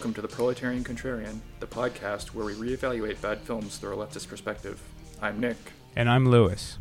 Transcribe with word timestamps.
welcome 0.00 0.14
to 0.14 0.22
the 0.22 0.28
Proletarian 0.28 0.82
Contrarian, 0.82 1.40
the 1.58 1.66
podcast 1.66 2.28
where 2.28 2.46
we 2.46 2.54
reevaluate 2.54 3.20
bad 3.20 3.38
films 3.40 3.76
through 3.76 3.92
a 3.92 4.06
leftist 4.06 4.28
perspective. 4.28 4.80
I'm 5.20 5.38
Nick, 5.40 5.58
And 5.94 6.08
I'm 6.08 6.26
Lewis. 6.26 6.78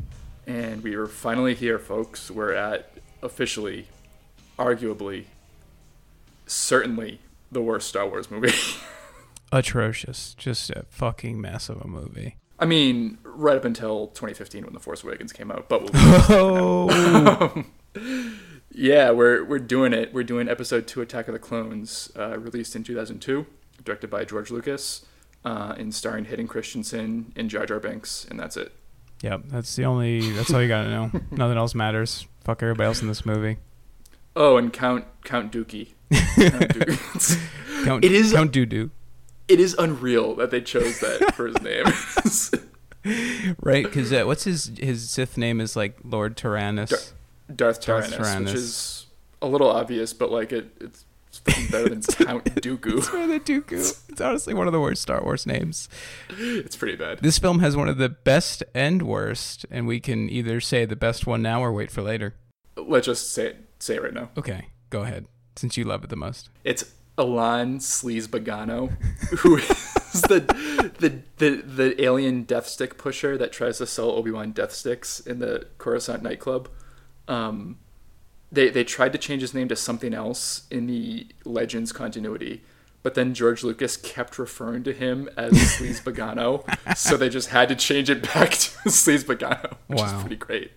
and 0.47 0.81
we 0.81 0.95
are 0.95 1.05
finally 1.05 1.53
here, 1.53 1.77
folks. 1.79 2.31
We're 2.31 2.53
at 2.53 2.93
officially, 3.21 3.87
arguably, 4.57 5.25
certainly 6.47 7.19
the 7.51 7.61
worst 7.61 7.89
Star 7.89 8.07
Wars 8.07 8.31
movie. 8.31 8.53
Atrocious. 9.51 10.33
Just 10.35 10.69
a 10.69 10.85
fucking 10.87 11.41
mess 11.41 11.67
of 11.67 11.81
a 11.81 11.87
movie. 11.89 12.37
I 12.57 12.63
mean, 12.65 13.17
right 13.23 13.57
up 13.57 13.65
until 13.65 14.07
2015 14.07 14.63
when 14.63 14.73
The 14.73 14.79
Force 14.79 15.03
Awakens 15.03 15.33
came 15.33 15.51
out, 15.51 15.67
but 15.67 15.81
we'll 15.81 15.91
Oh, 16.29 17.65
Yeah, 18.79 19.11
we're 19.11 19.43
we're 19.43 19.59
doing 19.59 19.91
it. 19.91 20.13
We're 20.13 20.23
doing 20.23 20.47
episode 20.47 20.87
two, 20.87 21.01
Attack 21.01 21.27
of 21.27 21.33
the 21.33 21.39
Clones, 21.39 22.09
uh, 22.17 22.39
released 22.39 22.77
in 22.77 22.83
2002, 22.83 23.45
directed 23.83 24.09
by 24.09 24.23
George 24.23 24.51
Lucas, 24.51 25.05
uh, 25.43 25.75
and 25.77 25.93
starring 25.93 26.23
Hayden 26.25 26.47
Christensen 26.47 27.33
and 27.35 27.49
Jar 27.49 27.65
Jar 27.65 27.81
Binks, 27.81 28.25
and 28.29 28.39
that's 28.39 28.55
it. 28.55 28.71
yep. 29.21 29.41
That's 29.47 29.75
the 29.75 29.83
only. 29.83 30.31
That's 30.31 30.53
all 30.53 30.61
you 30.61 30.69
gotta 30.69 30.89
know. 30.89 31.11
Nothing 31.31 31.57
else 31.57 31.75
matters. 31.75 32.25
Fuck 32.45 32.63
everybody 32.63 32.85
else 32.87 33.01
in 33.01 33.09
this 33.09 33.25
movie. 33.25 33.57
Oh, 34.35 34.55
and 34.55 34.71
Count 34.71 35.03
Count 35.25 35.51
Dookie. 35.51 35.89
Count 36.11 36.29
Dookie. 36.69 37.83
Count, 37.83 38.05
It 38.05 38.13
is- 38.13 38.31
Count 38.31 38.51
Doo 38.53 38.91
it 39.49 39.59
is 39.59 39.75
unreal 39.79 40.35
that 40.35 40.51
they 40.51 40.61
chose 40.61 40.99
that 40.99 41.33
for 41.35 41.47
his 41.47 41.59
name. 41.63 41.83
right? 43.63 43.83
Because 43.83 44.13
uh, 44.13 44.23
what's 44.23 44.43
his 44.43 44.71
his 44.79 45.09
Sith 45.09 45.37
name 45.37 45.59
is 45.59 45.75
like 45.75 45.97
Lord 46.03 46.37
Tyrannus. 46.37 46.91
Dar- 46.91 46.99
Darth 47.55 47.81
Darth 47.83 48.09
Tyrannus, 48.09 48.15
Tyrannus. 48.15 48.53
which 48.53 48.59
is 48.59 49.05
a 49.41 49.47
little 49.47 49.69
obvious, 49.69 50.13
but 50.13 50.31
like 50.31 50.51
it, 50.51 50.69
it's, 50.79 51.05
better 51.71 51.89
than 51.89 52.01
Count 52.25 52.45
Dooku. 52.45 52.97
It's 52.97 53.09
the 53.09 53.39
Dooku. 53.39 54.03
It's 54.09 54.21
honestly 54.21 54.53
one 54.53 54.67
of 54.67 54.73
the 54.73 54.79
worst 54.79 55.01
Star 55.01 55.23
Wars 55.23 55.45
names. 55.45 55.87
It's 56.29 56.75
pretty 56.75 56.97
bad. 56.97 57.19
This 57.19 57.39
film 57.39 57.59
has 57.59 57.75
one 57.77 57.87
of 57.87 57.97
the 57.97 58.09
best 58.09 58.63
and 58.73 59.03
worst, 59.03 59.65
and 59.71 59.87
we 59.87 59.99
can 59.99 60.29
either 60.29 60.59
say 60.59 60.85
the 60.85 60.95
best 60.95 61.25
one 61.25 61.41
now 61.41 61.61
or 61.61 61.71
wait 61.71 61.91
for 61.91 62.01
later. 62.01 62.35
Let's 62.75 63.05
just 63.05 63.31
say 63.31 63.47
it, 63.47 63.57
say 63.79 63.95
it 63.95 64.03
right 64.03 64.13
now. 64.13 64.29
Okay, 64.37 64.67
go 64.89 65.01
ahead. 65.01 65.25
Since 65.55 65.77
you 65.77 65.83
love 65.83 66.03
it 66.03 66.09
the 66.09 66.15
most. 66.15 66.49
It's 66.63 66.85
Alan 67.17 67.79
Bagano, 67.79 68.91
who 69.39 69.57
is 69.57 70.21
the, 70.23 70.39
the 70.99 71.21
the 71.37 71.61
the 71.61 72.01
alien 72.01 72.43
death 72.43 72.65
stick 72.67 72.97
pusher 72.97 73.37
that 73.37 73.51
tries 73.51 73.77
to 73.79 73.85
sell 73.85 74.11
Obi 74.11 74.31
Wan 74.31 74.51
death 74.51 74.71
sticks 74.71 75.19
in 75.19 75.39
the 75.39 75.67
Coruscant 75.77 76.23
nightclub. 76.23 76.69
Um, 77.29 77.77
they 78.51 78.69
they 78.69 78.83
tried 78.83 79.11
to 79.13 79.19
change 79.19 79.41
his 79.41 79.53
name 79.53 79.67
to 79.69 79.75
something 79.75 80.13
else 80.13 80.63
in 80.71 80.87
the 80.87 81.27
Legends 81.45 81.91
continuity, 81.91 82.63
but 83.03 83.13
then 83.13 83.33
George 83.35 83.63
Lucas 83.63 83.95
kept 83.95 84.39
referring 84.39 84.83
to 84.83 84.91
him 84.93 85.29
as 85.37 85.53
Sleazebaggano, 85.77 86.63
so 86.97 87.15
they 87.15 87.29
just 87.29 87.49
had 87.49 87.69
to 87.69 87.75
change 87.75 88.09
it 88.09 88.23
back 88.23 88.49
to 88.51 88.69
Sleazebaggano, 88.89 89.75
which 89.87 89.99
Wow. 89.99 90.05
is 90.17 90.21
pretty 90.21 90.35
great. 90.35 90.71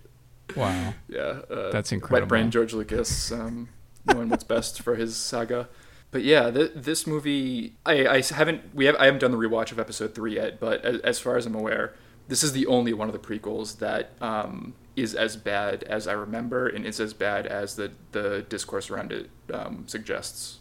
Wow. 0.55 0.93
Yeah, 1.09 1.21
uh, 1.51 1.71
That's 1.71 1.91
Wet 1.91 1.97
incredible. 1.97 2.29
brain 2.29 2.51
George 2.51 2.75
Lucas, 2.75 3.33
um, 3.33 3.71
knowing 4.05 4.29
what's 4.29 4.45
best 4.45 4.83
for 4.83 4.97
his 4.97 5.17
saga. 5.17 5.69
But 6.11 6.25
yeah, 6.25 6.51
th- 6.51 6.73
this 6.75 7.07
movie, 7.07 7.77
I, 7.87 8.07
I 8.07 8.23
haven't 8.23 8.75
we 8.75 8.85
have 8.85 8.97
I 8.97 9.07
haven't 9.07 9.21
done 9.21 9.31
the 9.31 9.39
rewatch 9.39 9.73
of 9.73 9.79
episode 9.81 10.15
three 10.15 10.35
yet, 10.35 10.61
but 10.61 10.85
as, 10.85 11.01
as 11.01 11.19
far 11.19 11.39
as 11.39 11.47
I'm 11.47 11.55
aware, 11.55 11.95
this 12.29 12.43
is 12.43 12.53
the 12.53 12.67
only 12.67 12.93
one 12.93 13.09
of 13.09 13.15
the 13.15 13.19
prequels 13.19 13.79
that 13.79 14.11
um, 14.21 14.75
is 14.97 15.15
as 15.15 15.37
bad 15.37 15.83
as 15.85 16.07
I 16.07 16.13
remember, 16.13 16.69
and 16.69 16.85
is 16.87 17.01
as 17.01 17.15
bad 17.15 17.47
as 17.47 17.77
the 17.77 17.93
the 18.13 18.45
discourse 18.49 18.91
around 18.91 19.13
it 19.13 19.31
um, 19.53 19.85
suggests. 19.87 20.59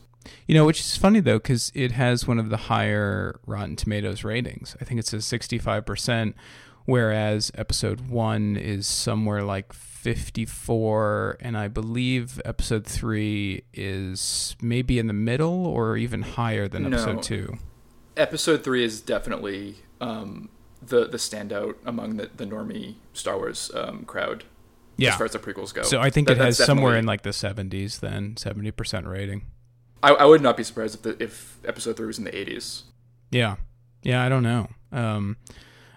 You 0.48 0.56
know, 0.56 0.66
which 0.66 0.80
is 0.80 0.98
funny 0.98 1.20
though, 1.20 1.40
because 1.40 1.72
it 1.74 1.94
has 1.94 2.28
one 2.28 2.40
of 2.40 2.50
the 2.50 2.58
higher 2.58 3.40
Rotten 3.46 3.75
Tomatoes 3.75 4.24
ratings. 4.24 4.75
I 4.80 4.86
think 4.86 5.00
it's 5.00 5.14
a 5.14 5.18
65%, 5.18 6.34
whereas 6.86 7.52
episode 7.56 8.08
one 8.09 8.56
is 8.56 8.86
somewhere 8.86 9.44
like 9.44 9.74
54, 9.74 11.38
and 11.40 11.58
I 11.58 11.68
believe 11.68 12.40
episode 12.46 12.86
three 12.86 13.64
is 13.74 14.56
maybe 14.62 15.00
in 15.00 15.08
the 15.08 15.14
middle 15.14 15.66
or 15.66 15.97
even 15.97 16.22
higher 16.22 16.68
than 16.68 16.84
No. 16.84 16.90
episode 16.97 17.24
two. 17.24 17.58
Episode 18.18 18.64
three 18.64 18.84
is 18.84 19.02
definitely 19.02 19.78
um, 20.00 20.50
the 20.81 21.08
the 21.08 21.18
standout 21.18 21.75
among 21.86 22.18
the 22.18 22.30
the 22.36 22.46
normie 22.46 22.96
Star 23.14 23.38
Wars 23.38 23.72
um, 23.75 24.06
crowd. 24.06 24.44
Yeah. 24.97 25.12
as 25.12 25.16
far 25.16 25.25
as 25.25 25.31
the 25.31 25.40
prequels 25.40 25.74
go. 25.74 25.81
So 25.81 26.00
I 26.00 26.12
think 26.12 26.28
That- 26.28 26.38
it 26.38 26.42
has 26.42 26.58
somewhere 26.64 26.96
in 26.96 27.06
like 27.08 27.24
the 27.24 27.31
70s 27.31 28.02
then, 28.02 28.36
70% 28.36 29.08
rating. 29.08 29.44
I, 30.03 30.12
I 30.12 30.25
would 30.25 30.41
not 30.41 30.56
be 30.58 30.64
surprised 30.64 30.96
if 30.96 31.02
the, 31.02 31.24
if 31.24 31.58
episode 31.66 31.97
three 31.97 32.06
was 32.06 32.20
in 32.20 32.25
the 32.25 32.31
80s. 32.31 32.84
Yeah. 33.31 33.56
Yeah, 34.03 34.24
I 34.24 34.30
don't 34.30 34.44
know. 34.44 34.68
Um, 34.91 35.38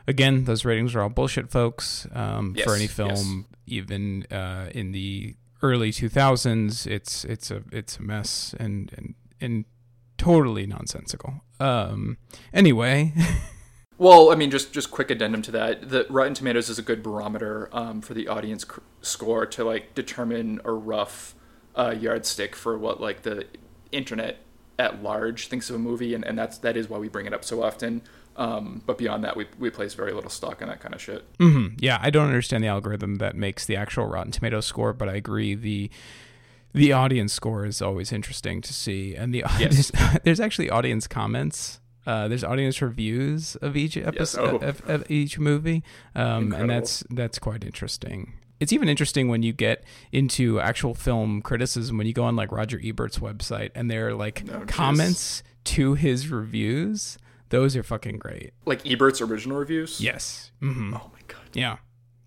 again, 0.06 0.44
those 0.44 0.64
ratings 0.64 0.94
are 0.94 1.02
all 1.02 1.10
bullshit, 1.10 1.50
folks. 1.50 2.06
Um, 2.14 2.54
Yes, 2.56 2.64
for 2.64 2.74
any 2.74 2.84
yes. 2.84 2.92
film, 2.94 3.46
even 3.66 4.24
uh, 4.30 4.70
in 4.72 4.92
the 4.92 5.34
early 5.60 5.90
2000s, 5.90 6.86
it's 6.86 7.24
it's 7.26 7.50
a 7.50 7.62
it's 7.72 7.98
a 7.98 8.02
mess 8.02 8.54
and 8.58 8.90
and 8.96 9.14
and 9.40 9.64
totally 10.16 10.66
nonsensical. 10.66 11.42
Um, 11.60 12.16
anyway, 12.54 13.12
Well, 13.96 14.32
I 14.32 14.34
mean, 14.34 14.50
just 14.50 14.72
just 14.72 14.90
quick 14.90 15.10
addendum 15.10 15.42
to 15.42 15.50
that. 15.52 15.88
The 15.88 16.06
Rotten 16.10 16.34
Tomatoes 16.34 16.68
is 16.68 16.78
a 16.78 16.82
good 16.82 17.02
barometer 17.02 17.68
um, 17.72 18.00
for 18.02 18.12
the 18.14 18.26
audience 18.28 18.64
c- 18.64 18.80
score 19.02 19.46
to 19.46 19.64
like 19.64 19.94
determine 19.94 20.60
a 20.64 20.72
rough 20.72 21.34
uh, 21.76 21.94
yardstick 21.98 22.56
for 22.56 22.76
what 22.76 23.00
like 23.00 23.22
the 23.22 23.46
internet 23.92 24.38
at 24.78 25.02
large 25.02 25.46
thinks 25.46 25.70
of 25.70 25.76
a 25.76 25.78
movie, 25.78 26.14
and, 26.14 26.24
and 26.24 26.36
that's 26.36 26.58
that 26.58 26.76
is 26.76 26.88
why 26.88 26.98
we 26.98 27.08
bring 27.08 27.26
it 27.26 27.32
up 27.32 27.44
so 27.44 27.62
often. 27.62 28.02
Um, 28.36 28.82
but 28.84 28.98
beyond 28.98 29.22
that, 29.22 29.36
we 29.36 29.46
we 29.60 29.70
place 29.70 29.94
very 29.94 30.12
little 30.12 30.28
stock 30.30 30.60
in 30.60 30.66
that 30.68 30.80
kind 30.80 30.92
of 30.92 31.00
shit. 31.00 31.24
hmm 31.38 31.68
yeah, 31.78 31.98
I 32.02 32.10
don't 32.10 32.26
understand 32.26 32.64
the 32.64 32.68
algorithm 32.68 33.16
that 33.16 33.36
makes 33.36 33.64
the 33.64 33.76
actual 33.76 34.06
Rotten 34.06 34.32
Tomatoes 34.32 34.66
score, 34.66 34.92
but 34.92 35.08
I 35.08 35.14
agree 35.14 35.54
the 35.54 35.88
the 36.72 36.92
audience 36.92 37.32
score 37.32 37.64
is 37.64 37.80
always 37.80 38.10
interesting 38.10 38.60
to 38.62 38.72
see, 38.74 39.14
and 39.14 39.32
the 39.32 39.44
Yes. 39.60 39.92
there's, 39.92 40.18
there's 40.24 40.40
actually 40.40 40.68
audience 40.68 41.06
comments. 41.06 41.78
Uh, 42.06 42.28
there's 42.28 42.44
audience 42.44 42.80
reviews 42.82 43.56
of 43.56 43.76
each 43.76 43.96
episode 43.96 44.62
Oh. 44.62 44.66
of, 44.68 44.82
of 44.88 45.10
each 45.10 45.38
movie, 45.38 45.82
um, 46.14 46.52
and 46.52 46.68
that's 46.68 47.02
that's 47.10 47.38
quite 47.38 47.64
interesting. 47.64 48.34
It's 48.60 48.72
even 48.72 48.88
interesting 48.88 49.28
when 49.28 49.42
you 49.42 49.52
get 49.52 49.84
into 50.12 50.60
actual 50.60 50.94
film 50.94 51.42
criticism 51.42 51.98
when 51.98 52.06
you 52.06 52.12
go 52.12 52.24
on 52.24 52.36
like 52.36 52.52
Roger 52.52 52.78
Ebert's 52.78 53.18
website 53.18 53.70
and 53.74 53.90
there 53.90 54.08
are 54.08 54.14
like 54.14 54.44
Oh, 54.52 54.64
comments 54.66 55.42
to 55.64 55.94
his 55.94 56.28
reviews. 56.28 57.18
Those 57.50 57.76
are 57.76 57.82
fucking 57.82 58.18
great. 58.18 58.52
Like 58.64 58.82
Ebert's 58.86 59.20
original 59.20 59.58
reviews. 59.58 60.00
Yes. 60.00 60.50
hmm 60.60 60.94
Oh 60.94 61.10
my 61.12 61.20
god. 61.26 61.42
yeah. 61.52 61.76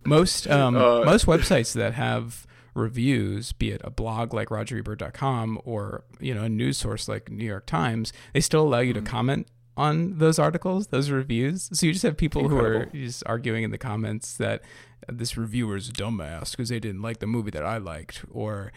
Most 0.06 0.48
um, 0.48 0.76
Uh, 0.76 1.02
most 1.06 1.26
websites 1.28 1.74
that 1.74 1.94
have 1.94 2.46
reviews, 2.76 3.54
be 3.54 3.72
it 3.72 3.82
a 3.84 3.90
blog 3.90 4.34
like 4.34 4.50
rogerebert.com 4.50 5.60
or 5.66 6.04
you 6.20 6.34
know 6.36 6.44
a 6.44 6.50
news 6.50 6.78
source 6.78 7.08
like 7.08 7.32
New 7.32 7.46
York 7.46 7.66
Times, 7.66 8.14
they 8.34 8.42
still 8.42 8.62
allow 8.62 8.80
you 8.80 8.94
to 8.94 9.00
Mm-hmm. 9.00 9.08
comment 9.08 9.48
on 9.78 10.18
those 10.18 10.38
articles, 10.40 10.88
those 10.88 11.10
reviews. 11.12 11.70
So 11.72 11.86
you 11.86 11.94
just 11.94 12.04
have 12.04 12.18
people 12.18 12.50
who 12.50 12.58
are 12.58 12.88
just 12.88 13.24
arguing 13.26 13.64
in 13.64 13.72
the 13.72 13.78
comments 13.78 14.36
that 14.38 14.62
this 15.08 15.38
reviewer's 15.38 15.88
a 15.88 15.94
dumbass 15.94 16.52
because 16.52 16.68
they 16.70 16.80
didn't 16.80 17.02
like 17.02 17.20
the 17.20 17.28
movie 17.28 17.52
that 17.52 17.64
I 17.64 17.78
liked, 17.78 18.26
or 18.32 18.74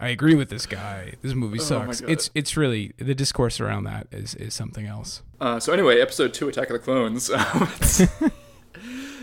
I 0.00 0.08
agree 0.08 0.34
with 0.36 0.48
this 0.48 0.64
guy. 0.64 1.14
This 1.20 1.34
movie 1.34 1.58
Oh 1.60 1.64
sucks. 1.64 2.00
God. 2.00 2.10
It's 2.10 2.30
it's 2.34 2.56
really 2.56 2.92
the 2.98 3.14
discourse 3.14 3.60
around 3.60 3.84
that 3.84 4.06
is 4.12 4.34
is 4.36 4.54
something 4.54 4.86
else. 4.86 5.22
Uh, 5.40 5.58
so 5.60 5.72
anyway, 5.72 6.00
episode 6.00 6.32
two, 6.32 6.48
Attack 6.48 6.70
of 6.70 6.74
the 6.74 6.78
Clones. 6.78 7.30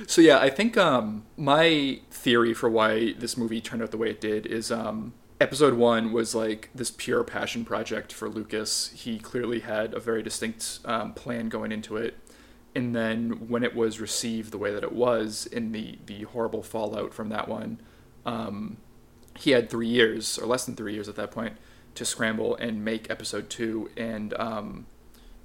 So 0.05 0.21
yeah, 0.21 0.39
I 0.39 0.49
think 0.49 0.75
um, 0.77 1.25
my 1.37 2.01
theory 2.11 2.53
for 2.53 2.69
why 2.69 3.13
this 3.13 3.37
movie 3.37 3.61
turned 3.61 3.81
out 3.81 3.91
the 3.91 3.97
way 3.97 4.09
it 4.09 4.19
did 4.19 4.45
is 4.45 4.69
um, 4.69 5.13
episode 5.39 5.73
one 5.73 6.11
was 6.11 6.33
like 6.33 6.69
this 6.73 6.91
pure 6.91 7.23
passion 7.23 7.65
project 7.65 8.11
for 8.11 8.29
Lucas. 8.29 8.91
He 8.95 9.19
clearly 9.19 9.61
had 9.61 9.93
a 9.93 9.99
very 9.99 10.23
distinct 10.23 10.79
um, 10.85 11.13
plan 11.13 11.49
going 11.49 11.71
into 11.71 11.97
it, 11.97 12.17
and 12.75 12.95
then 12.95 13.47
when 13.49 13.63
it 13.63 13.75
was 13.75 13.99
received 13.99 14.51
the 14.51 14.57
way 14.57 14.73
that 14.73 14.83
it 14.83 14.93
was, 14.93 15.45
in 15.45 15.71
the 15.71 15.99
the 16.05 16.23
horrible 16.23 16.63
fallout 16.63 17.13
from 17.13 17.29
that 17.29 17.47
one, 17.47 17.79
um, 18.25 18.77
he 19.37 19.51
had 19.51 19.69
three 19.69 19.87
years 19.87 20.37
or 20.37 20.45
less 20.45 20.65
than 20.65 20.75
three 20.75 20.93
years 20.93 21.07
at 21.07 21.15
that 21.15 21.31
point 21.31 21.57
to 21.95 22.05
scramble 22.05 22.55
and 22.55 22.83
make 22.83 23.09
episode 23.11 23.49
two 23.49 23.89
and 23.95 24.33
um, 24.39 24.87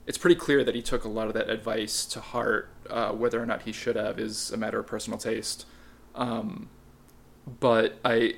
it's 0.08 0.17
pretty 0.17 0.37
clear 0.37 0.64
that 0.64 0.75
he 0.75 0.81
took 0.81 1.05
a 1.05 1.08
lot 1.08 1.29
of 1.29 1.34
that 1.34 1.50
advice 1.50 2.06
to 2.06 2.20
heart. 2.20 2.70
Uh, 2.88 3.11
whether 3.12 3.41
or 3.41 3.44
not 3.44 3.62
he 3.62 3.73
should 3.73 3.94
have 3.94 4.19
is 4.19 4.50
a 4.50 4.56
matter 4.56 4.79
of 4.79 4.87
personal 4.87 5.19
taste. 5.19 5.67
Um, 6.14 6.70
but 7.61 7.99
I, 8.02 8.37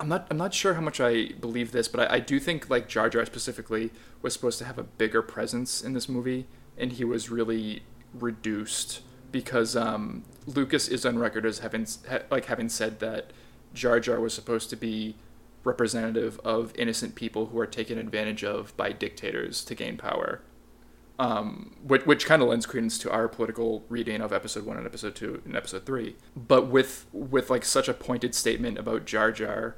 I'm 0.00 0.08
not. 0.08 0.26
I'm 0.30 0.36
not 0.36 0.54
sure 0.54 0.74
how 0.74 0.80
much 0.80 1.00
I 1.00 1.32
believe 1.40 1.72
this, 1.72 1.88
but 1.88 2.10
I, 2.10 2.16
I 2.16 2.20
do 2.20 2.38
think 2.38 2.70
like 2.70 2.88
Jar 2.88 3.08
Jar 3.10 3.24
specifically 3.26 3.90
was 4.22 4.32
supposed 4.32 4.58
to 4.58 4.64
have 4.64 4.78
a 4.78 4.84
bigger 4.84 5.22
presence 5.22 5.82
in 5.82 5.92
this 5.92 6.08
movie, 6.08 6.46
and 6.76 6.92
he 6.92 7.04
was 7.04 7.30
really 7.30 7.82
reduced 8.14 9.00
because 9.32 9.76
um, 9.76 10.24
Lucas 10.46 10.88
is 10.88 11.04
on 11.04 11.18
record 11.18 11.44
as 11.44 11.58
having 11.60 11.86
ha- 12.08 12.22
like 12.30 12.46
having 12.46 12.68
said 12.68 13.00
that 13.00 13.32
Jar 13.74 13.98
Jar 14.00 14.20
was 14.20 14.32
supposed 14.32 14.70
to 14.70 14.76
be 14.76 15.16
representative 15.64 16.40
of 16.44 16.72
innocent 16.76 17.14
people 17.14 17.46
who 17.46 17.58
are 17.58 17.66
taken 17.66 17.98
advantage 17.98 18.44
of 18.44 18.76
by 18.76 18.92
dictators 18.92 19.64
to 19.64 19.74
gain 19.74 19.96
power. 19.96 20.42
Um, 21.20 21.74
which, 21.82 22.06
which 22.06 22.26
kind 22.26 22.42
of 22.42 22.48
lends 22.48 22.64
credence 22.64 22.96
to 22.98 23.10
our 23.10 23.26
political 23.26 23.84
reading 23.88 24.20
of 24.20 24.32
episode 24.32 24.64
one 24.64 24.76
and 24.76 24.86
episode 24.86 25.16
two 25.16 25.42
and 25.44 25.56
episode 25.56 25.84
three. 25.84 26.14
But 26.36 26.68
with 26.68 27.06
with 27.12 27.50
like 27.50 27.64
such 27.64 27.88
a 27.88 27.94
pointed 27.94 28.36
statement 28.36 28.78
about 28.78 29.04
Jar 29.04 29.32
Jar, 29.32 29.74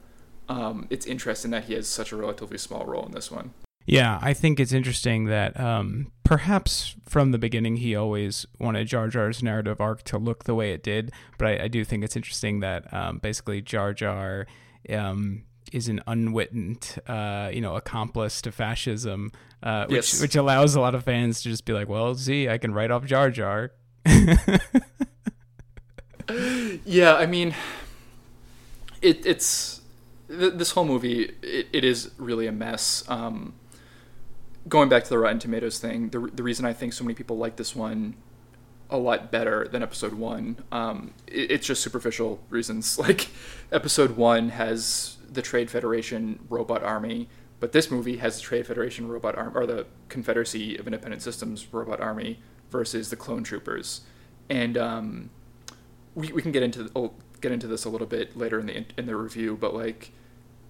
um, 0.51 0.87
it's 0.91 1.07
interesting 1.07 1.53
that 1.53 1.65
he 1.65 1.75
has 1.75 1.89
such 1.89 2.11
a 2.13 2.17
relatively 2.17 2.59
small 2.59 2.85
role 2.85 3.07
in 3.07 3.13
this 3.13 3.31
one. 3.31 3.53
Yeah, 3.87 4.19
I 4.21 4.35
think 4.35 4.61
it's 4.61 4.73
interesting 4.73 5.25
that 5.27 5.59
um, 5.59 6.13
perhaps 6.25 6.95
from 7.09 7.31
the 7.31 7.39
beginning 7.39 7.77
he 7.77 7.95
always 7.97 8.47
wanted 8.59 8.87
Jar 8.89 9.09
Jar's 9.09 9.43
narrative 9.43 9.81
arc 9.81 10.03
to 10.05 10.19
look 10.19 10.45
the 10.45 10.55
way 10.55 10.73
it 10.73 10.83
did, 10.83 11.13
but 11.39 11.47
I, 11.49 11.65
I 11.65 11.69
do 11.69 11.85
think 11.85 12.05
it's 12.05 12.17
interesting 12.17 12.61
that 12.61 12.93
um, 12.93 13.19
basically 13.19 13.63
Jar 13.63 13.95
Jar 13.95 14.47
um, 14.91 15.45
is 15.73 15.89
an 15.89 16.01
unwitting, 16.07 16.79
uh, 17.07 17.51
you 17.53 17.61
know, 17.61 17.77
accomplice 17.77 18.43
to 18.43 18.53
fascism, 18.53 19.33
uh, 19.63 19.87
which 19.87 20.13
Yes. 20.13 20.21
which 20.21 20.37
allows 20.37 20.75
a 20.75 20.81
lot 20.81 20.95
of 20.95 21.05
fans 21.05 21.43
to 21.43 21.49
just 21.49 21.65
be 21.65 21.73
like, 21.73 21.89
"Well, 21.89 22.15
see, 22.17 22.49
I 22.49 22.59
can 22.59 22.75
write 22.75 22.91
off 22.91 23.05
Jar 23.07 23.31
Jar." 23.31 23.71
Yeah, 26.85 27.15
I 27.17 27.27
mean, 27.27 27.55
it, 29.03 29.27
it's 29.27 29.80
th- 30.31 30.55
this 30.55 30.73
whole 30.73 30.85
movie. 30.85 31.33
It, 31.43 31.69
it 31.73 31.85
is 31.85 32.11
really 32.19 32.47
a 32.47 32.53
mess. 32.53 33.05
Um, 33.09 33.55
going 34.69 34.89
back 34.89 35.05
to 35.05 35.11
the 35.11 35.19
Rotten 35.19 35.39
Tomatoes 35.39 35.79
thing, 35.79 36.11
the 36.11 36.21
the 36.21 36.43
reason 36.43 36.65
I 36.65 36.73
think 36.73 36.93
so 36.93 37.05
many 37.05 37.15
people 37.15 37.37
like 37.37 37.57
this 37.57 37.75
one 37.75 38.17
a 38.91 38.99
lot 38.99 39.31
better 39.31 39.69
than 39.69 39.83
Episode 39.83 40.15
One, 40.15 40.57
um, 40.73 41.15
it, 41.27 41.53
it's 41.53 41.67
just 41.67 41.83
superficial 41.83 42.41
reasons. 42.51 42.99
Like 42.99 43.29
Episode 43.73 44.17
One 44.17 44.51
has 44.51 45.17
the 45.31 45.43
Trade 45.43 45.71
Federation 45.71 46.41
robot 46.49 46.83
army, 46.83 47.29
but 47.61 47.73
this 47.73 47.91
movie 47.91 48.17
has 48.17 48.37
the 48.37 48.43
Trade 48.43 48.67
Federation 48.67 49.09
robot 49.09 49.37
arm 49.37 49.57
or 49.57 49.65
the 49.67 49.87
Confederacy 50.09 50.77
of 50.77 50.87
Independent 50.87 51.23
Systems 51.23 51.73
robot 51.73 52.01
army 52.01 52.41
versus 52.69 53.11
the 53.11 53.17
Clone 53.17 53.45
Troopers, 53.45 54.03
and 54.49 54.77
um, 54.77 55.31
we, 56.15 56.33
we 56.33 56.43
can 56.43 56.53
get 56.53 56.63
into 56.63 56.91
oh, 56.95 57.13
get 57.41 57.53
into 57.53 57.67
this 57.67 57.85
a 57.85 57.89
little 57.89 58.07
bit 58.07 58.37
later 58.37 58.59
in 58.59 58.67
the 58.67 58.85
in 58.99 59.07
the 59.07 59.17
review, 59.17 59.57
but 59.61 59.75
like 59.75 60.13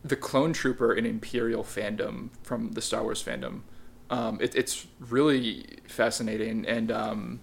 the 0.05 0.17
clone 0.17 0.53
trooper 0.53 0.93
in 0.93 1.05
Imperial 1.07 1.63
fandom 1.63 2.31
from 2.43 2.73
the 2.73 2.81
Star 2.81 3.03
Wars 3.03 3.23
fandom, 3.23 3.63
um, 4.09 4.39
it, 4.41 4.55
it's 4.55 4.87
really 4.99 5.79
fascinating 5.87 6.67
and 6.67 6.91
um, 6.91 7.41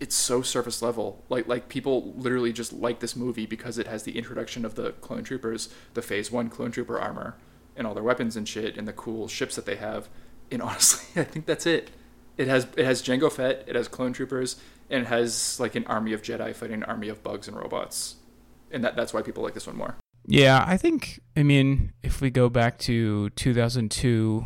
it's 0.00 0.14
so 0.14 0.42
surface 0.42 0.82
level. 0.82 1.24
Like 1.28 1.48
like 1.48 1.68
people 1.68 2.12
literally 2.16 2.52
just 2.52 2.72
like 2.72 3.00
this 3.00 3.16
movie 3.16 3.46
because 3.46 3.78
it 3.78 3.86
has 3.86 4.02
the 4.02 4.16
introduction 4.16 4.64
of 4.64 4.74
the 4.74 4.92
clone 4.92 5.24
troopers, 5.24 5.68
the 5.94 6.02
Phase 6.02 6.30
One 6.30 6.48
clone 6.48 6.70
trooper 6.70 7.00
armor, 7.00 7.36
and 7.76 7.86
all 7.86 7.94
their 7.94 8.02
weapons 8.02 8.36
and 8.36 8.48
shit, 8.48 8.76
and 8.76 8.86
the 8.86 8.92
cool 8.92 9.28
ships 9.28 9.56
that 9.56 9.66
they 9.66 9.76
have. 9.76 10.08
And 10.50 10.62
honestly, 10.62 11.20
I 11.20 11.24
think 11.24 11.46
that's 11.46 11.66
it. 11.66 11.90
It 12.36 12.48
has 12.48 12.66
it 12.76 12.84
has 12.84 13.02
Jango 13.02 13.32
Fett, 13.32 13.64
it 13.66 13.74
has 13.74 13.88
clone 13.88 14.12
troopers, 14.12 14.56
and 14.90 15.02
it 15.02 15.08
has 15.08 15.58
like 15.58 15.74
an 15.74 15.84
army 15.86 16.12
of 16.12 16.22
Jedi 16.22 16.54
fighting 16.54 16.74
an 16.74 16.84
army 16.84 17.08
of 17.08 17.22
bugs 17.22 17.48
and 17.48 17.56
robots, 17.56 18.16
and 18.70 18.84
that 18.84 18.94
that's 18.94 19.12
why 19.12 19.22
people 19.22 19.42
like 19.42 19.54
this 19.54 19.66
one 19.66 19.76
more. 19.76 19.96
Yeah, 20.30 20.62
I 20.66 20.76
think. 20.76 21.20
I 21.36 21.42
mean, 21.42 21.92
if 22.02 22.20
we 22.20 22.30
go 22.30 22.48
back 22.50 22.78
to 22.80 23.30
2002, 23.30 24.44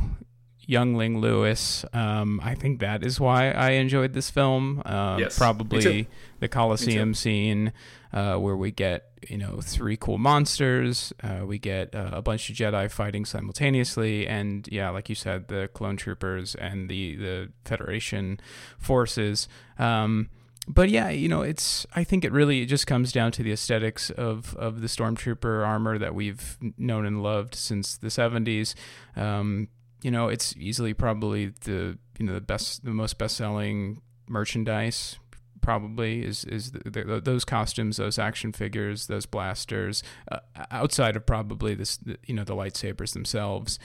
Youngling 0.65 1.21
Lewis, 1.21 1.85
um, 1.93 2.41
I 2.43 2.55
think 2.55 2.79
that 2.81 3.05
is 3.05 3.19
why 3.19 3.51
I 3.51 3.71
enjoyed 3.73 4.13
this 4.13 4.31
film. 4.31 4.81
Um, 4.87 5.19
Yes, 5.19 5.37
probably 5.37 6.07
the 6.39 6.49
Coliseum 6.49 7.15
scene 7.15 7.73
uh, 8.13 8.37
where 8.37 8.57
we 8.57 8.71
get 8.71 9.11
you 9.29 9.39
know 9.39 9.61
three 9.61 9.97
cool 9.97 10.19
monsters, 10.19 11.13
uh, 11.23 11.41
we 11.45 11.59
get 11.59 11.95
uh, 11.97 12.11
a 12.13 12.23
bunch 12.23 12.49
of 12.49 12.55
Jedi 12.55 12.89
fighting 12.89 13.25
simultaneously, 13.25 14.27
and 14.29 14.69
yeah, 14.71 14.91
like 14.91 15.09
you 15.09 15.17
said, 15.17 15.49
the 15.49 15.69
clone 15.75 15.97
troopers 15.97 16.55
and 16.55 16.89
the 16.89 17.17
the 17.17 17.49
Federation 17.65 18.39
forces. 18.79 19.49
Um, 19.81 20.29
but 20.69 20.91
yeah, 20.91 21.11
you 21.11 21.29
know, 21.29 21.43
it's. 21.43 21.87
I 21.95 22.05
think 22.05 22.25
it 22.25 22.33
really 22.33 22.63
it 22.63 22.67
just 22.67 22.87
comes 22.87 23.11
down 23.11 23.33
to 23.33 23.43
the 23.43 23.53
aesthetics 23.53 24.11
of 24.11 24.55
of 24.57 24.81
the 24.81 24.87
stormtrooper 24.87 25.67
armor 25.67 25.99
that 25.99 26.15
we've 26.15 26.57
known 26.79 27.05
and 27.05 27.23
loved 27.23 27.55
since 27.55 27.97
the 27.97 28.09
'70s. 28.09 28.75
Um, 29.17 29.69
you 30.03 30.11
know, 30.11 30.29
it's 30.29 30.55
easily 30.57 30.95
probably 30.95 31.53
the 31.63 31.99
you 32.19 32.27
know 32.27 32.35
the 32.35 32.41
best, 32.41 32.85
the 32.85 32.93
most 32.93 33.19
best 33.19 33.37
selling 33.37 34.03
merchandise. 34.29 35.19
Probably 35.61 36.25
is 36.25 36.45
is 36.45 36.73
the, 36.73 36.91
the, 36.91 37.21
those 37.21 37.45
costumes, 37.45 37.97
those 37.97 38.19
action 38.19 38.53
figures, 38.53 39.09
those 39.09 39.27
blasters. 39.27 40.03
Uh, 40.31 40.39
outside 40.71 41.17
of 41.17 41.27
probably 41.27 41.75
this, 41.75 41.99
you 42.27 42.35
know, 42.35 42.45
the 42.45 42.55
lightsabers 42.55 43.13
themselves. 43.13 43.79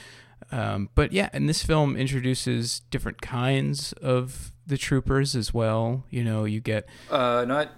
Um, 0.52 0.90
but 0.96 1.12
yeah, 1.12 1.30
and 1.34 1.48
this 1.50 1.64
film 1.64 1.96
introduces 1.96 2.82
different 2.92 3.22
kinds 3.22 3.94
of 3.94 4.52
the 4.66 4.78
troopers 4.78 5.36
as 5.36 5.54
well. 5.54 6.04
You 6.10 6.24
know, 6.24 6.46
you 6.46 6.60
get 6.60 6.88
Uh, 7.10 7.46
not 7.48 7.72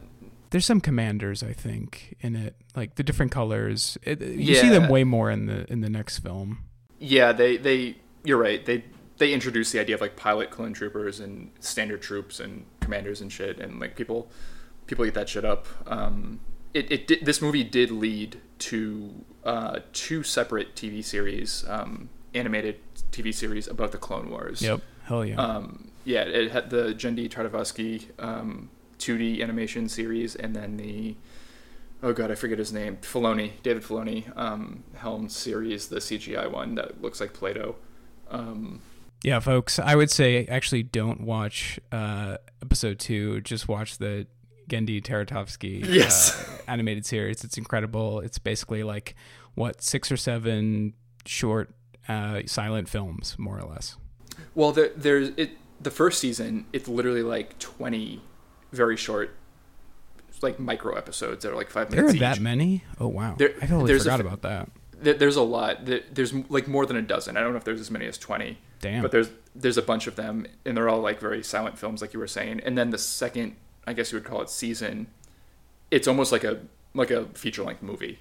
there's 0.51 0.65
some 0.65 0.81
commanders 0.81 1.43
I 1.43 1.53
think 1.53 2.15
in 2.21 2.35
it, 2.35 2.55
like 2.75 2.95
the 2.95 3.03
different 3.03 3.31
colors. 3.31 3.97
It, 4.03 4.21
you 4.21 4.55
see 4.55 4.69
them 4.69 4.89
way 4.89 5.03
more 5.03 5.29
in 5.31 5.45
the 5.45 5.71
in 5.71 5.81
the 5.81 5.89
next 5.89 6.19
film. 6.19 6.65
yeah, 6.99 7.31
they 7.31 7.57
they 7.57 7.97
you're 8.23 8.37
right. 8.37 8.65
They 8.65 8.83
they 9.17 9.33
introduced 9.33 9.73
the 9.73 9.79
idea 9.79 9.95
of 9.95 10.01
like 10.01 10.15
pilot 10.15 10.49
clone 10.49 10.73
troopers 10.73 11.19
and 11.19 11.51
standard 11.59 12.01
troops 12.01 12.39
and 12.39 12.65
commanders 12.79 13.21
and 13.21 13.31
shit, 13.31 13.59
and 13.59 13.79
like 13.79 13.95
people 13.95 14.31
people 14.87 15.05
eat 15.05 15.13
that 15.13 15.29
shit 15.29 15.45
up. 15.45 15.67
Um, 15.87 16.39
it 16.73 16.91
it 16.91 17.07
did, 17.07 17.25
this 17.25 17.41
movie 17.41 17.63
did 17.63 17.91
lead 17.91 18.41
to 18.59 19.25
uh, 19.43 19.79
two 19.93 20.23
separate 20.23 20.75
TV 20.75 21.03
series, 21.03 21.63
um, 21.67 22.09
animated 22.33 22.79
TV 23.11 23.33
series 23.33 23.67
about 23.67 23.91
the 23.91 23.97
Clone 23.97 24.29
Wars. 24.29 24.61
Yep, 24.61 24.81
hell 25.03 25.25
yeah. 25.25 25.35
Um, 25.35 25.91
yeah, 26.05 26.21
it 26.23 26.51
had 26.51 26.69
the 26.69 26.93
Genndy 26.93 27.29
Tartakovsky 27.29 28.05
um, 28.19 28.69
2D 28.99 29.41
animation 29.41 29.89
series, 29.89 30.35
and 30.35 30.55
then 30.55 30.77
the 30.77 31.15
oh 32.01 32.13
god, 32.13 32.31
I 32.31 32.35
forget 32.35 32.57
his 32.59 32.71
name, 32.71 32.97
Filoni, 33.01 33.51
David 33.61 33.83
Filoni, 33.83 34.35
um, 34.37 34.83
helmed 34.95 35.31
series, 35.31 35.87
the 35.89 35.97
CGI 35.97 36.49
one 36.49 36.75
that 36.75 37.01
looks 37.01 37.19
like 37.19 37.33
Play-Doh. 37.33 37.75
Um, 38.31 38.81
Yeah, 39.23 39.39
folks, 39.39 39.79
I 39.79 39.95
would 39.95 40.09
say 40.09 40.45
actually 40.45 40.83
don't 40.83 41.21
watch 41.21 41.77
uh, 41.91 42.37
episode 42.61 42.99
two. 42.99 43.41
Just 43.41 43.67
watch 43.67 43.97
the 43.97 44.27
Genndy 44.69 45.01
Tartakovsky 45.01 45.85
Yes. 45.85 46.47
uh, 46.47 46.61
animated 46.71 47.05
series. 47.05 47.43
It's 47.43 47.57
incredible. 47.57 48.21
It's 48.21 48.39
basically 48.39 48.83
like 48.83 49.15
what 49.55 49.81
six 49.81 50.09
or 50.11 50.15
seven 50.17 50.93
short 51.25 51.73
uh, 52.09 52.41
silent 52.47 52.89
films, 52.89 53.35
more 53.39 53.57
or 53.57 53.63
less. 53.63 53.95
well, 54.55 54.71
there, 54.73 54.89
there's 54.97 55.29
it. 55.37 55.51
The 55.81 55.91
first 55.91 56.19
season, 56.19 56.65
it's 56.73 56.89
literally 56.89 57.23
like 57.23 57.57
20 57.59 58.21
very 58.73 58.97
short, 58.97 59.33
like 60.41 60.59
micro 60.59 60.95
episodes 60.95 61.43
that 61.43 61.51
are 61.51 61.55
like 61.55 61.69
five 61.69 61.89
minutes. 61.89 61.95
There 61.95 62.17
are 62.17 62.19
minutes 62.19 62.37
that 62.37 62.41
many. 62.43 62.83
Oh 62.99 63.07
wow, 63.07 63.35
There- 63.37 63.53
I 63.61 63.65
totally 63.65 63.87
there's 63.87 64.01
a 64.01 64.11
forgot 64.11 64.19
f- 64.19 64.25
about 64.25 64.41
that. 64.41 64.69
There- 65.01 65.13
There's 65.13 65.37
a 65.37 65.41
lot. 65.41 65.85
There- 65.85 66.01
There's 66.11 66.33
like 66.49 66.67
more 66.67 66.85
than 66.85 66.97
a 66.97 67.01
dozen. 67.01 67.37
I 67.37 67.41
don't 67.41 67.51
know 67.51 67.57
if 67.57 67.63
there's 67.63 67.79
as 67.79 67.89
many 67.91 68.05
as 68.07 68.17
20. 68.17 68.57
Damn. 68.81 69.01
But 69.01 69.11
there's 69.11 69.29
there's 69.55 69.77
a 69.77 69.81
bunch 69.81 70.07
of 70.07 70.15
them, 70.15 70.45
and 70.65 70.75
they're 70.75 70.89
all 70.89 70.99
like 71.01 71.19
very 71.19 71.43
silent 71.43 71.77
films, 71.77 72.01
like 72.01 72.13
you 72.13 72.19
were 72.19 72.27
saying. 72.27 72.61
And 72.65 72.77
then 72.77 72.89
the 72.91 72.97
second, 72.97 73.55
I 73.87 73.93
guess 73.93 74.11
you 74.11 74.17
would 74.17 74.25
call 74.25 74.41
it 74.41 74.49
season, 74.49 75.07
it's 75.91 76.07
almost 76.07 76.31
like 76.31 76.43
a 76.43 76.59
like 76.93 77.11
a 77.11 77.25
feature 77.33 77.63
length 77.63 77.81
movie. 77.83 78.19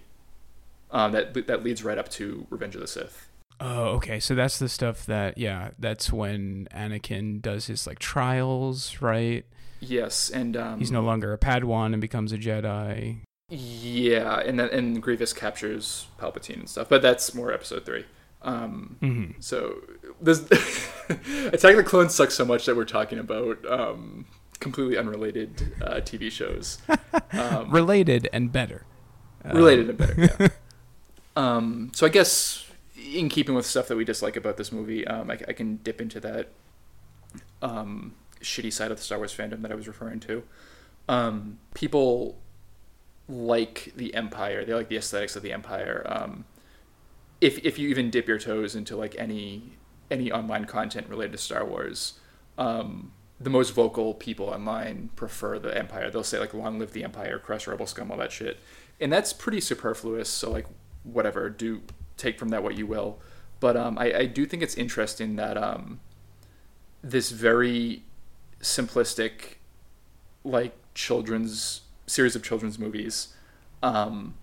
Um, 0.91 1.13
that 1.13 1.47
that 1.49 1.63
leads 1.65 1.83
right 1.85 1.99
up 1.99 2.09
to 2.11 2.47
Revenge 2.51 2.75
of 2.75 2.81
the 2.81 2.87
Sith. 2.89 3.28
Oh, 3.61 3.85
okay. 3.97 4.21
So 4.21 4.35
that's 4.35 4.59
the 4.59 4.69
stuff 4.69 5.05
that 5.07 5.37
yeah, 5.39 5.71
that's 5.79 6.13
when 6.13 6.69
Anakin 6.73 7.43
does 7.43 7.67
his 7.67 7.87
like 7.87 7.99
trials, 7.99 9.01
right? 9.01 9.45
Yes, 9.81 10.29
and 10.31 10.57
um, 10.57 10.79
He's 10.79 10.91
no 10.91 11.03
longer 11.03 11.33
a 11.33 11.39
Padawan 11.39 11.93
and 11.93 12.01
becomes 12.01 12.33
a 12.33 12.39
Jedi. 12.39 13.19
yeah, 13.51 14.41
and 14.41 14.59
then 14.61 14.69
and 14.71 15.03
Grievous 15.03 15.33
captures 15.33 16.07
Palpatine 16.21 16.61
and 16.61 16.69
stuff. 16.69 16.89
But 16.89 17.03
that's 17.03 17.35
more 17.35 17.53
Episode 17.53 17.85
three. 17.85 18.05
Um, 18.43 18.97
hmm 19.01 19.25
so 19.41 19.79
this 20.21 20.41
Attack 21.09 21.73
of 21.73 21.77
the 21.79 21.85
Clones 21.85 22.15
sucks 22.15 22.35
so 22.35 22.45
much 22.45 22.67
that 22.67 22.77
we're 22.77 22.85
talking 22.85 23.19
about 23.19 23.59
um, 23.69 24.27
completely 24.61 24.97
unrelated 24.97 25.75
uh, 25.83 25.95
TV 25.97 26.31
shows. 26.31 26.79
Um, 27.33 27.71
Related 27.71 28.29
and 28.33 28.53
better. 28.53 28.85
related 29.45 29.89
and 29.91 29.99
better. 29.99 30.15
Yeah. 30.41 30.49
um, 31.37 31.91
so 31.95 32.07
I 32.07 32.09
guess 32.09 32.65
in 33.15 33.29
keeping 33.29 33.55
with 33.55 33.67
stuff 33.67 33.89
that 33.89 33.97
we 33.97 34.05
dislike 34.05 34.37
about 34.37 34.57
this 34.57 34.73
movie, 34.73 35.07
um, 35.07 35.31
I, 35.31 35.39
I 35.49 35.53
can 35.53 35.77
dip 35.77 36.01
into 36.01 36.21
that 36.21 36.49
um, 37.63 38.15
shitty 38.41 38.73
side 38.73 38.91
of 38.91 38.99
the 38.99 39.03
Star 39.03 39.19
Wars 39.19 39.35
fandom 39.35 39.63
that 39.63 39.73
I 39.73 39.75
was 39.75 39.89
referring 39.89 40.21
to. 40.21 40.43
Um, 41.09 41.59
people 41.75 42.39
like 43.29 43.93
the 43.97 44.15
Empire; 44.15 44.65
they 44.65 44.75
like 44.75 44.89
the 44.89 44.97
aesthetics 44.97 45.37
of 45.37 45.43
the 45.43 45.53
Empire. 45.53 46.05
Um, 46.07 46.45
if 47.41 47.65
if 47.65 47.79
you 47.79 47.89
even 47.89 48.11
dip 48.11 48.27
your 48.27 48.39
toes 48.39 48.75
into 48.75 48.97
like 48.97 49.15
any 49.19 49.73
any 50.11 50.33
online 50.33 50.65
content 50.65 51.09
related 51.09 51.33
to 51.33 51.39
Star 51.39 51.65
Wars, 51.65 52.15
um, 52.57 53.13
the 53.41 53.51
most 53.51 53.71
vocal 53.71 54.15
people 54.15 54.47
online 54.47 55.11
prefer 55.17 55.59
the 55.59 55.77
Empire. 55.77 56.11
They'll 56.11 56.25
say 56.25 56.39
like 56.39 56.55
"Long 56.55 56.79
live 56.79 56.93
the 56.93 57.05
Empire," 57.05 57.39
"Crush 57.39 57.67
Rebel 57.67 57.87
Scum," 57.87 58.11
all 58.11 58.19
that 58.19 58.33
shit, 58.33 58.59
and 59.01 59.13
that's 59.13 59.33
pretty 59.33 59.61
superfluous. 59.61 60.29
So 60.29 60.51
like, 60.51 60.67
whatever, 61.05 61.49
do 61.51 61.83
take 62.19 62.39
from 62.39 62.49
that 62.51 62.63
what 62.63 62.77
you 62.77 62.87
will. 62.87 63.19
But 63.61 63.77
um, 63.77 63.99
I, 63.99 64.13
I 64.13 64.27
do 64.27 64.47
think 64.47 64.63
it's 64.63 64.75
interesting 64.77 65.37
that 65.37 65.57
um, 65.57 66.01
this 67.03 67.31
very 67.31 68.03
simplistic, 68.61 69.57
like 70.45 70.77
children's 70.95 71.83
series 72.07 72.37
of 72.37 72.43
children's 72.43 72.79
movies, 72.79 73.35
um, 73.83 74.35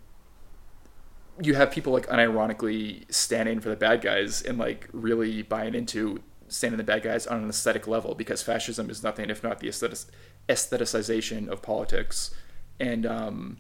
you 1.42 1.56
have 1.56 1.72
people 1.72 1.92
like 1.92 2.08
unironically 2.08 3.12
standing 3.12 3.60
for 3.60 3.70
the 3.70 3.76
bad 3.76 4.02
guys 4.02 4.42
and 4.42 4.58
like 4.58 4.88
really 4.94 5.42
buying 5.42 5.76
into 5.76 6.22
standing 6.48 6.78
the 6.78 6.84
bad 6.84 7.04
guys 7.04 7.28
on 7.28 7.44
an 7.44 7.50
aesthetic 7.50 7.88
level 7.88 8.16
because 8.16 8.42
fascism 8.42 8.90
is 8.90 9.04
nothing 9.04 9.30
if 9.30 9.44
not 9.44 9.60
the 9.60 9.68
aesthetic, 9.68 10.00
aestheticization 10.48 11.48
of 11.48 11.62
politics, 11.62 12.34
and 12.80 13.06
um, 13.06 13.58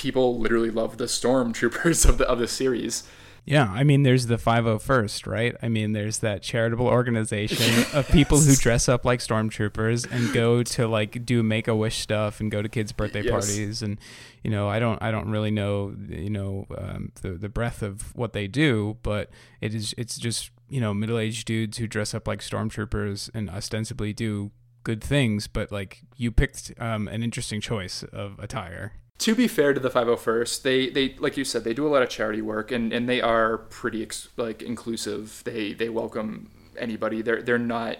people 0.00 0.38
literally 0.38 0.70
love 0.70 0.96
the 0.96 1.04
stormtroopers 1.04 2.04
of 2.08 2.18
the 2.18 2.26
of 2.28 2.38
the 2.38 2.48
series. 2.48 3.04
Yeah, 3.46 3.70
I 3.72 3.84
mean, 3.84 4.02
there's 4.02 4.26
the 4.26 4.36
501st, 4.36 5.26
right? 5.26 5.56
I 5.62 5.68
mean, 5.68 5.92
there's 5.92 6.18
that 6.18 6.42
charitable 6.42 6.86
organization 6.86 7.84
of 7.94 8.06
people 8.08 8.38
who 8.38 8.54
dress 8.54 8.86
up 8.88 9.04
like 9.06 9.20
stormtroopers 9.20 10.06
and 10.12 10.32
go 10.34 10.62
to 10.62 10.86
like 10.86 11.24
do 11.24 11.42
make 11.42 11.66
a 11.66 11.74
wish 11.74 11.98
stuff 12.00 12.40
and 12.40 12.50
go 12.50 12.60
to 12.60 12.68
kids' 12.68 12.92
birthday 12.92 13.22
Yes. 13.22 13.30
parties, 13.30 13.82
and 13.82 13.98
you 14.44 14.50
know, 14.50 14.68
I 14.68 14.78
don't, 14.78 15.02
I 15.02 15.10
don't 15.10 15.30
really 15.30 15.50
know, 15.50 15.94
you 16.08 16.30
know, 16.30 16.66
um, 16.76 17.12
the 17.22 17.32
the 17.32 17.48
breadth 17.48 17.82
of 17.82 18.14
what 18.14 18.34
they 18.34 18.46
do, 18.46 18.98
but 19.02 19.30
it 19.60 19.74
is, 19.74 19.94
it's 19.98 20.16
just 20.18 20.50
you 20.68 20.80
know, 20.80 20.94
middle 20.94 21.18
aged 21.18 21.46
dudes 21.46 21.78
who 21.78 21.86
dress 21.88 22.14
up 22.14 22.28
like 22.28 22.40
stormtroopers 22.40 23.30
and 23.34 23.50
ostensibly 23.50 24.12
do 24.12 24.52
good 24.84 25.02
things, 25.02 25.46
but 25.48 25.72
like 25.72 26.02
you 26.16 26.30
picked 26.30 26.72
um, 26.78 27.08
an 27.08 27.22
interesting 27.22 27.60
choice 27.60 28.02
of 28.12 28.38
attire. 28.38 28.92
To 29.20 29.34
be 29.34 29.46
fair 29.46 29.74
to 29.74 29.80
the 29.80 29.90
501st 29.90 30.62
they 30.62 30.88
they 30.88 31.14
like 31.18 31.36
you 31.36 31.44
said 31.44 31.62
they 31.62 31.74
do 31.74 31.86
a 31.86 31.90
lot 31.90 32.02
of 32.02 32.08
charity 32.08 32.40
work 32.42 32.72
and 32.72 32.92
and 32.92 33.08
they 33.08 33.20
are 33.20 33.58
pretty 33.58 34.02
ex- 34.02 34.28
like 34.36 34.62
inclusive. 34.62 35.42
They 35.44 35.74
they 35.74 35.88
welcome 35.90 36.50
anybody. 36.78 37.22
They're 37.22 37.42
they're 37.42 37.58
not 37.58 37.98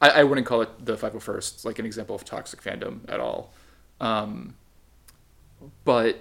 I, 0.00 0.10
I 0.10 0.24
wouldn't 0.24 0.46
call 0.46 0.62
it 0.62 0.84
the 0.84 0.96
501st 0.96 1.64
like 1.64 1.78
an 1.78 1.86
example 1.86 2.16
of 2.16 2.24
toxic 2.24 2.62
fandom 2.62 3.00
at 3.08 3.20
all. 3.20 3.52
Um 4.00 4.56
but 5.84 6.18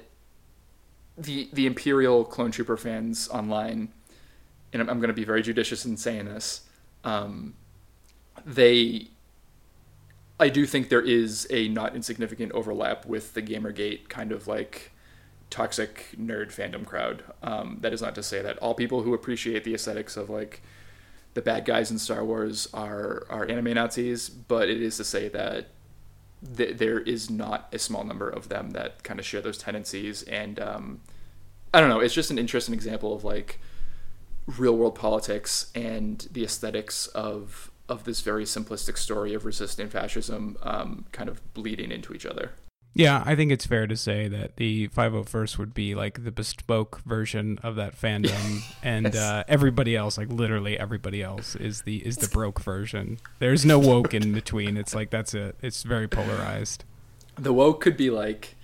the 1.17 1.49
the 1.53 1.65
imperial 1.65 2.23
clone 2.23 2.51
trooper 2.51 2.77
fans 2.77 3.27
online 3.29 3.89
and 4.73 4.81
i'm, 4.81 4.89
I'm 4.89 4.99
going 4.99 5.09
to 5.09 5.13
be 5.13 5.23
very 5.23 5.41
judicious 5.41 5.85
in 5.85 5.97
saying 5.97 6.25
this 6.25 6.61
um 7.03 7.53
they 8.45 9.07
I 10.39 10.49
do 10.49 10.65
think 10.65 10.89
there 10.89 11.01
is 11.01 11.47
a 11.49 11.69
not 11.69 11.95
insignificant 11.95 12.51
overlap 12.51 13.05
with 13.05 13.33
the 13.33 13.41
Gamergate 13.41 14.09
kind 14.09 14.31
of 14.31 14.47
like 14.47 14.91
toxic 15.49 16.07
nerd 16.19 16.47
fandom 16.47 16.85
crowd. 16.85 17.23
Um, 17.41 17.77
that 17.81 17.93
is 17.93 18.01
not 18.01 18.15
to 18.15 18.23
say 18.23 18.41
that 18.41 18.57
all 18.57 18.73
people 18.73 19.03
who 19.03 19.13
appreciate 19.13 19.63
the 19.63 19.73
aesthetics 19.73 20.17
of 20.17 20.29
like 20.29 20.61
the 21.35 21.41
bad 21.41 21.65
guys 21.65 21.91
in 21.91 21.99
Star 21.99 22.23
Wars 22.23 22.67
are 22.73 23.25
are 23.29 23.47
anime 23.49 23.73
Nazis, 23.73 24.29
but 24.29 24.69
it 24.69 24.81
is 24.81 24.97
to 24.97 25.03
say 25.03 25.29
that 25.29 25.69
th- 26.55 26.77
there 26.77 26.99
is 26.99 27.29
not 27.29 27.69
a 27.71 27.79
small 27.79 28.03
number 28.03 28.29
of 28.29 28.49
them 28.49 28.71
that 28.71 29.03
kind 29.03 29.19
of 29.19 29.25
share 29.25 29.41
those 29.41 29.57
tendencies. 29.57 30.23
And 30.23 30.59
um, 30.59 31.01
I 31.73 31.79
don't 31.79 31.89
know, 31.89 31.99
it's 31.99 32.13
just 32.13 32.31
an 32.31 32.39
interesting 32.39 32.73
example 32.73 33.13
of 33.13 33.23
like 33.23 33.59
real 34.47 34.75
world 34.75 34.95
politics 34.95 35.71
and 35.73 36.27
the 36.31 36.43
aesthetics 36.43 37.07
of 37.07 37.71
of 37.87 38.03
this 38.03 38.21
very 38.21 38.45
simplistic 38.45 38.97
story 38.97 39.33
of 39.33 39.45
resisting 39.45 39.89
fascism 39.89 40.57
um, 40.63 41.05
kind 41.11 41.29
of 41.29 41.53
bleeding 41.53 41.91
into 41.91 42.13
each 42.13 42.25
other. 42.25 42.51
Yeah, 42.97 43.23
I 43.25 43.35
think 43.35 43.51
it's 43.51 43.65
fair 43.65 43.87
to 43.87 43.97
say 43.97 44.29
that 44.29 44.55
the 44.55 44.87
501st 44.87 45.57
would 45.57 45.73
be 45.73 45.95
like 45.95 46.23
the 46.23 46.31
bespoke 46.31 47.01
version 47.01 47.59
of 47.61 47.75
that 47.75 47.93
fandom, 47.99 48.61
and 48.83 49.07
Yes. 49.13 49.15
uh, 49.17 49.43
everybody 49.49 49.97
else, 49.97 50.17
like 50.17 50.29
literally 50.29 50.79
everybody 50.79 51.21
else, 51.21 51.57
is 51.57 51.81
the 51.81 51.97
is 52.07 52.15
the 52.17 52.29
broke 52.29 52.61
version. 52.61 53.17
There's 53.39 53.65
no 53.65 53.79
woke 53.79 54.13
in 54.13 54.31
between. 54.31 54.77
It's 54.77 54.95
like 54.95 55.09
that's 55.09 55.33
it. 55.33 55.57
It's 55.61 55.83
very 55.83 56.07
polarized. 56.07 56.85
The 57.37 57.51
woke 57.51 57.81
could 57.81 57.97
be 57.97 58.09
like 58.09 58.55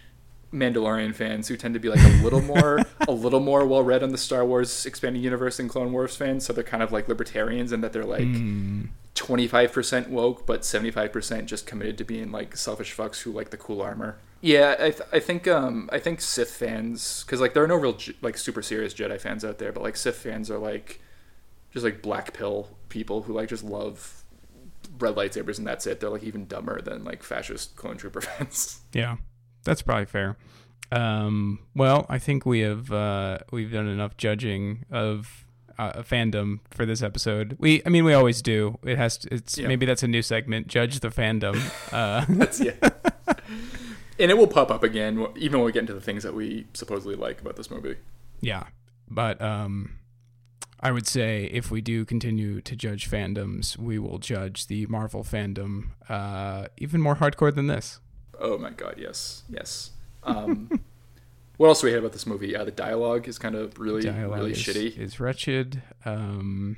Mandalorian 0.53 1.15
fans 1.15 1.47
who 1.47 1.55
tend 1.55 1.73
to 1.75 1.79
be 1.79 1.87
like 1.89 1.99
a 2.01 2.23
little 2.23 2.41
more 2.41 2.79
a 3.07 3.11
little 3.11 3.39
more 3.39 3.65
well 3.65 3.83
read 3.83 4.03
on 4.03 4.09
the 4.11 4.17
Star 4.17 4.45
Wars 4.45 4.85
expanding 4.85 5.21
universe 5.23 5.59
and 5.59 5.69
Clone 5.69 5.91
Wars 5.93 6.15
fans, 6.15 6.45
so 6.45 6.53
they're 6.53 6.63
kind 6.63 6.83
of 6.83 6.91
like 6.91 7.07
libertarians 7.07 7.71
and 7.71 7.83
that 7.83 7.93
they're 7.93 8.03
like 8.05 8.23
Hmm. 8.23 8.85
twenty 9.15 9.47
five 9.47 9.71
percent 9.71 10.09
woke, 10.09 10.45
but 10.45 10.65
seventy 10.65 10.91
five 10.91 11.11
percent 11.13 11.47
just 11.47 11.65
committed 11.65 11.97
to 11.99 12.03
being 12.03 12.31
like 12.31 12.55
selfish 12.57 12.95
fucks 12.95 13.21
who 13.21 13.31
like 13.31 13.49
the 13.51 13.57
cool 13.57 13.81
armor. 13.81 14.17
Yeah, 14.41 14.75
I, 14.79 14.89
th- 14.89 15.07
I 15.13 15.19
think 15.19 15.47
um 15.47 15.89
I 15.93 15.99
think 15.99 16.19
Sith 16.19 16.51
fans 16.51 17.23
because 17.25 17.39
like 17.39 17.53
there 17.53 17.63
are 17.63 17.67
no 17.67 17.75
real 17.75 17.97
like 18.21 18.37
super 18.37 18.61
serious 18.61 18.93
Jedi 18.93 19.19
fans 19.21 19.45
out 19.45 19.57
there, 19.57 19.71
but 19.71 19.83
like 19.83 19.95
Sith 19.95 20.17
fans 20.17 20.49
are 20.51 20.57
like 20.57 20.99
just 21.71 21.85
like 21.85 22.01
black 22.01 22.33
pill 22.33 22.67
people 22.89 23.21
who 23.21 23.33
like 23.33 23.47
just 23.47 23.63
love 23.63 24.23
red 24.99 25.15
lightsabers 25.15 25.57
and 25.57 25.65
that's 25.65 25.87
it. 25.87 25.99
They're 26.01 26.09
like 26.09 26.23
even 26.23 26.45
dumber 26.47 26.81
than 26.81 27.03
like 27.05 27.23
fascist 27.23 27.75
clone 27.77 27.97
trooper 27.97 28.19
fans. 28.21 28.81
Yeah, 28.93 29.17
that's 29.63 29.81
probably 29.81 30.05
fair. 30.05 30.37
Um, 30.91 31.59
well, 31.75 32.05
I 32.09 32.17
think 32.19 32.45
we 32.45 32.59
have 32.61 32.91
uh, 32.91 33.39
we've 33.51 33.71
done 33.71 33.87
enough 33.87 34.17
judging 34.17 34.85
of 34.91 35.45
uh, 35.79 36.01
fandom 36.03 36.59
for 36.69 36.85
this 36.85 37.01
episode. 37.01 37.55
We, 37.59 37.81
I 37.85 37.89
mean, 37.89 38.03
we 38.03 38.13
always 38.13 38.41
do. 38.41 38.77
It 38.83 38.97
has. 38.97 39.17
To, 39.19 39.33
it's 39.33 39.57
Yeah. 39.57 39.67
maybe 39.67 39.85
that's 39.85 40.03
a 40.03 40.07
new 40.07 40.21
segment. 40.21 40.67
Judge 40.67 40.99
the 40.99 41.09
fandom. 41.09 41.55
Uh, 41.93 42.25
That's 42.29 42.59
yeah. 42.61 42.73
and 44.19 44.31
it 44.31 44.37
will 44.37 44.47
pop 44.47 44.69
up 44.71 44.83
again, 44.83 45.25
even 45.35 45.59
when 45.59 45.65
we 45.65 45.71
get 45.71 45.79
into 45.79 45.93
the 45.93 46.01
things 46.01 46.23
that 46.23 46.33
we 46.33 46.65
supposedly 46.73 47.15
like 47.15 47.41
about 47.41 47.55
this 47.55 47.69
movie. 47.71 47.95
Yeah, 48.41 48.63
but 49.09 49.41
um, 49.41 49.97
I 50.79 50.91
would 50.91 51.05
say 51.07 51.45
if 51.51 51.69
we 51.71 51.81
do 51.81 52.05
continue 52.05 52.61
to 52.61 52.75
judge 52.75 53.09
fandoms, 53.09 53.77
we 53.77 53.99
will 53.99 54.19
judge 54.19 54.67
the 54.67 54.85
Marvel 54.87 55.23
fandom 55.23 55.89
uh, 56.09 56.67
even 56.77 57.01
more 57.01 57.15
hardcore 57.15 57.53
than 57.53 57.67
this. 57.67 57.99
Oh 58.41 58.57
my 58.57 58.71
god, 58.71 58.95
yes, 58.97 59.43
yes. 59.49 59.91
Um, 60.23 60.69
what 61.57 61.67
else 61.67 61.81
do 61.81 61.87
we 61.87 61.91
hate 61.91 61.99
about 61.99 62.13
this 62.13 62.25
movie? 62.25 62.55
Uh, 62.55 62.65
the 62.65 62.71
dialogue 62.71 63.27
is 63.27 63.37
kind 63.37 63.55
of 63.55 63.79
really, 63.79 64.01
Dialogue 64.01 64.39
really 64.39 64.51
is, 64.51 64.57
shitty. 64.57 64.97
is 64.97 65.19
wretched. 65.19 65.81
Um, 66.05 66.77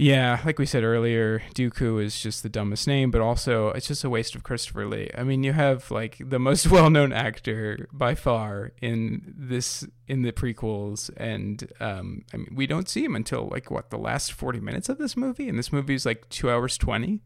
yeah, 0.00 0.40
like 0.46 0.60
we 0.60 0.64
said 0.64 0.84
earlier, 0.84 1.42
Dooku 1.56 2.00
is 2.02 2.20
just 2.20 2.44
the 2.44 2.48
dumbest 2.48 2.86
name, 2.86 3.10
but 3.10 3.20
also 3.20 3.70
it's 3.70 3.88
just 3.88 4.04
a 4.04 4.08
waste 4.08 4.36
of 4.36 4.44
Christopher 4.44 4.86
Lee. 4.86 5.10
I 5.18 5.24
mean, 5.24 5.42
you 5.42 5.52
have 5.52 5.90
like 5.90 6.16
the 6.20 6.38
most 6.38 6.66
well-known 6.70 7.12
actor 7.12 7.88
by 7.92 8.14
far 8.14 8.70
in 8.80 9.34
this 9.36 9.84
in 10.06 10.22
the 10.22 10.30
prequels, 10.30 11.10
and 11.16 11.70
um, 11.80 12.24
I 12.32 12.36
mean, 12.36 12.54
we 12.54 12.66
don't 12.68 12.88
see 12.88 13.04
him 13.04 13.16
until 13.16 13.48
like 13.48 13.72
what 13.72 13.90
the 13.90 13.98
last 13.98 14.32
forty 14.32 14.60
minutes 14.60 14.88
of 14.88 14.98
this 14.98 15.16
movie, 15.16 15.48
and 15.48 15.58
this 15.58 15.72
movie 15.72 15.94
is 15.94 16.06
like 16.06 16.28
two 16.28 16.48
hours 16.48 16.78
twenty. 16.78 17.20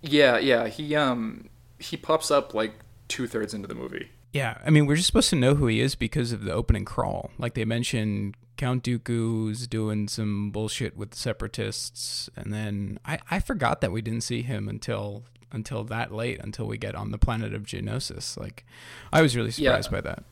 Yeah, 0.00 0.38
yeah. 0.38 0.68
He 0.68 0.96
um 0.96 1.50
he 1.82 1.96
pops 1.96 2.30
up 2.30 2.54
like 2.54 2.72
two 3.08 3.26
thirds 3.26 3.52
into 3.54 3.68
the 3.68 3.74
movie. 3.74 4.10
Yeah, 4.32 4.56
I 4.64 4.70
mean, 4.70 4.86
we're 4.86 4.96
just 4.96 5.08
supposed 5.08 5.28
to 5.30 5.36
know 5.36 5.54
who 5.54 5.66
he 5.66 5.80
is 5.80 5.94
because 5.94 6.32
of 6.32 6.44
the 6.44 6.52
opening 6.52 6.86
crawl. 6.86 7.30
Like 7.38 7.52
they 7.52 7.66
mentioned, 7.66 8.34
Count 8.56 8.82
Dooku's 8.82 9.66
doing 9.66 10.08
some 10.08 10.50
bullshit 10.50 10.96
with 10.96 11.10
the 11.10 11.18
separatists, 11.18 12.30
and 12.36 12.52
then 12.52 12.98
I, 13.04 13.18
I 13.30 13.40
forgot 13.40 13.82
that 13.82 13.92
we 13.92 14.00
didn't 14.00 14.22
see 14.22 14.40
him 14.42 14.68
until 14.68 15.24
until 15.54 15.84
that 15.84 16.10
late, 16.14 16.40
until 16.40 16.66
we 16.66 16.78
get 16.78 16.94
on 16.94 17.10
the 17.10 17.18
planet 17.18 17.52
of 17.52 17.64
Geonosis. 17.64 18.38
Like, 18.38 18.64
I 19.12 19.20
was 19.20 19.36
really 19.36 19.50
Yeah. 19.50 19.72
surprised 19.82 19.90
by 19.90 20.00
that. 20.00 20.24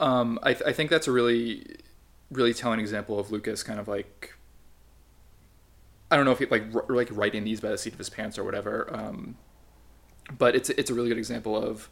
Um, 0.00 0.38
I 0.42 0.54
th- 0.54 0.64
I 0.66 0.72
think 0.72 0.88
that's 0.88 1.06
a 1.06 1.12
really, 1.12 1.66
really 2.30 2.54
telling 2.54 2.80
example 2.80 3.18
of 3.20 3.30
Lucas 3.30 3.62
kind 3.62 3.78
of 3.78 3.86
like. 3.86 4.34
I 6.10 6.16
don't 6.16 6.24
know 6.24 6.32
if 6.32 6.38
he 6.38 6.46
like 6.46 6.64
r- 6.74 6.86
like 6.88 7.08
writing 7.12 7.44
these 7.44 7.60
by 7.60 7.68
the 7.68 7.76
seat 7.78 7.92
of 7.92 7.98
his 7.98 8.08
pants 8.08 8.38
or 8.38 8.44
whatever, 8.44 8.88
um, 8.92 9.36
but 10.38 10.54
it's 10.54 10.70
it's 10.70 10.90
a 10.90 10.94
really 10.94 11.08
good 11.08 11.18
example 11.18 11.56
of 11.56 11.88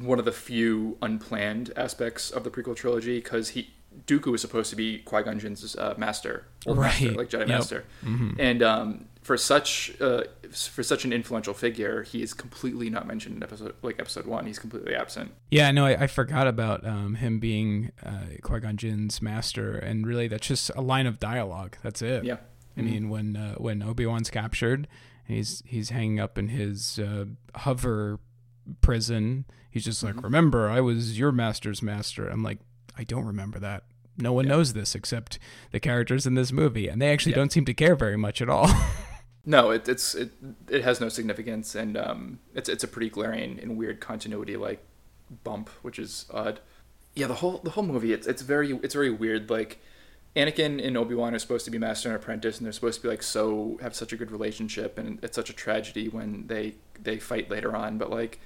one 0.00 0.18
of 0.18 0.24
the 0.24 0.32
few 0.32 0.96
unplanned 1.02 1.70
aspects 1.76 2.30
of 2.30 2.44
the 2.44 2.50
prequel 2.50 2.74
trilogy 2.74 3.18
because 3.18 3.50
he 3.50 3.70
Dooku 4.06 4.32
was 4.32 4.40
supposed 4.40 4.70
to 4.70 4.76
be 4.76 5.00
Qui 5.00 5.22
Gon 5.22 5.38
Jinn's 5.38 5.76
uh, 5.76 5.94
master, 5.98 6.46
old 6.66 6.78
master, 6.78 7.08
Right. 7.08 7.16
like 7.16 7.28
Jedi 7.28 7.40
Yep. 7.40 7.48
master, 7.48 7.84
Mhm. 8.02 8.36
and 8.38 8.62
um, 8.62 9.04
for 9.20 9.36
such 9.36 9.92
uh, 10.00 10.22
for 10.50 10.82
such 10.82 11.04
an 11.04 11.12
influential 11.12 11.52
figure, 11.52 12.02
he 12.02 12.22
is 12.22 12.32
completely 12.32 12.88
not 12.88 13.06
mentioned 13.06 13.36
in 13.36 13.42
episode 13.42 13.74
like 13.82 14.00
episode 14.00 14.24
one. 14.26 14.46
He's 14.46 14.58
completely 14.58 14.94
absent. 14.94 15.32
Yeah, 15.50 15.70
no, 15.72 15.84
I, 15.84 16.04
I 16.04 16.06
forgot 16.06 16.46
about 16.48 16.86
um, 16.86 17.16
him 17.16 17.38
being 17.38 17.92
uh, 18.02 18.38
Qui 18.42 18.60
Gon 18.60 18.78
Jinn's 18.78 19.20
master, 19.20 19.74
and 19.76 20.06
really 20.06 20.26
that's 20.26 20.46
just 20.46 20.70
a 20.74 20.80
line 20.80 21.06
of 21.06 21.20
dialogue. 21.20 21.76
That's 21.82 22.00
it. 22.00 22.24
Yeah. 22.24 22.38
I 22.78 22.80
mean, 22.80 23.10
when 23.10 23.36
uh, 23.36 23.56
when 23.56 23.82
Obi 23.82 24.06
Wan's 24.06 24.30
captured, 24.30 24.88
he's 25.32 25.62
he's 25.66 25.90
hanging 25.90 26.20
up 26.20 26.38
in 26.38 26.48
his 26.48 26.98
uh, 26.98 27.24
hover 27.56 28.18
prison. 28.80 29.44
He's 29.70 29.84
just 29.84 30.02
like, 30.02 30.14
Mhm. 30.14 30.24
"Remember, 30.24 30.68
I 30.68 30.80
was 30.80 31.18
your 31.18 31.32
master's 31.32 31.82
master." 31.82 32.28
I'm 32.28 32.42
like, 32.42 32.58
I 32.96 33.04
don't 33.04 33.24
remember 33.24 33.58
that. 33.58 33.84
No 34.18 34.32
one 34.32 34.44
Yeah. 34.44 34.50
knows 34.52 34.72
this 34.74 34.94
except 34.94 35.38
the 35.70 35.80
characters 35.80 36.26
in 36.26 36.34
this 36.34 36.52
movie, 36.52 36.88
and 36.88 37.00
they 37.00 37.10
actually 37.12 37.32
Yeah. 37.32 37.36
don't 37.36 37.52
seem 37.52 37.64
to 37.64 37.74
care 37.74 37.96
very 37.96 38.16
much 38.16 38.40
at 38.42 38.48
all. 38.48 38.68
No, 39.44 39.70
it, 39.72 39.88
it's 39.88 40.14
it 40.14 40.30
it 40.68 40.84
has 40.84 41.00
no 41.00 41.08
significance, 41.08 41.74
and 41.74 41.96
um, 41.96 42.38
it's 42.54 42.68
it's 42.68 42.84
a 42.84 42.86
pretty 42.86 43.10
glaring 43.10 43.58
and 43.60 43.76
weird 43.76 43.98
continuity 43.98 44.56
like 44.56 44.80
bump, 45.42 45.68
which 45.82 45.98
is 45.98 46.26
odd. 46.30 46.60
yeah, 47.16 47.26
the 47.26 47.34
whole 47.34 47.58
the 47.58 47.70
whole 47.70 47.82
movie 47.82 48.12
it's 48.12 48.28
it's 48.28 48.42
very 48.42 48.70
it's 48.84 48.94
very 48.94 49.10
weird. 49.10 49.50
Like 49.50 49.80
Anakin 50.34 50.84
and 50.84 50.96
Obi 50.96 51.14
Wan 51.14 51.34
are 51.34 51.38
supposed 51.38 51.64
to 51.66 51.70
be 51.70 51.78
master 51.78 52.08
and 52.08 52.16
apprentice, 52.16 52.58
and 52.58 52.64
they're 52.64 52.72
supposed 52.72 53.00
to 53.00 53.02
be 53.02 53.08
like 53.08 53.22
so 53.22 53.78
have 53.82 53.94
such 53.94 54.12
a 54.12 54.16
good 54.16 54.30
relationship, 54.30 54.98
and 54.98 55.18
it's 55.22 55.34
such 55.36 55.50
a 55.50 55.52
tragedy 55.52 56.08
when 56.08 56.46
they 56.46 56.74
they 57.00 57.18
fight 57.18 57.50
later 57.50 57.76
on. 57.76 57.98
But 57.98 58.10
like 58.10 58.40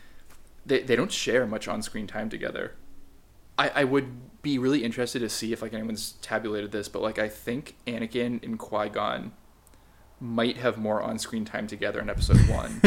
they 0.65 0.83
they 0.83 0.97
don't 0.97 1.13
share 1.13 1.47
much 1.47 1.69
on 1.69 1.83
screen 1.83 2.07
time 2.07 2.29
together. 2.29 2.73
I, 3.59 3.71
I 3.75 3.85
would 3.85 4.43
be 4.43 4.59
really 4.59 4.85
interested 4.85 5.21
to 5.21 5.29
see 5.29 5.53
if 5.53 5.63
like 5.63 5.73
anyone's 5.73 6.13
tabulated 6.23 6.73
this, 6.73 6.89
but 6.89 7.03
like 7.03 7.19
I 7.19 7.29
think 7.29 7.77
Anakin 7.87 8.43
and 8.43 8.59
Qui 8.59 8.89
Gon 8.89 9.33
might 10.21 10.57
have 10.57 10.79
more 10.79 11.03
on 11.03 11.19
screen 11.19 11.45
time 11.45 11.67
together 11.67 12.01
in 12.01 12.11
episode 12.11 12.39
one 12.49 12.81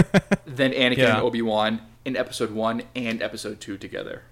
than 0.46 0.72
Anakin 0.72 0.98
Yeah. 0.98 1.16
and 1.16 1.24
Obi 1.26 1.42
Wan 1.42 1.82
in 2.04 2.16
episode 2.18 2.52
one 2.52 2.84
and 2.96 3.22
episode 3.22 3.60
two 3.62 3.78
together. 3.78 4.24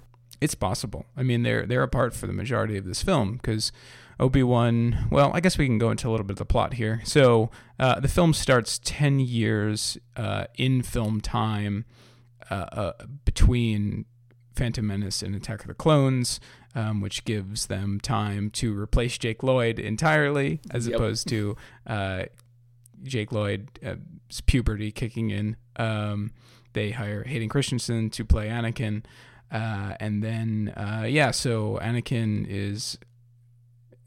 It's 0.42 0.56
possible. 0.56 1.06
I 1.16 1.24
mean, 1.24 1.44
they're 1.44 1.66
they're 1.66 1.84
apart 1.84 2.14
for 2.14 2.28
the 2.28 2.34
majority 2.34 2.78
of 2.78 2.86
this 2.86 3.02
film 3.02 3.38
because 3.38 3.72
Obi 4.20 4.44
Wan. 4.44 5.08
Well, 5.12 5.32
I 5.34 5.40
guess 5.40 5.58
we 5.58 5.66
can 5.68 5.78
go 5.78 5.92
into 5.92 6.08
a 6.08 6.12
little 6.12 6.26
bit 6.26 6.34
of 6.34 6.38
the 6.40 6.46
plot 6.46 6.74
here. 6.74 7.02
So 7.06 7.52
uh, 7.80 8.00
the 8.00 8.08
film 8.08 8.34
starts 8.34 8.80
ten 8.84 9.20
years 9.20 9.98
uh, 10.16 10.46
in 10.56 10.82
film 10.82 11.22
time 11.22 11.86
uh, 12.50 12.54
uh, 12.72 12.94
between 13.26 14.06
Phantom 14.56 14.86
Menace 14.88 15.22
and 15.22 15.36
Attack 15.36 15.62
of 15.62 15.68
the 15.68 15.74
Clones, 15.76 16.40
um, 16.74 17.00
which 17.02 17.26
gives 17.26 17.68
them 17.68 18.00
time 18.00 18.50
to 18.52 18.76
replace 18.78 19.18
Jake 19.20 19.44
Lloyd 19.44 19.78
entirely, 19.80 20.62
as 20.72 20.88
Yep. 20.88 20.96
opposed 20.96 21.28
to 21.28 21.56
uh, 21.86 22.24
Jake 23.04 23.32
Lloyd's 23.32 24.42
puberty 24.48 24.92
kicking 24.92 25.30
in. 25.30 25.58
Um, 25.76 26.32
they 26.74 26.90
hire 26.92 27.24
Hayden 27.24 27.50
Christensen 27.50 28.10
to 28.12 28.26
play 28.26 28.48
Anakin. 28.48 29.04
Uh, 29.52 29.94
and 30.00 30.24
then, 30.24 30.74
uh, 30.76 31.06
yeah, 31.08 31.32
so 31.32 31.80
Anakin 31.82 32.46
is 32.50 32.98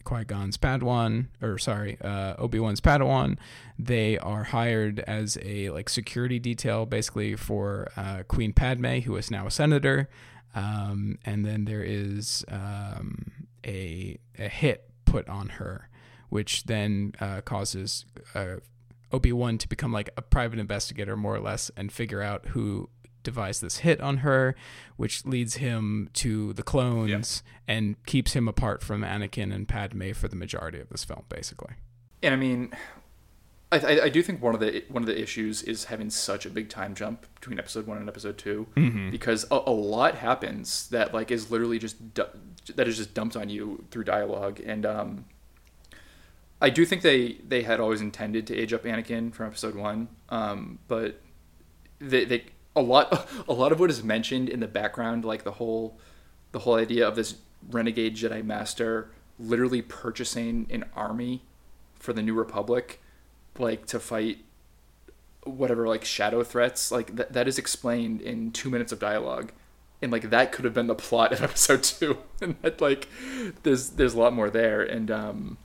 Qui 0.04 0.24
Gon's 0.24 0.56
Padawan, 0.56 1.26
or 1.42 1.58
sorry, 1.58 1.98
uh, 2.00 2.34
Obi 2.38 2.58
Wan's 2.58 2.80
Padawan. 2.80 3.38
They 3.78 4.18
are 4.18 4.44
hired 4.44 5.00
as 5.00 5.38
a 5.42 5.70
like 5.70 5.88
security 5.88 6.38
detail, 6.38 6.86
basically 6.86 7.36
for 7.36 7.90
uh, 7.96 8.22
Queen 8.28 8.52
Padme, 8.52 9.00
who 9.00 9.16
is 9.16 9.30
now 9.30 9.46
a 9.46 9.50
senator. 9.50 10.08
Um, 10.54 11.18
and 11.24 11.44
then 11.44 11.64
there 11.64 11.82
is 11.82 12.44
um, 12.48 13.46
a 13.66 14.18
a 14.38 14.48
hit 14.48 14.90
put 15.04 15.28
on 15.28 15.48
her, 15.50 15.88
which 16.28 16.64
then 16.64 17.12
uh, 17.20 17.40
causes 17.42 18.04
uh, 18.34 18.56
Obi 19.12 19.32
Wan 19.32 19.58
to 19.58 19.68
become 19.68 19.92
like 19.92 20.10
a 20.16 20.22
private 20.22 20.58
investigator, 20.58 21.16
more 21.16 21.36
or 21.36 21.40
less, 21.40 21.70
and 21.76 21.92
figure 21.92 22.22
out 22.22 22.46
who 22.48 22.88
devised 23.22 23.62
this 23.62 23.78
hit 23.78 24.00
on 24.00 24.18
her, 24.18 24.54
which 24.96 25.24
leads 25.24 25.56
him 25.56 26.10
to 26.14 26.52
the 26.52 26.62
clones 26.62 27.42
and 27.68 27.96
keeps 28.06 28.32
him 28.34 28.48
apart 28.48 28.82
from 28.82 29.02
Anakin 29.02 29.54
and 29.54 29.68
Padme 29.68 30.12
for 30.12 30.28
the 30.28 30.36
majority 30.36 30.80
of 30.80 30.88
this 30.88 31.04
film, 31.04 31.24
basically. 31.28 31.74
And 32.22 32.34
I 32.34 32.36
mean, 32.36 32.72
I, 33.72 33.78
I, 33.78 34.04
I 34.04 34.08
do 34.08 34.22
think 34.22 34.42
one 34.42 34.54
of 34.54 34.60
the 34.60 34.84
one 34.88 35.02
of 35.02 35.06
the 35.06 35.20
issues 35.20 35.62
is 35.62 35.84
having 35.84 36.10
such 36.10 36.44
a 36.44 36.50
big 36.50 36.68
time 36.68 36.94
jump 36.94 37.26
between 37.36 37.58
episode 37.58 37.86
one 37.86 37.98
and 37.98 38.08
episode 38.08 38.36
2 38.38 38.66
because 39.10 39.46
a, 39.50 39.60
a 39.66 39.70
lot 39.70 40.16
happens 40.16 40.88
that 40.88 41.14
like 41.14 41.30
is 41.30 41.50
literally 41.50 41.78
just 41.78 42.14
du- 42.14 42.28
that 42.74 42.88
is 42.88 42.96
just 42.96 43.14
dumped 43.14 43.36
on 43.36 43.48
you 43.48 43.84
through 43.90 44.04
dialogue 44.04 44.60
and 44.64 44.84
um. 44.86 45.24
I 46.62 46.68
do 46.68 46.84
think 46.84 47.00
they, 47.00 47.38
they 47.48 47.62
had 47.62 47.80
always 47.80 48.02
intended 48.02 48.46
to 48.48 48.54
age 48.54 48.74
up 48.74 48.84
Anakin 48.84 49.32
from 49.32 49.46
episode 49.46 49.74
one, 49.74 50.08
um, 50.28 50.78
but 50.88 51.18
they, 52.00 52.26
they 52.26 52.44
a 52.74 52.82
lot 52.82 53.28
a 53.48 53.52
lot 53.52 53.72
of 53.72 53.80
what 53.80 53.90
is 53.90 54.02
mentioned 54.02 54.48
in 54.48 54.60
the 54.60 54.68
background, 54.68 55.24
like 55.24 55.44
the 55.44 55.52
whole 55.52 55.98
the 56.52 56.60
whole 56.60 56.74
idea 56.74 57.06
of 57.06 57.16
this 57.16 57.36
renegade 57.70 58.16
Jedi 58.16 58.44
Master 58.44 59.10
literally 59.38 59.82
purchasing 59.82 60.66
an 60.70 60.84
army 60.94 61.42
for 61.94 62.12
the 62.12 62.22
New 62.22 62.34
Republic, 62.34 63.00
like 63.58 63.86
to 63.86 63.98
fight 63.98 64.38
whatever 65.44 65.88
like 65.88 66.04
shadow 66.04 66.42
threats, 66.42 66.92
like 66.92 67.16
that 67.16 67.32
that 67.32 67.48
is 67.48 67.58
explained 67.58 68.20
in 68.20 68.50
two 68.50 68.70
minutes 68.70 68.92
of 68.92 68.98
dialogue. 68.98 69.52
And 70.02 70.10
like 70.10 70.30
that 70.30 70.50
could 70.50 70.64
have 70.64 70.72
been 70.72 70.86
the 70.86 70.94
plot 70.94 71.32
of 71.32 71.42
episode 71.42 71.82
two. 71.82 72.18
And 72.40 72.56
that 72.62 72.80
like 72.80 73.08
there's 73.62 73.90
there's 73.90 74.14
a 74.14 74.18
lot 74.18 74.32
more 74.32 74.50
there. 74.50 74.82
And 74.82 75.10
um 75.10 75.58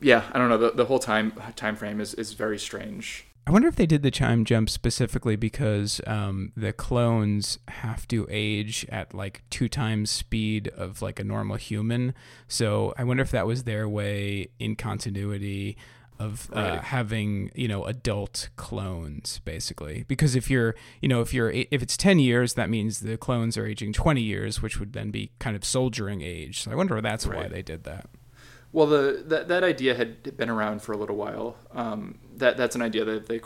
yeah, 0.00 0.24
I 0.32 0.38
don't 0.38 0.50
know, 0.50 0.58
the, 0.58 0.72
the 0.72 0.84
whole 0.84 0.98
time 0.98 1.32
time 1.54 1.76
frame 1.76 2.00
is, 2.00 2.14
is 2.14 2.34
very 2.34 2.58
strange. 2.58 3.26
I 3.48 3.52
wonder 3.52 3.68
if 3.68 3.76
they 3.76 3.86
did 3.86 4.02
the 4.02 4.10
chime 4.10 4.44
jump 4.44 4.68
specifically 4.68 5.36
because 5.36 6.00
um, 6.06 6.50
the 6.56 6.72
clones 6.72 7.58
have 7.68 8.08
to 8.08 8.26
age 8.28 8.84
at 8.88 9.14
like 9.14 9.44
two 9.50 9.68
times 9.68 10.10
speed 10.10 10.66
of 10.76 11.00
like 11.00 11.20
a 11.20 11.24
normal 11.24 11.54
human. 11.56 12.12
So 12.48 12.92
I 12.98 13.04
wonder 13.04 13.22
if 13.22 13.30
that 13.30 13.46
was 13.46 13.62
their 13.62 13.88
way 13.88 14.48
in 14.58 14.74
continuity 14.74 15.76
of 16.18 16.50
uh, 16.52 16.58
Right. 16.60 16.80
having 16.80 17.52
you 17.54 17.68
know 17.68 17.84
adult 17.84 18.48
clones 18.56 19.40
basically 19.44 20.06
because 20.08 20.34
if 20.34 20.48
you're 20.50 20.74
you 21.02 21.08
know 21.10 21.20
if 21.20 21.34
you're 21.34 21.50
if 21.50 21.82
it's 21.82 21.94
10 21.98 22.18
years 22.18 22.54
that 22.54 22.70
means 22.70 23.00
the 23.00 23.18
clones 23.18 23.58
are 23.58 23.66
aging 23.66 23.92
20 23.92 24.22
years 24.22 24.62
which 24.62 24.80
would 24.80 24.94
then 24.94 25.10
be 25.10 25.30
kind 25.38 25.54
of 25.54 25.62
soldiering 25.62 26.22
age 26.22 26.62
so 26.62 26.70
i 26.70 26.74
wonder 26.74 26.96
if 26.96 27.02
that's 27.02 27.26
why 27.26 27.46
they 27.48 27.60
did 27.60 27.84
that 27.84 28.08
Well, 28.76 28.86
the 28.86 29.24
that, 29.28 29.48
that 29.48 29.64
idea 29.64 29.94
had 29.94 30.36
been 30.36 30.50
around 30.50 30.82
for 30.82 30.92
a 30.92 30.98
little 30.98 31.16
while. 31.16 31.56
Um, 31.72 32.18
that 32.36 32.58
that's 32.58 32.76
an 32.76 32.82
idea 32.82 33.06
that 33.06 33.24
they 33.24 33.40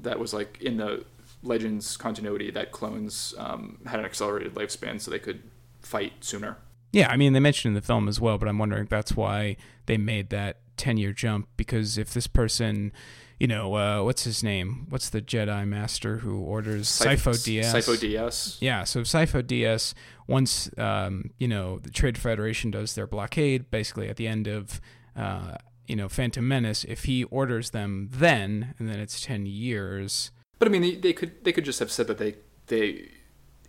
that 0.00 0.18
was 0.18 0.32
like 0.32 0.62
in 0.62 0.78
the 0.78 1.04
Legends 1.42 1.98
continuity 1.98 2.50
that 2.52 2.72
clones 2.72 3.34
um, 3.36 3.80
had 3.84 4.00
an 4.00 4.06
accelerated 4.06 4.54
lifespan, 4.54 4.98
so 4.98 5.10
they 5.10 5.18
could 5.18 5.42
fight 5.82 6.14
sooner. 6.24 6.56
Yeah, 6.90 7.10
I 7.10 7.18
mean 7.18 7.34
they 7.34 7.38
mentioned 7.40 7.72
in 7.72 7.74
the 7.74 7.86
film 7.86 8.08
as 8.08 8.18
well, 8.18 8.38
but 8.38 8.48
I'm 8.48 8.56
wondering 8.56 8.84
if 8.84 8.88
that's 8.88 9.14
why 9.14 9.58
they 9.84 9.98
made 9.98 10.30
that 10.30 10.60
10 10.78 10.96
year 10.96 11.12
jump 11.12 11.48
because 11.58 11.98
if 11.98 12.14
this 12.14 12.26
person, 12.26 12.94
you 13.42 13.48
know, 13.48 13.74
uh, 13.74 14.04
what's 14.04 14.22
his 14.22 14.44
name? 14.44 14.86
What's 14.88 15.10
the 15.10 15.20
Jedi 15.20 15.66
master 15.66 16.18
who 16.18 16.38
orders 16.38 16.86
Sifo 16.86 17.32
Dyas? 17.32 17.74
Sifo 17.74 17.96
Dyas. 17.96 18.56
Yeah, 18.60 18.84
so 18.84 19.00
if 19.00 19.08
Sifo 19.08 19.42
Dyas, 19.42 19.94
once 20.28 20.70
um, 20.78 21.32
you 21.38 21.48
know 21.48 21.80
the 21.80 21.90
Trade 21.90 22.16
Federation 22.16 22.70
does 22.70 22.94
their 22.94 23.08
blockade, 23.08 23.68
basically 23.68 24.08
at 24.08 24.14
the 24.14 24.28
end 24.28 24.46
of 24.46 24.80
uh, 25.16 25.56
you 25.88 25.96
know 25.96 26.08
Phantom 26.08 26.46
Menace, 26.46 26.84
if 26.84 27.02
he 27.02 27.24
orders 27.24 27.70
them 27.70 28.10
then, 28.12 28.76
and 28.78 28.88
then 28.88 29.00
it's 29.00 29.20
ten 29.20 29.44
years. 29.44 30.30
But 30.60 30.68
I 30.68 30.70
mean, 30.70 30.82
they, 30.82 30.94
they 30.94 31.12
could 31.12 31.42
they 31.42 31.50
could 31.50 31.64
just 31.64 31.80
have 31.80 31.90
said 31.90 32.06
that 32.06 32.18
they 32.18 32.36
they 32.68 33.08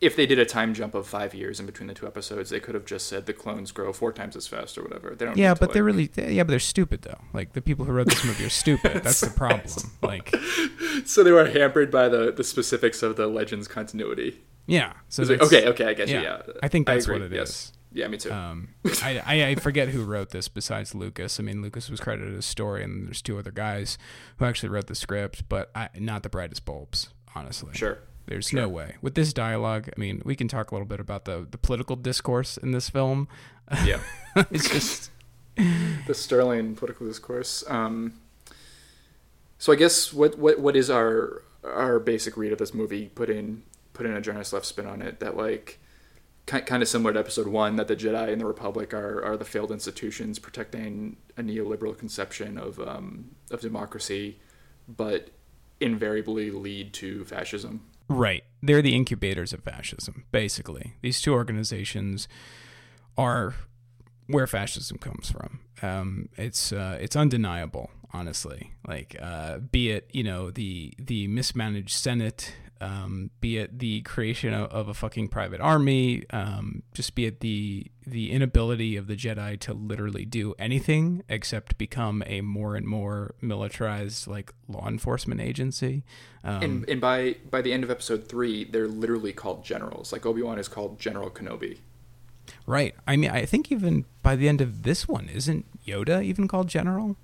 if 0.04 0.16
they 0.16 0.26
did 0.26 0.38
a 0.38 0.46
time 0.46 0.74
jump 0.74 0.94
of 0.94 1.08
five 1.08 1.34
years 1.34 1.60
in 1.60 1.66
between 1.66 1.88
the 1.88 1.94
two 1.94 2.06
episodes, 2.06 2.50
they 2.50 2.60
could 2.60 2.76
have 2.76 2.86
just 2.86 3.08
said 3.08 3.26
the 3.26 3.34
clones 3.34 3.72
grow 3.72 3.94
four 3.94 4.12
times 4.12 4.36
as 4.36 4.46
fast 4.48 4.78
or 4.78 4.84
whatever. 4.84 5.16
They 5.16 5.26
don't. 5.26 5.38
Yeah, 5.38 5.54
but 5.54 5.74
they're 5.74 5.84
really 5.84 6.10
yeah, 6.16 6.44
but 6.44 6.50
they're 6.50 6.60
stupid 6.60 7.04
though. 7.04 7.20
Like 7.34 7.54
the 7.54 7.62
people 7.62 7.86
who 7.86 7.94
wrote 7.94 8.08
this 8.08 8.24
movie 8.26 8.46
are 8.46 8.50
stupid. 8.50 9.04
That's 9.04 9.22
the 9.22 9.30
problem. 9.36 9.64
Like 10.02 10.36
so 11.06 11.24
they 11.24 11.32
were 11.32 11.46
hampered 11.50 11.90
by 11.90 12.10
the 12.10 12.32
the 12.32 12.44
specifics 12.44 13.02
of 13.02 13.16
the 13.16 13.28
Legends 13.28 13.68
continuity. 13.68 14.42
yeah, 14.68 14.94
so 15.10 15.24
like, 15.24 15.42
okay, 15.42 15.68
okay, 15.70 15.86
I 15.86 15.94
guess 15.94 16.10
yeah. 16.10 16.22
Yeah, 16.22 16.42
I 16.62 16.68
think 16.68 16.88
that's 16.88 17.06
agree, 17.06 17.20
what 17.20 17.26
it 17.26 17.34
is. 17.34 17.38
yes. 17.38 17.72
Yeah, 17.96 18.08
me 18.08 18.18
too. 18.18 18.32
Um, 18.32 18.70
I, 19.04 19.22
I 19.26 19.46
I 19.50 19.56
forget 19.56 19.90
who 19.90 20.04
wrote 20.04 20.32
this 20.32 20.48
besides 20.48 20.96
Lucas. 20.96 21.40
I 21.40 21.44
mean, 21.44 21.62
Lucas 21.62 21.90
was 21.92 22.00
credited 22.00 22.36
as 22.36 22.46
story, 22.46 22.84
and 22.84 23.08
there's 23.08 23.22
two 23.22 23.38
other 23.38 23.52
guys 23.52 23.98
who 24.38 24.46
actually 24.46 24.70
wrote 24.70 24.88
the 24.88 24.96
script, 24.96 25.48
but 25.48 25.70
I, 25.76 25.90
not 26.00 26.24
the 26.24 26.30
brightest 26.30 26.66
bulbs, 26.66 27.10
honestly. 27.36 27.74
sure. 27.74 28.00
There's 28.26 28.54
no 28.54 28.70
way 28.70 28.96
with 29.02 29.16
this 29.16 29.34
dialogue. 29.34 29.90
I 29.96 30.00
mean, 30.00 30.22
we 30.24 30.36
can 30.36 30.48
talk 30.48 30.72
a 30.72 30.76
little 30.76 30.88
bit 30.88 31.00
about 31.00 31.26
the 31.26 31.46
the 31.50 31.58
political 31.58 31.96
discourse 31.96 32.58
in 32.58 32.72
this 32.72 32.90
film. 32.90 33.28
Yeah. 33.84 34.00
it's 34.36 34.70
just 34.70 35.12
the 36.08 36.14
Sterling 36.14 36.76
political 36.76 37.06
discourse. 37.06 37.64
Um, 37.68 38.14
so 39.58 39.74
I 39.74 39.76
guess 39.76 40.14
what 40.14 40.38
what 40.38 40.60
what 40.60 40.76
is 40.76 40.90
our 40.90 41.44
our 41.64 42.00
basic 42.00 42.38
read 42.38 42.52
of 42.52 42.60
this 42.60 42.74
movie? 42.74 43.10
Put 43.10 43.30
in 43.30 43.64
put 43.94 44.06
in 44.06 44.14
a 44.14 44.22
journalist 44.22 44.54
left 44.54 44.66
spin 44.66 44.88
on 44.88 45.02
it 45.02 45.20
that 45.20 45.38
like 45.38 45.80
kind 46.46 46.84
of 46.84 46.90
similar 46.90 47.14
to 47.14 47.20
episode 47.20 47.48
one 47.48 47.78
that 47.78 47.88
the 47.88 47.96
Jedi 47.96 48.32
and 48.32 48.42
the 48.42 48.46
Republic 48.46 48.94
are 48.94 49.24
are 49.24 49.38
the 49.38 49.46
failed 49.46 49.72
institutions 49.72 50.40
protecting 50.40 51.18
a 51.38 51.42
neoliberal 51.42 51.98
conception 51.98 52.58
of 52.58 52.80
um, 52.80 53.32
of 53.52 53.62
democracy, 53.62 54.40
but 54.88 55.30
invariably 55.80 56.52
lead 56.52 56.94
to 56.94 57.26
fascism. 57.26 57.86
Right. 58.14 58.44
They're 58.62 58.82
the 58.82 58.96
incubators 58.96 59.54
of 59.54 59.64
fascism, 59.64 60.26
basically. 60.32 60.94
These 61.02 61.22
two 61.22 61.34
organizations 61.34 62.28
are 63.18 63.56
where 64.28 64.48
fascism 64.48 64.98
comes 64.98 65.32
from. 65.32 65.60
Um, 65.82 66.30
it's 66.38 66.72
uh, 66.72 66.98
it's 67.02 67.16
undeniable, 67.16 67.92
honestly. 68.14 68.72
Like, 68.88 69.16
uh, 69.22 69.58
be 69.58 69.92
it 69.92 70.10
you 70.14 70.24
know 70.24 70.52
the 70.52 70.94
the 70.98 71.28
mismanaged 71.28 71.92
Senate, 71.92 72.54
um, 72.84 73.30
be 73.40 73.58
it 73.58 73.80
the 73.80 74.02
creation 74.02 74.54
of, 74.54 74.70
of 74.72 74.88
a 74.90 74.94
fucking 74.94 75.30
private 75.30 75.62
army, 75.62 76.24
um, 76.32 76.84
just 76.94 77.16
be 77.16 77.26
it 77.26 77.40
the 77.40 77.88
the 78.06 78.32
inability 78.32 78.98
of 78.98 79.08
the 79.08 79.16
Jedi 79.16 79.58
to 79.62 79.74
literally 79.74 80.26
do 80.26 80.54
anything 80.60 81.24
except 81.30 81.78
become 81.78 82.22
a 82.28 82.42
more 82.42 82.76
and 82.76 82.86
more 82.86 83.36
militarized 83.42 84.28
like 84.28 84.54
law 84.68 84.88
enforcement 84.88 85.40
agency. 85.40 86.04
Um, 86.44 86.62
And 86.64 86.90
and 86.90 87.00
by 87.02 87.38
by 87.50 87.62
the 87.62 87.72
end 87.74 87.84
of 87.84 87.90
episode 87.90 88.28
three, 88.28 88.66
they're 88.66 88.88
literally 88.88 89.34
called 89.34 89.64
generals. 89.64 90.12
Like 90.12 90.26
Obi 90.26 90.42
Wan 90.42 90.60
is 90.60 90.68
called 90.68 91.00
General 91.00 91.30
Kenobi. 91.30 91.78
Right. 92.68 92.94
I 93.08 93.16
mean, 93.16 93.30
I 93.32 93.46
think 93.46 93.72
even 93.72 94.06
by 94.22 94.36
the 94.36 94.50
end 94.50 94.60
of 94.60 94.84
this 94.84 95.08
one, 95.08 95.30
isn't 95.30 95.66
Yoda 95.88 96.22
even 96.24 96.48
called 96.50 96.68
General? 96.68 97.16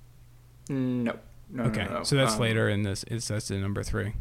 No. 0.68 1.18
No, 1.52 1.64
okay, 1.64 1.84
no, 1.84 1.98
no. 1.98 2.02
so 2.04 2.14
that's 2.16 2.34
Um, 2.34 2.40
later 2.40 2.68
in 2.68 2.84
this. 2.84 3.04
It's 3.08 3.26
that's 3.28 3.50
in 3.50 3.60
number 3.60 3.82
three? 3.82 4.14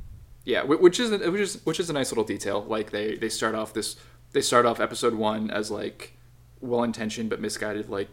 Yeah, 0.49 0.63
which 0.63 0.99
is 0.99 1.11
which 1.11 1.41
is 1.41 1.61
which 1.65 1.79
is 1.79 1.89
a 1.89 1.93
nice 1.93 2.11
little 2.11 2.23
detail. 2.23 2.63
Like 2.67 2.89
they 2.91 3.15
they 3.15 3.29
start 3.29 3.53
off 3.55 3.73
this 3.73 3.95
they 4.31 4.41
start 4.41 4.65
off 4.65 4.79
episode 4.79 5.13
one 5.13 5.51
as 5.51 5.69
like 5.69 6.13
well 6.59 6.83
intentioned 6.83 7.29
but 7.29 7.39
misguided 7.39 7.89
like 7.89 8.09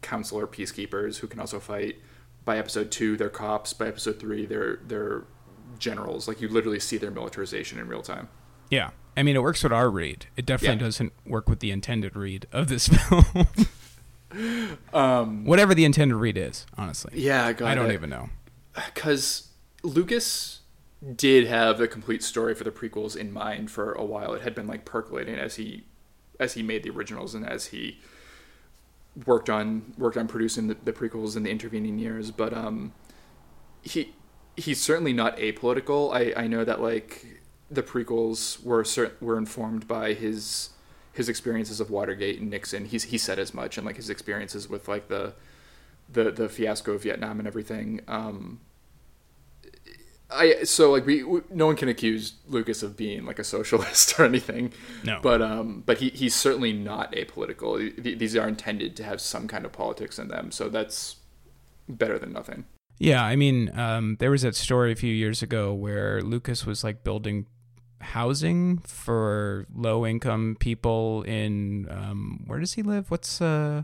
counselor 0.00 0.46
peacekeepers 0.46 1.18
who 1.18 1.26
can 1.26 1.40
also 1.40 1.58
fight. 1.58 1.96
By 2.44 2.58
episode 2.58 2.90
two, 2.90 3.16
they're 3.16 3.28
cops. 3.30 3.72
By 3.72 3.88
episode 3.88 4.20
three, 4.20 4.46
they're 4.46 4.78
they're 4.86 5.24
generals. 5.78 6.28
Like 6.28 6.40
you 6.40 6.48
literally 6.48 6.78
see 6.80 6.98
their 6.98 7.10
militarization 7.10 7.78
in 7.80 7.88
real 7.88 8.02
time. 8.02 8.28
Yeah. 8.70 8.90
I 9.16 9.22
mean, 9.22 9.36
it 9.36 9.42
works 9.42 9.62
with 9.62 9.72
our 9.72 9.90
read. 9.90 10.26
It 10.36 10.46
definitely 10.46 10.76
Yeah. 10.76 10.86
doesn't 10.86 11.12
work 11.26 11.48
with 11.48 11.60
the 11.60 11.70
intended 11.72 12.14
read 12.16 12.46
of 12.52 12.68
this 12.68 12.88
film. 13.08 13.24
Um, 14.94 15.44
Whatever 15.44 15.74
the 15.74 15.84
intended 15.84 16.16
read 16.16 16.38
is, 16.38 16.64
honestly. 16.78 17.12
yeah, 17.20 17.52
God, 17.52 17.68
I 17.68 17.74
don't 17.74 17.92
even 17.92 18.08
know. 18.08 18.30
because 18.94 19.48
Lucas 19.82 20.60
did 21.16 21.46
have 21.46 21.78
the 21.78 21.88
complete 21.88 22.22
story 22.22 22.54
for 22.54 22.64
the 22.64 22.70
prequels 22.70 23.16
in 23.16 23.32
mind 23.32 23.70
for 23.70 23.92
a 23.92 24.04
while. 24.04 24.34
It 24.34 24.42
had 24.42 24.54
been 24.54 24.66
like 24.66 24.84
percolating 24.84 25.34
as 25.34 25.56
he 25.56 25.84
as 26.38 26.54
he 26.54 26.62
made 26.62 26.82
the 26.82 26.90
originals 26.90 27.34
and 27.34 27.46
as 27.46 27.66
he 27.66 27.98
worked 29.26 29.50
on 29.50 29.94
worked 29.98 30.16
on 30.16 30.28
producing 30.28 30.68
the, 30.68 30.76
the 30.84 30.92
prequels 30.92 31.36
in 31.36 31.42
the 31.42 31.50
intervening 31.50 31.98
years. 31.98 32.30
But 32.30 32.54
um, 32.54 32.92
he 33.82 34.14
he's 34.56 34.80
certainly 34.80 35.12
not 35.12 35.36
apolitical. 35.38 36.14
I 36.14 36.44
I 36.44 36.46
know 36.46 36.64
that 36.64 36.80
like 36.80 37.42
the 37.70 37.82
prequels 37.82 38.62
were 38.62 38.84
cer- 38.84 39.16
were 39.20 39.36
informed 39.36 39.88
by 39.88 40.14
his 40.14 40.70
his 41.12 41.28
experiences 41.28 41.80
of 41.80 41.90
Watergate 41.90 42.40
and 42.40 42.48
Nixon. 42.48 42.86
He's 42.86 43.04
he 43.04 43.18
said 43.18 43.38
as 43.38 43.52
much 43.52 43.76
and 43.76 43.84
like 43.86 43.96
his 43.96 44.08
experiences 44.08 44.68
with 44.68 44.86
like 44.86 45.08
the 45.08 45.34
the 46.08 46.30
the 46.30 46.48
fiasco 46.48 46.92
of 46.92 47.02
Vietnam 47.02 47.38
and 47.38 47.48
everything. 47.48 48.00
Um, 48.06 48.60
I 50.34 50.62
so 50.64 50.90
like 50.90 51.04
we, 51.06 51.22
we 51.22 51.40
no 51.50 51.66
one 51.66 51.76
can 51.76 51.88
accuse 51.88 52.34
Lucas 52.48 52.82
of 52.82 52.96
being 52.96 53.24
like 53.24 53.38
a 53.38 53.44
socialist 53.44 54.14
or 54.18 54.24
anything. 54.24 54.72
No. 55.04 55.18
But 55.22 55.42
um, 55.42 55.82
but 55.86 55.98
he 55.98 56.08
he's 56.10 56.34
certainly 56.34 56.72
not 56.72 57.12
apolitical. 57.12 57.78
Th- 58.02 58.18
These 58.18 58.36
are 58.36 58.48
intended 58.48 58.96
to 58.96 59.04
have 59.04 59.20
some 59.20 59.46
kind 59.48 59.64
of 59.64 59.72
politics 59.72 60.18
in 60.18 60.28
them, 60.28 60.50
so 60.50 60.68
that's 60.68 61.16
better 61.88 62.18
than 62.18 62.32
nothing. 62.32 62.64
Yeah, 62.98 63.24
I 63.24 63.36
mean, 63.36 63.76
um, 63.78 64.16
there 64.20 64.30
was 64.30 64.42
that 64.42 64.54
story 64.54 64.92
a 64.92 64.96
few 64.96 65.12
years 65.12 65.42
ago 65.42 65.74
where 65.74 66.22
Lucas 66.22 66.64
was 66.64 66.84
like 66.84 67.02
building 67.02 67.46
housing 68.00 68.78
for 68.78 69.66
low 69.74 70.04
income 70.06 70.56
people 70.60 71.22
in 71.22 71.86
um, 71.90 72.44
where 72.46 72.58
does 72.60 72.72
he 72.74 72.82
live? 72.82 73.10
What's 73.10 73.40
uh 73.40 73.82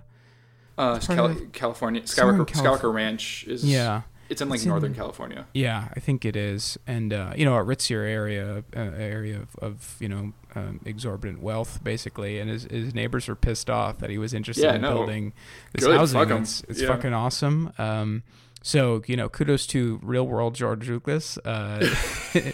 Uh, 0.76 0.94
It's 0.96 1.06
Cal- 1.08 1.26
of 1.26 1.52
California, 1.52 2.02
Skywalker, 2.02 2.46
Calif- 2.46 2.80
Skywalker 2.82 2.92
Ranch 2.94 3.44
is 3.48 3.64
yeah 3.64 4.02
It's 4.28 4.40
in 4.42 4.48
like 4.48 4.56
It's 4.58 4.64
in- 4.64 4.70
Northern 4.70 4.94
California. 4.94 5.46
yeah 5.54 5.88
I 5.96 6.00
think 6.00 6.24
it 6.24 6.36
is 6.36 6.78
and 6.86 7.12
uh, 7.12 7.32
you 7.36 7.44
know 7.44 7.56
a 7.56 7.64
ritzier 7.64 8.06
area 8.08 8.62
uh, 8.76 8.80
area 8.80 9.40
of, 9.40 9.56
of 9.56 9.96
you 10.00 10.08
know 10.08 10.32
um, 10.54 10.80
exorbitant 10.84 11.42
wealth 11.42 11.82
basically 11.84 12.38
and 12.40 12.50
his, 12.50 12.64
his 12.64 12.94
neighbors 12.94 13.28
were 13.28 13.36
pissed 13.36 13.68
off 13.70 13.98
that 13.98 14.10
he 14.10 14.18
was 14.18 14.34
interested 14.34 14.64
Yeah, 14.64 14.74
in 14.76 14.80
no. 14.82 14.92
building 14.94 15.32
this 15.72 15.84
Good, 15.84 15.96
housing 15.96 16.18
fuck 16.20 16.40
it's, 16.40 16.62
it's 16.68 16.80
Yeah. 16.80 16.88
fucking 16.88 17.12
awesome 17.14 17.72
um, 17.78 18.22
so 18.62 19.02
you 19.06 19.16
know 19.16 19.28
kudos 19.28 19.66
to 19.68 20.00
real 20.02 20.26
world 20.26 20.54
George 20.54 20.88
Lucas 20.88 21.38
uh, 21.38 21.86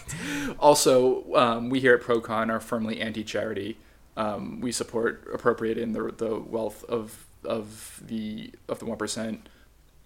Also, 0.58 1.24
um, 1.34 1.70
we 1.70 1.80
here 1.80 1.94
at 1.94 2.02
ProCon 2.02 2.50
are 2.50 2.60
firmly 2.60 3.00
anti-charity. 3.00 3.76
Um, 4.16 4.60
we 4.60 4.70
support 4.72 5.26
appropriating 5.32 5.92
the 5.92 6.12
the 6.16 6.38
wealth 6.38 6.84
of 6.88 7.26
of 7.44 8.00
the 8.06 8.52
of 8.68 8.78
the 8.78 8.84
one 8.86 8.96
percent, 8.98 9.48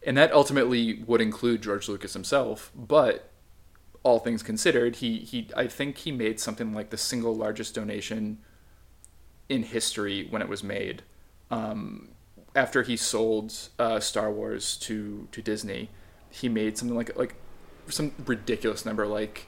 and 0.09 0.17
that 0.17 0.33
ultimately 0.33 1.03
would 1.07 1.21
include 1.21 1.61
George 1.63 1.87
Lucas 1.87 2.15
himself. 2.15 2.73
But 2.75 3.31
all 4.03 4.19
things 4.19 4.43
considered, 4.43 4.97
he 4.97 5.19
he 5.19 5.51
I 5.55 5.67
think 5.67 5.99
he 5.99 6.13
made 6.13 6.41
something 6.41 6.73
like 6.73 6.89
the 6.89 6.97
single 6.97 7.37
largest 7.37 7.75
donation 7.75 8.39
in 9.51 9.65
history 9.65 10.27
when 10.31 10.41
it 10.41 10.49
was 10.49 10.65
made. 10.65 11.03
Um, 11.51 12.09
after 12.57 12.83
he 12.83 12.97
sold 12.97 13.53
uh, 13.79 14.01
Star 14.01 14.33
Wars 14.33 14.79
to 14.79 15.29
to 15.31 15.43
Disney, 15.43 15.91
he 16.31 16.49
made 16.49 16.79
something 16.79 16.97
like 16.97 17.15
like 17.15 17.35
some 17.91 18.13
ridiculous 18.25 18.87
number 18.87 19.07
like 19.07 19.47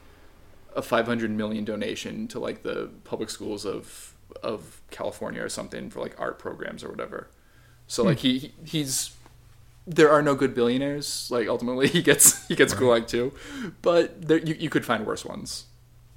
a 0.76 0.82
500 0.82 1.30
million 1.30 1.64
donation 1.64 2.28
to 2.28 2.38
like 2.38 2.64
the 2.64 2.90
public 3.04 3.30
schools 3.30 3.64
of 3.64 4.14
of 4.42 4.82
California 4.90 5.42
or 5.42 5.48
something 5.48 5.88
for 5.88 6.00
like 6.00 6.20
art 6.20 6.38
programs 6.38 6.84
or 6.84 6.90
whatever. 6.90 7.30
So 7.86 8.02
like 8.04 8.18
he 8.18 8.38
he- 8.38 8.52
he's 8.62 9.12
there 9.94 10.10
are 10.10 10.22
no 10.22 10.34
good 10.34 10.54
billionaires. 10.54 11.28
Like 11.30 11.48
ultimately 11.48 11.88
he 11.96 12.02
gets 12.02 12.46
he 12.48 12.54
gets 12.56 12.74
gulag 12.74 13.06
too, 13.08 13.32
but 13.82 14.22
there 14.28 14.38
you, 14.38 14.54
you 14.58 14.70
could 14.70 14.84
find 14.84 15.06
worse 15.06 15.24
ones. 15.24 15.66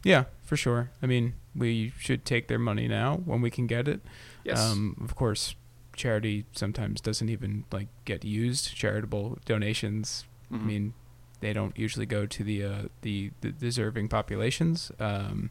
Yeah, 0.03 0.25
for 0.43 0.57
sure. 0.57 0.91
I 1.01 1.05
mean, 1.05 1.33
we 1.55 1.93
should 1.99 2.25
take 2.25 2.47
their 2.47 2.59
money 2.59 2.87
now 2.87 3.17
when 3.25 3.41
we 3.41 3.49
can 3.49 3.67
get 3.67 3.87
it. 3.87 4.01
Yes. 4.43 4.59
Um, 4.59 4.97
of 5.03 5.15
course, 5.15 5.55
charity 5.95 6.45
sometimes 6.51 6.99
doesn't 7.01 7.29
even 7.29 7.63
like 7.71 7.87
get 8.05 8.25
used. 8.25 8.75
Charitable 8.75 9.37
donations. 9.45 10.25
I 10.51 10.55
Mhm. 10.55 10.65
mean, 10.65 10.93
they 11.39 11.53
don't 11.53 11.77
usually 11.77 12.05
go 12.05 12.25
to 12.25 12.43
the 12.43 12.63
uh, 12.63 12.81
the, 13.01 13.31
the 13.41 13.51
deserving 13.51 14.09
populations. 14.09 14.91
Um, 14.99 15.49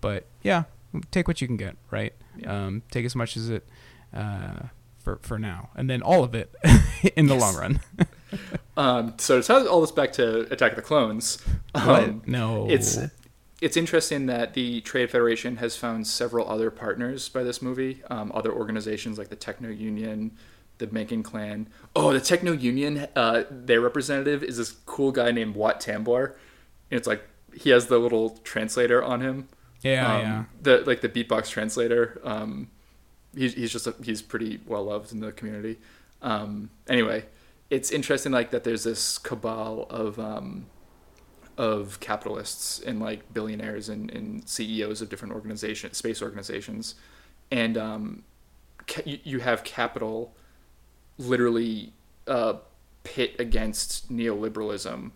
but 0.00 0.26
yeah, 0.42 0.64
take 1.10 1.26
what 1.26 1.40
you 1.40 1.48
can 1.48 1.56
get. 1.56 1.76
Right. 1.90 2.14
Yeah. 2.36 2.66
Um, 2.66 2.82
take 2.92 3.04
as 3.04 3.16
much 3.16 3.36
as 3.36 3.50
it. 3.50 3.66
Uh, 4.14 4.68
for, 5.08 5.18
for 5.26 5.38
now, 5.38 5.70
and 5.74 5.88
then 5.88 6.02
all 6.02 6.22
of 6.24 6.34
it 6.34 6.54
in 7.16 7.26
the 7.26 7.34
Yes. 7.34 7.42
long 7.42 7.56
run. 7.56 7.80
Um, 8.76 9.14
so 9.16 9.40
to 9.40 9.46
tie 9.46 9.64
all 9.66 9.80
this 9.80 9.90
back 9.90 10.12
to 10.12 10.40
Attack 10.52 10.72
of 10.72 10.76
the 10.76 10.82
Clones, 10.82 11.38
um, 11.74 12.22
No, 12.26 12.68
it's 12.70 12.96
it's 13.60 13.76
interesting 13.76 14.26
that 14.26 14.52
the 14.54 14.82
Trade 14.82 15.10
Federation 15.10 15.56
has 15.56 15.76
found 15.76 16.06
several 16.06 16.46
other 16.48 16.70
partners 16.70 17.28
by 17.30 17.42
this 17.42 17.60
movie, 17.62 18.02
um, 18.10 18.30
other 18.34 18.52
organizations 18.52 19.16
like 19.18 19.30
the 19.30 19.34
Techno 19.36 19.70
Union, 19.70 20.36
the 20.76 20.86
Banking 20.86 21.22
Clan. 21.24 21.68
Oh, 21.96 22.12
the 22.12 22.20
Techno 22.20 22.52
Union, 22.52 23.08
uh, 23.16 23.44
their 23.50 23.80
representative 23.80 24.44
is 24.44 24.58
this 24.58 24.72
cool 24.86 25.10
guy 25.10 25.32
named 25.32 25.56
Wat 25.56 25.80
Tambor. 25.80 26.34
And 26.90 26.98
it's 26.98 27.08
like 27.08 27.22
he 27.54 27.70
has 27.70 27.86
the 27.86 27.98
little 27.98 28.38
translator 28.44 29.02
on 29.02 29.22
him. 29.22 29.48
yeah, 29.80 30.14
um, 30.16 30.22
yeah. 30.22 30.44
The 30.62 30.78
like 30.86 31.00
the 31.00 31.08
beatbox 31.08 31.48
translator. 31.48 32.20
Um, 32.22 32.68
he's 33.34 33.54
he's 33.54 33.72
just 33.72 33.86
a, 33.86 33.94
he's 34.02 34.22
pretty 34.22 34.60
well 34.66 34.84
loved 34.84 35.12
in 35.12 35.20
the 35.20 35.32
community. 35.32 35.78
Um, 36.22 36.70
anyway, 36.88 37.26
it's 37.70 37.90
interesting 37.90 38.32
like 38.32 38.50
that. 38.50 38.64
There's 38.64 38.84
this 38.84 39.18
cabal 39.18 39.86
of 39.90 40.18
um, 40.18 40.66
of 41.58 41.98
capitalists 42.00 42.78
and 42.80 43.00
like 43.00 43.32
billionaires 43.34 43.88
and, 43.88 44.10
and 44.12 44.48
CEOs 44.48 45.02
of 45.02 45.08
different 45.08 45.34
organizations, 45.34 45.96
space 45.96 46.22
organizations, 46.22 46.94
and 47.50 47.76
um, 47.76 48.22
ca- 48.86 49.02
you, 49.04 49.40
have 49.40 49.64
capital 49.64 50.32
literally 51.18 51.92
uh, 52.28 52.54
pit 53.02 53.34
against 53.40 54.10
neoliberalism 54.10 55.10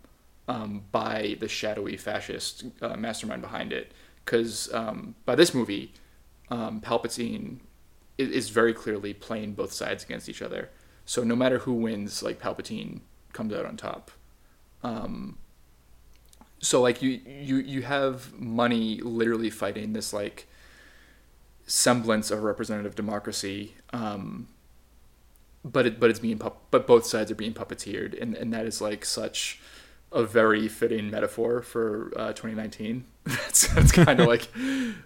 um, 0.48 0.82
by 0.90 1.36
the 1.38 1.48
shadowy 1.48 1.96
fascist 1.96 2.64
uh, 2.82 2.96
mastermind 2.96 3.40
behind 3.40 3.72
it. 3.72 3.92
Because 4.24 4.72
um, 4.74 5.14
by 5.24 5.34
this 5.36 5.54
movie, 5.54 5.92
um, 6.50 6.80
Palpatine 6.80 7.58
is 8.30 8.50
very 8.50 8.74
clearly 8.74 9.14
playing 9.14 9.54
both 9.54 9.72
sides 9.72 10.04
against 10.04 10.28
each 10.28 10.42
other. 10.42 10.70
So 11.04 11.24
no 11.24 11.34
matter 11.34 11.58
who 11.58 11.72
wins, 11.72 12.22
like 12.22 12.40
Palpatine 12.40 13.00
comes 13.32 13.52
out 13.52 13.66
on 13.66 13.76
top. 13.76 14.10
Um, 14.82 15.38
so 16.62 16.80
like 16.80 17.02
you 17.02 17.20
you 17.26 17.56
you 17.56 17.82
have 17.82 18.32
money 18.38 19.00
literally 19.02 19.50
fighting 19.50 19.92
this 19.92 20.12
like 20.12 20.46
semblance 21.66 22.30
of 22.30 22.42
representative 22.42 22.94
democracy 22.94 23.74
um 23.92 24.48
but 25.64 25.86
it 25.86 26.00
but 26.00 26.08
it's 26.08 26.18
being 26.20 26.40
but 26.70 26.86
both 26.86 27.04
sides 27.04 27.30
are 27.30 27.36
being 27.36 27.52
puppeteered 27.52 28.20
and 28.20 28.34
and 28.34 28.52
that 28.52 28.64
is 28.64 28.80
like 28.80 29.04
such 29.04 29.60
a 30.12 30.24
very 30.24 30.68
fitting 30.68 31.10
metaphor 31.10 31.62
for 31.62 32.12
uh, 32.16 32.32
2019 32.32 33.04
that's 33.26 33.68
that's 33.68 33.92
kind 33.92 34.18
of 34.18 34.26
like 34.26 34.48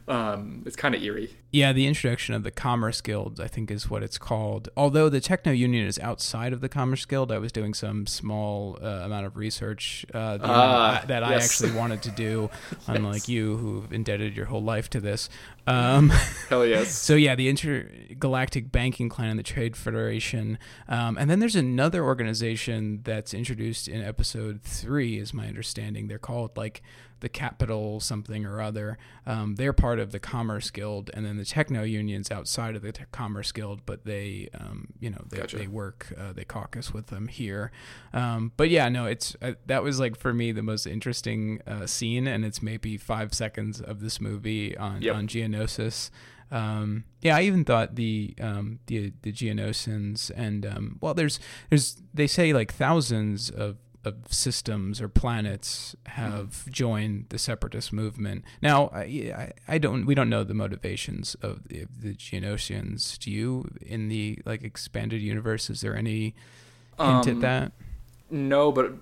um 0.09 0.63
it's 0.65 0.77
kind 0.77 0.95
of 0.95 1.03
eerie 1.03 1.31
Yeah, 1.51 1.73
the 1.73 1.87
introduction 1.87 2.35
of 2.35 2.43
the 2.43 2.51
Commerce 2.51 3.01
Guild, 3.01 3.41
I 3.41 3.47
think, 3.49 3.71
is 3.71 3.89
what 3.89 4.03
it's 4.03 4.19
called. 4.19 4.69
Although 4.77 5.09
the 5.09 5.21
Techno 5.21 5.53
Union 5.53 5.87
is 5.87 5.99
outside 6.01 6.53
of 6.53 6.61
the 6.61 6.69
Commerce 6.69 7.07
Guild, 7.07 7.33
I 7.33 7.39
was 7.39 7.51
doing 7.51 7.73
some 7.73 8.07
small 8.07 8.79
uh, 8.83 8.87
amount 9.05 9.25
of 9.27 9.37
research 9.37 10.05
uh, 10.13 10.37
that, 10.37 10.47
Ah, 10.47 11.03
I, 11.03 11.07
that 11.07 11.23
I 11.23 11.35
actually 11.35 11.73
wanted 11.73 12.03
to 12.03 12.11
do, 12.11 12.51
unlike 12.87 13.27
you, 13.29 13.57
who've 13.57 13.91
indebted 13.93 14.37
your 14.37 14.47
whole 14.47 14.63
life 14.63 14.91
to 14.91 15.01
this. 15.01 15.31
Um, 15.67 16.11
hell 16.49 16.65
yes 16.67 16.93
so 16.93 17.15
yeah, 17.17 17.35
the 17.35 17.49
Intergalactic 17.49 18.71
Banking 18.71 19.09
Clan 19.09 19.31
and 19.31 19.39
the 19.39 19.43
Trade 19.43 19.77
Federation, 19.77 20.59
um, 20.89 21.17
and 21.19 21.31
then 21.31 21.39
there's 21.39 21.57
another 21.57 22.05
organization 22.05 23.01
that's 23.05 23.33
introduced 23.35 23.89
in 23.89 24.03
Episode 24.03 24.63
Three, 24.63 25.19
is 25.19 25.33
my 25.33 25.47
understanding. 25.49 26.09
They're 26.09 26.19
called 26.19 26.57
like 26.57 26.83
the 27.21 27.29
capital 27.29 28.01
something 28.01 28.45
or 28.45 28.61
other. 28.61 28.99
Um, 29.27 29.57
they're 29.57 29.73
part 29.73 29.99
of 29.99 30.13
the 30.13 30.19
Commerce 30.19 30.71
Guild, 30.71 31.11
and 31.15 31.25
then 31.25 31.37
the 31.37 31.45
techno 31.45 31.83
unions 31.83 32.31
outside 32.31 32.77
of 32.77 32.83
the 32.83 32.93
Commerce 33.13 33.53
Guild, 33.53 33.81
but 33.87 34.05
they, 34.05 34.49
um, 34.59 34.89
you 35.01 35.11
know, 35.11 35.25
they, 35.29 35.39
gotcha. 35.39 35.57
they 35.57 35.67
work, 35.67 36.13
uh, 36.19 36.33
they 36.33 36.45
caucus 36.45 36.93
with 36.93 37.07
them 37.07 37.29
here. 37.29 37.71
Um, 38.13 38.53
but 38.57 38.71
yeah, 38.71 38.89
no, 38.89 39.07
it's 39.07 39.37
uh, 39.41 39.53
that 39.67 39.83
was 39.83 39.99
like 39.99 40.17
for 40.17 40.33
me 40.33 40.53
the 40.53 40.63
most 40.63 40.87
interesting 40.87 41.61
uh, 41.67 41.87
scene, 41.87 42.27
and 42.27 42.45
it's 42.45 42.63
maybe 42.63 42.97
five 42.97 43.35
seconds 43.35 43.81
of 43.81 44.01
this 44.01 44.21
movie 44.21 44.77
on 44.77 45.03
yep. 45.03 45.17
on 45.17 45.27
Geonosis. 45.27 46.11
Um, 46.51 47.05
yeah, 47.23 47.37
I 47.37 47.43
even 47.43 47.65
thought 47.65 47.97
the 47.97 48.35
um, 48.41 48.79
the 48.87 49.13
the 49.23 49.33
Geonosians 49.33 50.31
and 50.37 50.65
um, 50.65 50.99
well, 51.01 51.15
there's 51.15 51.41
there's 51.71 52.01
they 52.15 52.27
say 52.27 52.53
like 52.53 52.73
thousands 52.73 53.51
of 53.51 53.79
of 54.07 54.33
systems 54.33 55.01
or 55.01 55.09
planets 55.09 55.97
have 56.07 56.71
joined 56.71 57.27
the 57.31 57.39
separatist 57.39 57.93
movement. 57.93 58.45
Now, 58.63 58.89
I, 58.95 59.53
I 59.67 59.79
don't 59.79 60.07
we 60.07 60.15
don't 60.15 60.31
know 60.31 60.45
the 60.45 60.55
motivations 60.55 61.35
of 61.43 61.67
the, 61.67 61.87
the 61.99 62.15
Geonosians. 62.15 63.19
Do 63.19 63.33
you 63.33 63.69
in 63.81 64.09
the 64.09 64.39
like 64.47 64.63
expanded 64.63 65.21
universe? 65.21 65.69
Is 65.69 65.81
there 65.81 65.97
any 65.97 66.37
hint 66.99 67.27
um, 67.27 67.29
at 67.29 67.41
that? 67.41 67.73
No, 68.31 68.71
but 68.71 68.93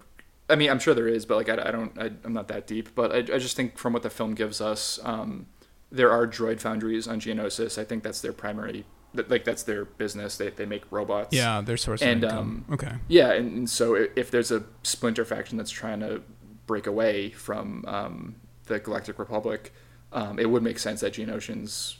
I 0.49 0.57
mean, 0.57 0.71
I'm 0.71 0.79
sure 0.79 0.95
there 0.95 1.07
is, 1.09 1.27
but 1.27 1.37
like 1.37 1.51
I, 1.51 1.69
I 1.69 1.71
don't, 1.71 1.99
I, 1.99 2.11
am 2.25 2.33
not 2.33 2.49
that 2.49 2.67
deep. 2.67 2.95
But 2.95 3.13
I, 3.13 3.19
I 3.19 3.39
just 3.39 3.57
think 3.57 3.77
from 3.77 3.93
what 3.93 4.03
the 4.03 4.11
film 4.11 4.35
gives 4.35 4.63
us, 4.63 4.99
um, 5.03 5.47
there 5.93 6.11
are 6.11 6.27
droid 6.27 6.61
foundries 6.61 7.07
on 7.07 7.21
Geonosis. 7.21 7.77
I 7.79 7.85
think 7.85 8.03
that's 8.03 8.23
their 8.23 8.33
primary 8.33 8.87
like 9.29 9.45
that's 9.45 9.63
their 9.63 9.85
business. 9.85 10.37
They 10.37 10.51
they 10.51 10.67
make 10.67 10.91
robots. 10.91 11.35
Yeah, 11.35 11.61
their 11.61 11.77
source 11.77 12.03
and, 12.03 12.25
of 12.25 12.31
income. 12.31 12.65
Um, 12.69 12.75
okay. 12.75 12.93
Yeah, 13.09 13.33
and, 13.33 13.53
and, 13.53 13.71
so 13.71 13.95
if 13.95 14.31
there's 14.31 14.51
a 14.51 14.65
splinter 14.83 15.25
faction 15.25 15.57
that's 15.57 15.71
trying 15.71 16.01
to 16.01 16.23
break 16.67 16.87
away 16.87 17.31
from 17.31 17.85
um, 17.87 18.37
the 18.67 18.81
Galactic 18.81 19.19
Republic, 19.19 19.73
um, 20.13 20.39
it 20.39 20.51
would 20.51 20.63
make 20.63 20.79
sense 20.79 21.01
that 21.01 21.15
Geonosians 21.15 21.97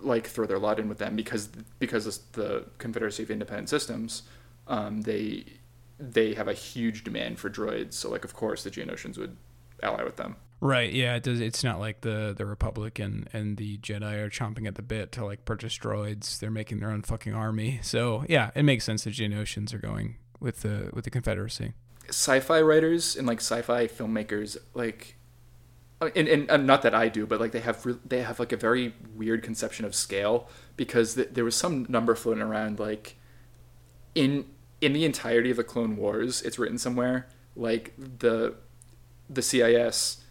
like 0.00 0.26
throw 0.26 0.46
their 0.46 0.58
lot 0.58 0.78
in 0.78 0.88
with 0.88 0.98
them 0.98 1.16
because 1.16 1.48
because 1.78 2.18
the 2.32 2.66
Confederacy 2.78 3.22
of 3.22 3.30
Independent 3.30 3.68
Systems, 3.68 4.22
um, 4.66 5.02
they 5.02 5.44
they 5.98 6.34
have 6.34 6.48
a 6.48 6.54
huge 6.54 7.04
demand 7.04 7.38
for 7.38 7.48
droids. 7.50 7.94
So 7.94 8.10
like 8.10 8.24
of 8.24 8.34
course 8.34 8.64
the 8.64 8.70
Geonosians 8.70 9.18
would 9.18 9.36
ally 9.82 10.02
with 10.02 10.16
them. 10.16 10.36
Right. 10.64 10.94
Yeah. 10.94 11.16
It 11.16 11.24
does. 11.24 11.42
It's 11.42 11.62
not 11.62 11.78
like 11.78 12.00
the 12.00 12.32
the 12.34 12.46
Republic 12.46 12.98
and, 12.98 13.28
and 13.34 13.58
the 13.58 13.76
Jedi 13.76 14.14
are 14.14 14.30
chomping 14.30 14.66
at 14.66 14.76
the 14.76 14.82
bit 14.82 15.12
to 15.12 15.24
like 15.26 15.44
purchase 15.44 15.76
droids. 15.76 16.38
They're 16.38 16.50
making 16.50 16.80
their 16.80 16.90
own 16.90 17.02
fucking 17.02 17.34
army. 17.34 17.80
So 17.82 18.24
yeah, 18.30 18.50
it 18.54 18.62
makes 18.62 18.84
sense 18.84 19.04
that 19.04 19.12
Geonosians 19.12 19.74
are 19.74 19.78
going 19.78 20.16
with 20.40 20.62
the 20.62 20.88
with 20.94 21.04
the 21.04 21.10
Confederacy. 21.10 21.74
Sci-fi 22.08 22.62
writers 22.62 23.14
and 23.14 23.26
like 23.26 23.40
sci-fi 23.40 23.86
filmmakers, 23.88 24.56
like, 24.72 25.16
uh, 26.00 26.08
and, 26.16 26.28
and, 26.28 26.50
and 26.50 26.66
not 26.66 26.80
that 26.80 26.94
I 26.94 27.08
do, 27.08 27.26
but 27.26 27.40
like 27.40 27.52
they 27.52 27.60
have 27.60 27.86
they 28.08 28.22
have 28.22 28.38
like 28.38 28.52
a 28.52 28.56
very 28.56 28.94
weird 29.14 29.42
conception 29.42 29.84
of 29.84 29.94
scale 29.94 30.48
because 30.78 31.14
th- 31.14 31.28
there 31.32 31.44
was 31.44 31.56
some 31.56 31.84
number 31.90 32.14
floating 32.14 32.42
around 32.42 32.80
like 32.80 33.18
in 34.14 34.46
in 34.80 34.94
the 34.94 35.04
entirety 35.04 35.50
of 35.50 35.58
the 35.58 35.64
Clone 35.64 35.98
Wars, 35.98 36.40
it's 36.40 36.58
written 36.58 36.78
somewhere 36.78 37.28
like 37.54 37.92
the 37.98 38.54
the 39.28 39.42
CIS 39.42 40.23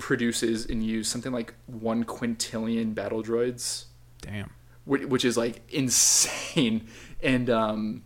produces 0.00 0.66
and 0.66 0.84
uses 0.84 1.12
something 1.12 1.30
like 1.30 1.54
one 1.66 2.04
quintillion 2.04 2.94
battle 2.94 3.22
droids. 3.22 3.84
Damn. 4.22 4.50
Which, 4.84 5.04
which 5.04 5.24
is 5.24 5.36
like 5.36 5.62
insane. 5.70 6.88
And 7.22 7.50
um, 7.50 8.02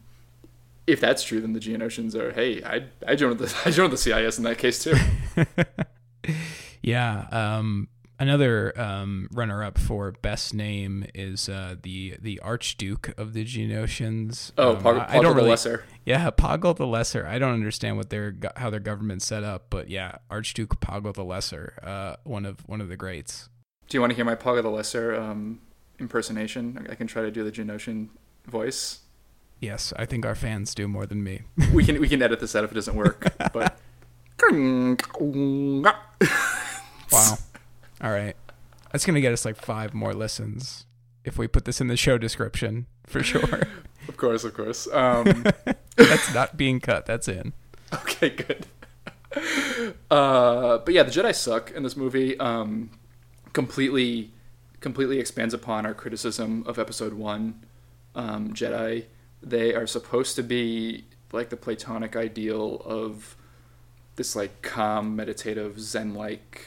if 0.89 1.01
that's 1.01 1.23
true, 1.23 1.41
then 1.41 1.53
the 1.53 1.61
Geonosians 1.61 2.17
are, 2.17 2.33
hey, 2.33 2.65
I 2.65 2.87
I 3.07 3.15
joined 3.15 3.39
the 3.39 3.57
I 3.65 3.71
joined 3.71 3.93
the 3.93 3.97
CIS 3.97 4.39
in 4.39 4.43
that 4.43 4.59
case 4.59 4.83
too. 4.83 4.97
yeah. 6.83 7.29
Um, 7.31 7.87
Another 8.19 8.79
um, 8.81 9.29
runner-up 9.33 9.77
for 9.77 10.13
best 10.13 10.55
name 10.55 11.05
is 11.15 11.49
uh, 11.49 11.75
the 11.83 12.17
the 12.21 12.39
Archduke 12.41 13.13
of 13.19 13.33
the 13.33 13.45
Geonosians. 13.45 14.53
Oh, 14.57 14.77
um, 14.77 14.83
Pog- 14.83 15.09
I, 15.09 15.19
I 15.19 15.21
don't 15.21 15.35
really, 15.35 15.47
the 15.47 15.51
Lesser. 15.51 15.85
Yeah, 16.05 16.31
Poggle 16.31 16.77
the 16.77 16.87
Lesser. 16.87 17.27
I 17.27 17.41
don't 17.41 17.55
understand 17.55 17.97
what 17.97 18.11
their 18.11 18.37
how 18.57 18.71
their 18.71 18.79
government's 18.79 19.27
set 19.27 19.43
up, 19.43 19.67
but 19.69 19.89
yeah, 19.89 20.19
Archduke 20.31 20.79
Poggle 20.81 21.15
the 21.15 21.25
Lesser, 21.25 21.75
uh, 21.83 22.17
one 22.23 22.47
of 22.47 22.61
one 22.69 22.81
of 22.81 22.89
the 22.89 22.97
greats. 22.97 23.49
Do 23.89 23.97
you 23.97 24.01
want 24.01 24.13
to 24.13 24.15
hear 24.15 24.25
my 24.25 24.37
Poggle 24.37 24.63
the 24.63 24.71
Lesser 24.71 25.17
um, 25.17 25.61
impersonation? 25.99 26.87
I 26.89 26.95
can 26.95 27.09
try 27.09 27.23
to 27.23 27.33
do 27.33 27.43
the 27.43 27.51
Geonosian 27.51 28.11
voice. 28.47 29.01
Yes, 29.61 29.93
I 29.97 30.05
think 30.05 30.25
our 30.25 30.37
fans 30.37 30.73
do 30.73 30.87
more 30.87 31.07
than 31.07 31.25
me. 31.25 31.43
we 31.73 31.85
can 31.85 32.01
we 32.01 32.09
can 32.09 32.23
edit 32.23 32.39
this 32.39 32.55
out 32.55 32.63
if 32.63 32.71
it 32.71 32.75
doesn't 32.75 32.95
work, 32.95 33.27
but. 33.53 33.77
wow. 37.13 37.39
All 38.05 38.11
right. 38.11 38.37
That's 38.93 39.07
going 39.07 39.15
to 39.15 39.23
get 39.23 39.33
us 39.33 39.47
like 39.47 39.57
five 39.57 39.95
more 39.95 40.13
listens 40.13 40.85
if 41.25 41.39
we 41.39 41.49
put 41.49 41.65
this 41.65 41.81
in 41.81 41.87
the 41.87 41.97
show 41.97 42.19
description 42.19 42.87
for 43.07 43.23
sure. 43.23 43.63
of 44.09 44.19
course, 44.19 44.45
of 44.45 44.53
course. 44.53 44.87
Um, 44.93 45.47
That's 45.97 46.35
not 46.35 46.59
being 46.59 46.81
cut. 46.81 47.07
That's 47.07 47.29
in. 47.29 47.55
Okay, 47.95 48.29
good. 48.29 48.67
Uh, 50.11 50.79
but 50.79 50.93
yeah, 50.93 51.03
the 51.03 51.11
Jedi 51.11 51.35
suck 51.35 51.71
in 51.71 51.83
this 51.83 51.97
movie. 51.97 52.39
Um, 52.39 52.91
completely, 53.55 54.33
completely 54.81 55.19
expands 55.19 55.55
upon 55.55 55.87
our 55.87 55.95
criticism 55.95 56.63
of 56.67 56.79
Episode 56.79 57.15
One. 57.15 57.65
Um, 58.15 58.53
Jedi, 58.53 59.07
they 59.43 59.75
are 59.75 59.87
supposed 59.87 60.37
to 60.37 60.43
be 60.43 61.07
like 61.33 61.49
the 61.49 61.57
Platonic 61.57 62.17
ideal 62.17 62.83
of 62.85 63.35
this 64.17 64.37
like 64.37 64.61
calm, 64.61 65.17
meditative, 65.17 65.81
Zen-like 65.81 66.67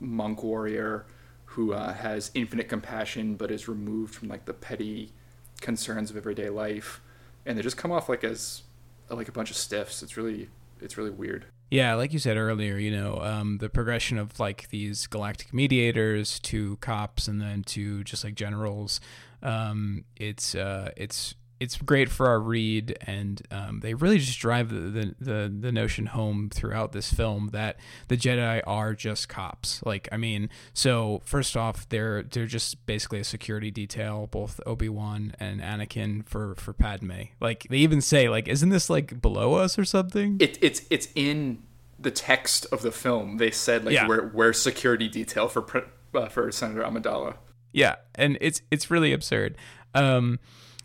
monk 0.00 0.42
warrior 0.42 1.06
who 1.44 1.72
uh, 1.72 1.92
has 1.92 2.30
infinite 2.34 2.68
compassion 2.68 3.34
but 3.34 3.50
is 3.50 3.68
removed 3.68 4.14
from 4.14 4.28
like 4.28 4.44
the 4.44 4.52
petty 4.52 5.12
concerns 5.60 6.10
of 6.10 6.16
everyday 6.16 6.48
life. 6.48 7.00
And 7.46 7.58
they 7.58 7.62
just 7.62 7.76
come 7.76 7.90
off 7.90 8.08
like 8.08 8.24
as 8.24 8.62
like 9.08 9.28
a 9.28 9.32
bunch 9.32 9.50
of 9.50 9.56
stiffs. 9.56 10.02
It's 10.02 10.16
really 10.16 10.48
it's 10.80 10.96
really 10.96 11.10
weird. 11.10 11.46
Yeah 11.70 11.94
like 11.94 12.12
you 12.12 12.18
said 12.18 12.36
earlier 12.36 12.78
you 12.78 12.90
know 12.90 13.18
um, 13.22 13.58
the 13.58 13.68
progression 13.68 14.18
of 14.18 14.40
like 14.40 14.68
these 14.70 15.06
galactic 15.06 15.54
mediators 15.54 16.40
to 16.40 16.76
cops 16.78 17.28
and 17.28 17.40
then 17.40 17.62
to 17.64 18.02
just 18.02 18.24
like 18.24 18.34
generals 18.34 19.00
um, 19.42 20.04
it's 20.16 20.54
uh, 20.54 20.90
it's 20.96 21.34
it's 21.60 21.76
great 21.76 22.08
for 22.08 22.26
our 22.26 22.40
read, 22.40 22.96
and 23.06 23.42
um, 23.50 23.80
they 23.80 23.92
really 23.92 24.18
just 24.18 24.40
drive 24.40 24.70
the, 24.70 24.80
the, 24.80 25.14
the 25.20 25.54
the 25.60 25.70
notion 25.70 26.06
home 26.06 26.48
throughout 26.52 26.92
this 26.92 27.12
film 27.12 27.50
that 27.52 27.78
the 28.08 28.16
Jedi 28.16 28.62
are 28.66 28.94
just 28.94 29.28
cops. 29.28 29.82
Like, 29.84 30.08
I 30.10 30.16
mean, 30.16 30.48
so 30.72 31.20
first 31.24 31.56
off, 31.56 31.86
they're 31.90 32.22
they're 32.22 32.46
just 32.46 32.84
basically 32.86 33.20
a 33.20 33.24
security 33.24 33.70
detail, 33.70 34.26
both 34.26 34.58
Obi 34.66 34.88
Wan 34.88 35.34
and 35.38 35.60
Anakin 35.60 36.26
for 36.26 36.54
for 36.54 36.72
Padme. 36.72 37.24
Like, 37.40 37.66
they 37.68 37.76
even 37.78 38.00
say, 38.00 38.30
like, 38.30 38.48
isn't 38.48 38.70
this 38.70 38.88
like 38.88 39.20
below 39.20 39.54
us 39.54 39.78
or 39.78 39.84
something? 39.84 40.38
It, 40.40 40.58
it's 40.62 40.82
it's 40.88 41.08
in 41.14 41.62
the 41.98 42.10
text 42.10 42.66
of 42.72 42.80
the 42.80 42.90
film. 42.90 43.36
They 43.36 43.50
said 43.50 43.84
like 43.84 43.94
yeah. 43.94 44.08
we're 44.08 44.28
we're 44.28 44.52
security 44.54 45.08
detail 45.08 45.48
for 45.48 45.86
uh, 46.14 46.28
for 46.28 46.50
Senator 46.50 46.82
Amidala. 46.82 47.36
Yeah, 47.72 47.96
and 48.14 48.38
it's 48.40 48.62
it's 48.70 48.90
really 48.90 49.12
absurd. 49.12 49.56
Um, 49.94 50.38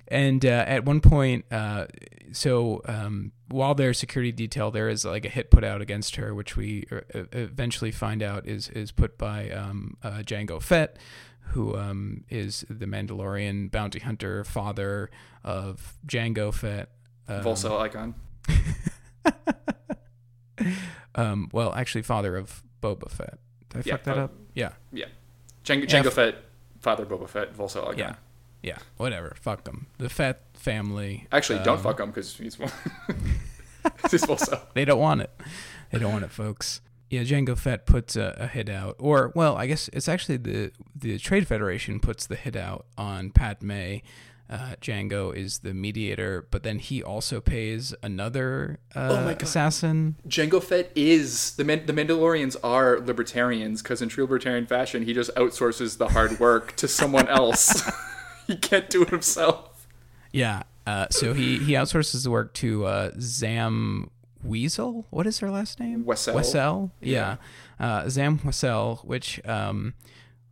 and 0.08 0.46
uh, 0.46 0.66
at 0.68 0.86
one 0.86 1.02
point, 1.02 1.46
uh, 1.52 1.88
so 2.32 2.82
um, 2.86 3.32
while 3.48 3.74
there's 3.74 3.98
security 3.98 4.32
detail, 4.32 4.70
there 4.70 4.88
is 4.88 5.04
like 5.04 5.26
a 5.26 5.30
hit 5.30 5.50
put 5.50 5.64
out 5.64 5.82
against 5.82 6.16
her, 6.18 6.34
which 6.34 6.56
we 6.56 6.86
uh, 6.92 7.24
eventually 7.32 7.92
find 7.92 8.22
out 8.22 8.48
is 8.48 8.70
is 8.70 8.92
put 8.92 9.18
by 9.18 9.50
um, 9.50 9.98
uh, 10.04 10.20
Jango 10.20 10.62
Fett, 10.62 10.98
who 11.40 11.76
um, 11.76 12.24
is 12.30 12.66
the 12.70 12.86
Mandalorian 12.86 13.72
bounty 13.72 14.00
hunter, 14.00 14.44
father 14.44 15.10
of 15.44 15.98
Jango 16.06 16.54
Fett, 16.54 16.90
um, 17.28 17.44
Volcel 17.44 17.80
icon. 17.80 18.14
um, 21.16 21.50
well, 21.52 21.74
actually, 21.74 22.04
father 22.04 22.38
of 22.38 22.64
Boba 22.82 23.10
Fett. 23.10 23.40
Did 23.70 23.80
I 23.80 23.84
yeah, 23.86 23.94
fuck 23.96 24.04
that 24.04 24.18
uh, 24.18 24.24
up? 24.26 24.34
Yeah. 24.54 24.74
Yeah. 24.92 25.06
Django, 25.64 25.88
Jango 25.88 26.08
F- 26.08 26.14
Fett, 26.14 26.36
father 26.80 27.08
Boba 27.08 27.28
Fett, 27.28 27.56
Volcel 27.56 27.86
icon. 27.86 27.98
Yeah 27.98 28.16
yeah, 28.66 28.80
whatever. 28.98 29.36
Fuck 29.40 29.64
them. 29.66 29.86
The 30.00 30.10
Fett 30.10 30.42
family. 30.54 31.28
Actually, 31.32 31.60
don't 31.64 31.78
um, 31.78 31.84
fuck 31.84 31.98
them 31.98 32.10
because 32.10 32.36
he's 32.36 32.58
he's 34.12 34.28
also. 34.28 34.62
They 34.74 34.86
don't 34.86 35.00
want 35.00 35.22
it. 35.22 35.30
They 35.92 36.00
don't 36.00 36.12
want 36.12 36.26
it, 36.26 36.32
folks. 36.32 36.82
Yeah, 37.12 37.22
Jango 37.22 37.56
Fett 37.56 37.86
puts 37.86 38.16
a, 38.16 38.36
a, 38.40 38.48
hit 38.48 38.68
out, 38.68 38.96
or 38.98 39.32
well, 39.36 39.56
I 39.56 39.68
guess 39.68 39.88
it's 39.94 40.10
actually 40.10 40.38
the 40.38 40.72
the 40.96 41.20
Trade 41.20 41.48
Federation 41.48 42.00
puts 42.00 42.26
the 42.26 42.36
hit 42.36 42.56
out 42.56 42.88
on 42.98 43.30
Padme. 43.30 43.98
Uh, 44.48 44.76
Jango 44.82 45.36
is 45.36 45.60
the 45.60 45.74
mediator, 45.74 46.48
but 46.52 46.64
then 46.64 46.78
he 46.80 47.02
also 47.02 47.42
pays 47.42 47.94
another 48.02 48.80
uh, 48.96 49.26
oh 49.28 49.36
assassin. 49.40 50.16
Jango 50.28 50.62
Fett 50.62 50.92
is 50.96 51.56
the 51.56 51.64
Man- 51.64 51.86
the 51.86 51.94
Mandalorians 51.94 52.56
are 52.64 53.00
libertarians 53.00 53.84
because 53.84 54.02
in 54.02 54.10
true 54.10 54.24
libertarian 54.24 54.66
fashion, 54.66 55.04
he 55.04 55.14
just 55.14 55.34
outsources 55.36 56.00
the 56.00 56.10
hard 56.10 56.40
work 56.40 56.76
to 56.78 56.88
someone 56.88 57.28
else. 57.28 57.84
he 58.48 58.56
can't 58.56 58.90
do 58.90 59.02
it 59.04 59.10
himself. 59.10 59.88
Yeah. 60.32 60.64
Uh, 60.88 61.08
so 61.10 61.34
he 61.34 61.58
he 61.60 61.74
outsources 61.74 62.24
the 62.24 62.30
work 62.32 62.54
to 62.56 62.86
uh, 62.86 63.12
Zam 63.20 64.10
Weasel. 64.44 65.08
What 65.10 65.26
is 65.26 65.40
her 65.40 65.50
last 65.50 65.80
name? 65.80 66.04
Wesell. 66.04 66.36
Wesell. 66.36 66.92
Yeah, 67.02 67.38
Uh, 67.80 68.08
Zam 68.10 68.38
Wesell. 68.40 69.04
Which 69.04 69.42
um, 69.48 69.96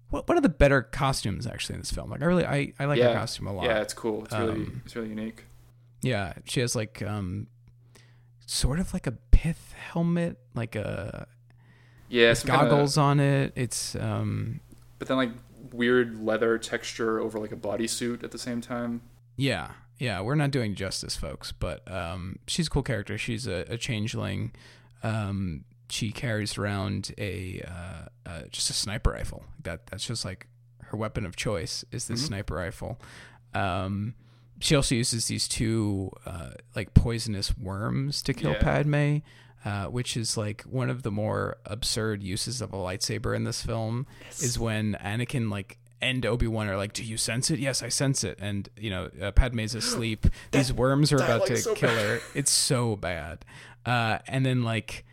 what 0.09 0.27
one 0.27 0.37
of 0.37 0.43
the 0.43 0.49
better 0.49 0.81
costumes 0.81 1.45
actually 1.45 1.75
in 1.75 1.81
this 1.81 1.91
film. 1.91 2.09
Like 2.09 2.21
I 2.21 2.25
really 2.25 2.45
I, 2.45 2.73
I 2.79 2.85
like 2.85 2.99
her 3.01 3.13
costume 3.13 3.45
a 3.47 3.53
lot. 3.53 3.65
Yeah, 3.65 3.81
it's 3.81 3.93
cool. 3.93 4.25
It's 4.25 4.33
really 4.33 4.51
Um, 4.53 4.81
it's 4.85 4.95
really 4.95 5.09
unique. 5.09 5.43
Yeah, 6.01 6.33
she 6.45 6.59
has 6.61 6.75
like 6.75 7.01
um, 7.03 7.47
sort 8.45 8.79
of 8.79 8.91
like 8.93 9.05
a 9.07 9.11
pith 9.31 9.73
helmet, 9.91 10.37
like 10.55 10.75
a 10.75 11.27
Yeah, 12.09 12.33
some 12.33 12.49
kinda- 12.51 12.69
goggles 12.71 12.97
on 12.97 13.19
it. 13.19 13.53
It's 13.55 13.95
um, 13.95 14.59
but 14.99 15.07
then 15.07 15.17
like 15.17 15.31
weird 15.73 16.23
leather 16.23 16.57
texture 16.57 17.19
over 17.19 17.39
like 17.39 17.51
a 17.51 17.57
bodysuit 17.57 18.23
at 18.23 18.31
the 18.31 18.37
same 18.37 18.61
time. 18.61 19.01
Yeah, 19.35 19.71
yeah, 19.97 20.21
we're 20.21 20.35
not 20.35 20.51
doing 20.51 20.75
justice, 20.75 21.15
folks, 21.15 21.51
but 21.51 21.89
um, 21.91 22.37
she's 22.47 22.67
a 22.67 22.69
cool 22.69 22.83
character. 22.83 23.17
She's 23.17 23.47
a, 23.47 23.65
a 23.67 23.77
changeling. 23.77 24.51
Um, 25.01 25.65
she 25.89 26.11
carries 26.11 26.57
around 26.57 27.13
a 27.17 27.61
uh, 27.67 28.29
uh, 28.29 28.41
just 28.51 28.69
a 28.69 28.73
sniper 28.73 29.11
rifle. 29.11 29.43
That 29.63 29.87
that's 29.87 30.05
just 30.05 30.23
like 30.23 30.47
her 30.83 30.97
weapon 30.97 31.25
of 31.25 31.35
choice 31.35 31.83
is 31.91 32.07
this 32.07 32.21
Mhm. 32.23 32.27
sniper 32.27 32.55
rifle. 32.55 32.99
Um, 33.53 34.13
she 34.59 34.75
also 34.75 34.95
uses 34.95 35.27
these 35.27 35.47
two 35.47 36.11
uh, 36.25 36.51
like 36.75 36.93
poisonous 36.93 37.57
worms 37.57 38.21
to 38.23 38.33
kill 38.33 38.51
Yeah. 38.51 38.59
Padme. 38.61 39.17
Uh, 39.65 39.85
which 39.85 40.17
is 40.17 40.35
like 40.35 40.61
one 40.63 40.89
of 40.89 41.03
the 41.03 41.11
more 41.11 41.55
absurd 41.65 42.21
uses 42.21 42.59
of 42.59 42.73
a 42.73 42.75
lightsaber 42.75 43.33
in 43.33 43.45
this 43.45 43.61
film 43.63 44.05
is 44.41 44.59
when 44.59 44.97
Anakin 45.01 45.49
like 45.49 45.77
and 46.01 46.25
Obi 46.25 46.47
Wan 46.47 46.67
are 46.67 46.75
like, 46.75 46.91
"Do 46.91 47.01
you 47.01 47.15
sense 47.15 47.49
it?" 47.49 47.59
Yes, 47.59 47.81
I 47.81 47.87
sense 47.87 48.25
it. 48.25 48.37
And 48.41 48.67
you 48.77 48.89
know, 48.89 49.09
uh, 49.21 49.31
Padme's 49.31 49.73
asleep. 49.73 50.27
These 50.51 50.73
worms 50.73 51.13
are 51.13 51.17
about 51.17 51.45
to 51.47 51.55
so 51.55 51.73
kill 51.75 51.89
bad. 51.89 52.05
her. 52.05 52.19
It's 52.35 52.51
so 52.51 52.97
bad. 52.97 53.45
Uh, 53.85 54.19
and 54.27 54.45
then 54.45 54.63
like, 54.63 55.05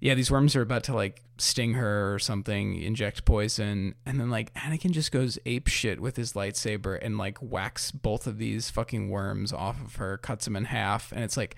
yeah, 0.00 0.14
these 0.14 0.30
worms 0.30 0.54
are 0.54 0.62
about 0.62 0.84
to 0.84 0.94
like 0.94 1.22
sting 1.38 1.72
her 1.74 2.14
or 2.14 2.18
something, 2.18 2.80
inject 2.80 3.24
poison, 3.24 3.94
and 4.04 4.20
then 4.20 4.30
like 4.30 4.52
Anakin 4.54 4.90
just 4.90 5.12
goes 5.12 5.38
ape 5.46 5.68
shit 5.68 6.00
with 6.00 6.16
his 6.16 6.34
lightsaber 6.34 6.98
and 7.00 7.16
like 7.16 7.38
whacks 7.38 7.90
both 7.90 8.26
of 8.26 8.38
these 8.38 8.70
fucking 8.70 9.08
worms 9.08 9.52
off 9.52 9.82
of 9.82 9.96
her, 9.96 10.18
cuts 10.18 10.44
them 10.44 10.56
in 10.56 10.66
half, 10.66 11.10
and 11.10 11.24
it's 11.24 11.36
like, 11.36 11.56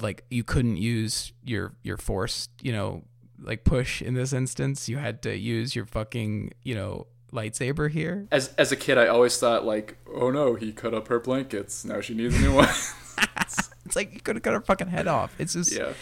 like 0.00 0.24
you 0.30 0.44
couldn't 0.44 0.76
use 0.76 1.32
your 1.44 1.74
your 1.82 1.96
force, 1.96 2.48
you 2.60 2.72
know, 2.72 3.04
like 3.40 3.64
push 3.64 4.02
in 4.02 4.14
this 4.14 4.32
instance. 4.32 4.88
You 4.88 4.98
had 4.98 5.22
to 5.22 5.36
use 5.36 5.74
your 5.74 5.86
fucking, 5.86 6.52
you 6.62 6.74
know, 6.74 7.06
lightsaber 7.32 7.90
here. 7.90 8.28
As 8.30 8.48
as 8.58 8.72
a 8.72 8.76
kid, 8.76 8.98
I 8.98 9.08
always 9.08 9.38
thought 9.38 9.64
like, 9.64 9.98
oh 10.14 10.30
no, 10.30 10.54
he 10.54 10.72
cut 10.72 10.94
up 10.94 11.08
her 11.08 11.20
blankets. 11.20 11.84
Now 11.84 12.00
she 12.00 12.14
needs 12.14 12.34
a 12.36 12.40
new 12.40 12.54
one. 12.54 12.68
It's 13.84 13.96
like 13.96 14.14
you 14.14 14.20
could 14.20 14.36
have 14.36 14.42
cut 14.42 14.54
her 14.54 14.60
fucking 14.60 14.88
head 14.88 15.06
off. 15.06 15.34
It's 15.38 15.52
just, 15.52 15.72
yeah, 15.72 15.92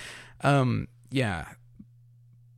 um, 0.42 0.86
yeah. 1.10 1.46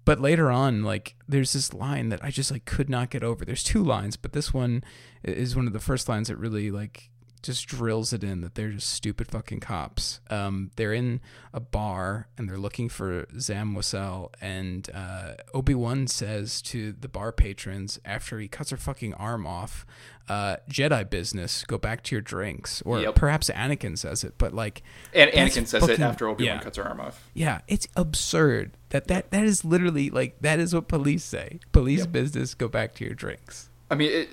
But 0.04 0.20
later 0.20 0.50
on, 0.50 0.82
like, 0.82 1.14
there's 1.28 1.52
this 1.52 1.72
line 1.72 2.08
that 2.08 2.22
I 2.24 2.30
just 2.30 2.50
like 2.50 2.64
could 2.64 2.90
not 2.90 3.08
get 3.08 3.22
over. 3.22 3.44
There's 3.44 3.62
two 3.62 3.82
lines, 3.82 4.16
but 4.16 4.32
this 4.32 4.52
one 4.52 4.82
is 5.22 5.54
one 5.54 5.66
of 5.66 5.72
the 5.72 5.80
first 5.80 6.08
lines 6.08 6.28
that 6.28 6.36
really 6.36 6.70
like 6.70 7.08
just 7.42 7.66
drills 7.66 8.12
it 8.12 8.22
in 8.22 8.40
that 8.42 8.54
they're 8.54 8.70
just 8.70 8.90
stupid 8.90 9.28
fucking 9.30 9.60
cops. 9.60 10.20
Um, 10.30 10.70
they're 10.76 10.92
in 10.92 11.20
a 11.52 11.60
bar 11.60 12.28
and 12.38 12.48
they're 12.48 12.56
looking 12.58 12.88
for 12.88 13.26
Zam 13.38 13.74
Wesell, 13.74 14.30
and 14.40 14.88
uh, 14.94 15.32
Obi 15.52 15.74
Wan 15.74 16.06
says 16.06 16.62
to 16.62 16.92
the 16.92 17.08
bar 17.08 17.32
patrons 17.32 17.98
after 18.04 18.38
he 18.38 18.48
cuts 18.48 18.70
her 18.70 18.76
fucking 18.76 19.14
arm 19.14 19.46
off, 19.46 19.84
uh, 20.28 20.56
"Jedi 20.70 21.08
business, 21.10 21.64
go 21.64 21.78
back 21.78 22.02
to 22.04 22.14
your 22.14 22.22
drinks." 22.22 22.80
Or 22.82 23.00
Yep. 23.00 23.16
perhaps 23.16 23.50
Anakin 23.50 23.98
says 23.98 24.22
it, 24.24 24.34
but 24.38 24.54
like 24.54 24.82
and 25.12 25.30
Anakin 25.32 25.66
says 25.66 25.88
it 25.88 25.98
after 26.00 26.28
Obi 26.28 26.46
Wan 26.46 26.56
yeah. 26.58 26.62
cuts 26.62 26.76
her 26.78 26.84
arm 26.84 27.00
off. 27.00 27.28
yeah, 27.34 27.60
it's 27.68 27.88
absurd. 27.96 28.76
That 28.90 29.08
that 29.08 29.30
that 29.32 29.44
is 29.44 29.64
literally 29.64 30.10
like 30.10 30.36
that 30.42 30.58
is 30.60 30.74
what 30.74 30.86
police 30.88 31.24
say. 31.24 31.58
Police 31.72 32.00
Yep. 32.00 32.12
business, 32.12 32.54
go 32.54 32.68
back 32.68 32.94
to 32.94 33.04
your 33.04 33.14
drinks. 33.14 33.68
I 33.90 33.94
mean, 33.94 34.10
it, 34.12 34.28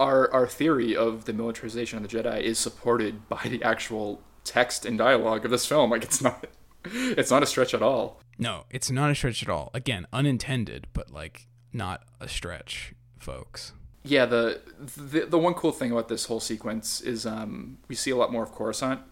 our 0.00 0.32
our 0.32 0.48
theory 0.48 0.96
of 0.96 1.26
the 1.26 1.32
militarization 1.32 2.02
of 2.02 2.10
the 2.10 2.16
Jedi 2.18 2.40
is 2.40 2.58
supported 2.58 3.28
by 3.28 3.42
the 3.44 3.62
actual 3.62 4.22
text 4.42 4.84
and 4.84 4.98
dialogue 4.98 5.44
of 5.44 5.50
this 5.50 5.66
film. 5.66 5.90
Like 5.90 6.02
it's 6.02 6.20
not 6.20 6.46
it's 6.84 7.30
not 7.30 7.42
a 7.42 7.46
stretch 7.46 7.74
at 7.74 7.82
all. 7.82 8.20
No, 8.38 8.64
it's 8.70 8.90
not 8.90 9.10
a 9.10 9.14
stretch 9.14 9.42
at 9.42 9.50
all. 9.50 9.70
Again, 9.74 10.06
unintended, 10.12 10.88
but 10.94 11.10
like 11.10 11.46
not 11.72 12.02
a 12.18 12.26
stretch, 12.26 12.94
folks. 13.18 13.74
Yeah, 14.02 14.24
the, 14.24 14.62
the 14.96 15.26
the 15.26 15.38
one 15.38 15.52
cool 15.52 15.72
thing 15.72 15.92
about 15.92 16.08
this 16.08 16.24
whole 16.24 16.40
sequence 16.40 17.02
is 17.02 17.26
um, 17.26 17.78
we 17.86 17.94
see 17.94 18.10
a 18.10 18.16
lot 18.16 18.32
more 18.32 18.42
of 18.42 18.52
Coruscant, 18.52 19.02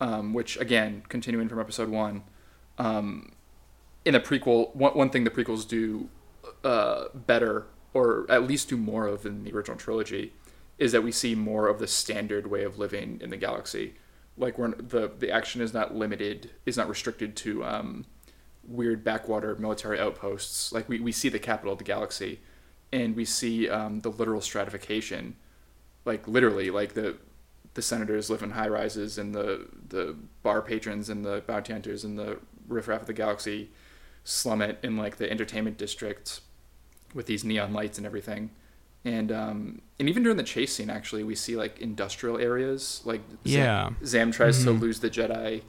um, 0.00 0.32
which 0.32 0.58
again, 0.58 1.02
continuing 1.10 1.50
from 1.50 1.60
episode 1.60 1.90
one, 1.90 2.24
um, 2.78 3.32
in 4.06 4.14
the 4.14 4.20
prequel, 4.20 4.74
one, 4.74 4.92
one 4.94 5.10
thing 5.10 5.24
the 5.24 5.30
prequels 5.30 5.68
do 5.68 6.08
uh, 6.64 7.08
better, 7.14 7.66
or 7.94 8.26
at 8.28 8.46
least 8.46 8.68
do 8.68 8.76
more 8.76 9.06
of 9.06 9.26
in 9.26 9.44
the 9.44 9.52
original 9.52 9.76
trilogy, 9.76 10.32
is 10.78 10.92
that 10.92 11.02
we 11.02 11.12
see 11.12 11.34
more 11.34 11.68
of 11.68 11.78
the 11.78 11.86
standard 11.86 12.46
way 12.46 12.64
of 12.64 12.78
living 12.78 13.18
in 13.22 13.30
the 13.30 13.36
galaxy. 13.36 13.94
Like 14.36 14.58
when 14.58 14.74
the 14.78 15.10
the 15.18 15.30
action 15.30 15.60
is 15.60 15.74
not 15.74 15.94
limited, 15.94 16.50
is 16.64 16.76
not 16.76 16.88
restricted 16.88 17.36
to 17.36 17.64
um, 17.64 18.06
weird 18.64 19.04
backwater 19.04 19.54
military 19.56 20.00
outposts. 20.00 20.72
Like 20.72 20.88
we, 20.88 21.00
we 21.00 21.12
see 21.12 21.28
the 21.28 21.38
capital 21.38 21.72
of 21.72 21.78
the 21.78 21.84
galaxy, 21.84 22.40
and 22.92 23.14
we 23.14 23.24
see 23.24 23.68
um, 23.68 24.00
the 24.00 24.10
literal 24.10 24.40
stratification, 24.40 25.36
like 26.04 26.26
literally, 26.26 26.70
like 26.70 26.94
the 26.94 27.16
the 27.74 27.82
senators 27.82 28.30
live 28.30 28.42
in 28.42 28.50
high 28.50 28.68
rises, 28.68 29.18
and 29.18 29.34
the 29.34 29.68
the 29.88 30.16
bar 30.42 30.62
patrons 30.62 31.10
and 31.10 31.24
the 31.24 31.42
bounty 31.46 31.72
hunters 31.74 32.04
and 32.04 32.18
the 32.18 32.38
riffraff 32.68 33.02
of 33.02 33.06
the 33.06 33.12
galaxy 33.12 33.70
slum 34.24 34.62
it 34.62 34.78
in 34.82 34.96
like 34.96 35.16
the 35.16 35.30
entertainment 35.30 35.76
district 35.76 36.40
with 37.14 37.26
these 37.26 37.44
neon 37.44 37.72
lights 37.72 37.98
and 37.98 38.06
everything. 38.06 38.50
And 39.04 39.32
um, 39.32 39.82
and 39.98 40.08
even 40.08 40.22
during 40.22 40.36
the 40.36 40.44
chase 40.44 40.72
scene, 40.74 40.88
actually, 40.90 41.24
we 41.24 41.34
see 41.34 41.56
like 41.56 41.80
industrial 41.80 42.38
areas. 42.38 43.00
Like 43.04 43.20
Yeah. 43.44 43.86
Zam, 43.88 43.96
Zam 44.04 44.30
tries 44.32 44.62
to 44.64 44.70
Mhm. 44.70 44.80
lose 44.80 45.00
the 45.00 45.10
Jedi 45.10 45.62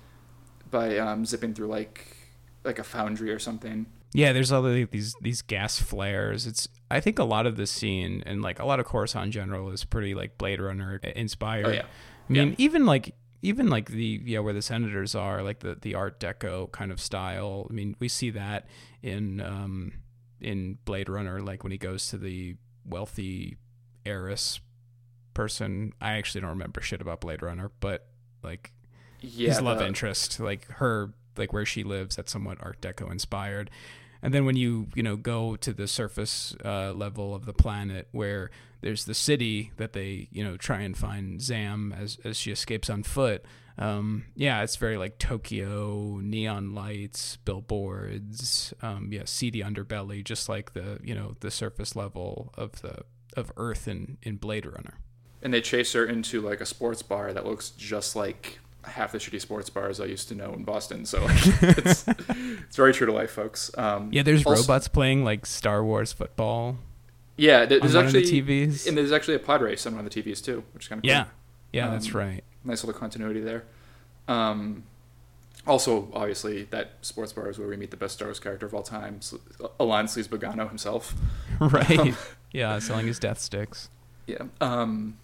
by 0.70 0.98
um, 0.98 1.26
zipping 1.26 1.54
through 1.54 1.68
like 1.68 2.16
like 2.64 2.80
a 2.80 2.84
foundry 2.84 3.32
or 3.32 3.40
something. 3.40 3.86
Yeah, 4.14 4.32
there's 4.32 4.52
all 4.52 4.62
the, 4.62 4.86
these 4.92 5.16
these 5.22 5.42
gas 5.42 5.80
flares. 5.82 6.46
It's 6.46 6.68
I 6.92 7.00
think 7.00 7.18
a 7.18 7.24
lot 7.24 7.48
of 7.48 7.56
this 7.58 7.72
scene 7.72 8.22
and 8.28 8.42
like 8.44 8.60
a 8.60 8.66
lot 8.66 8.80
of 8.80 8.86
Coruscant 8.86 9.26
in 9.26 9.32
general 9.32 9.72
is 9.72 9.84
pretty 9.84 10.14
like 10.14 10.38
Blade 10.38 10.62
Runner 10.62 10.98
inspired. 11.16 11.66
Oh 11.66 11.72
yeah, 11.72 11.86
I 12.30 12.32
mean, 12.34 12.50
Yeah. 12.50 12.56
even 12.60 12.86
like 12.86 13.16
even 13.42 13.68
like 13.70 13.90
the 13.90 14.22
yeah 14.24 14.40
where 14.40 14.54
the 14.54 14.62
senators 14.62 15.16
are, 15.16 15.42
like 15.42 15.60
the 15.62 15.76
the 15.82 15.96
Art 15.96 16.20
Deco 16.20 16.72
kind 16.72 16.92
of 16.92 17.02
style. 17.02 17.66
I 17.70 17.74
mean, 17.74 17.96
we 18.00 18.08
see 18.08 18.30
that 18.30 18.68
in 19.02 19.42
um 19.42 19.94
in 20.44 20.78
Blade 20.86 21.10
Runner, 21.10 21.42
like 21.42 21.64
when 21.64 21.72
he 21.72 21.78
goes 21.78 22.08
to 22.10 22.18
the 22.18 22.56
wealthy 22.86 23.58
heiress 24.06 24.60
person. 25.34 25.94
I 26.02 26.14
actually 26.14 26.42
don't 26.42 26.52
remember 26.52 26.82
shit 26.82 27.02
about 27.02 27.22
Blade 27.22 27.42
Runner, 27.42 27.72
but 27.80 28.08
like 28.44 28.72
yeah. 29.22 29.50
his 29.50 29.62
love 29.62 29.80
the- 29.80 29.88
interest, 29.88 30.40
like 30.40 30.66
her, 30.74 31.14
like 31.38 31.54
where 31.54 31.66
she 31.66 31.84
lives, 31.84 32.16
that's 32.16 32.32
somewhat 32.32 32.58
Art 32.62 32.82
Deco 32.82 33.12
inspired. 33.12 33.70
And 34.22 34.34
then 34.34 34.46
when 34.46 34.56
you 34.56 34.88
you 34.96 35.04
know 35.04 35.18
go 35.18 35.58
to 35.58 35.74
the 35.74 35.88
surface 35.88 36.56
uh, 36.64 36.94
level 36.94 37.36
of 37.36 37.46
the 37.46 37.54
planet, 37.54 38.08
where 38.12 38.52
there's 38.82 39.06
the 39.06 39.14
city 39.14 39.72
that 39.78 39.94
they 39.94 40.30
you 40.32 40.44
know 40.44 40.56
try 40.56 40.80
and 40.82 40.98
find 40.98 41.42
Zam 41.42 41.94
as 41.98 42.18
as 42.24 42.38
she 42.38 42.52
escapes 42.52 42.90
on 42.90 43.04
foot. 43.04 43.44
Um, 43.78 44.26
yeah, 44.36 44.62
it's 44.64 44.76
very 44.76 44.98
like 44.98 45.18
Tokyo, 45.18 46.20
neon 46.22 46.76
lights, 46.76 47.38
billboards, 47.38 48.74
um, 48.82 49.10
yeah, 49.12 49.24
seedy 49.26 49.62
underbelly, 49.62 50.24
just 50.24 50.48
like 50.50 50.74
the 50.74 51.00
you 51.04 51.16
know 51.16 51.36
the 51.40 51.52
surface 51.52 51.96
level 51.96 52.54
of 52.58 52.82
the 52.82 53.00
of 53.36 53.52
Earth 53.58 53.88
in 53.88 54.18
in 54.22 54.38
Blade 54.38 54.66
Runner. 54.66 55.00
and 55.42 55.54
they 55.54 55.62
chase 55.62 55.94
her 55.94 56.06
into 56.06 56.40
like 56.42 56.62
a 56.62 56.66
sports 56.66 57.02
bar 57.02 57.34
that 57.34 57.46
looks 57.46 57.72
just 57.72 58.16
like 58.16 58.60
half 58.84 59.12
the 59.14 59.18
shitty 59.18 59.40
sports 59.42 59.70
bars 59.70 60.00
I 60.00 60.06
used 60.06 60.28
to 60.30 60.36
know 60.36 60.54
in 60.54 60.64
Boston. 60.66 61.06
So 61.06 61.24
like, 61.26 61.42
it's 61.64 62.06
it's 62.08 62.76
very 62.76 62.94
true 62.94 63.08
to 63.08 63.14
life, 63.14 63.32
folks. 63.32 63.72
Um, 63.78 64.10
Yeah, 64.12 64.24
there's 64.24 64.46
also- 64.46 64.62
robots 64.62 64.88
playing 64.88 65.24
like 65.24 65.46
Star 65.46 65.84
Wars 65.84 66.14
football. 66.14 66.78
Yeah, 67.38 67.66
there's 67.66 67.96
on 67.96 68.06
of 68.06 68.12
the 68.12 68.20
actually 68.20 68.42
TVs. 68.44 68.86
and 68.88 68.96
there's 68.96 69.12
actually 69.12 69.34
a 69.36 69.40
pod 69.40 69.64
race 69.64 69.88
on 69.88 69.96
one 69.96 70.06
of 70.06 70.12
the 70.14 70.22
TVs 70.22 70.44
too, 70.44 70.64
which 70.74 70.84
is 70.84 70.88
kind 70.90 71.00
of 71.00 71.04
cool. 71.04 71.10
Yeah, 71.10 71.26
yeah, 71.72 71.90
that's 71.90 72.14
Um, 72.14 72.20
right. 72.20 72.44
Nice 72.66 72.84
little 72.84 73.00
continuity 73.00 73.42
there. 73.42 73.64
Um, 74.28 74.84
also, 75.66 76.10
obviously, 76.14 76.64
that 76.66 76.94
sports 77.02 77.34
bar 77.34 77.50
is 77.50 77.58
where 77.58 77.68
we 77.68 77.78
meet 77.78 77.92
the 77.92 77.98
best 77.98 78.16
Star 78.16 78.28
Wars 78.28 78.40
character 78.40 78.66
of 78.66 78.74
all 78.74 78.84
time, 78.84 79.22
Elan 79.80 80.08
Sleazebaggano 80.08 80.68
himself. 80.68 81.16
right. 81.60 82.14
yeah, 82.52 82.80
selling 82.80 83.08
his 83.08 83.20
death 83.20 83.40
sticks. 83.40 83.90
Yeah. 84.28 84.44
Um, 84.60 85.18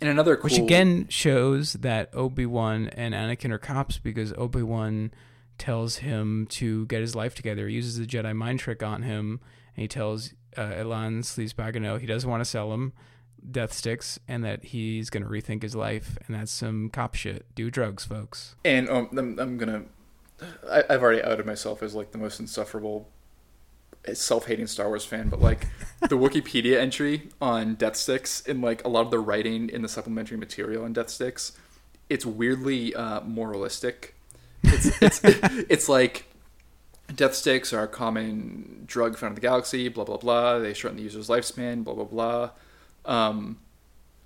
and 0.00 0.10
another 0.10 0.36
cool. 0.36 0.44
Which 0.44 0.58
again 0.58 1.06
shows 1.08 1.74
that 1.74 2.10
Obi 2.14 2.46
Wan 2.46 2.88
and 2.88 3.14
Anakin 3.14 3.50
are 3.50 3.58
cops 3.58 3.98
because 3.98 4.32
Obi 4.34 4.62
Wan 4.62 5.12
tells 5.56 5.96
him 5.96 6.46
to 6.50 6.86
get 6.86 7.00
his 7.00 7.16
life 7.16 7.34
together. 7.34 7.68
He 7.68 7.74
uses 7.74 7.98
the 7.98 8.06
Jedi 8.06 8.34
mind 8.36 8.60
trick 8.60 8.82
on 8.82 9.02
him, 9.02 9.40
and 9.74 9.82
he 9.82 9.88
tells 9.88 10.34
uh, 10.56 10.74
Elan 10.76 11.22
Sleazebaggano 11.22 12.00
he 12.00 12.06
doesn't 12.06 12.28
want 12.28 12.42
to 12.42 12.44
sell 12.44 12.72
him 12.72 12.92
death 13.50 13.72
sticks 13.72 14.18
and 14.28 14.44
that 14.44 14.64
he's 14.66 15.10
going 15.10 15.22
to 15.22 15.28
rethink 15.28 15.62
his 15.62 15.74
life, 15.74 16.18
and 16.26 16.36
that's 16.36 16.52
some 16.52 16.90
cop 16.90 17.14
shit. 17.14 17.46
Do 17.54 17.70
drugs, 17.70 18.04
folks. 18.04 18.54
And 18.64 18.88
um, 18.88 19.08
I'm, 19.12 19.38
I'm 19.38 19.58
gonna 19.58 19.84
I, 20.70 20.84
I've 20.88 21.02
already 21.02 21.22
outed 21.22 21.46
myself 21.46 21.82
as 21.82 21.94
like 21.94 22.12
the 22.12 22.18
most 22.18 22.40
insufferable, 22.40 23.08
self-hating 24.12 24.66
Star 24.66 24.88
Wars 24.88 25.04
fan, 25.04 25.28
but 25.28 25.40
like 25.40 25.66
the 26.00 26.08
Wikipedia 26.16 26.78
entry 26.78 27.28
on 27.40 27.74
Death 27.74 27.96
Sticks 27.96 28.42
and 28.46 28.62
like 28.62 28.84
a 28.84 28.88
lot 28.88 29.02
of 29.02 29.10
the 29.10 29.18
writing 29.18 29.68
in 29.68 29.82
the 29.82 29.88
supplementary 29.88 30.36
material 30.36 30.84
on 30.84 30.92
Death 30.92 31.10
Sticks, 31.10 31.52
it's 32.08 32.24
weirdly 32.24 32.94
uh, 32.94 33.20
moralistic. 33.22 34.14
It's 34.62 35.02
it's 35.02 35.20
it's 35.24 35.88
like 35.88 36.26
Death 37.14 37.34
sticks 37.34 37.72
are 37.72 37.84
a 37.84 37.88
common 37.88 38.84
drug 38.86 39.16
found 39.16 39.30
in 39.30 39.34
the 39.36 39.40
galaxy, 39.40 39.88
blah, 39.88 40.04
blah, 40.04 40.18
blah. 40.18 40.58
They 40.58 40.74
shorten 40.74 40.98
the 40.98 41.02
user's 41.02 41.28
lifespan, 41.28 41.82
blah, 41.82 41.94
blah, 41.94 42.04
blah. 42.04 42.50
Um, 43.08 43.58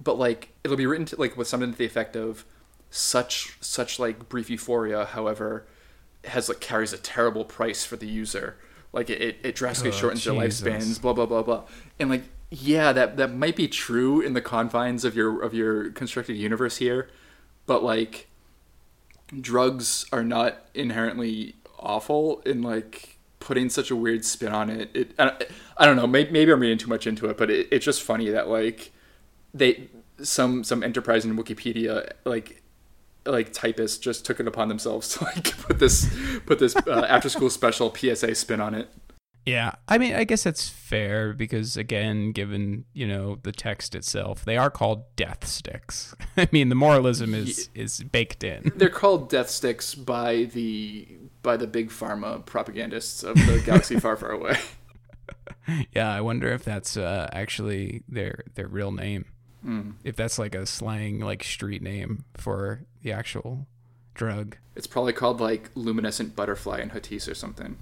but, 0.02 0.18
like, 0.18 0.50
it'll 0.62 0.76
be 0.76 0.86
written 0.86 1.06
to, 1.06 1.16
like, 1.16 1.36
with 1.36 1.48
something 1.48 1.72
to 1.72 1.78
the 1.78 1.86
effect 1.86 2.16
of 2.16 2.44
such, 2.90 3.56
such, 3.62 3.98
like, 3.98 4.28
brief 4.28 4.50
euphoria, 4.50 5.06
however, 5.06 5.64
has, 6.24 6.50
like, 6.50 6.60
carries 6.60 6.92
a 6.92 6.98
terrible 6.98 7.46
price 7.46 7.84
for 7.86 7.96
the 7.96 8.06
user. 8.06 8.56
Like, 8.92 9.08
it, 9.08 9.38
it 9.42 9.54
drastically 9.54 9.92
Oh, 9.92 10.00
shortens 10.00 10.24
their 10.24 10.34
Jesus. 10.34 10.60
lifespans, 10.60 11.00
blah, 11.00 11.14
blah, 11.14 11.24
blah, 11.24 11.42
blah. 11.42 11.62
And, 11.98 12.10
like, 12.10 12.24
yeah, 12.50 12.92
that, 12.92 13.16
that 13.16 13.32
might 13.32 13.56
be 13.56 13.68
true 13.68 14.20
in 14.20 14.34
the 14.34 14.42
confines 14.42 15.06
of 15.06 15.14
your, 15.16 15.40
of 15.40 15.54
your 15.54 15.90
constructed 15.92 16.34
universe 16.36 16.76
here. 16.76 17.08
But, 17.64 17.82
like, 17.82 18.26
drugs 19.40 20.04
are 20.12 20.24
not 20.24 20.66
inherently 20.74 21.54
awful 21.78 22.42
in 22.44 22.62
like 22.62 23.11
putting 23.42 23.68
such 23.68 23.90
a 23.90 23.96
weird 23.96 24.24
spin 24.24 24.52
on 24.52 24.70
it. 24.70 24.90
It 24.94 25.14
I, 25.18 25.24
don't- 25.24 25.42
I 25.76 25.86
don't 25.86 25.96
know. 25.96 26.06
Maybe, 26.06 26.30
maybe 26.30 26.52
I'm 26.52 26.60
reading 26.60 26.78
too 26.78 26.88
much 26.88 27.06
into 27.06 27.26
it, 27.26 27.36
but 27.36 27.50
it, 27.50 27.68
it's 27.70 27.84
just 27.84 28.02
funny 28.02 28.30
that 28.30 28.48
like 28.48 28.92
they 29.52 29.88
some 30.22 30.62
some 30.64 30.82
enterprise 30.82 31.24
in 31.24 31.36
Wikipedia 31.36 32.12
like 32.24 32.62
like 33.26 33.52
typists 33.52 33.98
just 33.98 34.24
took 34.24 34.40
it 34.40 34.46
upon 34.48 34.68
themselves 34.68 35.08
to 35.16 35.24
like 35.24 35.56
put 35.58 35.78
this 35.78 36.08
put 36.46 36.58
this 36.58 36.74
uh, 36.76 37.06
after 37.08 37.28
school 37.28 37.50
special 37.50 37.92
PSA 37.94 38.34
spin 38.34 38.60
on 38.60 38.74
it. 38.74 38.88
Yeah, 39.44 39.72
I 39.88 39.98
mean, 39.98 40.14
I 40.14 40.22
guess 40.22 40.44
that's 40.44 40.68
fair 40.68 41.32
because 41.32 41.76
again, 41.76 42.30
given 42.30 42.84
you 42.92 43.08
know 43.08 43.38
the 43.42 43.50
text 43.50 43.96
itself, 43.96 44.44
they 44.44 44.56
are 44.56 44.70
called 44.70 45.02
death 45.16 45.44
sticks. 45.48 46.14
I 46.36 46.48
mean, 46.52 46.68
the 46.68 46.76
moralism 46.76 47.34
is 47.34 47.68
is 47.74 48.04
baked 48.04 48.44
in. 48.44 48.70
They're 48.76 48.88
called 48.88 49.28
death 49.28 49.50
sticks 49.50 49.96
by 49.96 50.44
the 50.44 51.08
by 51.42 51.56
the 51.56 51.66
big 51.66 51.90
pharma 51.90 52.44
propagandists 52.44 53.22
of 53.22 53.34
the 53.36 53.62
galaxy 53.64 53.98
far 53.98 54.16
far 54.16 54.30
away. 54.30 54.56
Yeah, 55.94 56.12
I 56.12 56.20
wonder 56.20 56.48
if 56.52 56.64
that's 56.64 56.96
uh, 56.96 57.28
actually 57.32 58.02
their 58.08 58.42
their 58.54 58.66
real 58.66 58.90
name. 58.90 59.26
If 60.02 60.16
that's 60.16 60.38
like 60.38 60.56
a 60.56 60.66
slang 60.66 61.20
like 61.20 61.44
street 61.44 61.82
name 61.82 62.24
for 62.34 62.80
the 63.02 63.12
actual 63.12 63.68
drug. 64.14 64.56
It's 64.74 64.88
probably 64.88 65.12
called 65.12 65.40
like 65.40 65.70
luminescent 65.74 66.34
butterfly 66.34 66.80
in 66.80 66.90
Huttese 66.90 67.30
or 67.30 67.34
something. 67.34 67.76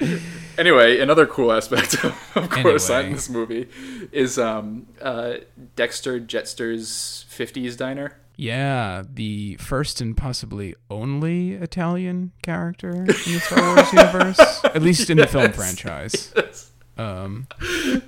anyway, 0.58 1.00
another 1.00 1.26
cool 1.26 1.52
aspect 1.52 1.94
of, 2.04 2.32
of 2.34 2.50
Coruscant 2.50 3.06
in 3.06 3.12
this 3.12 3.28
movie 3.28 3.68
is 4.10 4.38
um, 4.38 4.86
uh, 5.00 5.34
Dexter 5.76 6.20
Jettster's 6.20 7.24
50s 7.30 7.76
diner. 7.76 8.18
Yeah, 8.36 9.02
the 9.12 9.56
first 9.56 10.00
and 10.00 10.16
possibly 10.16 10.74
only 10.90 11.52
Italian 11.52 12.32
character 12.42 12.90
in 12.92 13.06
the 13.06 13.14
Star 13.40 13.74
Wars 13.76 13.92
universe, 13.92 14.64
at 14.64 14.82
least 14.82 15.10
in 15.10 15.18
the 15.18 15.26
film 15.26 15.44
Yes. 15.44 15.56
franchise. 15.56 16.34
Um, 16.98 17.46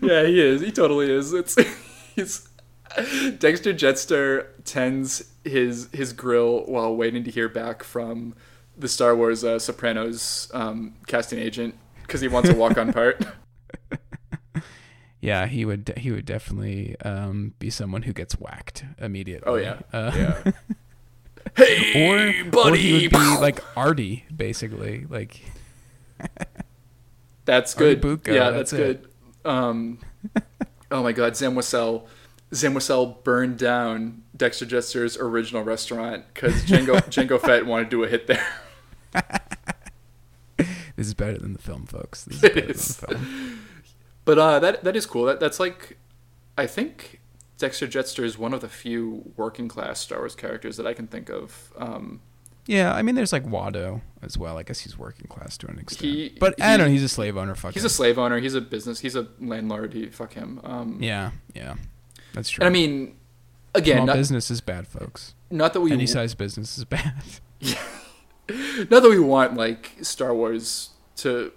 yeah, 0.03 0.25
he 0.25 0.39
is. 0.39 0.61
He 0.61 0.71
totally 0.71 1.11
is. 1.11 1.33
It's 1.33 1.57
he's 2.15 2.47
Dexter 3.39 3.73
Jettster 3.73 4.47
tends 4.65 5.33
his 5.43 5.89
his 5.95 6.13
grill 6.13 6.65
while 6.67 6.95
waiting 6.95 7.25
to 7.25 7.31
hear 7.31 7.49
back 7.49 7.83
from 7.83 8.35
the 8.77 8.87
Star 8.87 9.17
Wars 9.17 9.43
uh, 9.43 9.59
Sopranos 9.59 10.51
um, 10.53 10.95
casting 11.07 11.39
agent 11.39 11.75
because 12.03 12.21
he 12.21 12.29
wants 12.29 12.51
a 12.51 12.55
walk 12.55 12.77
on 12.77 12.93
part. 12.93 13.25
yeah, 15.25 15.47
he 15.47 15.65
would 15.65 15.95
he 15.97 16.11
would 16.11 16.27
definitely 16.27 16.97
um, 17.01 17.55
be 17.59 17.71
someone 17.71 18.03
who 18.03 18.13
gets 18.13 18.35
whacked 18.35 18.85
immediately. 18.99 19.51
Oh 19.51 19.55
yeah, 19.57 19.79
Uh, 19.91 20.13
yeah. 20.15 20.53
hey, 21.57 22.43
Or, 22.45 22.51
buddy. 22.51 22.71
or 22.71 22.77
he 22.77 22.93
would 23.09 23.11
be 23.11 23.37
like 23.41 23.61
Artie, 23.75 24.27
basically. 24.35 25.07
Like, 25.09 25.41
that's 27.47 27.73
good. 27.73 28.03
Bucco, 28.03 28.35
yeah, 28.35 28.51
that's 28.51 28.71
that's, 28.71 28.73
good. 28.73 29.09
Um, 29.47 29.99
oh 30.91 31.03
my 31.03 31.13
God, 31.13 31.37
Zam 31.37 31.55
Wesell. 31.55 32.07
Zamwasel 32.53 33.25
burned 33.25 33.59
down 33.59 34.23
Dexter 34.37 34.65
Jettster's 34.67 35.17
original 35.17 35.65
restaurant 35.65 36.25
because 36.33 36.65
Jango 36.65 36.97
Jango 37.09 37.41
Fett 37.41 37.67
wanted 37.67 37.85
to 37.85 37.91
do 37.91 38.05
a 38.05 38.09
hit 38.09 38.27
there. 38.29 38.47
this 40.97 41.07
is 41.09 41.15
better 41.15 41.39
than 41.39 41.55
the 41.55 41.59
film, 41.59 41.87
folks. 41.87 42.25
This 42.27 42.37
is 42.37 42.41
better 42.43 42.61
is. 42.71 42.97
than 42.99 43.11
the 43.11 43.17
film. 43.17 43.64
But 44.25 44.39
uh, 44.39 44.59
that 44.61 44.85
that 44.85 44.97
is 44.97 45.07
cool. 45.07 45.25
That 45.25 45.41
that's 45.41 45.61
like, 45.61 45.99
I 46.57 46.67
think 46.67 47.21
Dexter 47.59 47.87
Jettster 47.87 48.25
is 48.25 48.39
one 48.39 48.55
of 48.55 48.61
the 48.61 48.69
few 48.69 49.33
working 49.37 49.69
class 49.69 50.01
Star 50.01 50.19
Wars 50.21 50.35
characters 50.35 50.77
that 50.79 50.87
I 50.87 50.95
can 50.95 51.07
think 51.07 51.29
of. 51.31 51.73
Um, 51.77 52.21
Yeah, 52.67 52.95
I 52.95 53.03
mean, 53.03 53.15
there's 53.15 53.33
like 53.33 53.45
Watto 53.45 54.01
as 54.23 54.39
well. 54.39 54.57
I 54.57 54.63
guess 54.63 54.81
he's 54.81 54.97
working 54.99 55.27
class 55.29 55.59
to 55.59 55.67
an 55.67 55.79
extent. 55.79 56.11
He- 56.13 56.37
but 56.41 56.59
I 56.61 56.73
he- 56.73 56.77
don't 56.79 56.87
know. 56.87 56.93
He's 56.93 57.03
a 57.03 57.09
slave 57.09 57.37
owner. 57.37 57.55
Fuck 57.55 57.75
he's 57.75 57.83
him. 57.83 57.87
a 57.87 57.91
slave 57.91 58.19
owner. 58.19 58.39
He's 58.39 58.55
a 58.55 58.61
business. 58.63 59.01
He's 59.01 59.15
a 59.17 59.29
landlord. 59.41 59.93
He 59.93 60.07
fuck 60.07 60.33
him. 60.33 60.61
Um, 60.65 60.99
Yeah, 61.03 61.33
yeah. 61.55 61.75
That's 62.33 62.49
true. 62.49 62.63
And 62.65 62.69
I 62.69 62.73
mean, 62.73 63.17
again, 63.75 63.97
Small 63.99 64.07
not, 64.07 64.17
business 64.17 64.51
is 64.51 64.61
bad, 64.63 64.89
folks. 64.89 65.35
not 65.51 65.75
that 65.75 65.81
we 65.83 65.93
Any 65.93 66.07
size 66.07 66.35
business 66.35 66.79
is 66.79 66.85
bad. 66.87 67.23
not 68.91 69.03
that 69.03 69.09
we 69.11 69.19
want 69.19 69.55
like 69.57 69.93
Star 70.03 70.35
Wars 70.35 70.91
to 71.17 71.53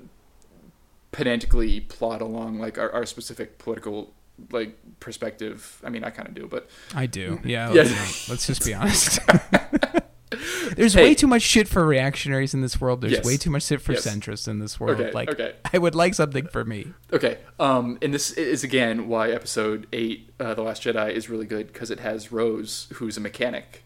pedantically 1.18 1.80
plot 1.80 2.22
along 2.22 2.59
like 2.59 2.78
our, 2.78 2.91
our 2.91 3.03
specific 3.07 3.57
political 3.57 4.13
like 4.51 4.78
perspective. 4.99 5.82
I 5.84 5.89
mean, 5.89 6.03
I 6.03 6.11
kind 6.11 6.28
of 6.28 6.36
do, 6.36 6.47
but 6.47 6.70
I 6.93 7.07
do. 7.07 7.39
Yeah. 7.43 7.74
Yeah. 7.74 7.82
Let's, 7.84 8.30
let's 8.30 8.45
just 8.47 8.63
be 8.63 8.76
honest. 8.76 9.20
There's 10.76 10.93
Hey. 10.93 11.03
way 11.03 11.15
too 11.15 11.26
much 11.26 11.41
shit 11.41 11.68
for 11.68 11.84
reactionaries 11.86 12.53
in 12.53 12.61
this 12.61 12.80
world. 12.80 13.01
There's 13.01 13.13
Yes. 13.13 13.26
way 13.26 13.38
too 13.38 13.49
much 13.49 13.63
shit 13.63 13.82
for 13.82 13.93
Yes. 13.93 14.05
centrists 14.05 14.47
in 14.47 14.59
this 14.59 14.80
world. 14.80 14.99
Okay, 15.01 15.11
like, 15.11 15.30
okay. 15.32 15.53
I 15.74 15.80
would 15.80 15.95
like 15.95 16.13
something 16.13 16.45
for 16.47 16.63
me. 16.65 16.93
Okay, 17.11 17.39
um, 17.59 17.97
and 18.03 18.13
this 18.13 18.30
is 18.32 18.63
again 18.63 19.07
why 19.07 19.32
Episode 19.32 19.88
Eight, 19.93 20.30
uh, 20.39 20.53
The 20.53 20.61
Last 20.61 20.84
Jedi, 20.84 21.11
is 21.11 21.30
really 21.30 21.47
good 21.47 21.68
because 21.74 21.89
it 21.89 22.01
has 22.01 22.32
Rose, 22.32 22.89
who's 22.95 23.18
a 23.18 23.22
mechanic, 23.22 23.84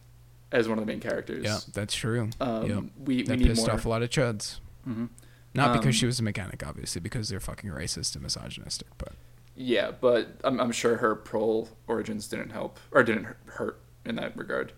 as 0.51 0.67
one 0.67 0.77
of 0.79 0.85
the 0.85 0.91
main 0.91 0.99
characters. 0.99 1.45
Yeah, 1.45 1.59
that's 1.73 1.93
true. 1.95 2.29
Um, 2.41 2.65
yep. 2.69 2.83
we, 3.05 3.17
we 3.17 3.23
That 3.23 3.37
need 3.39 3.47
pissed 3.47 3.67
more. 3.67 3.75
off 3.75 3.85
a 3.85 3.89
lot 3.89 4.01
of 4.01 4.09
chuds. 4.09 4.59
Mhm. 4.85 5.07
Not 5.53 5.71
Um, 5.71 5.77
because 5.79 5.95
she 5.95 6.05
was 6.05 6.19
a 6.19 6.23
mechanic, 6.23 6.63
obviously, 6.65 7.01
because 7.01 7.29
they're 7.29 7.39
fucking 7.39 7.69
racist 7.69 8.13
and 8.15 8.23
misogynistic. 8.23 8.87
But 8.97 9.13
Yeah, 9.55 9.91
but 9.91 10.39
I'm, 10.43 10.59
I'm 10.61 10.71
sure 10.71 10.97
her 10.97 11.15
prole 11.15 11.69
origins 11.87 12.27
didn't 12.27 12.51
help 12.51 12.79
or 12.91 13.03
didn't 13.03 13.27
hurt 13.47 13.79
in 14.05 14.15
that 14.15 14.35
regard. 14.37 14.71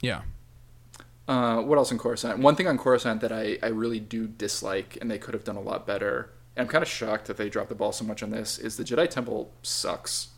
yeah, 0.00 0.22
Uh, 1.26 1.62
what 1.62 1.78
else 1.78 1.90
in 1.90 1.98
Coruscant? 1.98 2.38
One 2.38 2.54
thing 2.54 2.66
on 2.68 2.76
Coruscant 2.78 3.20
that 3.22 3.32
I, 3.32 3.58
I 3.62 3.68
really 3.68 3.98
do 4.00 4.26
dislike, 4.26 4.98
and 5.00 5.10
they 5.10 5.18
could 5.18 5.34
have 5.34 5.44
done 5.44 5.56
a 5.56 5.60
lot 5.60 5.86
better. 5.86 6.30
And 6.56 6.64
I'm 6.66 6.70
kind 6.70 6.82
of 6.82 6.88
shocked 6.88 7.26
that 7.26 7.36
they 7.36 7.48
dropped 7.48 7.70
the 7.70 7.74
ball 7.74 7.92
so 7.92 8.04
much 8.04 8.22
on 8.22 8.30
this. 8.30 8.58
Is 8.58 8.76
the 8.76 8.84
Jedi 8.84 9.08
Temple 9.10 9.50
sucks. 9.62 10.28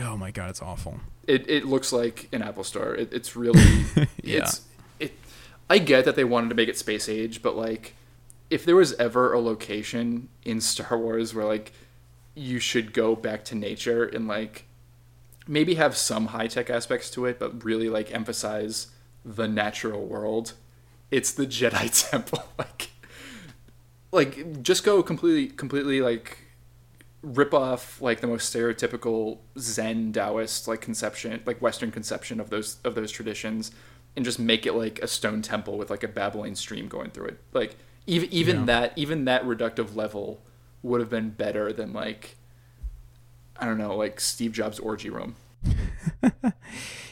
oh 0.00 0.16
my 0.16 0.30
god, 0.30 0.48
it's 0.50 0.62
awful. 0.62 1.00
It 1.26 1.48
it 1.50 1.64
looks 1.66 1.92
like 1.92 2.28
an 2.32 2.40
Apple 2.42 2.64
Store. 2.64 2.94
It, 2.94 3.12
it's 3.12 3.36
really 3.36 3.60
Yeah. 4.22 4.38
it's 4.38 4.62
it. 4.98 5.12
I 5.68 5.78
get 5.78 6.04
that 6.06 6.16
they 6.16 6.24
wanted 6.24 6.48
to 6.50 6.54
make 6.54 6.68
it 6.70 6.78
space 6.78 7.08
age, 7.08 7.42
but 7.42 7.54
like, 7.56 7.94
if 8.50 8.64
there 8.64 8.76
was 8.76 8.94
ever 8.94 9.32
a 9.32 9.40
location 9.40 10.28
in 10.44 10.60
Star 10.60 10.98
Wars 10.98 11.34
where 11.34 11.44
like 11.44 11.72
you 12.34 12.58
should 12.58 12.92
go 12.92 13.14
back 13.16 13.44
to 13.46 13.54
nature 13.54 14.04
and 14.04 14.28
like 14.28 14.64
maybe 15.46 15.74
have 15.74 15.96
some 15.96 16.26
high 16.26 16.46
tech 16.46 16.70
aspects 16.70 17.10
to 17.10 17.24
it, 17.26 17.38
but 17.38 17.64
really 17.64 17.88
like 17.88 18.12
emphasize 18.12 18.88
the 19.24 19.48
natural 19.48 20.06
world, 20.06 20.52
it's 21.10 21.32
the 21.32 21.46
Jedi 21.46 22.10
Temple. 22.10 22.44
like, 22.58 22.90
like 24.12 24.62
just 24.62 24.84
go 24.84 25.02
completely 25.02 25.48
completely 25.48 26.00
like 26.00 26.38
rip 27.22 27.52
off 27.52 28.00
like 28.00 28.20
the 28.20 28.26
most 28.26 28.54
stereotypical 28.54 29.38
Zen 29.58 30.12
Taoist 30.12 30.68
like 30.68 30.80
conception, 30.80 31.42
like 31.44 31.60
Western 31.60 31.90
conception 31.90 32.40
of 32.40 32.50
those 32.50 32.78
of 32.84 32.94
those 32.94 33.10
traditions, 33.10 33.72
and 34.16 34.24
just 34.24 34.38
make 34.38 34.66
it 34.66 34.74
like 34.74 34.98
a 35.00 35.08
stone 35.08 35.42
temple 35.42 35.76
with 35.76 35.90
like 35.90 36.04
a 36.04 36.08
babbling 36.08 36.54
stream 36.54 36.88
going 36.88 37.10
through 37.10 37.26
it. 37.26 37.38
Like 37.52 37.76
even 38.08 38.32
even 38.32 38.56
Yeah. 38.60 38.64
that 38.64 38.92
even 38.96 39.24
that 39.26 39.44
reductive 39.44 39.94
level 39.94 40.42
would 40.82 41.00
have 41.00 41.10
been 41.10 41.30
better 41.30 41.72
than 41.72 41.92
like 41.92 42.36
I 43.56 43.66
don't 43.66 43.78
know 43.78 43.94
like 43.96 44.18
Steve 44.20 44.52
Jobs 44.52 44.78
orgy 44.80 45.10
room. 45.10 45.36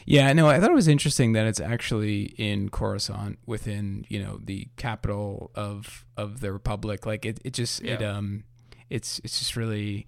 Yeah, 0.09 0.31
no, 0.31 0.47
I 0.47 0.57
thought 0.57 0.71
it 0.71 0.73
was 0.73 0.87
interesting 0.87 1.33
that 1.33 1.45
it's 1.47 1.59
actually 1.59 2.33
in 2.37 2.69
Coruscant, 2.69 3.39
within 3.45 4.05
you 4.07 4.23
know 4.23 4.39
the 4.41 4.69
capital 4.77 5.51
of 5.53 6.05
of 6.15 6.39
the 6.39 6.53
Republic. 6.53 7.05
Like 7.05 7.25
it, 7.25 7.41
it 7.43 7.51
just 7.51 7.83
it 7.83 8.01
um, 8.01 8.45
it's 8.89 9.19
it's 9.25 9.37
just 9.39 9.57
really 9.57 10.07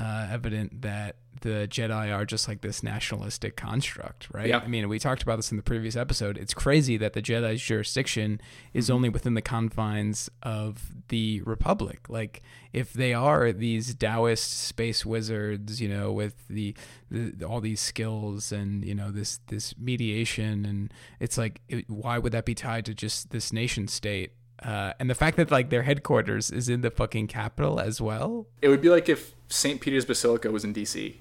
uh, 0.00 0.28
evident 0.30 0.80
that 0.82 1.16
the 1.42 1.66
Jedi 1.70 2.14
are 2.14 2.24
just 2.24 2.48
like 2.48 2.60
this 2.60 2.82
nationalistic 2.82 3.56
construct, 3.56 4.28
right? 4.32 4.48
Yeah. 4.48 4.58
I 4.58 4.66
mean, 4.66 4.88
we 4.88 4.98
talked 4.98 5.22
about 5.22 5.36
this 5.36 5.50
in 5.50 5.56
the 5.56 5.62
previous 5.62 5.96
episode. 5.96 6.36
It's 6.36 6.52
crazy 6.54 6.96
that 6.98 7.12
the 7.12 7.22
Jedi's 7.22 7.62
jurisdiction 7.62 8.40
is 8.74 8.86
Mm-hmm. 8.86 8.94
only 8.94 9.08
within 9.10 9.34
the 9.34 9.42
confines 9.42 10.28
of 10.42 10.90
the 11.08 11.40
Republic. 11.42 12.08
Like, 12.08 12.42
if 12.72 12.92
they 12.92 13.14
are 13.14 13.52
these 13.52 13.94
Taoist 13.94 14.52
space 14.52 15.06
wizards, 15.06 15.80
you 15.80 15.88
know, 15.88 16.12
with 16.12 16.48
the, 16.48 16.74
the 17.10 17.44
all 17.46 17.60
these 17.60 17.80
skills 17.80 18.52
and 18.52 18.84
you 18.84 18.94
know 18.94 19.10
this 19.10 19.40
this 19.48 19.74
mediation, 19.78 20.64
and 20.66 20.92
it's 21.20 21.36
like, 21.38 21.60
it, 21.68 21.88
why 21.88 22.18
would 22.18 22.32
that 22.32 22.44
be 22.44 22.54
tied 22.54 22.84
to 22.86 22.94
just 22.94 23.30
this 23.30 23.52
nation 23.52 23.86
state? 23.88 24.32
Uh, 24.62 24.92
and 24.98 25.08
the 25.08 25.14
fact 25.14 25.36
that 25.36 25.50
like 25.50 25.70
their 25.70 25.82
headquarters 25.82 26.50
is 26.50 26.68
in 26.68 26.82
the 26.82 26.90
fucking 26.90 27.26
capital 27.26 27.80
as 27.80 28.00
well. 28.00 28.46
It 28.60 28.68
would 28.68 28.82
be 28.82 28.90
like 28.90 29.08
if 29.08 29.34
St. 29.48 29.80
Peter's 29.80 30.04
Basilica 30.04 30.50
was 30.50 30.64
in 30.64 30.74
DC. 30.74 31.16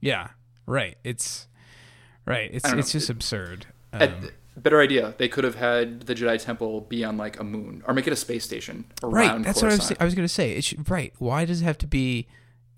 Yeah, 0.00 0.28
right. 0.66 0.98
It's 1.04 1.48
right. 2.26 2.50
It's 2.52 2.70
it's 2.70 2.92
just 2.92 3.08
absurd. 3.08 3.66
At- 3.92 4.10
Um, 4.10 4.30
better 4.56 4.80
idea. 4.80 5.14
They 5.18 5.28
could 5.28 5.44
have 5.44 5.54
had 5.54 6.02
the 6.02 6.14
Jedi 6.14 6.42
Temple 6.42 6.82
be 6.82 7.04
on 7.04 7.16
like 7.16 7.40
a 7.40 7.44
moon 7.44 7.82
or 7.86 7.94
make 7.94 8.06
it 8.06 8.12
a 8.12 8.16
space 8.16 8.44
station 8.44 8.84
around 9.02 9.12
right. 9.14 9.42
That's 9.44 9.62
what 9.62 9.72
I 9.72 9.76
was. 9.76 9.92
I 10.00 10.04
was 10.04 10.14
gonna 10.14 10.28
say. 10.28 10.52
It 10.52 10.64
should, 10.64 10.90
right. 10.90 11.14
Why 11.18 11.44
does 11.44 11.62
it 11.62 11.64
have 11.64 11.78
to 11.78 11.86
be 11.86 12.26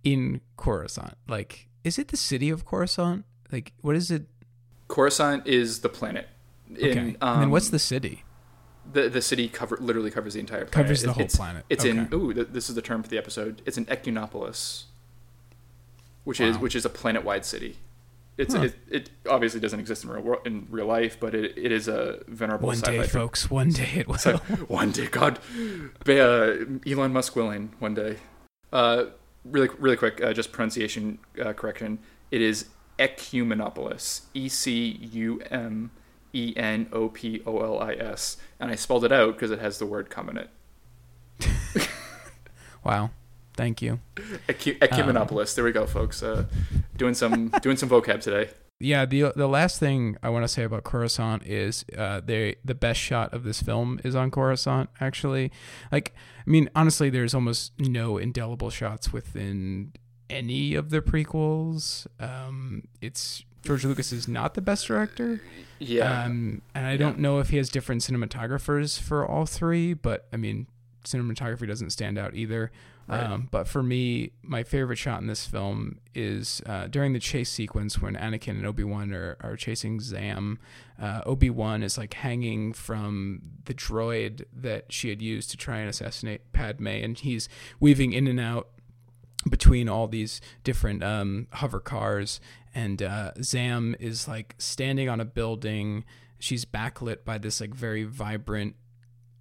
in 0.05 0.41
Coruscant? 0.57 1.15
Like, 1.29 1.69
is 1.83 1.99
it 1.99 2.09
the 2.09 2.17
city 2.17 2.51
of 2.51 2.65
Coruscant? 2.65 3.25
Like, 3.51 3.73
what 3.81 3.97
is 3.97 4.11
it? 4.11 4.27
Coruscant 4.89 5.47
is 5.47 5.81
the 5.81 5.89
planet. 5.89 6.29
Okay. 6.73 6.91
In, 6.91 7.17
and 7.21 7.43
then 7.43 7.51
what's 7.51 7.69
um, 7.69 7.73
the 7.73 7.79
city? 7.79 8.25
The 8.93 9.09
the 9.09 9.23
city 9.23 9.49
cover 9.49 9.77
literally 9.81 10.11
covers 10.11 10.35
the 10.35 10.41
entire 10.41 10.65
planet. 10.67 10.73
Covers 10.73 11.03
the 11.03 11.11
It's- 11.11 11.15
whole 11.17 11.25
it's- 11.25 11.37
planet. 11.37 11.65
It's 11.69 11.85
in 11.85 12.09
ooh, 12.13 12.33
th- 12.35 12.49
this 12.53 12.69
is 12.69 12.75
the 12.75 12.83
term 12.83 13.03
for 13.03 13.09
the 13.09 13.19
episode. 13.19 13.63
It's 13.67 13.77
an 13.77 13.87
Ecumenopolis, 13.87 14.85
which 16.25 16.41
is 16.41 16.59
which 16.59 16.75
is 16.75 16.85
a 16.85 16.91
planet-wide 16.91 17.45
city. 17.45 17.77
It's 18.37 18.53
Huh. 18.55 18.63
it, 18.63 18.75
it 18.91 19.11
obviously 19.29 19.61
doesn't 19.61 19.79
exist 19.79 20.03
in 20.03 20.11
real 20.11 20.23
wor- 20.23 20.43
in 20.45 20.67
real 20.71 20.87
life, 20.87 21.19
but 21.21 21.35
it, 21.37 21.57
it 21.57 21.71
is 21.71 21.87
a 21.87 22.19
venerable 22.27 22.67
One 22.67 22.81
day, 22.81 23.07
folks. 23.07 23.49
One 23.49 23.71
day 23.71 23.91
it 23.95 24.09
will. 24.09 24.19
So, 24.19 24.37
one 24.69 24.91
day, 24.91 25.07
God, 25.07 25.39
uh, 26.09 26.55
Elon 26.85 27.13
Musk 27.13 27.37
willing, 27.37 27.73
one 27.79 27.95
day. 27.95 28.17
Uh, 28.73 29.05
really, 29.45 29.69
really 29.79 29.97
quick, 29.97 30.21
uh, 30.21 30.33
just 30.33 30.51
pronunciation 30.51 31.21
uh, 31.41 31.53
correction. 31.53 32.01
It 32.33 32.41
is 32.41 32.67
Ecumenopolis, 32.99 34.23
E 34.35 34.49
C 34.49 34.99
U 35.13 35.41
M 35.51 35.93
E 36.35 36.53
N 36.57 36.89
O 36.93 37.09
P 37.09 37.41
O 37.47 37.61
L 37.61 37.81
I 37.81 37.95
S, 37.95 38.37
and 38.61 38.71
I 38.71 38.75
spelled 38.75 39.05
it 39.05 39.13
out 39.13 39.35
because 39.35 39.51
it 39.51 39.61
has 39.61 39.79
the 39.79 39.87
word 39.87 40.11
"come" 40.11 40.29
in 40.29 40.39
it. 40.39 40.51
wow. 42.85 43.11
Thank 43.57 43.81
you. 43.81 44.01
Ecu- 44.49 44.79
Ecumenopolis. 44.81 45.55
there 45.55 45.65
we 45.65 45.71
go, 45.71 45.87
folks. 45.87 46.23
Uh, 46.23 46.47
doing 46.97 47.15
some 47.15 47.49
doing 47.63 47.77
some 47.77 47.89
vocab 47.89 48.21
today. 48.21 48.51
Yeah, 48.81 49.07
the 49.07 49.33
the 49.37 49.47
last 49.47 49.79
thing 49.79 50.17
I 50.23 50.29
want 50.31 50.43
to 50.43 50.49
say 50.49 50.65
about 50.65 50.83
Coruscant 50.83 51.47
is 51.47 51.85
uh, 51.97 52.21
they 52.25 52.57
the 52.65 52.75
best 52.75 52.99
shot 52.99 53.33
of 53.33 53.45
this 53.45 53.63
film 53.63 54.01
is 54.03 54.17
on 54.17 54.31
Coruscant. 54.31 54.91
Actually, 55.01 55.53
like 55.93 56.13
I 56.45 56.51
mean, 56.51 56.69
honestly, 56.75 57.11
there's 57.11 57.35
almost 57.35 57.73
no 57.79 58.19
indelible 58.19 58.71
shots 58.71 59.13
within 59.13 59.93
any 60.29 60.75
of 60.75 60.91
the 60.91 61.01
prequels. 61.01 62.07
Um, 62.19 62.89
it's 63.01 63.45
George 63.65 63.85
Lucas 63.85 64.13
is 64.13 64.29
not 64.29 64.55
the 64.55 64.61
best 64.61 64.87
director. 64.87 65.41
Yeah, 65.79 66.25
Um, 66.25 66.63
and 66.75 66.87
I 66.87 66.97
don't 66.97 67.19
know 67.19 67.41
if 67.41 67.51
he 67.51 67.57
has 67.57 67.69
different 67.69 68.03
cinematographers 68.03 68.99
for 69.01 69.27
all 69.27 69.47
three, 69.47 69.95
but 69.95 70.27
I 70.33 70.37
mean, 70.37 70.67
cinematography 71.05 71.67
doesn't 71.67 71.91
stand 71.91 72.19
out 72.19 72.35
either. 72.35 72.71
Right. 73.07 73.23
Um, 73.23 73.49
but 73.51 73.69
for 73.69 73.83
me, 73.83 74.31
my 74.43 74.63
favorite 74.63 74.97
shot 74.97 75.21
in 75.21 75.27
this 75.27 75.45
film 75.45 75.99
is 76.15 76.63
uh, 76.65 76.87
during 76.87 77.13
the 77.13 77.19
chase 77.19 77.51
sequence 77.51 78.01
when 78.01 78.15
Anakin 78.15 78.53
and 78.53 78.65
Obi 78.67 78.83
Wan 78.85 79.13
are, 79.13 79.37
are 79.43 79.57
chasing 79.57 80.01
Zam. 80.01 80.59
Uh, 80.99 81.21
Obi 81.27 81.51
Wan 81.51 81.83
is 81.83 81.99
like 81.99 82.15
hanging 82.15 82.73
from 82.73 83.43
the 83.67 83.75
droid 83.75 84.45
that 84.55 84.91
she 84.91 85.11
had 85.11 85.21
used 85.21 85.51
to 85.51 85.59
try 85.59 85.79
and 85.79 85.91
assassinate 85.91 86.51
Padme, 86.55 86.87
and 86.87 87.19
he's 87.19 87.47
weaving 87.79 88.15
in 88.15 88.27
and 88.27 88.41
out 88.41 88.69
between 89.49 89.89
all 89.89 90.07
these 90.09 90.41
different 90.63 91.03
um, 91.03 91.47
hover 91.53 91.81
cars, 91.81 92.41
and 92.75 93.03
uh, 93.03 93.33
Zam 93.43 93.95
is 94.01 94.27
like 94.29 94.55
standing 94.59 95.09
on 95.09 95.21
a 95.21 95.25
building. 95.25 96.05
She's 96.39 96.65
backlit 96.65 97.25
by 97.25 97.39
this 97.39 97.61
like 97.61 97.75
very 97.75 98.05
vibrant 98.05 98.77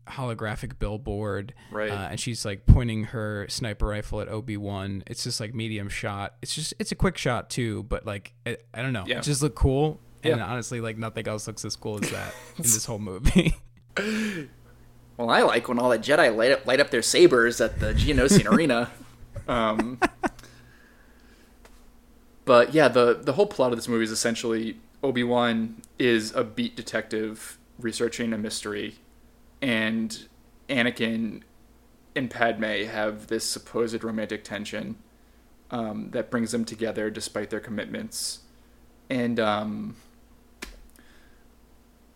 holographic 0.07 0.77
billboard, 0.79 1.53
Right. 1.71 1.89
Uh, 1.89 2.09
and 2.11 2.19
she's 2.19 2.43
like 2.45 2.65
pointing 2.65 3.05
her 3.05 3.45
sniper 3.49 3.87
rifle 3.87 4.19
at 4.19 4.27
Obi 4.27 4.57
Wan. 4.57 5.01
It's 5.07 5.23
just 5.23 5.39
like 5.39 5.53
medium 5.55 5.87
shot. 5.89 6.35
It's 6.41 6.53
just 6.53 6.73
it's 6.79 6.91
a 6.91 6.95
quick 6.95 7.17
shot 7.17 7.49
too, 7.49 7.83
but 7.83 8.05
like 8.05 8.33
it, 8.45 8.65
I 8.73 8.81
don't 8.81 8.91
know, 8.93 9.05
Yeah. 9.07 9.19
it 9.19 9.23
just 9.23 9.41
looked 9.41 9.55
cool. 9.55 9.99
And 10.25 10.41
honestly, 10.41 10.79
like 10.79 10.97
nothing 10.97 11.27
else 11.27 11.47
looks 11.47 11.65
as 11.65 11.75
cool 11.75 12.01
as 12.03 12.09
that 12.11 12.33
in 12.57 12.63
this 12.63 12.85
whole 12.85 12.99
movie. 12.99 13.55
Well, 15.15 15.29
I 15.29 15.43
like 15.43 15.67
when 15.67 15.77
all 15.77 15.91
the 15.91 15.99
Jedi 15.99 16.35
light 16.35 16.51
up, 16.51 16.65
light 16.65 16.79
up 16.79 16.89
their 16.89 17.03
sabers 17.03 17.61
at 17.61 17.79
the 17.79 17.93
Geonosian 17.93 18.51
arena. 18.51 18.89
Um, 19.47 19.99
but 22.45 22.73
yeah, 22.73 22.87
the 22.87 23.13
the 23.13 23.33
whole 23.33 23.47
plot 23.47 23.71
of 23.71 23.77
this 23.77 23.87
movie 23.87 24.03
is 24.03 24.11
essentially 24.11 24.77
Obi 25.01 25.23
Wan 25.23 25.81
is 25.99 26.33
a 26.33 26.43
beat 26.43 26.75
detective 26.75 27.57
researching 27.79 28.33
a 28.33 28.37
mystery, 28.37 28.95
and 29.61 30.27
Anakin 30.69 31.41
and 32.15 32.29
Padme 32.29 32.85
have 32.85 33.27
this 33.27 33.47
supposed 33.49 34.03
romantic 34.03 34.43
tension 34.43 34.95
um, 35.71 36.09
that 36.11 36.29
brings 36.29 36.51
them 36.51 36.63
together 36.63 37.09
despite 37.09 37.49
their 37.49 37.59
commitments, 37.59 38.39
and 39.09 39.39
um, 39.39 39.95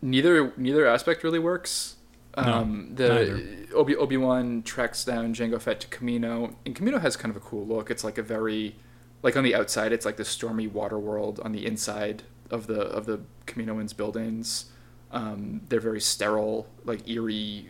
neither 0.02 0.54
neither 0.58 0.88
aspect 0.88 1.24
really 1.24 1.40
works. 1.40 1.97
Um, 2.38 2.92
the. 2.94 3.58
Obi 3.74 3.96
Obi 3.96 4.18
Wan 4.18 4.64
tracks 4.64 5.04
down 5.04 5.34
Jango 5.34 5.62
Fett 5.62 5.80
to 5.82 5.88
Kamino, 5.88 6.56
and 6.66 6.76
Kamino 6.76 7.02
has 7.02 7.16
kind 7.18 7.30
of 7.30 7.38
a 7.38 7.46
cool 7.46 7.66
look. 7.66 7.92
It's 7.92 8.04
like 8.04 8.18
a 8.18 8.24
very, 8.24 8.76
like 9.22 9.36
on 9.36 9.44
the 9.44 9.56
outside, 9.56 9.92
it's 9.92 10.06
like 10.06 10.18
the 10.18 10.26
stormy 10.26 10.68
water 10.68 10.98
world. 10.98 11.40
On 11.44 11.52
the 11.52 11.66
inside 11.66 12.24
of 12.50 12.68
the 12.68 12.82
of 12.82 13.06
the 13.06 13.22
Kaminoans' 13.46 13.96
buildings, 13.96 14.72
um, 15.12 15.62
they're 15.70 15.80
very 15.80 16.02
sterile, 16.02 16.68
like 16.86 17.08
eerie, 17.08 17.70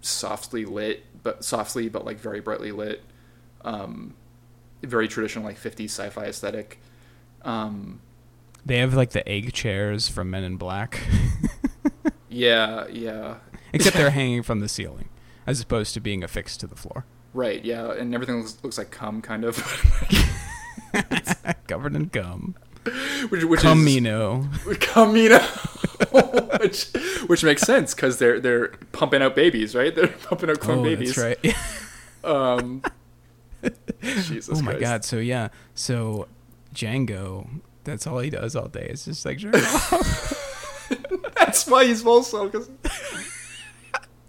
softly 0.00 0.64
lit, 0.64 1.04
but 1.22 1.44
softly 1.44 1.88
but 1.88 2.04
like 2.04 2.18
very 2.18 2.40
brightly 2.40 2.72
lit. 2.72 3.02
Um, 3.64 4.14
very 4.82 5.08
traditional 5.08 5.44
like 5.44 5.58
50s 5.58 5.86
sci-fi 5.86 6.26
aesthetic. 6.26 6.80
Um, 7.42 8.00
they 8.64 8.78
have 8.78 8.94
like 8.94 9.10
the 9.10 9.26
egg 9.28 9.52
chairs 9.52 10.08
from 10.08 10.30
Men 10.30 10.44
in 10.44 10.56
Black, 10.56 11.00
yeah, 12.28 12.86
yeah, 12.88 13.36
except 13.72 13.96
they're 13.96 14.10
hanging 14.10 14.42
from 14.42 14.60
the 14.60 14.68
ceiling 14.68 15.08
as 15.46 15.60
opposed 15.60 15.94
to 15.94 16.00
being 16.00 16.22
affixed 16.22 16.60
to 16.60 16.66
the 16.66 16.76
floor, 16.76 17.04
right, 17.34 17.64
yeah, 17.64 17.92
and 17.92 18.14
everything 18.14 18.38
looks, 18.38 18.58
looks 18.62 18.78
like 18.78 18.90
cum, 18.90 19.22
kind 19.22 19.44
of. 19.44 19.56
covered 21.68 21.94
in 21.94 22.06
gum. 22.06 22.54
which, 23.28 23.44
which 23.44 23.60
is 23.60 23.64
Kamino. 23.64 24.44
Kamino, 24.76 25.40
which 26.60 27.28
which 27.28 27.44
makes 27.44 27.62
sense 27.62 27.94
because 27.94 28.18
they're 28.18 28.40
they're 28.40 28.68
pumping 28.92 29.22
out 29.22 29.34
babies, 29.34 29.74
right? 29.74 29.94
They're 29.94 30.08
pumping 30.08 30.50
out 30.50 30.60
clone 30.60 30.78
oh, 30.78 30.84
babies. 30.84 31.14
that's 31.14 31.42
right. 31.42 31.56
Um, 32.24 32.82
Jesus 34.02 34.58
oh 34.58 34.62
my 34.62 34.72
Christ. 34.72 34.80
god. 34.80 35.04
So 35.04 35.18
yeah. 35.18 35.48
So 35.74 36.28
Jango. 36.74 37.48
That's 37.84 38.06
all 38.06 38.18
he 38.18 38.30
does 38.30 38.54
all 38.54 38.68
day. 38.68 38.86
It's 38.90 39.06
just 39.06 39.24
like 39.24 39.38
jerk 39.38 39.54
off. 39.54 40.90
That's 41.36 41.66
why 41.66 41.86
he's 41.86 42.02
Volcel. 42.02 42.52
Cause, 42.52 42.68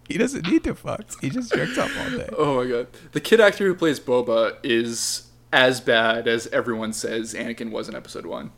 he 0.10 0.18
doesn't 0.18 0.46
need 0.48 0.64
to 0.66 0.76
fuck. 0.76 1.06
He 1.22 1.30
just 1.30 1.54
jerks 1.54 1.78
off 1.78 1.98
all 1.98 2.10
day. 2.18 2.30
oh 2.38 2.58
my 2.64 2.70
god, 2.70 2.88
the 3.14 3.22
kid 3.22 3.40
actor 3.40 3.66
who 3.66 3.74
plays 3.76 4.00
Boba 4.00 4.58
is 4.64 5.28
as 5.54 5.80
bad 5.80 6.28
as 6.28 6.48
everyone 6.48 6.92
says 6.94 7.34
Anakin 7.34 7.72
was 7.72 7.88
in 7.88 7.96
Episode 7.96 8.26
One. 8.26 8.52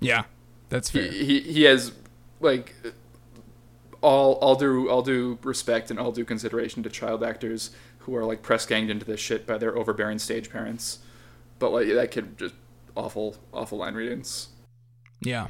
Yeah, 0.00 0.24
that's 0.70 0.90
He 0.90 1.00
fair. 1.00 1.10
he, 1.12 1.40
he 1.40 1.62
has 1.64 1.92
like 2.40 2.74
all 4.02 4.34
all 4.34 4.54
due 4.54 4.88
all 4.88 5.02
due 5.02 5.38
respect 5.42 5.90
and 5.90 5.98
all 5.98 6.12
due 6.12 6.24
consideration 6.24 6.82
to 6.82 6.88
child 6.90 7.22
actors 7.24 7.70
who 8.00 8.14
are 8.16 8.24
like 8.24 8.42
press 8.42 8.64
ganged 8.66 8.90
into 8.90 9.04
this 9.04 9.20
shit 9.20 9.46
by 9.46 9.58
their 9.58 9.76
overbearing 9.76 10.18
stage 10.18 10.50
parents. 10.50 11.00
But 11.58 11.72
like 11.72 11.88
that 11.88 12.10
kid 12.10 12.38
just 12.38 12.54
awful 12.96 13.36
awful 13.52 13.78
line 13.78 13.94
readings. 13.94 14.48
Yeah. 15.20 15.48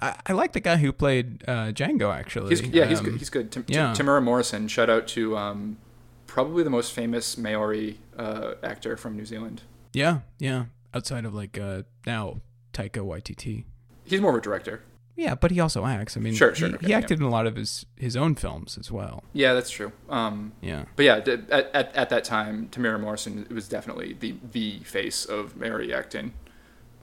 I, 0.00 0.16
I 0.26 0.32
like 0.32 0.52
the 0.52 0.60
guy 0.60 0.76
who 0.76 0.92
played 0.92 1.44
uh, 1.48 1.72
Jango 1.72 2.14
actually. 2.14 2.50
He's 2.50 2.62
yeah, 2.62 2.86
he's 2.86 2.98
Um, 3.00 3.04
good. 3.06 3.14
He's 3.18 3.30
good. 3.30 3.50
Tim, 3.50 3.64
yeah. 3.68 3.92
Temuera 3.96 4.22
Morrison. 4.22 4.68
Shout 4.68 4.88
out 4.90 5.06
to 5.08 5.36
um, 5.36 5.78
probably 6.26 6.62
the 6.62 6.70
most 6.70 6.92
famous 6.92 7.36
Maori 7.38 7.98
uh, 8.16 8.54
actor 8.62 8.96
from 8.96 9.16
New 9.16 9.24
Zealand. 9.26 9.62
Yeah, 9.92 10.20
yeah. 10.38 10.66
Outside 10.94 11.24
of 11.24 11.34
like 11.34 11.58
uh, 11.58 11.82
now 12.06 12.40
Taika 12.72 12.98
Waititi. 13.04 13.64
He's 14.04 14.20
more 14.20 14.30
of 14.30 14.36
a 14.36 14.40
director. 14.40 14.82
Yeah, 15.16 15.34
but 15.34 15.50
he 15.50 15.58
also 15.58 15.84
acts. 15.84 16.16
I 16.16 16.20
mean, 16.20 16.32
Sure, 16.32 16.54
sure, 16.54 16.68
he, 16.68 16.74
okay, 16.76 16.86
he 16.86 16.92
yeah. 16.92 16.98
acted 16.98 17.18
in 17.18 17.24
a 17.24 17.28
lot 17.28 17.46
of 17.48 17.56
his 17.56 17.84
his 17.96 18.16
own 18.16 18.36
films 18.36 18.78
as 18.78 18.92
well. 18.92 19.24
Yeah, 19.32 19.52
that's 19.52 19.68
true. 19.70 19.90
Um, 20.08 20.52
Yeah. 20.62 20.84
but 20.94 21.04
yeah, 21.04 21.16
at, 21.16 21.28
at, 21.50 21.96
at 21.96 22.08
that 22.10 22.22
time, 22.22 22.68
Temuera 22.70 23.00
Morrison 23.00 23.44
was 23.50 23.68
definitely 23.68 24.16
the 24.20 24.36
the 24.52 24.78
face 24.84 25.24
of 25.24 25.56
Maori 25.56 25.92
acting. 25.92 26.34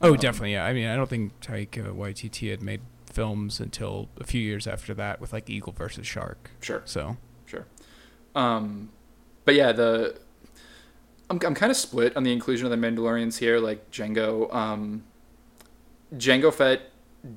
Oh, 0.01 0.11
Um, 0.11 0.17
definitely. 0.17 0.53
Yeah. 0.53 0.65
I 0.65 0.73
mean, 0.73 0.87
I 0.87 0.95
don't 0.95 1.09
think 1.09 1.39
Taika 1.39 1.95
Waititi 1.95 2.49
had 2.51 2.61
made 2.61 2.81
films 3.05 3.59
until 3.59 4.09
a 4.19 4.23
few 4.25 4.41
years 4.41 4.67
after 4.67 4.93
that 4.93 5.21
with 5.21 5.31
like 5.31 5.49
Eagle 5.49 5.73
versus 5.73 6.05
Shark. 6.05 6.51
Sure. 6.61 6.81
So 6.85 7.17
Sure. 7.45 7.65
Um, 8.35 8.89
but 9.45 9.55
yeah, 9.55 9.71
the 9.71 10.19
I'm 11.29 11.39
I'm 11.45 11.55
kind 11.55 11.71
of 11.71 11.77
split 11.77 12.15
on 12.17 12.23
the 12.23 12.31
inclusion 12.33 12.71
of 12.71 12.71
the 12.79 12.87
Mandalorians 12.87 13.37
here. 13.39 13.59
Like 13.59 13.89
Jango, 13.91 14.53
um, 14.53 15.03
Jango 16.15 16.53
Fett 16.53 16.81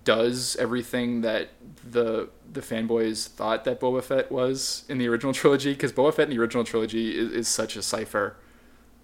does 0.04 0.56
everything 0.56 1.20
that 1.22 1.48
the 1.88 2.28
the 2.52 2.61
fanboys 2.61 3.28
thought 3.28 3.64
that 3.64 3.80
Boba 3.80 4.02
Fett 4.02 4.30
was 4.32 4.84
in 4.88 4.98
the 4.98 5.06
original 5.09 5.32
trilogy. 5.32 5.72
Because 5.72 5.92
Boba 5.92 6.12
Fett 6.12 6.28
in 6.28 6.36
the 6.36 6.42
original 6.42 6.64
trilogy 6.64 7.16
is, 7.16 7.30
is 7.32 7.48
such 7.48 7.76
a 7.76 7.82
cipher. 7.82 8.36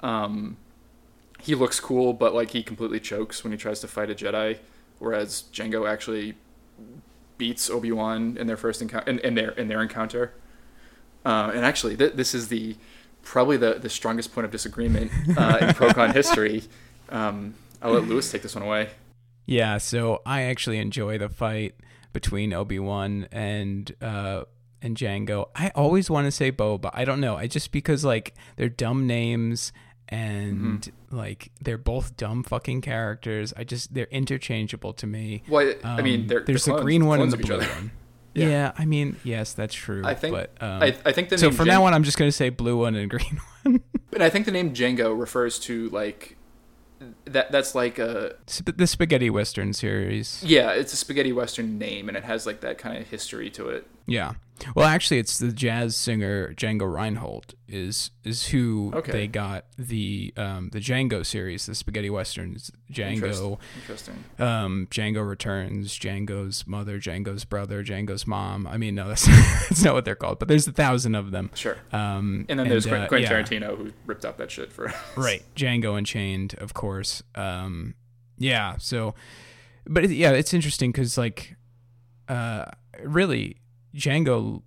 Um, 0.00 0.56
he 1.44 1.54
looks 1.54 1.78
cool, 1.80 2.12
but 2.12 2.34
like 2.34 2.50
he 2.50 2.62
completely 2.62 2.98
chokes 3.00 3.44
when 3.44 3.52
he 3.52 3.58
tries 3.58 3.80
to 3.80 3.88
fight 3.88 4.10
a 4.10 4.14
Jedi, 4.14 4.58
whereas 4.98 5.44
Jango 5.52 5.88
actually 5.88 6.34
beats 7.36 7.68
Obi 7.68 7.92
Wan 7.92 8.36
in 8.38 8.46
their 8.46 8.56
first 8.56 8.80
encounter 8.80 9.10
in, 9.10 9.18
in 9.20 9.34
their 9.34 9.50
in 9.50 9.68
their 9.68 9.82
encounter. 9.82 10.32
Uh, 11.24 11.50
and 11.54 11.64
actually, 11.64 11.96
th- 11.96 12.14
this 12.14 12.34
is 12.34 12.48
the 12.48 12.76
probably 13.22 13.56
the, 13.56 13.74
the 13.74 13.88
strongest 13.88 14.32
point 14.34 14.44
of 14.44 14.50
disagreement 14.50 15.10
uh, 15.36 15.58
in 15.60 15.68
Procon 15.78 16.12
history. 16.12 16.64
Um, 17.08 17.54
I'll 17.82 17.92
let 17.92 18.04
Lewis 18.04 18.30
take 18.30 18.42
this 18.42 18.54
one 18.54 18.64
away. 18.64 18.90
yeah. 19.46 19.78
So 19.78 20.22
I 20.24 20.42
actually 20.42 20.78
enjoy 20.78 21.18
the 21.18 21.28
fight 21.28 21.74
between 22.12 22.52
Obi 22.54 22.78
Wan 22.78 23.26
and 23.32 23.94
uh 24.00 24.44
and 24.80 24.96
Jango. 24.96 25.48
I 25.56 25.70
always 25.74 26.10
want 26.10 26.26
to 26.26 26.30
say 26.30 26.52
Boba. 26.52 26.90
I 26.92 27.04
don't 27.04 27.20
know. 27.20 27.36
I 27.36 27.46
just 27.46 27.72
because 27.72 28.04
like 28.04 28.34
they're 28.56 28.68
dumb 28.68 29.06
names 29.06 29.72
and 30.08 30.80
Mm-hmm. 30.82 31.16
like 31.16 31.50
they're 31.62 31.78
both 31.78 32.16
dumb 32.16 32.42
fucking 32.42 32.80
characters. 32.82 33.52
I 33.56 33.64
just 33.64 33.94
they're 33.94 34.06
interchangeable 34.10 34.92
to 34.94 35.06
me. 35.06 35.42
Well, 35.48 35.74
I 35.82 36.02
mean, 36.02 36.22
Um, 36.22 36.26
they're, 36.26 36.38
they're 36.40 36.44
there's 36.46 36.64
the 36.64 36.72
clones- 36.72 36.82
green 36.84 37.06
one 37.06 37.20
and 37.20 37.32
the 37.32 37.36
blue 37.38 37.58
one. 37.58 37.90
Yeah. 38.36 38.48
Yeah. 38.48 38.72
I 38.76 38.84
mean, 38.84 39.14
yes, 39.22 39.52
that's 39.52 39.72
true. 39.74 40.02
I 40.04 40.14
think- 40.14 40.34
but 40.34 40.50
um, 40.60 40.82
I, 40.82 40.96
I 41.06 41.12
think 41.12 41.28
the 41.28 41.38
so 41.38 41.46
name 41.50 41.56
from 41.56 41.68
now 41.68 41.84
on, 41.84 41.94
I'm 41.94 42.02
just 42.02 42.18
going 42.18 42.26
to 42.28 42.36
say 42.36 42.48
blue 42.48 42.76
one 42.78 42.96
and 42.96 43.08
green 43.14 43.40
one. 43.62 43.80
and 44.12 44.22
I 44.24 44.28
think 44.28 44.44
the 44.46 44.50
name 44.50 44.74
Django 44.74 45.16
refers 45.16 45.60
to 45.60 45.88
like 45.90 46.36
that. 47.26 47.52
That's 47.52 47.76
like 47.76 48.00
a 48.00 48.34
Sp- 48.50 48.74
the 48.76 48.88
spaghetti 48.88 49.30
western 49.30 49.72
series. 49.72 50.42
yeah, 50.44 50.70
it's 50.72 50.92
a 50.92 50.96
spaghetti 50.96 51.32
western 51.32 51.78
name, 51.78 52.08
and 52.08 52.16
it 52.16 52.24
has 52.24 52.44
like 52.44 52.60
that 52.62 52.76
kind 52.76 52.98
of 53.00 53.06
history 53.08 53.50
to 53.50 53.68
it. 53.68 53.86
Yeah. 54.06 54.32
Well, 54.76 54.86
actually, 54.86 55.18
it's 55.18 55.38
the 55.38 55.50
jazz 55.52 55.96
singer 55.96 56.54
Django 56.54 56.90
Reinhardt 56.90 57.54
is 57.68 58.12
is 58.22 58.46
who 58.48 58.92
Okay. 58.94 59.10
they 59.10 59.26
got 59.26 59.64
the 59.76 60.32
um, 60.36 60.70
the 60.72 60.78
Django 60.78 61.26
series, 61.26 61.66
the 61.66 61.74
spaghetti 61.74 62.08
westerns. 62.08 62.70
Django, 62.90 63.58
Interesting. 63.80 64.22
um, 64.38 64.86
Django 64.92 65.28
Returns, 65.28 65.98
Django's 65.98 66.66
mother, 66.68 67.00
Django's 67.00 67.44
brother, 67.44 67.82
Django's 67.82 68.26
mom. 68.28 68.66
I 68.68 68.76
mean, 68.76 68.94
no, 68.94 69.08
that's 69.08 69.26
that's 69.68 69.82
not 69.82 69.94
what 69.94 70.04
they're 70.04 70.14
called, 70.14 70.38
but 70.38 70.46
there's 70.46 70.68
a 70.68 70.72
thousand 70.72 71.16
of 71.16 71.32
them. 71.32 71.50
Sure. 71.54 71.76
Um, 71.92 72.46
And 72.48 72.58
then 72.58 72.68
there's 72.68 72.86
uh, 72.86 73.06
Quentin 73.08 73.22
yeah. 73.22 73.42
Tarantino 73.42 73.76
who 73.76 73.92
ripped 74.06 74.24
up 74.24 74.36
that 74.38 74.50
shit 74.52 74.72
for 74.72 74.92
right 75.16 75.42
django 75.56 75.98
unchained 75.98 76.54
of 76.58 76.74
course 76.74 77.22
um 77.34 77.94
yeah 78.38 78.76
so 78.78 79.14
but 79.86 80.04
it, 80.04 80.10
yeah 80.10 80.30
it's 80.30 80.54
interesting 80.54 80.90
because 80.92 81.16
like 81.18 81.56
uh 82.28 82.64
really 83.02 83.56
django 83.94 84.62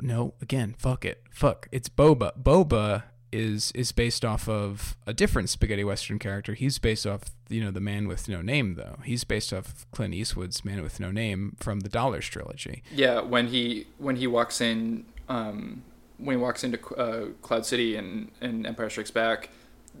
no 0.00 0.34
again 0.40 0.74
fuck 0.78 1.04
it. 1.04 1.22
Fuck 1.30 1.68
it's 1.72 1.88
boba. 1.88 2.32
Boba 2.40 3.04
is 3.32 3.70
is 3.76 3.92
based 3.92 4.24
off 4.24 4.48
of 4.48 4.96
a 5.06 5.12
different 5.14 5.48
spaghetti 5.48 5.84
western 5.84 6.18
character. 6.18 6.54
He's 6.54 6.78
based 6.78 7.06
off 7.06 7.22
you 7.48 7.62
know 7.62 7.70
the 7.70 7.80
man 7.80 8.08
with 8.08 8.28
no 8.28 8.42
name 8.42 8.74
though. 8.74 8.98
He's 9.04 9.24
based 9.24 9.52
off 9.52 9.86
clint 9.92 10.14
eastwood's 10.14 10.64
man 10.64 10.82
with 10.82 11.00
no 11.00 11.10
name 11.10 11.56
from 11.60 11.80
the 11.80 11.88
dollars 11.88 12.26
trilogy. 12.26 12.82
Yeah, 12.92 13.20
when 13.20 13.48
he 13.48 13.86
when 13.98 14.16
he 14.16 14.26
walks 14.26 14.60
in, 14.60 15.04
um, 15.28 15.82
when 16.18 16.36
he 16.36 16.42
walks 16.42 16.64
into 16.64 16.78
uh, 16.96 17.26
Cloud 17.42 17.64
City 17.66 17.96
and, 17.96 18.30
and 18.40 18.66
Empire 18.66 18.90
Strikes 18.90 19.10
Back, 19.12 19.48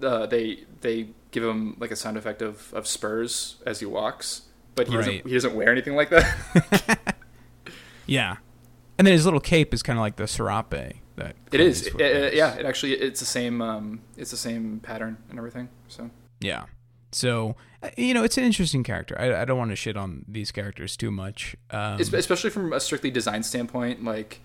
uh, 0.02 0.26
they 0.26 0.64
they 0.80 1.08
give 1.30 1.44
him 1.44 1.76
like 1.78 1.90
a 1.92 1.96
sound 1.96 2.16
effect 2.16 2.42
of, 2.42 2.72
of 2.74 2.86
spurs 2.86 3.56
as 3.64 3.78
he 3.80 3.86
walks, 3.86 4.42
but 4.74 4.88
he 4.88 4.96
Right. 4.96 5.04
doesn't 5.04 5.26
he 5.26 5.34
doesn't 5.34 5.54
wear 5.54 5.70
anything 5.70 5.94
like 5.94 6.10
that. 6.10 7.16
yeah 8.06 8.36
and 9.00 9.06
then 9.06 9.12
his 9.14 9.24
little 9.24 9.40
cape 9.40 9.72
is 9.72 9.82
kind 9.82 9.98
of 9.98 10.02
like 10.02 10.16
the 10.16 10.26
serape 10.28 10.68
that 11.16 11.34
it 11.52 11.58
is, 11.60 11.88
Uh, 11.88 11.92
wears. 11.98 12.34
yeah. 12.34 12.54
It 12.56 12.66
actually 12.66 12.92
it's 12.92 13.18
the 13.20 13.24
same 13.26 13.62
um, 13.62 14.02
it's 14.18 14.30
the 14.30 14.36
same 14.36 14.80
pattern 14.80 15.16
and 15.30 15.38
everything. 15.38 15.70
So 15.88 16.10
Yeah. 16.40 16.64
So 17.12 17.56
uh, 17.82 17.88
you 17.96 18.12
know, 18.12 18.22
it's 18.24 18.36
an 18.36 18.44
interesting 18.44 18.82
character. 18.84 19.16
I, 19.18 19.40
I 19.40 19.44
don't 19.46 19.56
want 19.56 19.70
to 19.70 19.76
shit 19.76 19.96
on 19.96 20.26
these 20.28 20.52
characters 20.52 20.98
too 20.98 21.10
much. 21.10 21.56
Um, 21.70 21.98
especially 21.98 22.50
from 22.50 22.74
a 22.74 22.80
strictly 22.80 23.10
design 23.10 23.42
standpoint, 23.42 24.04
like 24.04 24.40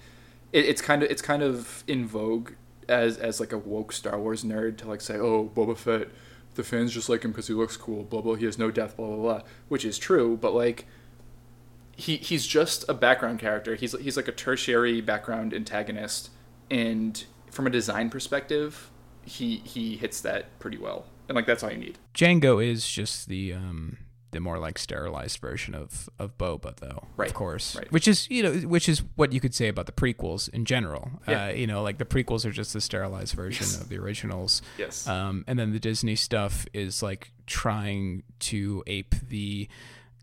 it, 0.53 0.63
it's 0.65 0.81
kind 0.81 1.03
of 1.03 1.11
it's 1.11 1.21
kind 1.21 1.43
of 1.43 1.83
in 1.85 2.07
vogue 2.07 2.51
as 2.87 3.17
as 3.17 3.41
like 3.41 3.51
a 3.51 3.57
woke 3.57 3.91
Star 3.91 4.17
Wars 4.17 4.45
nerd 4.45 4.77
to 4.77 4.87
like 4.87 5.01
say, 5.01 5.15
oh, 5.17 5.51
Boba 5.53 5.75
Fett, 5.75 6.07
the 6.53 6.63
fans 6.63 6.93
just 6.93 7.09
like 7.09 7.23
him 7.25 7.31
because 7.31 7.47
he 7.47 7.53
looks 7.53 7.75
cool, 7.75 8.03
blah 8.03 8.21
blah. 8.21 8.35
He 8.35 8.45
has 8.45 8.57
no 8.57 8.71
death, 8.71 8.95
blah 8.95 9.07
blah 9.07 9.17
blah, 9.17 9.41
which 9.67 9.83
is 9.83 9.97
true, 9.97 10.37
but 10.39 10.53
like 10.53 10.85
he 11.95 12.17
he's 12.17 12.45
just 12.45 12.85
a 12.89 12.93
background 12.93 13.39
character. 13.39 13.75
He's 13.75 13.93
he's 13.99 14.17
like 14.17 14.27
a 14.27 14.31
tertiary 14.33 15.01
background 15.01 15.53
antagonist, 15.53 16.29
and 16.69 17.23
from 17.51 17.67
a 17.67 17.69
design 17.69 18.09
perspective, 18.09 18.91
he 19.23 19.57
he 19.57 19.97
hits 19.97 20.21
that 20.21 20.57
pretty 20.59 20.77
well, 20.77 21.05
and 21.29 21.35
like 21.35 21.45
that's 21.45 21.63
all 21.63 21.71
you 21.71 21.77
need. 21.77 21.97
Jango 22.13 22.63
is 22.65 22.87
just 22.87 23.27
the 23.29 23.53
um 23.53 23.97
the 24.31 24.41
more 24.41 24.59
like 24.59 24.77
sterilized 24.77 25.39
version 25.39 25.73
of 25.73 26.09
of 26.19 26.37
Boba, 26.37 26.75
though. 26.75 27.05
Right, 27.15 27.29
Of 27.29 27.33
course. 27.35 27.73
right. 27.77 27.89
Which 27.89 28.05
is 28.05 28.29
you 28.29 28.43
know 28.43 28.51
which 28.67 28.89
is 28.89 29.01
what 29.15 29.31
you 29.31 29.39
could 29.39 29.55
say 29.55 29.69
about 29.69 29.85
the 29.85 29.93
prequels 29.93 30.49
in 30.49 30.65
general. 30.65 31.11
Yeah. 31.25 31.45
Uh, 31.45 31.49
you 31.51 31.65
know, 31.67 31.81
like 31.81 31.97
the 31.99 32.05
prequels 32.05 32.43
are 32.43 32.51
just 32.51 32.73
the 32.73 32.81
sterilized 32.81 33.33
version 33.33 33.63
Yes. 33.65 33.79
of 33.79 33.87
the 33.87 33.97
originals. 33.97 34.61
Yes. 34.77 35.07
Um, 35.07 35.45
and 35.47 35.57
then 35.57 35.71
the 35.71 35.79
Disney 35.79 36.17
stuff 36.17 36.65
is 36.73 37.01
like 37.01 37.31
trying 37.45 38.23
to 38.39 38.83
ape 38.87 39.15
the 39.29 39.69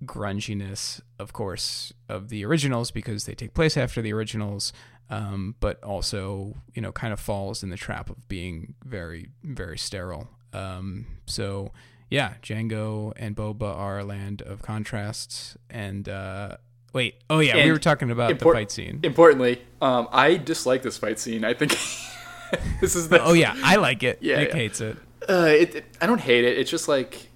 grunginess, 0.04 1.00
of 1.18 1.32
course, 1.32 1.92
of 2.08 2.28
the 2.28 2.44
originals 2.44 2.90
because 2.90 3.24
they 3.24 3.34
take 3.34 3.54
place 3.54 3.76
after 3.76 4.02
the 4.02 4.12
originals, 4.12 4.72
um, 5.10 5.54
but 5.60 5.82
also, 5.84 6.54
you 6.74 6.82
know, 6.82 6.92
kind 6.92 7.12
of 7.12 7.20
falls 7.20 7.62
in 7.62 7.70
the 7.70 7.76
trap 7.76 8.10
of 8.10 8.28
being 8.28 8.74
very, 8.84 9.28
very 9.42 9.78
sterile. 9.78 10.28
Um, 10.52 11.06
so, 11.26 11.72
yeah, 12.10 12.34
Jango 12.42 13.12
and 13.16 13.34
Boba 13.36 13.74
are 13.74 13.98
a 14.00 14.04
land 14.04 14.42
of 14.42 14.62
contrasts. 14.62 15.56
And, 15.70 16.08
uh, 16.08 16.56
wait, 16.92 17.16
oh, 17.30 17.38
yeah, 17.40 17.56
we 17.64 17.70
were 17.72 17.78
talking 17.78 18.10
about 18.10 18.38
the 18.38 18.44
fight 18.44 18.70
scene. 18.70 19.00
Importantly, 19.02 19.62
um, 19.80 20.08
I 20.12 20.36
dislike 20.36 20.82
this 20.82 20.98
fight 20.98 21.18
scene. 21.18 21.44
I 21.44 21.54
think 21.54 21.70
this 22.80 22.94
is 22.96 23.08
the 23.08 23.22
Oh, 23.22 23.32
yeah, 23.32 23.54
I 23.62 23.76
like 23.76 24.02
it. 24.02 24.18
Yeah, 24.20 24.38
Nick 24.38 24.48
yeah. 24.50 24.54
hates 24.54 24.80
it. 24.80 24.96
Uh, 25.28 25.46
it, 25.48 25.74
it- 25.76 25.84
I 26.00 26.06
don't 26.06 26.20
hate 26.20 26.44
it. 26.44 26.58
It's 26.58 26.70
just 26.70 26.88
like 26.88 27.28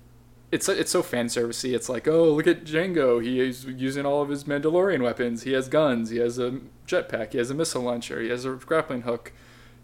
it's 0.56 0.68
it's 0.68 0.90
so 0.90 1.02
fan 1.02 1.26
servicey. 1.26 1.74
It's 1.74 1.88
like, 1.88 2.08
oh, 2.08 2.32
look 2.32 2.46
at 2.46 2.64
Jango. 2.64 3.22
He 3.22 3.40
is 3.40 3.64
using 3.64 4.04
all 4.04 4.22
of 4.22 4.28
his 4.28 4.44
Mandalorian 4.44 5.02
weapons. 5.02 5.42
He 5.44 5.52
has 5.52 5.68
guns. 5.68 6.10
He 6.10 6.18
has 6.18 6.38
a 6.38 6.58
jetpack. 6.88 7.32
He 7.32 7.38
has 7.38 7.50
a 7.50 7.54
missile 7.54 7.82
launcher. 7.82 8.20
He 8.20 8.28
has 8.30 8.44
a 8.44 8.50
grappling 8.50 9.02
hook, 9.02 9.32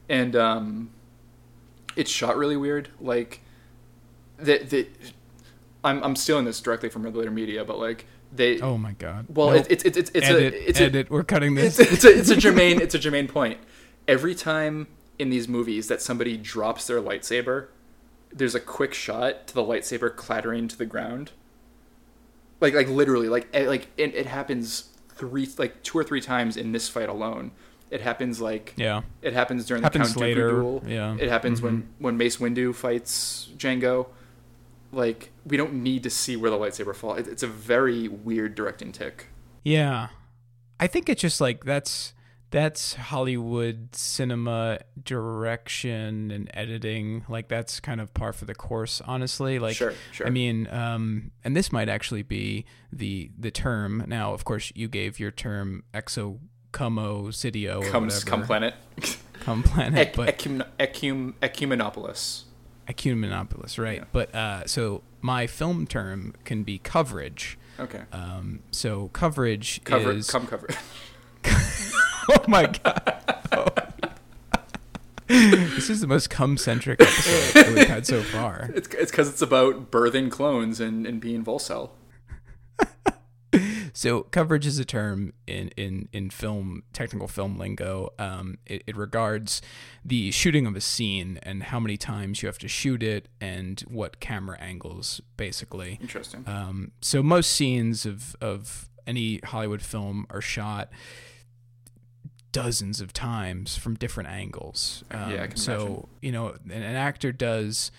and 0.09 0.35
um, 0.35 0.91
it's 1.97 2.11
shot 2.11 2.37
really 2.37 2.57
weird. 2.57 2.89
Like 3.01 3.41
the 4.39 4.59
the 4.59 4.89
I'm 5.85 6.03
I'm 6.03 6.16
stealing 6.16 6.45
this 6.45 6.61
directly 6.61 6.89
from 6.89 7.03
Letter 7.05 7.31
Media, 7.31 7.64
but 7.64 7.79
like 7.79 8.07
they 8.35 8.61
Oh, 8.61 8.79
my 8.79 8.93
God. 8.93 9.27
well, 9.29 9.51
Nope. 9.51 9.66
it's 9.68 9.85
it's 9.85 9.97
it's 9.99 10.11
it's 10.14 10.27
edit, 10.27 10.55
a 10.55 10.68
it's 10.68 10.81
edit. 10.81 11.11
We're 11.11 11.23
cutting 11.25 11.55
this. 11.55 11.79
it's, 11.79 11.93
it's 11.93 12.05
a 12.05 12.18
it's 12.18 12.31
a 12.31 12.37
germane 12.37 12.81
it's 12.81 12.95
a 12.95 12.99
germane 12.99 13.29
point. 13.29 13.59
Every 14.09 14.35
time 14.35 14.87
in 15.18 15.29
these 15.31 15.47
movies 15.49 15.89
that 15.89 16.01
somebody 16.01 16.37
drops 16.37 16.87
their 16.87 17.01
lightsaber, 17.01 17.66
there's 18.35 18.55
a 18.55 18.61
quick 18.61 18.95
shot 18.95 19.47
to 19.49 19.55
the 19.55 19.62
lightsaber 19.62 20.14
clattering 20.14 20.68
to 20.68 20.76
the 20.76 20.87
ground. 20.87 21.33
Like 22.61 22.74
like 22.74 22.89
literally 22.89 23.28
like 23.28 23.49
eh, 23.53 23.66
like 23.66 23.89
it, 23.97 24.14
it 24.14 24.26
happens 24.26 24.91
three 25.11 25.49
like 25.59 25.83
two 25.83 25.99
or 25.99 26.05
three 26.05 26.20
times 26.20 26.57
in 26.57 26.72
this 26.72 26.89
fight 26.89 27.09
alone. 27.09 27.51
It 27.91 28.01
happens 28.01 28.41
like 28.41 28.72
yeah. 28.76 29.03
it 29.20 29.33
happens 29.35 29.66
during 29.66 29.83
Happens 29.83 30.14
the 30.14 30.20
Count 30.20 30.30
Dooku 30.33 30.35
duel. 30.35 30.83
yeah. 30.87 31.16
It 31.18 31.28
happens 31.28 31.61
when 31.61 31.83
Mhm. 31.83 31.87
when 31.99 32.16
Mace 32.16 32.37
Windu 32.39 32.74
fights 32.74 33.51
Jango. 33.57 34.07
Like 34.93 35.30
we 35.45 35.57
don't 35.57 35.74
need 35.74 36.03
to 36.05 36.11
see 36.11 36.37
where 36.37 36.51
the 36.51 36.57
lightsaber 36.59 36.95
falls. 36.95 37.18
It, 37.18 37.28
it's 37.28 37.43
a 37.43 37.47
very 37.49 38.09
weird 38.09 38.55
directing 38.55 38.93
tick. 38.93 39.26
Yeah. 39.64 40.09
I 40.80 40.87
think 40.87 41.09
it's 41.09 41.20
just 41.20 41.41
like 41.41 41.64
that's 41.64 42.14
that's 42.53 42.95
Hollywood 42.95 43.97
cinema 43.97 44.79
direction 45.03 46.31
and 46.31 46.49
editing. 46.55 47.25
Like 47.29 47.49
that's 47.49 47.81
kind 47.81 48.01
of 48.01 48.15
par 48.15 48.33
for 48.33 48.45
the 48.45 48.55
course, 48.55 49.03
honestly. 49.05 49.59
Like, 49.59 49.75
Sure, 49.75 49.95
sure. 50.13 50.27
I 50.27 50.31
mean, 50.31 50.69
um, 50.69 51.33
and 51.43 51.57
this 51.57 51.73
might 51.73 51.89
actually 51.89 52.23
be 52.23 52.65
the 52.93 53.31
the 53.39 53.51
term. 53.51 54.05
Now, 54.07 54.33
of 54.35 54.45
course, 54.45 54.71
you 54.77 54.87
gave 54.89 55.19
your 55.19 55.31
term 55.33 55.83
exo 55.93 56.39
cidio 56.73 57.85
Comes 57.91 58.25
come 58.25 58.45
planet. 58.45 58.75
Come 59.41 59.63
planet, 59.63 60.09
Ec- 60.09 60.17
but 60.17 60.39
ecum- 60.39 60.67
ecum- 60.79 61.35
ecumenopolis. 61.43 62.45
ecumenopolis, 62.89 63.77
right? 63.79 63.99
Yeah. 63.99 64.05
But 64.13 64.35
uh, 64.35 64.67
so 64.67 65.03
my 65.21 65.47
film 65.47 65.87
term 65.87 66.35
can 66.45 66.63
be 66.63 66.79
coverage. 66.79 67.59
Okay. 67.81 68.03
Um, 68.13 68.61
so 68.71 69.09
coverage 69.09 69.83
Cover 69.85 70.13
is 70.13 70.31
come 70.31 70.47
cover. 70.47 70.69
oh 72.31 72.45
my 72.49 72.66
god. 72.66 73.18
this 75.27 75.89
is 75.89 76.01
the 76.01 76.07
most 76.07 76.29
cum 76.31 76.57
centric 76.57 77.01
episode 77.01 77.55
that 77.55 77.75
we've 77.75 77.89
had 77.89 78.07
so 78.07 78.23
far. 78.23 78.70
It's 78.75 78.89
it's 78.89 79.11
because 79.11 79.29
it's 79.29 79.43
about 79.43 79.91
birthing 79.91 80.31
clones 80.31 80.81
and, 80.81 81.07
and 81.07 81.20
being 81.20 81.45
Volcel. 81.45 81.91
So 83.95 84.23
coverage 84.23 84.66
is 84.66 84.79
a 84.79 84.85
term 84.85 85.35
in 85.47 85.68
in 85.77 86.09
in 86.12 86.31
film 86.31 86.83
technical 86.93 87.29
film 87.29 87.59
lingo. 87.59 88.11
Um, 88.18 88.59
it, 88.66 88.83
it 88.87 88.97
regards 88.97 89.61
the 90.05 90.31
shooting 90.31 90.66
of 90.66 90.75
a 90.75 90.81
scene 90.81 91.39
and 91.43 91.62
how 91.64 91.79
many 91.79 91.97
times 91.97 92.43
you 92.43 92.47
have 92.47 92.59
to 92.59 92.68
shoot 92.68 93.03
it 93.03 93.29
and 93.41 93.81
what 93.83 94.18
camera 94.20 94.59
angles, 94.61 95.20
basically. 95.37 95.99
Interesting. 96.01 96.45
Um, 96.47 96.93
so 97.01 97.23
most 97.23 97.53
scenes 97.53 98.07
of 98.07 98.35
of 98.41 98.89
any 99.07 99.41
Hollywood 99.45 99.83
film 99.83 100.27
are 100.31 100.41
shot 100.41 100.91
dozens 102.53 103.01
of 103.01 103.13
times 103.13 103.77
from 103.77 103.95
different 103.97 104.29
angles. 104.31 105.03
Um, 105.11 105.33
Yeah, 105.33 105.43
I 105.43 105.47
can 105.49 105.57
so 105.57 105.75
imagine. 105.75 106.09
you 106.21 106.33
know, 106.33 106.49
an, 106.67 106.83
an 106.83 106.97
actor 106.97 107.33
does 107.33 107.91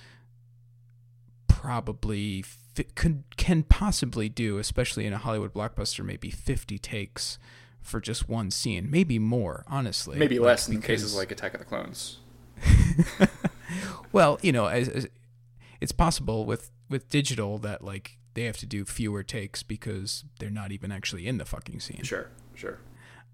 probably 1.48 2.42
fi- 2.44 2.86
could 2.96 3.24
can 3.38 3.64
possibly 3.64 4.30
do, 4.30 4.58
especially 4.58 5.06
in 5.06 5.14
a 5.14 5.18
Hollywood 5.18 5.54
blockbuster, 5.54 6.04
maybe 6.06 6.30
fifty 6.30 6.78
takes 6.78 7.38
for 7.82 8.00
just 8.00 8.30
one 8.30 8.50
scene, 8.50 8.90
maybe 8.90 9.20
more. 9.20 9.66
Honestly, 9.68 10.18
Maybe 10.18 10.40
like, 10.40 10.46
less 10.48 10.70
in 10.70 10.82
cases 10.82 11.16
like 11.16 11.32
Attack 11.32 11.54
of 11.54 11.60
the 11.60 11.66
Clones. 11.66 12.20
well, 14.12 14.40
you 14.42 14.52
know, 14.52 14.68
as, 14.68 14.88
as 14.88 15.08
it's 15.82 15.92
possible 15.92 16.46
with 16.46 16.72
with 16.90 17.10
digital 17.10 17.58
that 17.60 17.84
like 17.84 18.18
they 18.36 18.44
have 18.44 18.58
to 18.58 18.66
do 18.66 18.86
fewer 18.86 19.22
takes 19.24 19.64
because 19.64 20.24
they're 20.40 20.50
not 20.50 20.72
even 20.72 20.92
actually 20.92 21.28
in 21.28 21.38
the 21.38 21.46
fucking 21.46 21.80
scene. 21.80 22.02
Sure, 22.04 22.30
sure. 22.56 22.80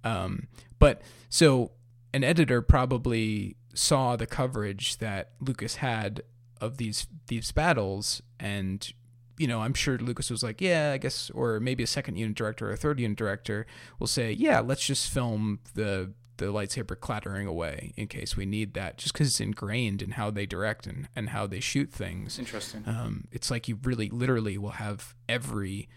Um, 0.03 0.47
but 0.79 1.01
so 1.29 1.71
an 2.13 2.23
editor 2.23 2.61
probably 2.61 3.55
saw 3.73 4.15
the 4.15 4.27
coverage 4.27 4.97
that 4.97 5.31
Lucas 5.39 5.75
had 5.75 6.23
of 6.59 6.77
these 6.77 7.07
these 7.27 7.51
battles 7.51 8.21
and 8.39 8.91
you 9.39 9.47
know, 9.47 9.61
I'm 9.61 9.73
sure 9.73 9.97
Lucas 9.97 10.29
was 10.29 10.43
like, 10.43 10.59
yeah, 10.59 10.91
I 10.91 10.97
guess, 10.97 11.29
or 11.29 11.61
maybe 11.61 11.81
a 11.81 11.87
second 11.87 12.17
unit 12.17 12.35
director 12.35 12.69
or 12.69 12.73
a 12.73 12.77
third 12.77 12.99
unit 12.99 13.17
director 13.17 13.65
will 13.97 14.05
say, 14.05 14.33
yeah, 14.33 14.59
let's 14.59 14.85
just 14.85 15.09
film 15.09 15.59
the 15.73 16.13
the 16.37 16.45
lightsaber 16.45 16.97
clattering 16.99 17.47
away 17.47 17.93
in 17.95 18.07
case 18.07 18.35
we 18.35 18.45
need 18.45 18.73
that, 18.73 18.97
just 18.97 19.13
because 19.13 19.27
it's 19.27 19.39
ingrained 19.39 20.01
in 20.01 20.11
how 20.11 20.31
they 20.31 20.45
direct 20.45 20.87
and, 20.87 21.07
and 21.15 21.29
how 21.29 21.45
they 21.45 21.59
shoot 21.59 21.91
things. 21.91 22.39
Interesting. 22.39 22.83
Um, 22.85 23.27
it's 23.31 23.51
like 23.51 23.67
you 23.67 23.77
really, 23.83 24.09
literally 24.09 24.57
will 24.57 24.71
have 24.71 25.15
every 25.27 25.89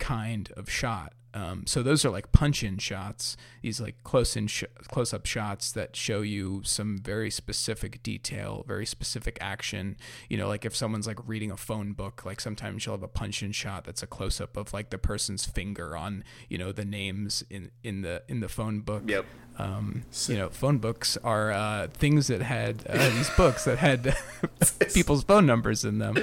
kind 0.00 0.50
of 0.56 0.68
shot. 0.68 1.12
Um, 1.32 1.62
so 1.64 1.84
those 1.84 2.04
are 2.04 2.10
like 2.10 2.32
punch-in 2.32 2.78
shots. 2.78 3.36
These 3.62 3.80
like 3.80 4.02
close-in, 4.02 4.48
sh- 4.48 4.64
close-up 4.88 5.26
shots 5.26 5.70
that 5.70 5.94
show 5.94 6.22
you 6.22 6.62
some 6.64 6.98
very 6.98 7.30
specific 7.30 8.02
detail, 8.02 8.64
very 8.66 8.84
specific 8.84 9.38
action. 9.40 9.96
You 10.28 10.38
know, 10.38 10.48
like 10.48 10.64
if 10.64 10.74
someone's 10.74 11.06
like 11.06 11.18
reading 11.28 11.52
a 11.52 11.56
phone 11.56 11.92
book, 11.92 12.24
like 12.24 12.40
sometimes 12.40 12.84
you'll 12.84 12.96
have 12.96 13.04
a 13.04 13.08
punch-in 13.08 13.52
shot 13.52 13.84
that's 13.84 14.02
a 14.02 14.08
close-up 14.08 14.56
of 14.56 14.72
like 14.72 14.90
the 14.90 14.98
person's 14.98 15.46
finger 15.46 15.96
on, 15.96 16.24
you 16.48 16.58
know, 16.58 16.72
the 16.72 16.84
names 16.84 17.44
in 17.48 17.70
in 17.84 18.02
the 18.02 18.24
in 18.26 18.40
the 18.40 18.48
phone 18.48 18.80
book. 18.80 19.04
Yep. 19.06 19.24
Um, 19.56 20.02
you 20.26 20.36
know, 20.36 20.48
phone 20.48 20.78
books 20.78 21.16
are 21.22 21.52
uh, 21.52 21.86
things 21.92 22.26
that 22.26 22.42
had 22.42 22.82
uh, 22.88 23.08
these 23.16 23.30
books 23.36 23.66
that 23.66 23.78
had 23.78 24.16
people's 24.94 25.22
phone 25.22 25.46
numbers 25.46 25.84
in 25.84 25.98
them. 25.98 26.16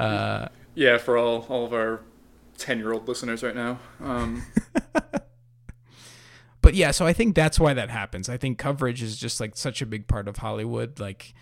Uh, 0.00 0.48
Yeah, 0.74 0.98
for 0.98 1.16
all 1.16 1.46
all 1.48 1.64
of 1.64 1.72
our 1.72 2.00
ten 2.58 2.78
year 2.78 2.92
old 2.92 3.08
listeners 3.08 3.42
right 3.42 3.54
now. 3.54 3.78
Um, 4.02 4.44
but 6.60 6.74
yeah, 6.74 6.90
so 6.90 7.06
I 7.06 7.12
think 7.12 7.34
that's 7.34 7.58
why 7.58 7.72
that 7.74 7.90
happens. 7.90 8.28
I 8.28 8.36
think 8.36 8.58
coverage 8.58 9.02
is 9.02 9.16
just 9.16 9.40
like 9.40 9.56
such 9.56 9.80
a 9.80 9.86
big 9.86 10.06
part 10.06 10.28
of 10.28 10.38
Hollywood. 10.38 11.00
Like, 11.00 11.34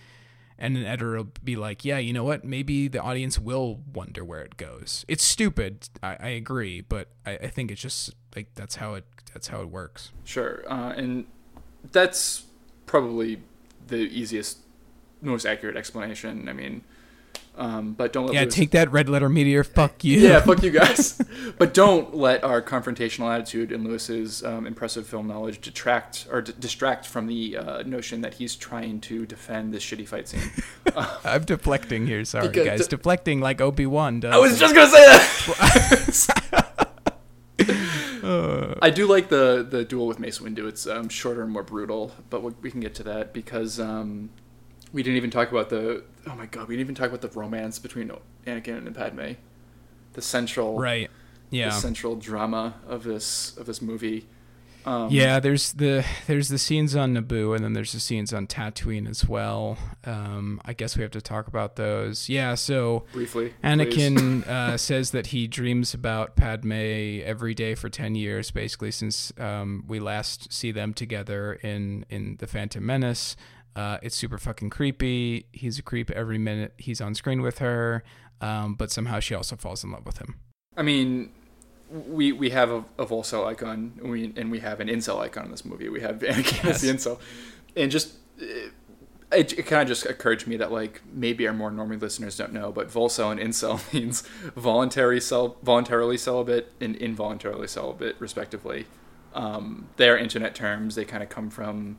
and 0.59 0.77
an 0.77 0.85
editor 0.85 1.17
will 1.17 1.33
be 1.43 1.57
like, 1.57 1.85
yeah, 1.85 1.99
you 1.99 2.13
know 2.13 2.25
what? 2.25 2.45
Maybe 2.45 2.89
the 2.89 3.01
audience 3.01 3.39
will 3.39 3.81
wonder 3.93 4.25
where 4.25 4.43
it 4.43 4.57
goes. 4.57 5.05
It's 5.09 5.25
stupid. 5.25 5.89
I, 6.03 6.17
I 6.21 6.29
agree, 6.29 6.81
but 6.81 7.09
I, 7.25 7.33
I 7.33 7.49
think 7.49 7.71
it's 7.71 7.81
just 7.81 8.15
like 8.35 8.55
that's 8.55 8.77
how 8.77 8.95
it 8.95 9.05
that's 9.33 9.49
how 9.49 9.61
it 9.61 9.71
works. 9.71 10.13
sure, 10.25 10.65
uh, 10.71 10.93
and 10.97 11.27
that's 11.93 12.45
probably 12.87 13.43
the 13.89 13.97
easiest, 13.97 14.59
most 15.21 15.45
accurate 15.45 15.77
explanation. 15.77 16.49
I 16.49 16.53
mean, 16.53 16.83
um, 17.57 17.93
but 17.95 18.13
don't 18.13 18.27
let 18.27 18.35
Yeah, 18.35 18.43
Lewis- 18.43 18.55
take 18.55 18.71
that 18.73 18.91
Red 18.93 19.09
Letter 19.09 19.29
Media. 19.29 19.65
Fuck 19.65 20.05
you. 20.05 20.19
yeah, 20.21 20.41
fuck 20.41 20.63
you 20.63 20.71
guys. 20.71 21.21
but 21.59 21.73
don't 21.75 22.15
let 22.15 22.45
our 22.45 22.61
confrontational 22.61 23.33
attitude 23.35 23.73
and 23.73 23.85
Lewis's 23.85 24.45
um, 24.45 24.67
impressive 24.67 25.07
film 25.07 25.27
knowledge 25.27 25.61
detract 25.61 26.27
or 26.31 26.43
d- 26.43 26.53
distract 26.59 27.07
from 27.07 27.27
the 27.27 27.57
uh, 27.57 27.83
notion 27.85 28.21
that 28.21 28.35
he's 28.35 28.57
trying 28.57 29.01
to 29.01 29.25
defend 29.27 29.73
this 29.73 29.83
shitty 29.85 30.07
fight 30.07 30.29
scene. 30.29 30.51
I'm 31.25 31.45
deflecting 31.45 32.07
here. 32.07 32.25
Sorry, 32.25 32.49
guys. 32.49 32.87
the- 32.87 32.97
deflecting 32.97 33.41
like 33.41 33.61
Obi 33.61 33.87
Wan 33.87 34.21
does. 34.21 34.35
I 34.35 34.39
was 34.39 34.59
just 34.59 34.75
gonna 34.75 34.91
say 34.91 35.07
that. 35.07 36.87
I 38.83 38.91
do 38.95 39.07
like 39.07 39.29
the 39.29 39.67
the 39.69 39.85
duel 39.85 40.07
with 40.07 40.19
Mace 40.19 40.39
Windu. 40.39 40.69
It's 40.69 40.87
um, 40.87 41.09
shorter 41.09 41.43
and 41.43 41.51
more 41.53 41.63
brutal, 41.63 42.13
but 42.31 42.43
we, 42.43 42.53
we 42.63 42.71
can 42.71 42.81
get 42.81 42.95
to 42.97 43.03
that 43.05 43.33
because 43.33 43.81
um, 43.81 44.31
we 44.97 45.03
didn't 45.03 45.19
even 45.19 45.31
talk 45.31 45.51
about 45.51 45.69
the. 45.69 46.03
Oh 46.27 46.35
my 46.35 46.47
god, 46.47 46.69
we 46.69 46.75
didn't 46.75 46.87
even 46.87 46.95
talk 46.95 47.09
about 47.09 47.21
the 47.21 47.39
romance 47.39 47.79
between 47.79 48.11
Anakin 48.47 48.87
and 48.87 48.97
Padme. 48.97 49.33
The 50.15 50.23
central, 50.23 50.79
right. 50.79 51.11
Yeah. 51.51 51.69
the 51.69 51.75
central 51.75 52.17
drama 52.17 52.77
of 52.89 53.05
this 53.05 53.55
of 53.59 53.67
this 53.67 53.83
movie. 53.83 54.27
Um, 54.87 55.11
Yeah, 55.11 55.39
there's 55.39 55.73
the 55.75 56.03
there's 56.27 56.49
the 56.49 56.57
scenes 56.57 56.97
on 56.97 57.13
Naboo, 57.13 57.55
and 57.55 57.63
then 57.63 57.75
there's 57.75 57.93
the 57.93 58.01
scenes 58.01 58.33
on 58.33 58.47
Tatooine 58.47 59.07
as 59.07 59.29
well. 59.29 59.77
Um, 60.05 60.63
I 60.65 60.73
guess 60.73 60.97
we 60.97 61.03
have 61.03 61.11
to 61.11 61.21
talk 61.21 61.47
about 61.47 61.77
those. 61.77 62.31
Yeah, 62.31 62.55
so 62.55 63.05
briefly. 63.13 63.53
Anakin 63.63 64.47
uh, 64.49 64.79
says 64.79 65.11
that 65.11 65.27
he 65.27 65.47
dreams 65.47 65.93
about 65.93 66.37
Padme 66.37 67.21
every 67.23 67.53
day 67.53 67.75
for 67.75 67.91
ten 67.91 68.15
years, 68.15 68.51
basically 68.51 68.93
since 68.93 69.31
um, 69.39 69.85
we 69.87 70.01
last 70.01 70.51
see 70.51 70.73
them 70.73 70.95
together 70.95 71.53
in 71.53 72.07
in 72.09 72.37
the 72.39 72.47
Phantom 72.47 72.87
Menace. 72.87 73.37
Uh, 73.77 73.99
it's 74.03 74.17
super 74.17 74.39
fucking 74.39 74.71
creepy. 74.71 75.47
He's 75.53 75.79
a 75.79 75.83
creep 75.83 76.11
every 76.11 76.39
minute 76.39 76.73
he's 76.79 77.01
on 77.01 77.15
screen 77.15 77.43
with 77.43 77.59
her, 77.59 78.03
um, 78.41 78.75
but 78.75 78.91
somehow 78.91 79.21
she 79.21 79.35
also 79.35 79.55
falls 79.55 79.85
in 79.85 79.93
love 79.93 80.07
with 80.07 80.19
him. 80.19 80.37
I 80.77 80.83
mean, 80.83 81.31
we 81.91 82.33
we 82.33 82.51
have 82.51 82.71
a, 82.71 82.85
a 82.99 83.05
Volcel 83.05 83.47
icon, 83.47 83.93
and 84.01 84.11
we 84.11 84.33
and 84.35 84.51
we 84.51 84.61
have 84.61 84.81
an 84.81 84.89
incel 84.89 85.21
icon 85.21 85.45
in 85.45 85.51
this 85.51 85.65
movie. 85.65 85.91
We 85.91 86.01
have 86.01 86.19
Anakin 86.21 86.71
as 86.71 86.81
the 86.81 86.89
incel, 86.89 87.21
and 87.77 87.91
just 87.91 88.15
it, 89.33 89.59
it 89.59 89.67
kind 89.67 89.83
of 89.83 89.89
just 89.89 90.07
occurred 90.07 90.39
to 90.41 90.49
me 90.49 90.57
that 90.57 90.73
like 90.73 91.03
maybe 91.13 91.47
our 91.47 91.53
more 91.55 91.71
normie 91.71 92.01
listeners 92.01 92.37
don't 92.37 92.53
know, 92.53 92.73
but 92.73 92.89
Volcel 92.89 93.31
and 93.31 93.39
incel 93.41 93.93
means 93.93 94.23
voluntary 94.57 95.21
cel- 95.21 95.57
voluntarily 95.63 96.17
celibate 96.17 96.73
and 96.81 96.97
involuntarily 96.97 97.69
celibate, 97.69 98.17
respectively. 98.19 98.87
Um, 99.35 99.89
they 99.97 100.09
are 100.09 100.17
internet 100.17 100.55
terms. 100.55 100.95
They 100.95 101.05
kind 101.05 101.23
of 101.23 101.29
come 101.29 101.51
from 101.51 101.99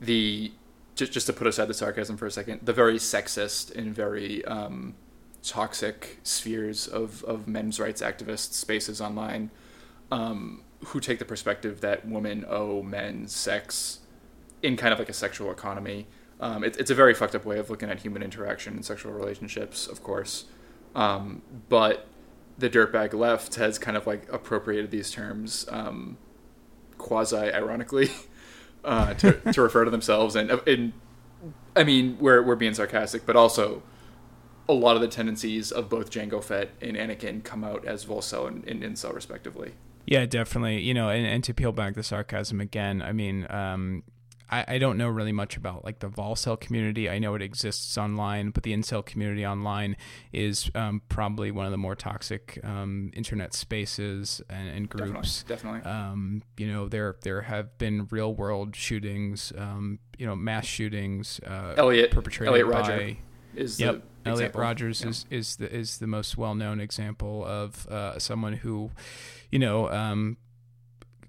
the 0.00 0.52
just 0.94 1.12
just 1.12 1.26
to 1.26 1.32
put 1.32 1.46
aside 1.46 1.66
the 1.66 1.74
sarcasm 1.74 2.16
for 2.16 2.26
a 2.26 2.30
second, 2.30 2.60
the 2.62 2.72
very 2.72 2.96
sexist 2.96 3.74
and 3.74 3.94
very 3.94 4.44
um, 4.44 4.94
toxic 5.42 6.18
spheres 6.22 6.86
of, 6.88 7.22
of 7.24 7.46
men's 7.46 7.78
rights 7.78 8.00
activists 8.00 8.52
spaces 8.54 9.00
online 9.00 9.50
um, 10.10 10.62
who 10.86 11.00
take 11.00 11.18
the 11.18 11.24
perspective 11.24 11.80
that 11.80 12.06
women 12.06 12.44
owe 12.48 12.82
men 12.82 13.26
sex 13.28 14.00
in 14.62 14.76
kind 14.76 14.92
of 14.92 14.98
like 14.98 15.08
a 15.08 15.14
sexual 15.14 15.50
economy. 15.50 16.06
Um, 16.40 16.64
it, 16.64 16.76
it's 16.78 16.90
a 16.90 16.94
very 16.94 17.14
fucked 17.14 17.34
up 17.34 17.44
way 17.44 17.58
of 17.58 17.70
looking 17.70 17.90
at 17.90 18.00
human 18.00 18.22
interaction 18.22 18.74
and 18.74 18.84
sexual 18.84 19.12
relationships, 19.12 19.86
of 19.86 20.02
course. 20.02 20.46
Um, 20.94 21.42
but 21.68 22.06
the 22.56 22.70
dirtbag 22.70 23.12
left 23.12 23.56
has 23.56 23.78
kind 23.78 23.96
of 23.96 24.06
like 24.06 24.32
appropriated 24.32 24.90
these 24.90 25.10
terms 25.10 25.66
um, 25.70 26.16
quasi 26.98 27.52
ironically 27.52 28.10
uh, 28.84 29.14
to, 29.14 29.32
to 29.52 29.62
refer 29.62 29.84
to 29.84 29.90
themselves. 29.90 30.36
And, 30.36 30.50
and 30.50 30.92
I 31.74 31.84
mean, 31.84 32.16
we're, 32.20 32.42
we're 32.42 32.56
being 32.56 32.74
sarcastic, 32.74 33.26
but 33.26 33.36
also 33.36 33.82
a 34.68 34.72
lot 34.72 34.96
of 34.96 35.02
the 35.02 35.08
tendencies 35.08 35.70
of 35.72 35.88
both 35.88 36.10
Jango 36.10 36.42
Fett 36.42 36.70
and 36.80 36.96
Anakin 36.96 37.44
come 37.44 37.64
out 37.64 37.84
as 37.84 38.04
Volcel 38.04 38.48
and, 38.48 38.66
and 38.66 38.82
Incel, 38.82 39.14
respectively. 39.14 39.72
Yeah, 40.06 40.26
definitely. 40.26 40.80
You 40.80 40.94
know, 40.94 41.08
and, 41.08 41.26
and 41.26 41.44
to 41.44 41.54
peel 41.54 41.72
back 41.72 41.94
the 41.94 42.02
sarcasm 42.02 42.60
again, 42.60 43.02
I 43.02 43.12
mean, 43.12 43.46
um, 43.50 44.02
I, 44.54 44.74
I 44.74 44.78
don't 44.78 44.96
know 44.96 45.08
really 45.08 45.32
much 45.32 45.56
about 45.56 45.84
like 45.84 45.98
the 45.98 46.08
Volcel 46.08 46.58
community. 46.60 47.10
I 47.10 47.18
know 47.18 47.34
it 47.34 47.42
exists 47.42 47.98
online, 47.98 48.50
but 48.50 48.62
the 48.62 48.72
incel 48.72 49.04
community 49.04 49.44
online 49.44 49.96
is 50.32 50.70
um, 50.74 51.02
probably 51.08 51.50
one 51.50 51.66
of 51.66 51.72
the 51.72 51.78
more 51.78 51.94
toxic 51.96 52.60
um, 52.62 53.10
internet 53.14 53.52
spaces 53.54 54.40
and, 54.48 54.68
and 54.68 54.88
groups. 54.88 55.42
Definitely. 55.42 55.80
definitely. 55.80 55.90
Um, 55.90 56.42
you 56.56 56.66
know, 56.72 56.88
there 56.88 57.16
there 57.22 57.42
have 57.42 57.76
been 57.78 58.06
real 58.10 58.34
world 58.34 58.76
shootings. 58.76 59.52
Um, 59.58 59.98
you 60.18 60.26
know, 60.26 60.36
mass 60.36 60.66
shootings. 60.66 61.40
Uh, 61.44 61.74
Elliot 61.76 62.10
perpetrated 62.12 62.48
Elliot 62.48 62.70
by. 62.70 63.16
Is 63.56 63.80
Yep. 63.80 64.02
the 64.24 64.30
Elliot 64.30 64.40
example. 64.50 64.60
Rogers 64.60 65.02
Yeah. 65.02 65.08
is 65.08 65.26
is 65.30 65.56
the 65.56 65.72
is 65.74 65.98
the 65.98 66.06
most 66.06 66.36
well 66.36 66.54
known 66.54 66.80
example 66.80 67.44
of 67.44 67.86
uh, 67.88 68.18
someone 68.18 68.54
who, 68.54 68.90
you 69.50 69.58
know, 69.58 69.90
um, 69.90 70.36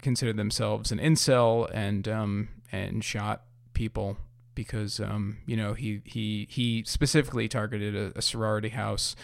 considered 0.02 0.36
themselves 0.36 0.92
an 0.92 0.98
incel 0.98 1.68
and 1.74 2.06
um, 2.08 2.48
and 2.76 3.04
shot 3.04 3.42
people 3.72 4.16
because 4.54 5.00
um, 5.00 5.38
you 5.46 5.56
know 5.56 5.74
he 5.74 6.00
he 6.04 6.46
he 6.50 6.82
specifically 6.86 7.48
targeted 7.48 7.94
a, 7.94 8.18
a 8.18 8.22
sorority 8.22 8.70
house. 8.70 9.14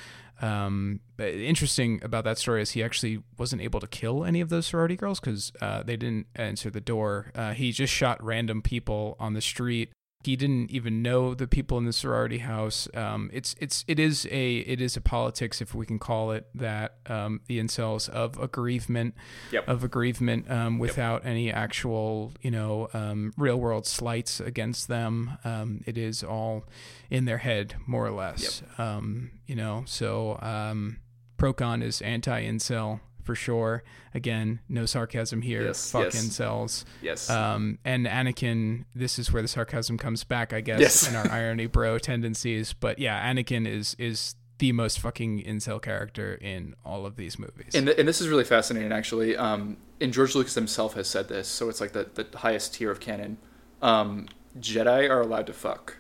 Um, 0.40 1.00
interesting 1.18 2.00
about 2.02 2.24
that 2.24 2.36
story 2.36 2.62
is 2.62 2.72
he 2.72 2.82
actually 2.82 3.22
wasn't 3.38 3.62
able 3.62 3.78
to 3.78 3.86
kill 3.86 4.24
any 4.24 4.40
of 4.40 4.48
those 4.48 4.66
sorority 4.66 4.96
girls 4.96 5.20
because 5.20 5.52
uh, 5.60 5.84
they 5.84 5.96
didn't 5.96 6.26
answer 6.34 6.68
the 6.68 6.80
door. 6.80 7.30
Uh, 7.34 7.52
he 7.52 7.70
just 7.70 7.92
shot 7.92 8.22
random 8.22 8.60
people 8.60 9.16
on 9.20 9.34
the 9.34 9.40
street 9.40 9.92
he 10.24 10.36
didn't 10.36 10.70
even 10.70 11.02
know 11.02 11.34
the 11.34 11.46
people 11.46 11.78
in 11.78 11.84
the 11.84 11.92
sorority 11.92 12.38
house. 12.38 12.88
Um, 12.94 13.30
it's 13.32 13.54
it's 13.60 13.84
it 13.88 13.98
is 13.98 14.26
a 14.30 14.58
it 14.58 14.80
is 14.80 14.96
a 14.96 15.00
politics, 15.00 15.60
if 15.60 15.74
we 15.74 15.86
can 15.86 15.98
call 15.98 16.30
it 16.32 16.46
that. 16.54 16.96
Um, 17.06 17.40
the 17.46 17.58
incels 17.58 18.08
of 18.08 18.38
aggrievement, 18.38 19.14
Yep. 19.50 19.68
of 19.68 19.84
aggrievement, 19.84 20.50
um, 20.50 20.78
without 20.78 21.26
any 21.26 21.50
actual 21.52 22.32
you 22.40 22.50
know 22.50 22.88
um, 22.94 23.32
real 23.36 23.58
world 23.58 23.86
slights 23.86 24.40
against 24.40 24.88
them. 24.88 25.38
Um, 25.44 25.82
it 25.86 25.98
is 25.98 26.22
all 26.22 26.64
in 27.10 27.24
their 27.24 27.38
head, 27.38 27.74
more 27.86 28.06
or 28.06 28.12
less. 28.12 28.62
Um, 28.78 29.32
you 29.46 29.54
know, 29.56 29.82
so 29.86 30.38
um, 30.40 30.98
Procon 31.38 31.82
is 31.82 32.00
anti 32.02 32.42
incel 32.44 33.00
for 33.22 33.34
sure. 33.34 33.82
Again, 34.14 34.60
no 34.68 34.86
sarcasm 34.86 35.42
here. 35.42 35.62
Yes, 35.64 35.90
Fuck 35.90 36.12
yes. 36.14 36.24
incels. 36.24 36.84
Yes. 37.00 37.30
Um, 37.30 37.78
and 37.84 38.06
Anakin, 38.06 38.84
this 38.94 39.18
is 39.18 39.32
where 39.32 39.42
the 39.42 39.48
sarcasm 39.48 39.96
comes 39.98 40.24
back, 40.24 40.52
I 40.52 40.60
guess, 40.60 40.80
Yes. 40.80 41.08
and 41.08 41.16
our 41.16 41.30
irony 41.30 41.66
bro 41.66 41.98
tendencies. 41.98 42.72
But 42.72 42.98
yeah, 42.98 43.32
Anakin 43.32 43.66
is 43.66 43.94
is 43.98 44.34
the 44.58 44.70
most 44.72 45.00
fucking 45.00 45.42
incel 45.42 45.82
character 45.82 46.34
in 46.34 46.74
all 46.84 47.04
of 47.04 47.16
these 47.16 47.36
movies. 47.38 47.74
and, 47.74 47.86
th- 47.86 47.98
and 47.98 48.06
this 48.06 48.20
is 48.20 48.28
really 48.28 48.44
fascinating, 48.44 48.92
actually. 48.92 49.36
Um, 49.36 49.76
and 50.00 50.12
George 50.12 50.34
Lucas 50.36 50.54
himself 50.54 50.94
has 50.94 51.08
said 51.08 51.28
this, 51.28 51.48
so 51.48 51.68
it's 51.68 51.80
like 51.80 51.92
the, 51.92 52.08
the 52.14 52.38
highest 52.38 52.74
tier 52.74 52.90
of 52.90 53.00
canon. 53.00 53.38
Um, 53.80 54.28
Jedi 54.60 55.10
are 55.10 55.20
allowed 55.20 55.46
to 55.48 55.52
fuck. 55.52 55.96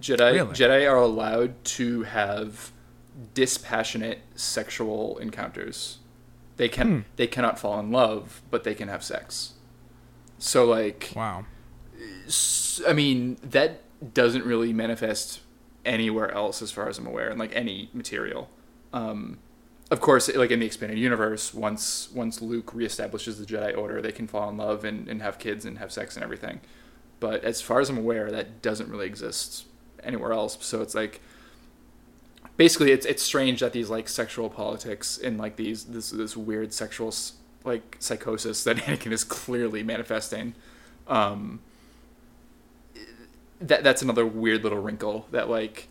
Jedi 0.00 0.32
Really? 0.32 0.54
Jedi 0.54 0.90
are 0.90 0.96
allowed 0.96 1.62
to 1.64 2.02
have 2.04 2.72
dispassionate 3.34 4.20
sexual 4.34 5.18
encounters. 5.18 5.98
They 6.56 6.68
can 6.68 6.88
Hmm. 6.88 7.00
they 7.16 7.26
cannot 7.26 7.58
fall 7.58 7.78
in 7.80 7.90
love, 7.90 8.42
but 8.50 8.64
they 8.64 8.74
can 8.74 8.88
have 8.88 9.02
sex. 9.02 9.54
So 10.38 10.64
like 10.64 11.12
wow. 11.14 11.44
I 12.88 12.92
mean, 12.92 13.36
that 13.42 13.80
doesn't 14.14 14.44
really 14.44 14.72
manifest 14.72 15.40
anywhere 15.84 16.30
else, 16.32 16.62
as 16.62 16.70
far 16.70 16.88
as 16.88 16.98
I'm 16.98 17.06
aware, 17.06 17.30
in 17.30 17.38
like 17.38 17.54
any 17.54 17.90
material. 17.92 18.48
Um, 18.92 19.38
of 19.90 20.00
course, 20.00 20.34
like 20.34 20.50
in 20.50 20.60
the 20.60 20.66
expanded 20.66 20.98
universe, 20.98 21.52
once 21.52 22.10
once 22.12 22.40
Luke 22.40 22.72
reestablishes 22.72 23.38
the 23.38 23.44
Jedi 23.44 23.76
Order, 23.76 24.00
they 24.00 24.12
can 24.12 24.26
fall 24.26 24.48
in 24.48 24.56
love 24.56 24.84
and, 24.84 25.08
and 25.08 25.22
have 25.22 25.38
kids 25.38 25.64
and 25.64 25.78
have 25.78 25.92
sex 25.92 26.16
and 26.16 26.24
everything. 26.24 26.60
But 27.20 27.44
as 27.44 27.60
far 27.60 27.80
as 27.80 27.88
I'm 27.90 27.98
aware, 27.98 28.30
that 28.30 28.62
doesn't 28.62 28.88
really 28.88 29.06
exist 29.06 29.66
anywhere 30.02 30.32
else. 30.32 30.58
So 30.60 30.82
it's 30.82 30.94
like 30.94 31.20
basically 32.56 32.92
it's 32.92 33.06
it's 33.06 33.22
strange 33.22 33.60
that 33.60 33.72
these 33.72 33.90
like 33.90 34.08
sexual 34.08 34.48
politics 34.48 35.18
and 35.18 35.38
like 35.38 35.56
these 35.56 35.84
this 35.84 36.10
this 36.10 36.36
weird 36.36 36.72
sexual 36.72 37.14
like 37.64 37.96
psychosis 37.98 38.64
that 38.64 38.76
Anakin 38.86 39.12
is 39.12 39.24
clearly 39.24 39.82
manifesting. 39.82 40.54
Um, 41.06 41.60
that 43.60 43.82
that's 43.82 44.02
another 44.02 44.26
weird 44.26 44.62
little 44.62 44.80
wrinkle 44.80 45.26
that 45.30 45.48
like 45.48 45.88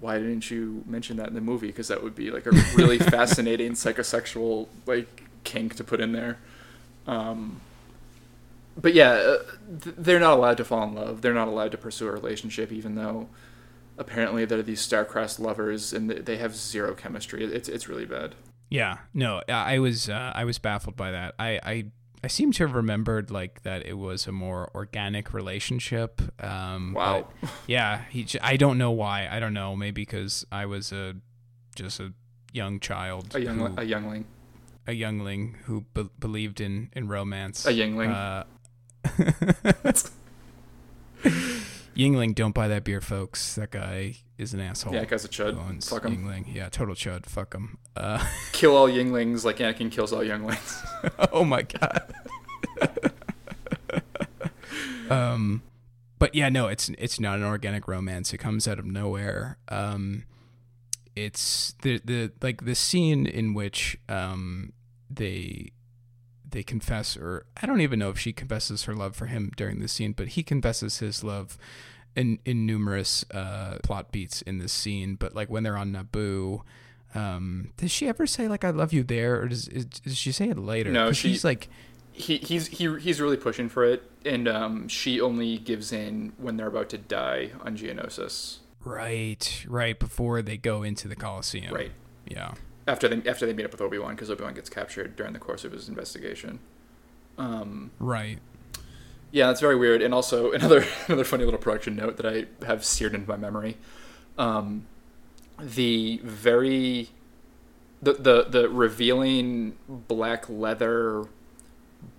why 0.00 0.18
didn't 0.18 0.50
you 0.50 0.84
mention 0.86 1.16
that 1.16 1.28
in 1.28 1.34
the 1.34 1.40
movie 1.40 1.66
because 1.66 1.88
that 1.88 2.02
would 2.02 2.14
be 2.14 2.30
like 2.30 2.46
a 2.46 2.50
really 2.76 2.98
fascinating 3.16 3.72
psychosexual 3.72 4.68
like 4.86 5.24
kink 5.44 5.74
to 5.74 5.82
put 5.82 6.00
in 6.00 6.12
there 6.12 6.38
um 7.06 7.60
but 8.80 8.94
yeah 8.94 9.10
uh, 9.10 9.38
they're 9.68 10.20
not 10.20 10.34
allowed 10.36 10.56
to 10.56 10.64
fall 10.64 10.84
in 10.84 10.94
love 10.94 11.22
they're 11.22 11.34
not 11.34 11.48
allowed 11.48 11.72
to 11.72 11.78
pursue 11.78 12.06
a 12.06 12.12
relationship 12.12 12.70
even 12.70 12.94
though 12.94 13.28
apparently 13.98 14.44
they're 14.44 14.62
these 14.62 14.80
star-crossed 14.80 15.38
lovers 15.40 15.92
and 15.92 16.08
they 16.10 16.36
have 16.38 16.54
zero 16.54 16.94
chemistry 16.94 17.44
it's 17.44 17.68
it's 17.68 17.88
really 17.88 18.06
bad 18.06 18.34
Yeah, 18.70 18.98
no, 19.14 19.42
I 19.48 19.78
was 19.78 20.08
uh, 20.08 20.32
I 20.34 20.44
was 20.44 20.58
baffled 20.58 20.94
by 20.96 21.10
that. 21.10 21.34
I, 21.38 21.58
I 21.64 21.84
I 22.22 22.26
seem 22.28 22.52
to 22.52 22.64
have 22.66 22.74
remembered 22.74 23.30
like 23.30 23.62
that 23.62 23.86
it 23.86 23.96
was 23.96 24.26
a 24.26 24.32
more 24.32 24.70
organic 24.74 25.32
relationship. 25.32 26.20
Um, 26.44 26.92
wow 26.94 27.28
yeah, 27.66 28.02
he. 28.10 28.26
I 28.42 28.56
don't 28.58 28.76
know 28.76 28.90
why. 28.90 29.26
I 29.30 29.40
don't 29.40 29.54
know. 29.54 29.74
Maybe 29.76 30.02
because 30.02 30.44
I 30.52 30.66
was 30.66 30.92
a 30.92 31.14
just 31.76 31.98
a 32.00 32.12
young 32.52 32.80
child, 32.80 33.34
a 33.34 33.40
young 33.40 33.58
who- 33.58 33.80
a 33.80 33.84
youngling 33.84 34.24
a 34.86 34.92
youngling 34.92 35.56
who 35.66 35.84
be- 35.94 36.10
believed 36.18 36.60
in 36.60 36.90
in 36.94 37.08
romance. 37.08 37.64
a 37.66 37.72
youngling 37.72 38.10
Uh, 38.10 38.44
Yuengling, 41.98 42.34
don't 42.34 42.54
buy 42.54 42.68
that 42.68 42.84
beer, 42.84 43.00
folks. 43.00 43.56
That 43.56 43.72
guy 43.72 44.16
is 44.38 44.54
an 44.54 44.60
asshole. 44.60 44.94
yeah 44.94 45.00
that 45.00 45.08
guy's 45.08 45.24
a 45.24 45.28
chud 45.28 45.84
fuck 45.84 46.04
him 46.04 46.24
Yuengling. 46.24 46.54
Yeah, 46.54 46.68
total 46.68 46.94
chud. 46.94 47.26
Fuck 47.26 47.54
him. 47.54 47.78
Uh, 47.96 48.24
kill 48.52 48.76
all 48.76 48.88
Yuenglings 48.88 49.44
like 49.44 49.56
Anakin 49.58 49.90
kills 49.90 50.12
all 50.12 50.22
younglings 50.22 50.82
oh 51.32 51.44
my 51.44 51.62
god. 51.62 52.14
um, 55.10 55.62
but 56.18 56.34
yeah, 56.34 56.48
no, 56.48 56.68
it's 56.68 56.88
it's 56.90 57.18
not 57.18 57.38
an 57.38 57.44
organic 57.44 57.88
romance. 57.88 58.32
It 58.32 58.38
comes 58.38 58.68
out 58.68 58.78
of 58.78 58.84
nowhere. 58.84 59.58
Um, 59.68 60.24
it's 61.16 61.74
the 61.82 62.00
the 62.04 62.30
like 62.40 62.64
the 62.64 62.74
scene 62.76 63.26
in 63.26 63.54
which 63.54 63.98
um 64.08 64.72
they 65.10 65.72
they 66.50 66.62
confess, 66.62 67.16
or 67.16 67.46
I 67.62 67.66
don't 67.66 67.80
even 67.80 67.98
know 67.98 68.10
if 68.10 68.18
she 68.18 68.32
confesses 68.32 68.84
her 68.84 68.94
love 68.94 69.14
for 69.16 69.26
him 69.26 69.52
during 69.56 69.80
the 69.80 69.88
scene, 69.88 70.12
but 70.12 70.28
he 70.28 70.42
confesses 70.42 70.98
his 70.98 71.22
love 71.24 71.58
in 72.16 72.38
in 72.44 72.64
numerous 72.66 73.24
uh 73.32 73.78
plot 73.82 74.10
beats 74.12 74.42
in 74.42 74.58
this 74.58 74.72
scene. 74.72 75.14
But 75.14 75.34
like 75.34 75.48
when 75.50 75.62
they're 75.62 75.76
on 75.76 75.92
Naboo. 75.92 76.62
Um, 77.14 77.70
does 77.78 77.90
she 77.90 78.06
ever 78.06 78.26
say 78.26 78.48
like 78.48 78.64
"I 78.64 78.70
love 78.70 78.92
you" 78.92 79.02
there, 79.02 79.40
or 79.40 79.48
does, 79.48 79.66
is, 79.68 79.86
does 79.86 80.14
she 80.16 80.30
say 80.30 80.50
it 80.50 80.58
later? 80.58 80.90
No, 80.90 81.10
she- 81.12 81.28
she's 81.32 81.42
like, 81.42 81.68
he 82.12 82.36
he's 82.36 82.66
he 82.66 82.98
he's 82.98 83.18
really 83.18 83.38
pushing 83.38 83.70
for 83.70 83.82
it, 83.84 84.02
and 84.26 84.46
um, 84.46 84.88
she 84.88 85.18
only 85.18 85.56
gives 85.56 85.90
in 85.90 86.34
when 86.36 86.58
they're 86.58 86.66
about 86.66 86.90
to 86.90 86.98
die 86.98 87.52
on 87.62 87.78
Geonosis. 87.78 88.58
right, 88.84 89.64
right 89.66 89.98
before 89.98 90.42
they 90.42 90.58
go 90.58 90.82
into 90.82 91.08
the 91.08 91.16
Coliseum. 91.16 91.72
Right 91.74 91.92
Yeah. 92.26 92.52
After 92.88 93.06
they 93.08 93.28
after 93.30 93.46
they 93.46 93.52
meet 93.52 93.64
up 93.66 93.70
with 93.72 93.80
Obi 93.80 93.98
Wan, 93.98 94.14
because 94.16 94.30
Obi 94.30 94.42
Wan 94.42 94.54
gets 94.54 94.68
captured 94.70 95.14
during 95.14 95.32
the 95.34 95.38
course 95.38 95.64
of 95.64 95.70
his 95.72 95.88
investigation. 95.88 96.58
Um, 97.36 97.92
Right. 98.00 98.38
yeah, 99.30 99.46
that's 99.46 99.60
very 99.60 99.76
weird. 99.76 100.02
And 100.02 100.12
also 100.12 100.50
another 100.58 100.84
another 101.06 101.24
funny 101.24 101.44
little 101.44 101.60
production 101.60 101.94
note 101.94 102.16
that 102.16 102.26
I 102.26 102.46
have 102.66 102.84
seared 102.84 103.14
into 103.14 103.28
my 103.28 103.36
memory. 103.36 103.76
Um, 104.36 104.86
the 105.60 106.20
very 106.24 107.10
the 108.02 108.14
the 108.14 108.44
the 108.44 108.68
revealing 108.68 109.74
black 109.88 110.48
leather 110.48 111.24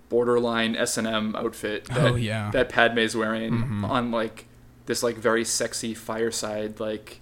borderline 0.09 0.75
S 0.75 0.97
and 0.97 1.07
M 1.07 1.35
outfit 1.35 1.85
that, 1.85 1.97
Oh, 2.11 2.15
yeah. 2.15 2.49
that 2.51 2.69
Padme's 2.69 3.15
wearing 3.15 3.53
Mhm. 3.53 3.89
on 3.89 4.11
like 4.11 4.45
this 4.87 5.03
like 5.03 5.17
very 5.17 5.45
sexy 5.45 5.93
fireside 5.93 6.79
like 6.79 7.21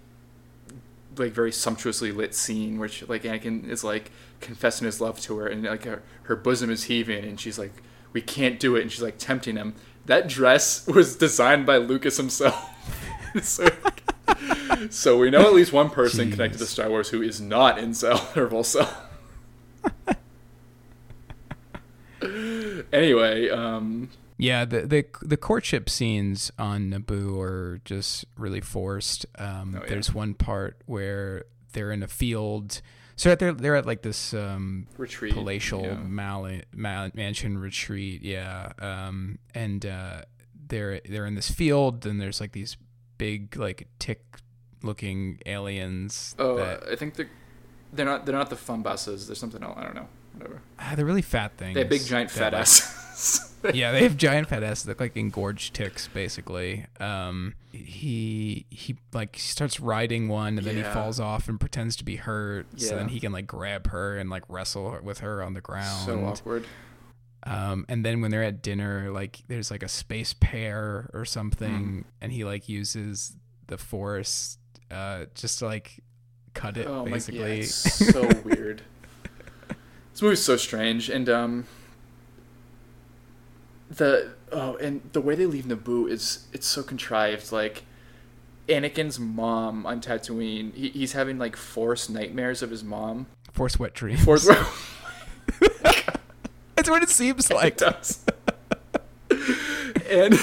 like 1.20 1.34
very 1.34 1.51
sumptuously 1.51 2.11
lit 2.11 2.34
scene 2.34 2.80
where 2.80 2.88
she, 2.88 3.05
like 3.05 3.24
Anakin 3.24 3.70
is 3.70 3.84
like 3.84 4.11
confessing 4.39 4.86
his 4.86 5.01
love 5.01 5.20
to 5.22 5.38
her 5.38 5.47
and 5.47 5.63
like 5.63 5.86
her, 5.86 6.03
her 6.24 6.36
bosom 6.36 6.70
is 6.70 6.84
heaving 6.86 7.24
and 7.24 7.39
she's 7.39 7.57
like 7.57 7.74
we 8.13 8.22
can't 8.22 8.59
do 8.59 8.76
it 8.76 8.82
and 8.82 8.91
she's 8.91 9.01
like 9.01 9.18
tempting 9.18 9.55
him. 9.55 9.76
That 10.05 10.28
dress 10.28 10.88
was 10.93 11.15
designed 11.15 11.65
by 11.65 11.78
Lucas 11.78 12.18
himself. 12.18 12.74
So, 13.43 13.68
so 14.89 15.18
we 15.20 15.30
know 15.30 15.41
at 15.41 15.53
least 15.53 15.72
one 15.72 15.91
person 15.91 16.32
connected 16.32 16.57
to 16.57 16.65
Star 16.65 16.89
Wars 16.89 17.09
who 17.09 17.22
is 17.22 17.39
not 17.39 17.78
incel 17.78 18.36
or 18.36 18.47
Volcel 18.47 18.89
anyway 22.91 23.49
um 23.49 24.09
Yeah, 24.38 24.66
the 24.66 24.82
the 24.82 25.06
the 25.22 25.38
courtship 25.38 25.90
scenes 25.90 26.52
on 26.60 26.92
Naboo 26.92 27.40
are 27.42 27.80
just 27.86 28.26
really 28.36 28.62
forced. 28.62 29.26
Um, 29.38 29.74
Oh, 29.76 29.82
yeah. 29.84 29.90
There's 29.90 30.14
one 30.14 30.34
part 30.36 30.82
where 30.86 31.46
they're 31.74 31.92
in 31.92 32.04
a 32.04 32.08
field 32.08 32.82
So 33.16 33.34
they're 33.36 33.52
they're 33.54 33.76
at 33.76 33.86
like 33.88 34.04
this 34.04 34.34
um, 34.36 34.86
retreat 34.98 35.34
palatial 35.34 35.82
yeah. 35.84 35.96
mali- 35.96 36.64
ma- 36.72 37.10
mansion 37.16 37.58
retreat, 37.58 38.22
yeah. 38.22 38.72
Um, 38.80 39.40
and 39.56 39.84
uh, 39.86 40.22
they're 40.68 41.02
they're 41.10 41.26
in 41.26 41.34
this 41.36 41.50
field, 41.50 42.06
and 42.06 42.22
there's 42.22 42.40
like 42.40 42.52
these 42.52 42.78
big 43.18 43.58
like 43.58 43.88
tick 43.98 44.22
looking 44.84 45.40
aliens. 45.48 46.36
Oh, 46.38 46.58
that, 46.58 46.84
I 46.92 46.96
think 46.96 47.16
they're 47.16 47.30
they're 47.92 48.06
not 48.06 48.26
they're 48.28 48.36
not 48.36 48.52
the 48.52 48.56
fun 48.56 48.84
buses. 48.84 49.26
There's 49.28 49.40
something 49.40 49.64
else. 49.64 49.76
I 49.80 49.84
don't 49.84 49.96
know. 49.96 50.08
Whatever. 50.34 50.62
ah, 50.78 50.94
they're 50.96 51.06
really 51.06 51.24
fat 51.24 51.58
things. 51.58 51.74
They 51.74 51.80
have 51.82 51.90
big 51.90 52.06
giant 52.06 52.30
fat 52.30 52.54
asses. 52.54 53.56
yeah, 53.74 53.91
they 53.91 54.03
have 54.03 54.18
giant 54.18 54.47
fat 54.49 54.63
asses 54.63 54.86
that 54.86 54.91
look 54.91 54.99
like 55.01 55.18
engorged 55.18 55.74
ticks, 55.74 56.07
basically. 56.07 56.86
Um, 56.99 57.55
he 57.72 58.65
he 58.70 58.97
like 59.13 59.38
starts 59.38 59.80
riding 59.80 60.28
one, 60.28 60.57
and 60.57 60.65
then 60.65 60.76
he 60.78 60.84
falls 60.84 61.20
off 61.20 61.47
and 61.49 61.59
pretends 61.59 61.95
to 61.97 62.03
be 62.05 62.15
hurt. 62.18 62.68
Yeah. 62.76 62.89
So 62.89 62.95
then 62.95 63.09
he 63.09 63.20
can 63.20 63.32
like 63.32 63.47
grab 63.47 63.88
her 63.88 64.18
and 64.18 64.30
like 64.30 64.43
wrestle 64.49 64.99
with 65.03 65.20
her 65.20 65.41
on 65.43 65.53
the 65.53 65.61
ground. 65.61 66.05
so 66.05 66.26
awkward. 66.26 66.65
Um, 67.43 67.86
and 67.88 68.03
then 68.05 68.20
when 68.22 68.32
they're 68.32 68.43
at 68.43 68.61
dinner, 68.61 69.09
like 69.11 69.39
there's 69.47 69.72
like 69.72 69.84
a 69.84 69.88
space 69.88 70.34
pear 70.39 71.09
or 71.13 71.24
something, 71.24 72.03
Mm. 72.03 72.03
and 72.22 72.32
he 72.32 72.43
like 72.43 72.68
uses 72.68 73.38
the 73.68 73.78
force 73.78 74.57
uh, 74.91 75.26
just 75.36 75.59
to 75.59 75.65
like 75.65 75.99
cut 76.53 76.76
it, 76.78 76.88
oh 76.88 77.05
my 77.05 77.11
basically. 77.11 77.39
yeah, 77.39 77.45
it's 77.63 77.74
so 78.11 78.28
weird. 78.43 78.82
This 80.11 80.22
movie's 80.22 80.41
so 80.43 80.57
strange, 80.57 81.09
and 81.09 81.30
um, 81.30 81.68
the 83.90 84.34
oh, 84.52 84.76
and 84.78 85.02
the 85.14 85.22
way 85.22 85.36
they 85.36 85.46
leave 85.46 85.66
Naboo 85.66 86.10
is 86.10 86.48
it's 86.54 86.68
so 86.68 86.84
contrived. 86.84 87.52
Like 87.52 87.84
Anakin's 88.68 89.20
mom 89.20 89.86
on 89.86 90.02
Tatooine, 90.02 90.74
he, 90.74 90.90
he's 90.90 91.14
having 91.14 91.38
like 91.38 91.56
forced 91.56 92.10
nightmares 92.10 92.62
of 92.62 92.70
his 92.70 92.84
mom. 92.84 93.28
force 93.54 93.80
wet 93.80 93.94
dreams. 93.94 94.24
Forced. 94.24 94.50
That's 96.76 96.90
what 96.90 97.02
it 97.04 97.10
seems 97.10 97.50
it 97.50 97.54
like. 97.56 97.78
does. 97.78 98.24
and 100.10 100.38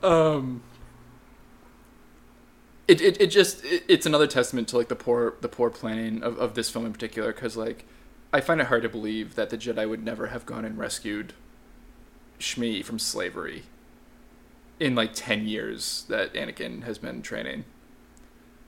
um, 0.02 0.62
it, 2.88 3.00
it, 3.00 3.20
it 3.20 3.26
just 3.28 3.64
it, 3.64 3.84
it's 3.88 4.06
another 4.06 4.26
testament 4.26 4.68
to 4.68 4.76
like 4.78 4.88
the 4.88 4.96
poor 4.96 5.34
the 5.40 5.48
poor 5.48 5.70
planning 5.70 6.22
of, 6.22 6.38
of 6.38 6.54
this 6.54 6.68
film 6.70 6.84
in 6.86 6.92
particular 6.92 7.32
because 7.32 7.56
like 7.56 7.84
I 8.32 8.40
find 8.40 8.60
it 8.60 8.66
hard 8.68 8.82
to 8.82 8.88
believe 8.88 9.34
that 9.34 9.50
the 9.50 9.58
Jedi 9.58 9.88
would 9.88 10.02
never 10.04 10.28
have 10.28 10.46
gone 10.46 10.64
and 10.64 10.78
rescued 10.78 11.34
Shmi 12.40 12.84
from 12.84 12.98
slavery 12.98 13.64
in 14.80 14.94
like 14.94 15.12
ten 15.14 15.46
years 15.46 16.04
that 16.08 16.32
Anakin 16.34 16.82
has 16.82 16.98
been 16.98 17.22
training, 17.22 17.64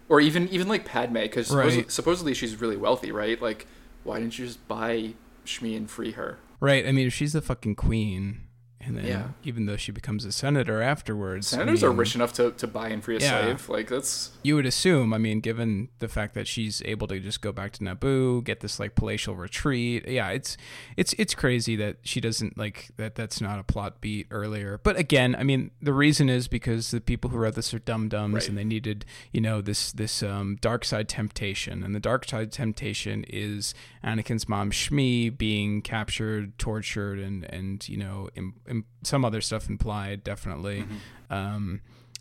or 0.08 0.20
even 0.20 0.48
even 0.48 0.68
like 0.68 0.84
Padme 0.84 1.14
because 1.14 1.50
Right. 1.50 1.90
supposedly 1.90 2.34
she's 2.34 2.60
really 2.60 2.76
wealthy, 2.76 3.10
right? 3.10 3.40
Like, 3.42 3.66
why 4.04 4.20
didn't 4.20 4.38
you 4.38 4.46
just 4.46 4.66
buy 4.68 5.14
Shmi 5.44 5.76
and 5.76 5.90
free 5.90 6.12
her? 6.12 6.38
Right. 6.60 6.86
I 6.86 6.92
mean, 6.92 7.08
if 7.08 7.14
she's 7.14 7.32
the 7.32 7.40
fucking 7.42 7.74
queen, 7.74 8.42
and 8.86 8.96
then 8.96 9.06
Yeah. 9.06 9.28
even 9.44 9.66
though 9.66 9.76
she 9.76 9.92
becomes 9.92 10.24
a 10.24 10.32
senator 10.32 10.82
afterwards, 10.82 11.52
I 11.52 11.58
Senators 11.58 11.82
are 11.84 11.90
rich 11.90 12.14
enough 12.14 12.32
to, 12.34 12.50
to 12.52 12.66
buy 12.66 12.88
and 12.88 13.02
free 13.02 13.16
a 13.16 13.20
Yeah. 13.20 13.42
slave. 13.42 13.68
Like 13.68 13.88
that's 13.88 14.32
You 14.42 14.56
would 14.56 14.66
assume. 14.66 15.12
I 15.14 15.18
mean, 15.18 15.40
given 15.40 15.88
the 15.98 16.08
fact 16.08 16.34
that 16.34 16.46
she's 16.46 16.82
able 16.84 17.06
to 17.08 17.18
just 17.20 17.40
go 17.40 17.52
back 17.52 17.72
to 17.72 17.80
Naboo, 17.84 18.44
get 18.44 18.60
this 18.60 18.78
like 18.78 18.94
palatial 18.94 19.34
retreat. 19.36 20.06
Yeah, 20.08 20.28
it's 20.30 20.56
it's 20.96 21.14
it's 21.18 21.34
crazy 21.34 21.76
that 21.76 21.96
she 22.02 22.20
doesn't 22.20 22.58
like 22.58 22.90
that. 22.96 23.14
That's 23.14 23.40
not 23.40 23.58
a 23.58 23.62
plot 23.62 24.00
beat 24.00 24.26
earlier. 24.30 24.78
But 24.82 24.96
again, 24.98 25.34
I 25.38 25.42
mean, 25.42 25.70
the 25.80 25.92
reason 25.94 26.28
is 26.28 26.48
because 26.48 26.90
the 26.90 27.00
people 27.00 27.30
who 27.30 27.38
wrote 27.38 27.54
this 27.54 27.72
are 27.72 27.78
dum 27.78 28.08
dums, 28.08 28.34
Right. 28.34 28.48
and 28.48 28.58
they 28.58 28.64
needed 28.64 29.04
you 29.32 29.40
know 29.40 29.60
this 29.60 29.92
this 29.92 30.22
um, 30.22 30.56
dark 30.60 30.84
side 30.84 31.08
temptation, 31.08 31.82
and 31.82 31.94
the 31.94 32.00
dark 32.00 32.28
side 32.28 32.52
temptation 32.52 33.24
is 33.28 33.74
Anakin's 34.04 34.48
mom 34.48 34.70
Shmi 34.70 35.36
being 35.36 35.80
captured, 35.82 36.58
tortured, 36.58 37.18
and 37.18 37.44
and 37.44 37.88
you 37.88 37.96
know 37.96 38.28
im, 38.36 38.54
some 39.02 39.24
other 39.24 39.40
stuff 39.40 39.68
implied, 39.68 40.24
definitely. 40.24 40.84
Um, 41.30 41.80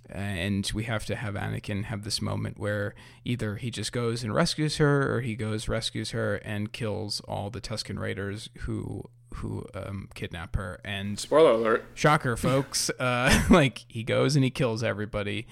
and 0.09 0.69
we 0.73 0.83
have 0.83 1.05
to 1.05 1.15
have 1.15 1.33
Anakin 1.35 1.85
have 1.85 2.03
this 2.03 2.21
moment 2.21 2.59
where 2.59 2.93
either 3.23 3.55
he 3.55 3.71
just 3.71 3.91
goes 3.91 4.23
and 4.23 4.33
rescues 4.33 4.77
her, 4.77 5.13
or 5.15 5.21
he 5.21 5.35
goes 5.35 5.67
rescues 5.67 6.11
her 6.11 6.35
and 6.35 6.71
kills 6.71 7.19
all 7.21 7.49
the 7.49 7.61
Tusken 7.61 7.99
Raiders 7.99 8.49
who 8.59 9.03
who 9.35 9.65
um, 9.73 10.09
kidnap 10.13 10.55
her. 10.55 10.79
And 10.83 11.19
spoiler 11.19 11.51
alert. 11.51 11.85
shocker, 11.93 12.37
folks, 12.37 12.89
uh, 12.99 13.43
like 13.49 13.85
he 13.87 14.03
goes 14.03 14.35
and 14.35 14.43
he 14.43 14.51
kills 14.51 14.83
everybody. 14.83 15.47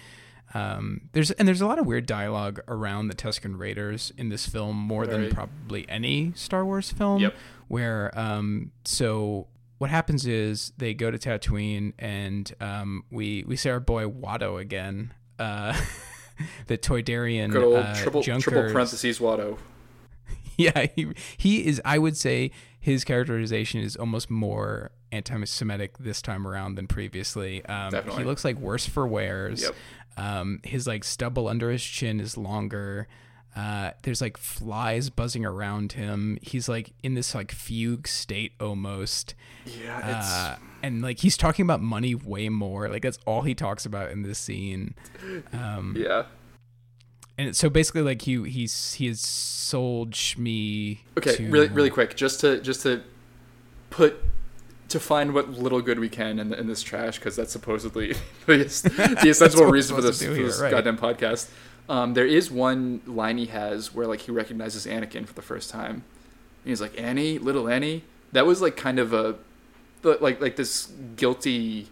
Um, 0.53 1.09
there's 1.13 1.31
and 1.31 1.47
there's 1.47 1.61
a 1.61 1.65
lot 1.65 1.79
of 1.79 1.85
weird 1.85 2.05
dialogue 2.05 2.59
around 2.67 3.07
the 3.07 3.15
Tusken 3.15 3.57
Raiders 3.57 4.11
in 4.17 4.29
this 4.29 4.45
film, 4.45 4.75
more 4.75 5.05
Very. 5.05 5.23
than 5.23 5.33
probably 5.33 5.87
any 5.89 6.33
Star 6.35 6.65
Wars 6.65 6.91
film. 6.91 7.21
Yep. 7.21 7.35
Where 7.69 8.11
um, 8.19 8.71
so 8.83 9.47
what 9.81 9.89
happens 9.89 10.27
is 10.27 10.73
they 10.77 10.93
go 10.93 11.09
to 11.09 11.17
Tatooine 11.17 11.93
and 11.97 12.53
um, 12.61 13.03
we 13.09 13.43
we 13.47 13.55
see 13.55 13.67
our 13.67 13.79
boy 13.79 14.05
Watto 14.05 14.61
again. 14.61 15.11
Uh, 15.39 15.75
the 16.67 16.77
Toydarian 16.77 17.51
Good 17.51 17.63
old 17.63 17.77
uh, 17.77 17.95
triple 17.95 18.21
triple 18.21 18.71
parentheses 18.71 19.17
Watto. 19.17 19.57
Yeah, 20.57 20.85
he, 20.95 21.07
he 21.37 21.65
is. 21.65 21.81
I 21.83 21.97
would 21.97 22.15
say 22.15 22.51
his 22.79 23.03
characterization 23.03 23.81
is 23.81 23.95
almost 23.95 24.29
more 24.29 24.91
anti-Semitic 25.11 25.97
this 25.97 26.21
time 26.21 26.45
around 26.45 26.75
than 26.75 26.85
previously. 26.85 27.65
Um, 27.65 27.89
Definitely. 27.89 28.21
He 28.21 28.27
looks 28.27 28.45
like 28.45 28.57
worse 28.57 28.85
for 28.85 29.07
wears. 29.07 29.63
Yep. 29.63 29.75
Um, 30.17 30.59
his 30.63 30.85
like 30.85 31.03
stubble 31.03 31.47
under 31.47 31.71
his 31.71 31.83
chin 31.83 32.19
is 32.19 32.37
longer. 32.37 33.07
Uh, 33.55 33.91
there's 34.03 34.21
like 34.21 34.37
flies 34.37 35.09
buzzing 35.09 35.45
around 35.45 35.93
him. 35.93 36.37
He's 36.41 36.69
like 36.69 36.93
in 37.03 37.15
this 37.15 37.35
like 37.35 37.51
fugue 37.51 38.07
state 38.07 38.53
almost. 38.59 39.35
Yeah, 39.65 40.17
it's 40.19 40.33
Uh, 40.33 40.57
and 40.83 41.01
like 41.01 41.19
he's 41.19 41.37
talking 41.37 41.63
about 41.63 41.81
money 41.81 42.15
way 42.15 42.49
more. 42.49 42.87
Like 42.87 43.03
that's 43.03 43.19
all 43.25 43.41
he 43.41 43.53
talks 43.53 43.85
about 43.85 44.11
in 44.11 44.23
this 44.23 44.39
scene. 44.39 44.95
Um, 45.53 45.95
yeah. 45.97 46.23
and 47.37 47.55
so 47.55 47.69
basically, 47.69 48.01
like 48.01 48.21
he 48.21 48.49
he's 48.49 48.93
he 48.93 49.07
has 49.07 49.19
sold 49.19 50.11
Shmi. 50.11 50.99
Okay, 51.17 51.35
to, 51.35 51.49
really 51.49 51.67
really 51.67 51.89
quick, 51.89 52.15
just 52.15 52.39
to 52.41 52.61
just 52.61 52.83
to 52.83 53.03
put 53.89 54.15
to 54.91 54.99
find 54.99 55.33
what 55.33 55.49
little 55.49 55.81
good 55.81 55.99
we 55.99 56.09
can 56.09 56.37
in, 56.37 56.53
in 56.53 56.67
this 56.67 56.81
trash 56.81 57.17
because 57.17 57.35
that's 57.35 57.51
supposedly 57.51 58.13
the, 58.45 59.19
the 59.23 59.29
essential 59.29 59.65
reason 59.65 59.95
for 59.95 60.01
this, 60.01 60.19
to 60.19 60.25
do 60.25 60.33
here, 60.33 60.47
this 60.47 60.59
right. 60.59 60.71
goddamn 60.71 60.97
podcast. 60.97 61.49
Um, 61.89 62.13
there 62.13 62.25
is 62.25 62.49
one 62.49 63.01
line 63.05 63.37
he 63.37 63.47
has 63.47 63.93
where 63.93 64.07
like 64.07 64.21
he 64.21 64.31
recognizes 64.31 64.85
Anakin 64.85 65.25
for 65.25 65.33
the 65.33 65.41
first 65.41 65.69
time. 65.69 66.03
And 66.63 66.69
he's 66.69 66.81
like 66.81 66.99
Annie, 66.99 67.37
little 67.37 67.67
Annie. 67.67 68.03
That 68.31 68.45
was 68.45 68.61
like 68.61 68.77
kind 68.77 68.99
of 68.99 69.13
a 69.13 69.35
like 70.03 70.41
like 70.41 70.55
this 70.55 70.87
guilty 71.15 71.89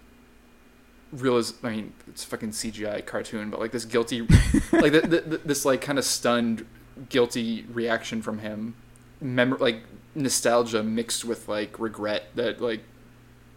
realiz 1.15 1.53
I 1.63 1.69
mean, 1.69 1.93
it's 2.07 2.23
a 2.23 2.27
fucking 2.27 2.51
CGI 2.51 3.05
cartoon, 3.05 3.49
but 3.49 3.59
like 3.59 3.71
this 3.71 3.85
guilty, 3.85 4.21
like 4.71 4.91
the, 4.91 5.01
the, 5.01 5.21
the, 5.21 5.37
this 5.43 5.65
like 5.65 5.81
kind 5.81 5.97
of 5.97 6.05
stunned, 6.05 6.65
guilty 7.09 7.65
reaction 7.71 8.21
from 8.21 8.39
him, 8.39 8.75
mem- 9.21 9.57
like 9.59 9.83
nostalgia 10.15 10.83
mixed 10.83 11.25
with 11.25 11.47
like 11.47 11.79
regret 11.79 12.25
that 12.35 12.61
like 12.61 12.81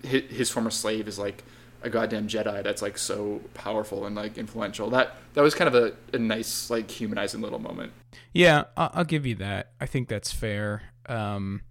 his, 0.02 0.22
his 0.30 0.50
former 0.50 0.70
slave 0.70 1.08
is 1.08 1.18
like 1.18 1.44
a 1.82 1.90
goddamn 1.90 2.28
Jedi 2.28 2.62
that's 2.62 2.82
like 2.82 2.98
so 2.98 3.40
powerful 3.54 4.06
and 4.06 4.14
like 4.16 4.38
influential. 4.38 4.90
That 4.90 5.16
that 5.34 5.42
was 5.42 5.54
kind 5.54 5.72
of 5.72 5.74
a, 5.74 5.92
a 6.12 6.18
nice 6.18 6.70
like 6.70 6.90
humanizing 6.90 7.40
little 7.40 7.58
moment. 7.58 7.92
Yeah, 8.32 8.64
I'll, 8.76 9.04
give 9.04 9.26
you 9.26 9.34
that. 9.36 9.72
I 9.80 9.86
think 9.86 10.08
that's 10.08 10.32
fair. 10.32 10.82
Um, 11.06 11.62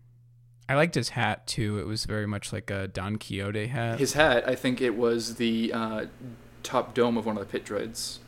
I 0.69 0.75
liked 0.75 0.95
his 0.95 1.09
hat 1.09 1.47
too. 1.47 1.79
It 1.79 1.87
was 1.87 2.05
very 2.05 2.27
much 2.27 2.53
like 2.53 2.69
a 2.69 2.87
Don 2.87 3.17
Quixote 3.17 3.67
hat. 3.67 3.99
His 3.99 4.13
hat, 4.13 4.47
I 4.47 4.55
think 4.55 4.79
it 4.81 4.95
was 4.95 5.35
the 5.35 5.71
uh, 5.73 6.05
top 6.63 6.93
dome 6.93 7.17
of 7.17 7.25
one 7.25 7.35
of 7.37 7.39
the 7.45 7.51
pit 7.51 7.65
droids. 7.65 8.19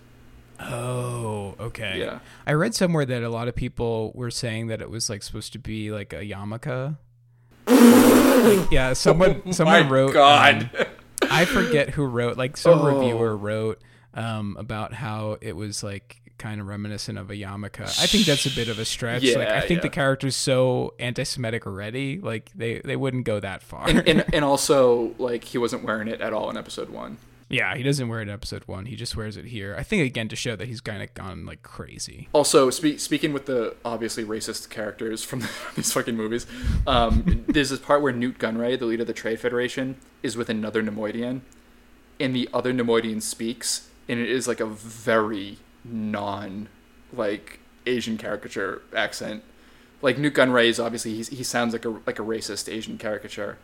oh, 0.60 1.56
okay. 1.60 2.00
Yeah. 2.00 2.20
I 2.48 2.54
read 2.54 2.74
somewhere 2.76 3.06
that 3.06 3.24
a 3.24 3.30
lot 3.30 3.48
of 3.48 3.56
people 3.56 4.12
were 4.16 4.32
saying 4.32 4.68
that 4.68 4.82
it 4.82 4.90
was 4.90 5.10
like 5.10 5.22
supposed 5.24 5.54
to 5.54 5.60
be 5.60 5.92
like 5.92 6.14
a 6.14 6.22
yarmulke. 6.22 6.98
Like, 7.68 8.68
yeah, 8.72 8.94
someone 8.94 9.54
someone 9.54 9.84
My 9.84 9.90
wrote. 9.90 10.14
God. 10.14 10.70
um, 10.78 10.86
I 11.34 11.46
forget 11.46 11.90
who 11.90 12.06
wrote. 12.06 12.38
Like 12.38 12.58
some 12.58 12.80
Oh. 12.80 12.86
reviewer 13.00 13.36
wrote 13.36 13.82
um, 14.14 14.56
about 14.60 14.94
how 14.94 15.38
it 15.42 15.56
was 15.56 15.84
like 15.84 16.20
kind 16.38 16.60
of 16.60 16.68
reminiscent 16.68 17.18
of 17.18 17.30
a 17.30 17.36
yarmulke. 17.36 17.82
I 17.82 18.06
think 18.08 18.26
that's 18.26 18.46
a 18.46 18.50
bit 18.50 18.68
of 18.68 18.78
a 18.80 18.86
stretch. 18.86 19.24
like 19.24 19.36
I 19.48 19.56
Yeah, 19.56 19.62
think 19.62 19.82
the 19.82 19.88
yeah. 19.88 19.94
character's 19.94 20.36
so 20.36 20.94
anti-Semitic 21.00 21.66
already. 21.66 22.20
Like 22.20 22.52
they 22.56 22.80
they 22.84 22.96
wouldn't 22.96 23.26
go 23.26 23.40
that 23.40 23.62
far. 23.64 23.88
and, 23.88 24.08
and 24.08 24.26
and 24.34 24.44
also 24.46 25.14
like 25.20 25.44
he 25.44 25.58
wasn't 25.58 25.84
wearing 25.84 26.08
it 26.08 26.22
at 26.22 26.34
all 26.34 26.50
in 26.50 26.58
episode 26.58 26.90
one. 26.90 27.18
Yeah, 27.50 27.76
he 27.76 27.84
doesn't 27.84 28.08
wear 28.08 28.20
it 28.20 28.24
in 28.24 28.30
episode 28.30 28.64
one. 28.68 28.86
He 28.86 28.96
just 28.96 29.16
wears 29.16 29.38
it 29.38 29.46
here. 29.46 29.76
I 29.78 29.84
think 29.84 30.04
again 30.06 30.28
to 30.30 30.36
show 30.36 30.56
that 30.56 30.68
he's 30.68 30.82
kind 30.82 31.04
of 31.04 31.14
gone 31.14 31.46
like 31.46 31.62
crazy. 31.64 32.30
Also, 32.34 32.70
spe- 32.70 32.98
speaking 32.98 33.34
with 33.34 33.46
the 33.46 33.76
obviously 33.86 34.24
racist 34.24 34.70
characters 34.70 35.24
from 35.24 35.44
these 35.76 35.92
fucking 35.94 36.16
movies, 36.16 36.48
um, 36.88 37.44
there's 37.48 37.70
this 37.70 37.80
part 37.80 38.02
where 38.02 38.12
Nute 38.14 38.40
Gunray, 38.40 38.78
the 38.80 38.86
leader 38.86 39.02
of 39.04 39.08
the 39.08 39.14
Trade 39.14 39.40
Federation, 39.40 39.98
is 40.24 40.36
with 40.36 40.50
another 40.50 40.82
Neimoidian, 40.82 41.42
and 42.20 42.36
the 42.36 42.50
other 42.54 42.74
Neimoidian 42.74 43.22
speaks, 43.22 43.90
and 44.10 44.20
it 44.20 44.30
is 44.30 44.48
like 44.48 44.60
a 44.60 44.66
very 44.66 45.58
non, 45.84 46.70
like 47.12 47.60
Asian 47.86 48.18
caricature 48.18 48.82
accent. 48.96 49.44
Like 50.02 50.18
Nute 50.18 50.34
Gunray 50.34 50.68
is 50.68 50.80
obviously 50.80 51.14
he's, 51.16 51.30
he 51.30 51.44
sounds 51.44 51.74
like 51.74 51.86
a 51.86 51.90
like 52.06 52.20
a 52.20 52.24
racist 52.24 52.72
Asian 52.72 52.98
caricature, 52.98 53.58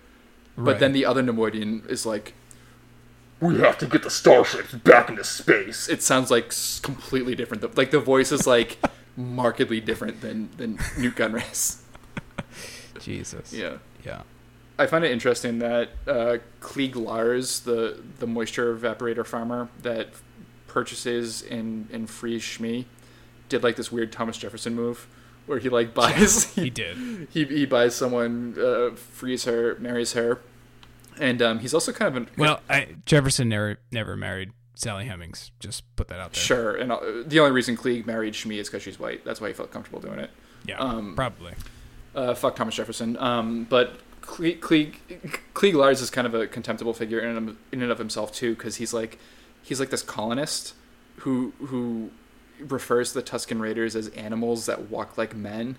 but 0.57 0.63
Right. 0.73 0.79
then 0.79 0.91
the 0.93 1.05
other 1.05 1.23
Neimoidian 1.23 1.89
is 1.89 2.05
like, 2.05 2.33
"We 3.41 3.59
have 3.59 3.77
to 3.79 3.85
get 3.85 4.03
the 4.03 4.09
starships 4.09 4.73
back 4.73 5.09
into 5.09 5.23
space." 5.23 5.87
It 5.89 6.01
sounds 6.03 6.29
like 6.31 6.53
completely 6.81 7.35
different. 7.35 7.61
The- 7.61 7.71
Like 7.75 7.91
the 7.91 7.99
voice 7.99 8.31
is 8.31 8.45
like 8.47 8.77
markedly 9.17 9.79
different 9.81 10.21
than 10.21 10.49
than 10.57 10.79
Nute 10.97 11.15
Gunray's. 11.15 11.81
Jesus. 12.99 13.53
Yeah. 13.53 13.77
Yeah. 14.05 14.21
I 14.77 14.85
find 14.87 15.03
it 15.03 15.11
interesting 15.11 15.59
that 15.59 15.89
uh, 16.07 16.37
Cliegg 16.61 16.95
Lars, 16.95 17.61
the 17.61 18.01
the 18.19 18.27
moisture 18.27 18.75
evaporator 18.75 19.25
farmer 19.25 19.69
that 19.81 20.09
purchases 20.67 21.41
and 21.43 21.89
and 21.91 22.09
frees 22.09 22.41
Shmi, 22.43 22.85
did 23.49 23.63
like 23.63 23.75
this 23.75 23.91
weird 23.91 24.11
Thomas 24.11 24.37
Jefferson 24.37 24.75
move 24.75 25.07
where 25.47 25.59
he 25.59 25.67
like 25.67 25.93
buys 26.01 26.53
He 26.53 26.69
did. 26.69 27.27
he, 27.31 27.43
he 27.45 27.65
buys 27.65 27.95
someone, 27.95 28.55
uh, 28.59 28.91
frees 28.95 29.45
her, 29.45 29.75
marries 29.79 30.13
her, 30.13 30.39
and 31.19 31.41
um, 31.41 31.59
he's 31.59 31.73
also 31.73 31.91
kind 31.91 32.15
of 32.15 32.23
an 32.23 32.29
Well, 32.37 32.61
I, 32.69 32.95
Jefferson 33.05 33.49
never 33.49 33.79
never 33.91 34.15
married 34.15 34.51
Sally 34.75 35.05
Hemings. 35.05 35.51
Just 35.59 35.83
put 35.95 36.07
that 36.07 36.19
out 36.19 36.33
there. 36.33 36.41
sure. 36.41 36.75
And 36.75 36.91
uh, 36.91 36.99
the 37.25 37.39
only 37.39 37.51
reason 37.51 37.75
Cliegg 37.77 38.05
married 38.05 38.33
Shmi 38.33 38.57
is 38.59 38.69
because 38.69 38.81
she's 38.83 38.99
white. 38.99 39.23
That's 39.25 39.41
why 39.41 39.49
he 39.49 39.53
felt 39.53 39.71
comfortable 39.71 39.99
doing 39.99 40.19
it. 40.19 40.31
Yeah. 40.65 40.77
Um, 40.79 41.15
probably. 41.15 41.53
Uh, 42.15 42.33
fuck 42.33 42.55
Thomas 42.55 42.75
Jefferson. 42.75 43.17
Um, 43.17 43.65
but 43.69 43.99
Cliegg, 44.21 44.59
Cliegg, 44.59 44.93
Cliegg 45.53 45.73
Lars 45.73 46.01
is 46.01 46.09
kind 46.09 46.25
of 46.27 46.33
a 46.33 46.47
contemptible 46.47 46.93
figure 46.93 47.19
in 47.19 47.35
and, 47.35 47.57
in 47.71 47.81
and 47.81 47.91
of 47.91 47.97
himself 47.97 48.31
too, 48.31 48.55
because 48.55 48.77
he's 48.77 48.93
like 48.93 49.17
he's 49.61 49.79
like 49.79 49.89
this 49.89 50.01
colonist 50.03 50.73
who 51.17 51.53
who 51.59 52.11
refers 52.59 53.13
to 53.13 53.21
the 53.21 53.23
Tusken 53.23 53.59
Raiders 53.59 53.95
as 53.95 54.07
animals 54.09 54.65
that 54.65 54.89
walk 54.89 55.17
like 55.17 55.35
men. 55.35 55.77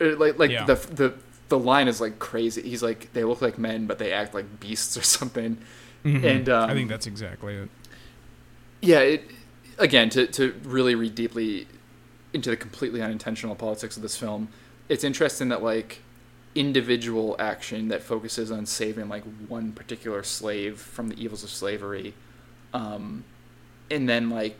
Uh, 0.00 0.16
Like 0.16 0.38
like 0.38 0.50
Yeah. 0.50 0.64
the 0.64 0.74
the 0.74 1.14
the 1.48 1.58
line 1.58 1.88
is 1.88 2.00
like 2.00 2.18
crazy. 2.18 2.62
He's 2.62 2.82
like 2.82 3.12
they 3.12 3.24
look 3.24 3.42
like 3.42 3.58
men, 3.58 3.86
but 3.86 3.98
they 3.98 4.12
act 4.12 4.34
like 4.34 4.60
beasts 4.60 4.96
or 4.96 5.02
something. 5.18 5.58
Mhm. 6.04 6.22
and, 6.24 6.48
um, 6.50 6.68
I 6.68 6.74
think 6.74 6.88
that's 6.90 7.06
exactly 7.06 7.54
it. 7.56 7.68
Yeah, 8.82 9.00
it 9.00 9.30
again 9.78 10.10
to 10.10 10.26
to 10.26 10.54
really 10.64 10.94
read 10.94 11.14
deeply 11.14 11.66
into 12.32 12.50
the 12.50 12.56
completely 12.56 13.00
unintentional 13.00 13.54
politics 13.54 13.96
of 13.96 14.02
this 14.02 14.16
film. 14.16 14.48
It's 14.88 15.04
interesting 15.04 15.48
that 15.48 15.62
like 15.62 16.00
individual 16.54 17.34
action 17.38 17.88
that 17.88 18.02
focuses 18.02 18.50
on 18.52 18.64
saving 18.66 19.08
like 19.08 19.24
one 19.48 19.72
particular 19.72 20.22
slave 20.22 20.78
from 20.78 21.08
the 21.08 21.20
evils 21.22 21.42
of 21.42 21.50
slavery, 21.50 22.14
um, 22.72 23.24
and 23.90 24.08
then 24.08 24.30
like 24.30 24.56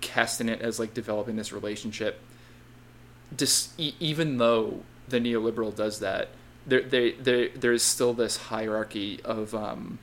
casting 0.00 0.48
it 0.48 0.60
as 0.62 0.78
like 0.78 0.94
developing 0.94 1.36
this 1.36 1.52
relationship. 1.52 2.20
Dis- 3.36 3.72
e- 3.78 3.94
even 4.00 4.38
though 4.38 4.82
the 5.10 5.18
neoliberal 5.20 5.74
does 5.74 6.00
that, 6.00 6.28
there 6.66 6.82
there 6.82 7.12
there 7.12 7.48
there's 7.48 7.82
still 7.82 8.12
this 8.12 8.36
hierarchy 8.36 9.20
of 9.24 9.54
um, 9.54 9.98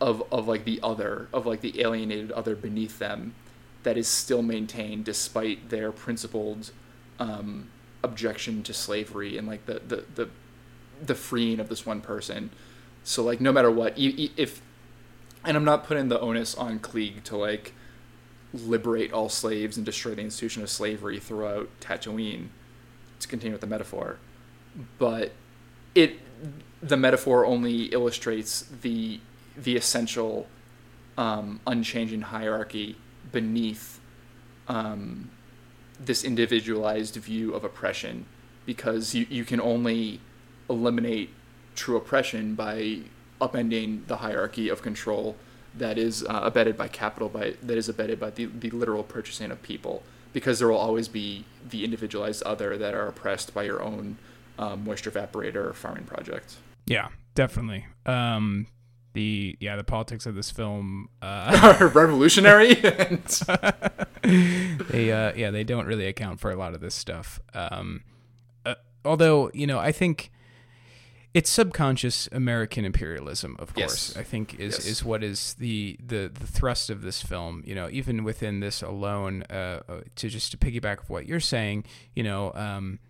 of 0.00 0.22
of 0.32 0.46
like 0.48 0.64
the 0.64 0.80
other 0.82 1.28
of 1.32 1.46
like 1.46 1.60
the 1.60 1.80
alienated 1.80 2.32
other 2.32 2.54
beneath 2.54 2.98
them 2.98 3.34
that 3.82 3.96
is 3.98 4.08
still 4.08 4.42
maintained 4.42 5.04
despite 5.04 5.68
their 5.68 5.92
principled 5.92 6.70
um, 7.18 7.68
objection 8.02 8.62
to 8.62 8.72
slavery 8.72 9.36
and 9.36 9.46
like 9.46 9.66
the, 9.66 9.80
the 9.86 10.04
the 10.14 10.28
the 11.02 11.14
freeing 11.14 11.60
of 11.60 11.68
this 11.68 11.84
one 11.84 12.00
person. 12.00 12.50
So 13.02 13.22
like 13.22 13.40
no 13.40 13.52
matter 13.52 13.70
what 13.70 13.94
if 13.96 14.62
and 15.44 15.56
i'm 15.56 15.64
not 15.64 15.84
putting 15.84 16.08
the 16.08 16.20
onus 16.20 16.54
on 16.54 16.78
cliegg 16.78 17.22
to 17.24 17.36
like 17.36 17.74
liberate 18.52 19.12
all 19.12 19.28
slaves 19.28 19.76
and 19.76 19.84
destroy 19.84 20.14
the 20.14 20.22
institution 20.22 20.62
of 20.62 20.70
slavery 20.70 21.18
throughout 21.18 21.68
tatooine 21.80 22.48
to 23.20 23.28
continue 23.28 23.52
with 23.52 23.60
the 23.60 23.66
metaphor 23.66 24.18
but 24.98 25.32
it 25.94 26.18
the 26.82 26.96
metaphor 26.96 27.46
only 27.46 27.84
illustrates 27.84 28.62
the 28.82 29.20
the 29.56 29.76
essential 29.76 30.46
um, 31.16 31.60
unchanging 31.66 32.22
hierarchy 32.22 32.96
beneath 33.30 34.00
um, 34.68 35.30
this 35.98 36.24
individualized 36.24 37.14
view 37.16 37.54
of 37.54 37.64
oppression 37.64 38.26
because 38.66 39.14
you, 39.14 39.26
you 39.30 39.44
can 39.44 39.60
only 39.60 40.20
eliminate 40.68 41.30
true 41.74 41.96
oppression 41.96 42.54
by 42.54 42.98
upending 43.40 44.06
the 44.06 44.16
hierarchy 44.16 44.68
of 44.68 44.82
control 44.82 45.36
that 45.76 45.98
is 45.98 46.24
uh, 46.24 46.40
abetted 46.42 46.76
by 46.76 46.88
capital 46.88 47.28
by 47.28 47.54
that 47.62 47.76
is 47.76 47.88
abetted 47.88 48.18
by 48.18 48.30
the, 48.30 48.46
the 48.46 48.70
literal 48.70 49.02
purchasing 49.02 49.50
of 49.50 49.62
people 49.62 50.02
because 50.34 50.58
there 50.58 50.68
will 50.68 50.76
always 50.76 51.08
be 51.08 51.46
the 51.70 51.82
individualized 51.84 52.42
other 52.42 52.76
that 52.76 52.92
are 52.92 53.06
oppressed 53.06 53.54
by 53.54 53.62
your 53.62 53.82
own 53.82 54.18
um, 54.58 54.84
moisture 54.84 55.10
evaporator 55.10 55.74
farming 55.74 56.04
project 56.04 56.56
Yeah, 56.86 57.08
definitely. 57.34 57.86
Um, 58.04 58.66
the 59.14 59.56
yeah, 59.60 59.76
the 59.76 59.84
politics 59.84 60.26
of 60.26 60.34
this 60.34 60.50
film. 60.50 61.08
Uh, 61.22 61.76
are 61.80 61.88
revolutionary 61.88 62.76
and 62.84 63.24
they 64.90 65.10
uh, 65.10 65.32
yeah, 65.34 65.50
they 65.50 65.64
don't 65.64 65.86
really 65.86 66.06
account 66.06 66.40
for 66.40 66.50
a 66.50 66.56
lot 66.56 66.74
of 66.74 66.80
this 66.80 66.94
stuff. 66.94 67.40
Um, 67.54 68.02
uh, 68.66 68.74
although 69.04 69.50
you 69.54 69.66
know, 69.66 69.78
I 69.78 69.92
think 69.92 70.30
it's 71.34 71.50
subconscious 71.50 72.28
American 72.30 72.84
imperialism, 72.84 73.56
of 73.58 73.74
course. 73.74 74.10
Yes. 74.10 74.16
I 74.16 74.22
think 74.22 74.54
is 74.54 74.74
Yes. 74.74 74.86
is 74.86 75.04
what 75.04 75.24
is 75.24 75.54
the, 75.54 75.98
the 76.04 76.28
the 76.28 76.46
thrust 76.46 76.90
of 76.90 77.02
this 77.02 77.20
film. 77.20 77.62
You 77.66 77.74
know, 77.74 77.88
even 77.90 78.22
within 78.24 78.60
this 78.60 78.82
alone, 78.82 79.42
uh, 79.50 79.80
uh, 79.88 80.00
to 80.16 80.28
just 80.28 80.52
to 80.52 80.56
piggyback 80.56 81.02
of 81.02 81.10
what 81.10 81.26
you're 81.26 81.40
saying, 81.40 81.84
you 82.14 82.22
know, 82.22 82.52
um, 82.54 83.00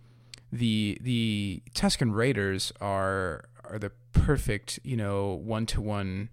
the 0.51 0.99
the 1.03 1.63
Tusken 1.75 2.15
Raiders 2.15 2.73
are 2.81 3.45
are 3.63 3.79
the 3.79 3.93
perfect, 4.13 4.81
you 4.83 4.97
know, 4.97 5.35
one 5.35 5.67
to 5.67 5.81
one 5.83 6.31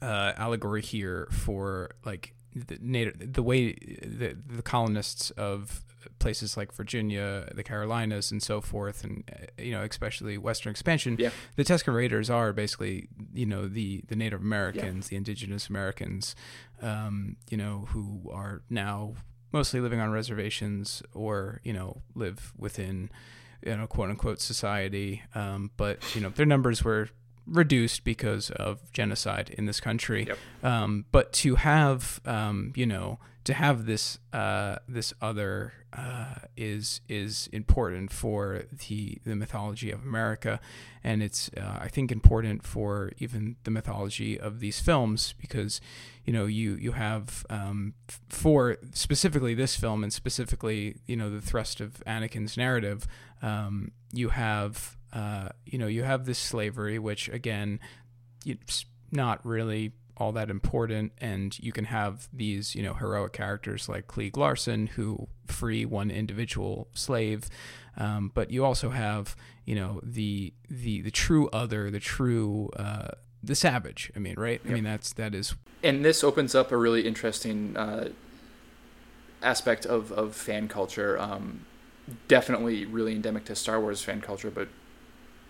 uh, 0.00 0.32
allegory 0.36 0.82
here 0.82 1.28
for 1.32 1.90
like 2.04 2.34
the 2.54 2.78
native 2.80 3.32
the 3.34 3.42
way 3.42 3.72
the, 3.72 4.36
the 4.48 4.62
colonists 4.62 5.30
of 5.32 5.82
places 6.18 6.56
like 6.56 6.72
Virginia, 6.72 7.50
the 7.54 7.62
Carolinas, 7.62 8.30
and 8.30 8.42
so 8.42 8.60
forth, 8.60 9.04
and 9.04 9.24
uh, 9.30 9.46
you 9.62 9.72
know 9.72 9.82
especially 9.82 10.38
Western 10.38 10.70
expansion. 10.70 11.16
Yeah. 11.18 11.30
The 11.56 11.64
Tusken 11.64 11.94
Raiders 11.94 12.30
are 12.30 12.52
basically 12.52 13.08
you 13.32 13.46
know 13.46 13.68
the 13.68 14.02
the 14.08 14.16
Native 14.16 14.40
Americans, 14.40 15.08
the 15.08 15.16
Indigenous 15.16 15.68
Americans, 15.68 16.34
um, 16.82 17.36
you 17.50 17.56
know 17.56 17.86
who 17.90 18.30
are 18.32 18.62
now 18.70 19.14
mostly 19.52 19.80
living 19.80 20.00
on 20.00 20.10
reservations 20.10 21.02
or 21.12 21.60
you 21.64 21.72
know 21.72 22.02
live 22.14 22.52
within 22.56 23.10
you 23.64 23.76
know 23.76 23.86
quote 23.86 24.10
unquote 24.10 24.40
society, 24.40 25.22
um, 25.34 25.70
but 25.76 26.02
you 26.14 26.20
know 26.20 26.30
their 26.30 26.46
numbers 26.46 26.84
were 26.84 27.08
reduced 27.46 28.04
because 28.04 28.50
of 28.50 28.92
genocide 28.92 29.54
in 29.56 29.66
this 29.66 29.80
country. 29.80 30.26
Yep. 30.26 30.38
Um, 30.62 31.04
but 31.12 31.32
to 31.34 31.56
have, 31.56 32.20
um, 32.24 32.72
you 32.76 32.86
know, 32.86 33.18
to 33.44 33.54
have 33.54 33.86
this 33.86 34.18
uh, 34.32 34.76
this 34.86 35.14
other 35.20 35.72
uh, 35.92 36.34
is 36.56 37.00
is 37.08 37.48
important 37.52 38.12
for 38.12 38.64
the 38.86 39.18
the 39.24 39.34
mythology 39.34 39.90
of 39.90 40.02
America, 40.02 40.60
and 41.02 41.22
it's 41.22 41.50
uh, 41.56 41.78
I 41.80 41.88
think 41.88 42.12
important 42.12 42.64
for 42.64 43.12
even 43.18 43.56
the 43.64 43.70
mythology 43.70 44.38
of 44.38 44.60
these 44.60 44.78
films 44.78 45.34
because 45.40 45.80
you 46.24 46.32
know 46.32 46.46
you 46.46 46.74
you 46.74 46.92
have 46.92 47.46
um, 47.48 47.94
for 48.28 48.76
specifically 48.92 49.54
this 49.54 49.74
film 49.74 50.04
and 50.04 50.12
specifically 50.12 50.96
you 51.06 51.16
know 51.16 51.30
the 51.30 51.40
thrust 51.40 51.80
of 51.80 52.02
Anakin's 52.06 52.56
narrative, 52.56 53.06
um, 53.42 53.92
you 54.12 54.28
have 54.28 54.96
uh, 55.12 55.48
you 55.64 55.78
know 55.78 55.86
you 55.86 56.02
have 56.02 56.26
this 56.26 56.38
slavery 56.38 56.98
which 56.98 57.28
again 57.28 57.80
it's 58.44 58.84
not 59.10 59.44
really 59.44 59.92
all 60.16 60.32
that 60.32 60.50
important 60.50 61.12
and 61.18 61.58
you 61.58 61.72
can 61.72 61.86
have 61.86 62.28
these 62.32 62.74
you 62.74 62.82
know 62.82 62.94
heroic 62.94 63.32
characters 63.32 63.88
like 63.88 64.06
Cliegg 64.06 64.36
Larson 64.36 64.86
who 64.88 65.28
free 65.46 65.84
one 65.84 66.10
individual 66.10 66.88
slave 66.94 67.48
um, 67.96 68.30
but 68.34 68.50
you 68.50 68.64
also 68.64 68.90
have 68.90 69.34
you 69.64 69.74
know 69.74 70.00
the 70.02 70.52
the 70.68 71.00
the 71.00 71.10
true 71.10 71.48
other 71.52 71.90
the 71.90 72.00
true 72.00 72.70
uh, 72.76 73.08
the 73.42 73.54
savage 73.54 74.12
I 74.14 74.18
mean 74.18 74.34
right 74.36 74.60
I 74.64 74.68
mean 74.68 74.84
that's 74.84 75.12
that 75.14 75.34
is 75.34 75.54
and 75.82 76.04
this 76.04 76.22
opens 76.22 76.54
up 76.54 76.70
a 76.72 76.76
really 76.76 77.06
interesting 77.06 77.76
uh, 77.76 78.10
aspect 79.42 79.86
of, 79.86 80.12
of 80.12 80.34
fan 80.34 80.68
culture. 80.68 81.18
Um, 81.18 81.64
definitely 82.28 82.84
really 82.86 83.14
endemic 83.14 83.44
to 83.46 83.54
Star 83.54 83.80
Wars 83.80 84.02
fan 84.02 84.20
culture, 84.20 84.50
but 84.50 84.68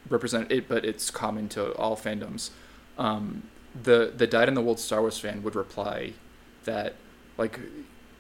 represent 0.09 0.51
it. 0.51 0.69
But 0.69 0.85
it's 0.85 1.11
common 1.11 1.49
to 1.51 1.73
all 1.75 1.97
fandoms. 1.97 2.51
Um, 2.99 3.45
the 3.81 4.13
the 4.17 4.27
dyed 4.27 4.49
in 4.49 4.55
the 4.55 4.63
wool 4.63 4.77
Star 4.77 5.01
Wars 5.01 5.19
fan 5.19 5.43
would 5.43 5.55
reply 5.55 6.13
that 6.65 6.95
like 7.37 7.61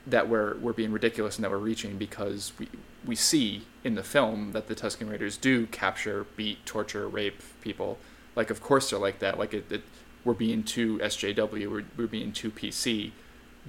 that 0.07 0.29
we're 0.29 0.57
we're 0.59 0.73
being 0.73 0.93
ridiculous 0.93 1.37
and 1.37 1.45
that 1.45 1.51
we're 1.51 1.59
reaching 1.59 1.97
because 1.99 2.53
we 2.59 2.69
we 3.05 3.15
see 3.15 3.63
in 3.85 3.95
the 3.95 4.03
film 4.03 4.53
that 4.53 4.69
the 4.69 4.75
Tusken 4.75 5.11
Raiders 5.11 5.37
do 5.37 5.67
capture, 5.67 6.27
beat, 6.37 6.65
torture, 6.67 7.09
rape 7.09 7.43
people. 7.61 7.99
Like 8.37 8.51
of 8.51 8.61
course 8.61 8.91
they're 8.91 8.99
like 8.99 9.19
that. 9.21 9.39
Like 9.39 9.55
it, 9.55 9.71
it 9.71 9.83
we're 10.25 10.35
being 10.35 10.63
too 10.63 10.99
SJW. 10.99 11.71
We're, 11.71 11.85
we're 11.97 12.07
being 12.07 12.33
too 12.33 12.51
PC 12.51 13.13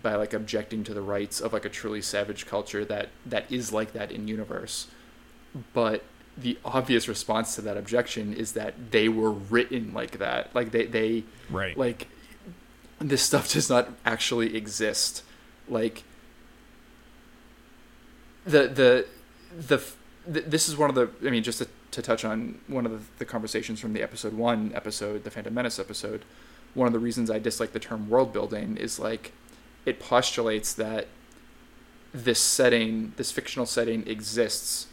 by 0.01 0.15
like 0.15 0.33
objecting 0.33 0.83
to 0.85 0.93
the 0.93 1.01
rights 1.01 1.39
of 1.39 1.53
like 1.53 1.65
a 1.65 1.69
truly 1.69 2.01
savage 2.01 2.45
culture 2.45 2.85
that 2.85 3.09
that 3.25 3.51
is 3.51 3.71
like 3.71 3.93
that 3.93 4.11
in 4.11 4.27
universe. 4.27 4.87
But 5.73 6.03
the 6.37 6.57
obvious 6.63 7.07
response 7.07 7.55
to 7.55 7.61
that 7.61 7.77
objection 7.77 8.33
is 8.33 8.53
that 8.53 8.91
they 8.91 9.09
were 9.09 9.31
written 9.31 9.93
like 9.93 10.17
that. 10.19 10.53
Like 10.55 10.71
they 10.71 10.85
they 10.85 11.23
right. 11.49 11.77
like 11.77 12.07
this 12.99 13.21
stuff 13.21 13.51
does 13.51 13.69
not 13.69 13.89
actually 14.05 14.55
exist. 14.55 15.23
Like 15.67 16.03
the 18.45 18.67
the 18.67 19.05
the, 19.57 19.83
the 20.25 20.41
this 20.41 20.69
is 20.69 20.77
one 20.77 20.89
of 20.89 20.95
the 20.95 21.09
I 21.25 21.31
mean 21.31 21.43
just 21.43 21.59
to, 21.59 21.67
to 21.91 22.01
touch 22.01 22.23
on 22.23 22.59
one 22.67 22.85
of 22.85 22.91
the, 22.91 23.19
the 23.19 23.25
conversations 23.25 23.79
from 23.79 23.93
the 23.93 24.01
episode 24.01 24.33
1 24.33 24.71
episode, 24.73 25.23
the 25.23 25.31
Phantom 25.31 25.53
Menace 25.53 25.77
episode, 25.77 26.23
one 26.73 26.87
of 26.87 26.93
the 26.93 26.99
reasons 26.99 27.29
I 27.29 27.39
dislike 27.39 27.73
the 27.73 27.79
term 27.79 28.09
world 28.09 28.31
building 28.31 28.77
is 28.77 28.99
like 28.99 29.33
it 29.85 29.99
postulates 29.99 30.73
that 30.75 31.07
this 32.13 32.39
setting, 32.39 33.13
this 33.17 33.31
fictional 33.31 33.65
setting 33.65 34.07
exists 34.07 34.87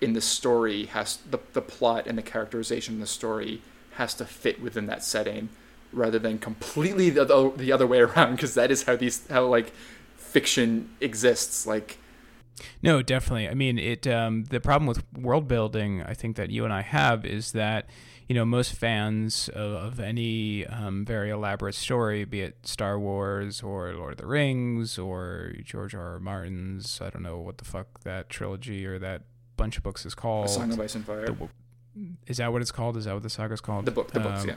in 0.00 0.12
the 0.14 0.20
story 0.20 0.86
has 0.86 1.18
the 1.30 1.38
the 1.52 1.62
plot 1.62 2.06
and 2.06 2.16
the 2.16 2.22
characterization 2.22 2.94
in 2.94 3.00
the 3.00 3.06
story 3.06 3.62
has 3.92 4.14
to 4.14 4.24
fit 4.24 4.60
within 4.60 4.86
that 4.86 5.04
setting 5.04 5.48
rather 5.92 6.18
than 6.18 6.38
completely 6.38 7.10
the, 7.10 7.24
the, 7.24 7.52
the 7.56 7.72
other 7.72 7.86
way 7.86 8.00
around 8.00 8.32
because 8.32 8.54
that 8.54 8.70
is 8.70 8.84
how 8.84 8.96
these 8.96 9.26
how 9.28 9.46
like 9.46 9.72
fiction 10.16 10.90
exists 11.00 11.66
like 11.66 11.98
no 12.82 13.00
definitely. 13.02 13.48
I 13.48 13.54
mean 13.54 13.78
it 13.78 14.06
um, 14.06 14.44
the 14.44 14.60
problem 14.60 14.86
with 14.86 15.02
world 15.16 15.48
building 15.48 16.02
i 16.02 16.14
think 16.14 16.36
that 16.36 16.50
you 16.50 16.64
and 16.64 16.72
i 16.72 16.82
have 16.82 17.24
is 17.24 17.52
that 17.52 17.88
you 18.28 18.34
know 18.34 18.44
most 18.44 18.74
fans 18.74 19.48
of, 19.48 19.72
of 19.72 20.00
any 20.00 20.66
um, 20.66 21.04
very 21.04 21.30
elaborate 21.30 21.74
story 21.74 22.24
be 22.24 22.42
it 22.42 22.58
star 22.64 22.98
wars 22.98 23.60
or 23.62 23.92
lord 23.94 24.12
of 24.12 24.18
the 24.18 24.26
rings 24.26 24.98
or 24.98 25.54
george 25.64 25.94
r 25.94 26.12
r 26.12 26.20
martin's 26.20 27.00
i 27.00 27.10
don't 27.10 27.22
know 27.22 27.38
what 27.38 27.58
the 27.58 27.64
fuck 27.64 28.00
that 28.04 28.28
trilogy 28.28 28.86
or 28.86 29.00
that 29.00 29.22
bunch 29.60 29.76
of 29.76 29.82
books 29.82 30.06
is 30.06 30.14
called. 30.14 30.46
A 30.46 30.48
Song 30.48 30.72
of 30.72 30.80
Ice 30.80 30.94
and 30.94 31.04
Fire. 31.04 31.26
The, 31.26 31.48
is 32.26 32.38
that 32.38 32.50
what 32.52 32.62
it's 32.62 32.72
called? 32.72 32.96
Is 32.96 33.04
that 33.04 33.14
what 33.14 33.22
the 33.22 33.30
saga 33.30 33.54
is 33.54 33.60
called? 33.60 33.84
The 33.84 33.90
book, 33.90 34.10
the 34.12 34.20
books, 34.20 34.42
um, 34.42 34.48
yeah. 34.48 34.56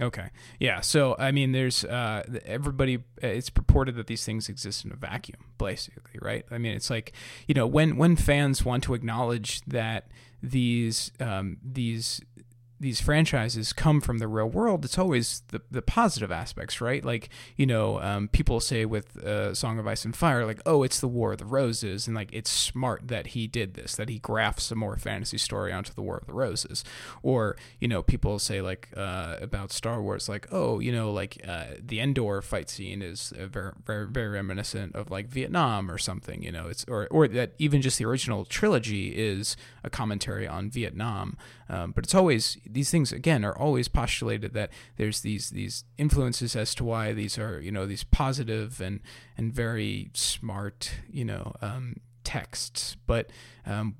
Okay. 0.00 0.30
Yeah. 0.58 0.80
So, 0.80 1.14
I 1.18 1.30
mean, 1.32 1.52
there's 1.52 1.84
uh, 1.84 2.22
everybody, 2.44 3.04
it's 3.18 3.50
purported 3.50 3.94
that 3.96 4.06
these 4.06 4.24
things 4.24 4.48
exist 4.48 4.84
in 4.84 4.90
a 4.90 4.96
vacuum, 4.96 5.44
basically, 5.58 6.18
right? 6.20 6.44
I 6.50 6.58
mean, 6.58 6.72
it's 6.72 6.90
like, 6.90 7.12
you 7.46 7.54
know, 7.54 7.66
when, 7.66 7.96
when 7.96 8.16
fans 8.16 8.64
want 8.64 8.82
to 8.84 8.94
acknowledge 8.94 9.60
that 9.66 10.08
these, 10.42 11.12
um, 11.20 11.58
these, 11.62 12.22
these 12.82 13.00
franchises 13.00 13.72
come 13.72 14.00
from 14.00 14.18
the 14.18 14.26
real 14.26 14.48
world, 14.48 14.84
it's 14.84 14.98
always 14.98 15.44
the, 15.48 15.62
the 15.70 15.80
positive 15.80 16.32
aspects, 16.32 16.80
right? 16.80 17.04
Like, 17.04 17.28
you 17.56 17.64
know, 17.64 18.00
um, 18.00 18.26
people 18.26 18.58
say 18.58 18.84
with 18.84 19.16
uh, 19.18 19.54
Song 19.54 19.78
of 19.78 19.86
Ice 19.86 20.04
and 20.04 20.16
Fire, 20.16 20.44
like, 20.44 20.60
oh, 20.66 20.82
it's 20.82 20.98
the 20.98 21.06
War 21.06 21.30
of 21.32 21.38
the 21.38 21.44
Roses. 21.44 22.08
And 22.08 22.16
like, 22.16 22.30
it's 22.32 22.50
smart 22.50 23.06
that 23.06 23.28
he 23.28 23.46
did 23.46 23.74
this, 23.74 23.94
that 23.94 24.08
he 24.08 24.18
grafts 24.18 24.72
a 24.72 24.74
more 24.74 24.96
fantasy 24.96 25.38
story 25.38 25.72
onto 25.72 25.94
the 25.94 26.02
War 26.02 26.16
of 26.16 26.26
the 26.26 26.32
Roses. 26.32 26.82
Or, 27.22 27.56
you 27.78 27.86
know, 27.86 28.02
people 28.02 28.40
say 28.40 28.60
like 28.60 28.88
uh, 28.96 29.36
about 29.40 29.70
Star 29.70 30.02
Wars, 30.02 30.28
like, 30.28 30.48
oh, 30.50 30.80
you 30.80 30.90
know, 30.90 31.12
like 31.12 31.40
uh, 31.46 31.66
the 31.78 32.00
Endor 32.00 32.42
fight 32.42 32.68
scene 32.68 33.00
is 33.00 33.32
very, 33.36 33.72
very, 33.86 34.08
very 34.08 34.28
reminiscent 34.28 34.96
of 34.96 35.08
like 35.08 35.28
Vietnam 35.28 35.88
or 35.88 35.98
something, 35.98 36.42
you 36.42 36.50
know, 36.50 36.66
it's, 36.66 36.84
or, 36.88 37.06
or 37.12 37.28
that 37.28 37.52
even 37.58 37.80
just 37.80 37.98
the 37.98 38.06
original 38.06 38.44
trilogy 38.44 39.10
is 39.16 39.56
a 39.84 39.90
commentary 39.90 40.48
on 40.48 40.68
Vietnam. 40.68 41.36
Um, 41.68 41.92
but 41.92 42.04
it's 42.04 42.14
always 42.14 42.58
these 42.72 42.90
things 42.90 43.12
again 43.12 43.44
are 43.44 43.56
always 43.56 43.88
postulated 43.88 44.54
that 44.54 44.70
there's 44.96 45.20
these 45.20 45.50
these 45.50 45.84
influences 45.98 46.56
as 46.56 46.74
to 46.74 46.84
why 46.84 47.12
these 47.12 47.38
are 47.38 47.60
you 47.60 47.70
know 47.70 47.86
these 47.86 48.04
positive 48.04 48.80
and 48.80 49.00
and 49.36 49.52
very 49.52 50.10
smart 50.14 50.92
you 51.10 51.24
know 51.24 51.54
um, 51.60 51.96
texts, 52.24 52.96
but 53.06 53.30
um, 53.66 53.96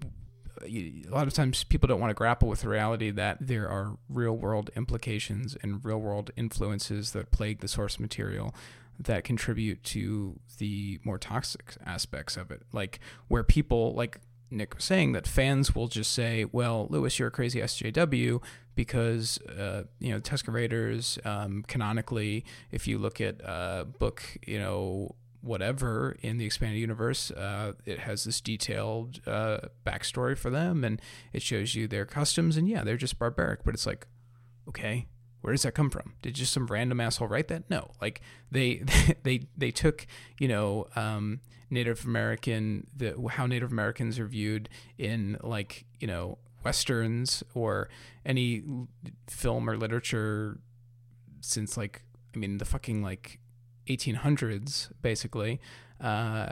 a 0.64 1.04
lot 1.08 1.26
of 1.26 1.34
times 1.34 1.64
people 1.64 1.86
don't 1.86 2.00
want 2.00 2.10
to 2.10 2.14
grapple 2.14 2.48
with 2.48 2.60
the 2.60 2.68
reality 2.68 3.10
that 3.10 3.38
there 3.40 3.68
are 3.68 3.96
real 4.08 4.36
world 4.36 4.70
implications 4.76 5.56
and 5.62 5.84
real 5.84 5.98
world 5.98 6.30
influences 6.36 7.12
that 7.12 7.30
plague 7.30 7.60
the 7.60 7.68
source 7.68 7.98
material 7.98 8.54
that 8.98 9.24
contribute 9.24 9.82
to 9.82 10.38
the 10.58 11.00
more 11.02 11.18
toxic 11.18 11.74
aspects 11.84 12.36
of 12.36 12.50
it. 12.50 12.62
Like 12.72 13.00
where 13.28 13.42
people 13.42 13.94
like 13.94 14.20
Nick 14.52 14.76
was 14.76 14.84
saying 14.84 15.12
that 15.12 15.26
fans 15.26 15.74
will 15.74 15.88
just 15.88 16.12
say, 16.12 16.44
"Well, 16.44 16.86
Lewis, 16.90 17.18
you're 17.18 17.28
a 17.28 17.32
crazy 17.32 17.60
SJW," 17.60 18.42
because 18.74 19.38
uh, 19.48 19.84
you 19.98 20.12
know 20.12 20.20
Tusken 20.20 20.52
Raiders 20.52 21.18
um, 21.24 21.64
canonically, 21.66 22.44
if 22.70 22.86
you 22.86 22.98
look 22.98 23.20
at 23.20 23.44
uh, 23.44 23.84
book, 23.84 24.22
you 24.46 24.58
know 24.58 25.14
whatever 25.42 26.16
in 26.22 26.38
the 26.38 26.44
expanded 26.44 26.78
universe, 26.78 27.30
uh, 27.32 27.72
it 27.84 27.98
has 27.98 28.24
this 28.24 28.40
detailed 28.40 29.20
uh, 29.26 29.58
backstory 29.84 30.38
for 30.38 30.50
them, 30.50 30.84
and 30.84 31.02
it 31.32 31.42
shows 31.42 31.74
you 31.74 31.88
their 31.88 32.06
customs, 32.06 32.56
and 32.56 32.68
yeah, 32.68 32.84
they're 32.84 32.96
just 32.96 33.18
barbaric, 33.18 33.64
but 33.64 33.74
it's 33.74 33.86
like, 33.86 34.06
okay, 34.68 35.08
where 35.42 35.52
does 35.52 35.62
that 35.62 35.74
come 35.74 35.90
from? 35.90 36.14
Did 36.22 36.34
just 36.34 36.52
some 36.52 36.66
random 36.66 37.00
asshole 37.00 37.28
write 37.28 37.48
that? 37.48 37.68
No, 37.68 37.90
like 38.00 38.22
they 38.50 38.82
they 39.22 39.42
they 39.56 39.70
took 39.70 40.06
you 40.38 40.48
know 40.48 40.86
um, 40.96 41.40
Native 41.70 42.04
American 42.04 42.86
the 42.96 43.14
how 43.30 43.46
Native 43.46 43.70
Americans 43.70 44.18
are 44.18 44.26
viewed 44.26 44.68
in 44.96 45.36
like 45.42 45.84
you 46.00 46.06
know 46.06 46.38
westerns 46.64 47.42
or 47.54 47.88
any 48.24 48.62
film 49.26 49.68
or 49.68 49.76
literature 49.76 50.58
since 51.40 51.76
like 51.76 52.02
I 52.34 52.38
mean 52.38 52.58
the 52.58 52.64
fucking 52.64 53.02
like 53.02 53.40
1800s 53.88 54.90
basically, 55.02 55.60
uh, 56.00 56.50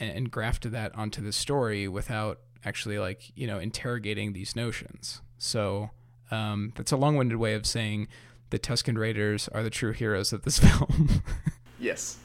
and, 0.00 0.16
and 0.16 0.30
grafted 0.30 0.72
that 0.72 0.94
onto 0.94 1.22
the 1.22 1.32
story 1.32 1.86
without 1.88 2.40
actually 2.64 2.98
like 2.98 3.32
you 3.36 3.46
know 3.46 3.58
interrogating 3.58 4.32
these 4.32 4.56
notions. 4.56 5.20
So 5.36 5.90
um, 6.34 6.72
that's 6.76 6.92
a 6.92 6.96
long-winded 6.96 7.38
way 7.38 7.54
of 7.54 7.66
saying 7.66 8.08
the 8.50 8.58
Tusken 8.58 8.98
Raiders 8.98 9.48
are 9.48 9.62
the 9.62 9.70
true 9.70 9.92
heroes 9.92 10.32
of 10.32 10.42
this 10.42 10.58
film. 10.66 11.22
yes. 11.78 12.18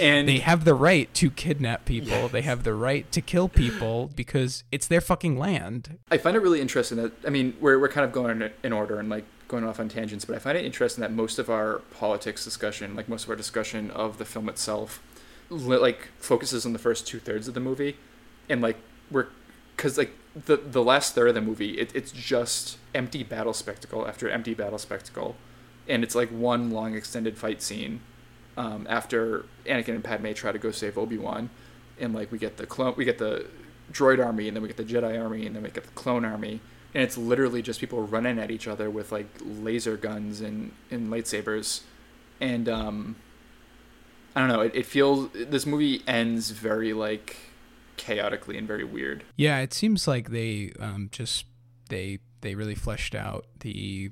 And 0.00 0.28
they 0.28 0.38
have 0.38 0.64
the 0.64 0.74
right 0.74 1.12
to 1.14 1.30
kidnap 1.30 1.84
people. 1.84 2.08
Yes. 2.08 2.32
They 2.32 2.42
have 2.42 2.64
the 2.64 2.74
right 2.74 3.10
to 3.12 3.20
kill 3.20 3.48
people 3.48 4.10
because 4.14 4.64
it's 4.72 4.86
their 4.86 5.00
fucking 5.00 5.38
land. 5.38 5.98
I 6.10 6.16
find 6.16 6.36
it 6.36 6.40
really 6.40 6.60
interesting 6.60 6.96
that 6.98 7.12
I 7.26 7.30
mean 7.30 7.54
we're 7.60 7.78
we're 7.78 7.88
kind 7.88 8.04
of 8.04 8.12
going 8.12 8.50
in 8.62 8.72
order 8.72 8.98
and 8.98 9.10
like 9.10 9.24
going 9.46 9.64
off 9.64 9.78
on 9.78 9.88
tangents, 9.88 10.24
but 10.24 10.34
I 10.34 10.38
find 10.38 10.56
it 10.56 10.64
interesting 10.64 11.02
that 11.02 11.12
most 11.12 11.38
of 11.38 11.50
our 11.50 11.80
politics 11.92 12.44
discussion, 12.44 12.96
like 12.96 13.08
most 13.08 13.24
of 13.24 13.30
our 13.30 13.36
discussion 13.36 13.90
of 13.90 14.16
the 14.16 14.24
film 14.24 14.48
itself, 14.48 15.02
like 15.50 16.08
focuses 16.18 16.64
on 16.64 16.72
the 16.72 16.78
first 16.78 17.06
two 17.06 17.18
thirds 17.18 17.46
of 17.46 17.54
the 17.54 17.60
movie, 17.60 17.96
and 18.48 18.62
like 18.62 18.78
we're 19.10 19.26
because 19.76 19.98
like 19.98 20.12
the 20.34 20.56
the 20.56 20.82
last 20.82 21.14
third 21.14 21.28
of 21.28 21.34
the 21.34 21.40
movie, 21.40 21.78
it, 21.78 21.94
it's 21.94 22.12
just 22.12 22.78
empty 22.94 23.22
battle 23.22 23.52
spectacle 23.52 24.06
after 24.06 24.28
empty 24.28 24.54
battle 24.54 24.78
spectacle, 24.78 25.36
and 25.88 26.02
it's 26.02 26.14
like 26.14 26.28
one 26.30 26.70
long 26.70 26.94
extended 26.94 27.38
fight 27.38 27.62
scene. 27.62 28.00
Um, 28.56 28.86
after 28.88 29.46
Anakin 29.66 29.96
and 29.96 30.04
Padme 30.04 30.32
try 30.32 30.52
to 30.52 30.58
go 30.58 30.70
save 30.70 30.96
Obi 30.96 31.18
Wan, 31.18 31.50
and 31.98 32.14
like 32.14 32.32
we 32.32 32.38
get 32.38 32.56
the 32.56 32.66
clone, 32.66 32.94
we 32.96 33.04
get 33.04 33.18
the 33.18 33.46
droid 33.92 34.24
army, 34.24 34.48
and 34.48 34.56
then 34.56 34.62
we 34.62 34.68
get 34.68 34.76
the 34.76 34.84
Jedi 34.84 35.20
army, 35.20 35.46
and 35.46 35.54
then 35.54 35.62
we 35.62 35.70
get 35.70 35.84
the 35.84 35.90
clone 35.90 36.24
army, 36.24 36.60
and 36.94 37.02
it's 37.02 37.16
literally 37.16 37.62
just 37.62 37.80
people 37.80 38.06
running 38.06 38.38
at 38.38 38.50
each 38.50 38.66
other 38.66 38.90
with 38.90 39.12
like 39.12 39.28
laser 39.40 39.96
guns 39.96 40.40
and 40.40 40.72
and 40.90 41.12
lightsabers, 41.12 41.82
and 42.40 42.68
um, 42.68 43.16
I 44.34 44.40
don't 44.40 44.48
know. 44.48 44.62
It, 44.62 44.74
it 44.74 44.86
feels 44.86 45.30
this 45.32 45.64
movie 45.64 46.02
ends 46.08 46.50
very 46.50 46.92
like 46.92 47.36
chaotically 47.96 48.56
and 48.56 48.66
very 48.66 48.84
weird. 48.84 49.24
Yeah, 49.36 49.60
it 49.60 49.72
seems 49.72 50.06
like 50.08 50.30
they 50.30 50.72
um, 50.80 51.08
just 51.12 51.46
they 51.88 52.18
they 52.40 52.54
really 52.54 52.74
fleshed 52.74 53.14
out 53.14 53.46
the 53.60 54.10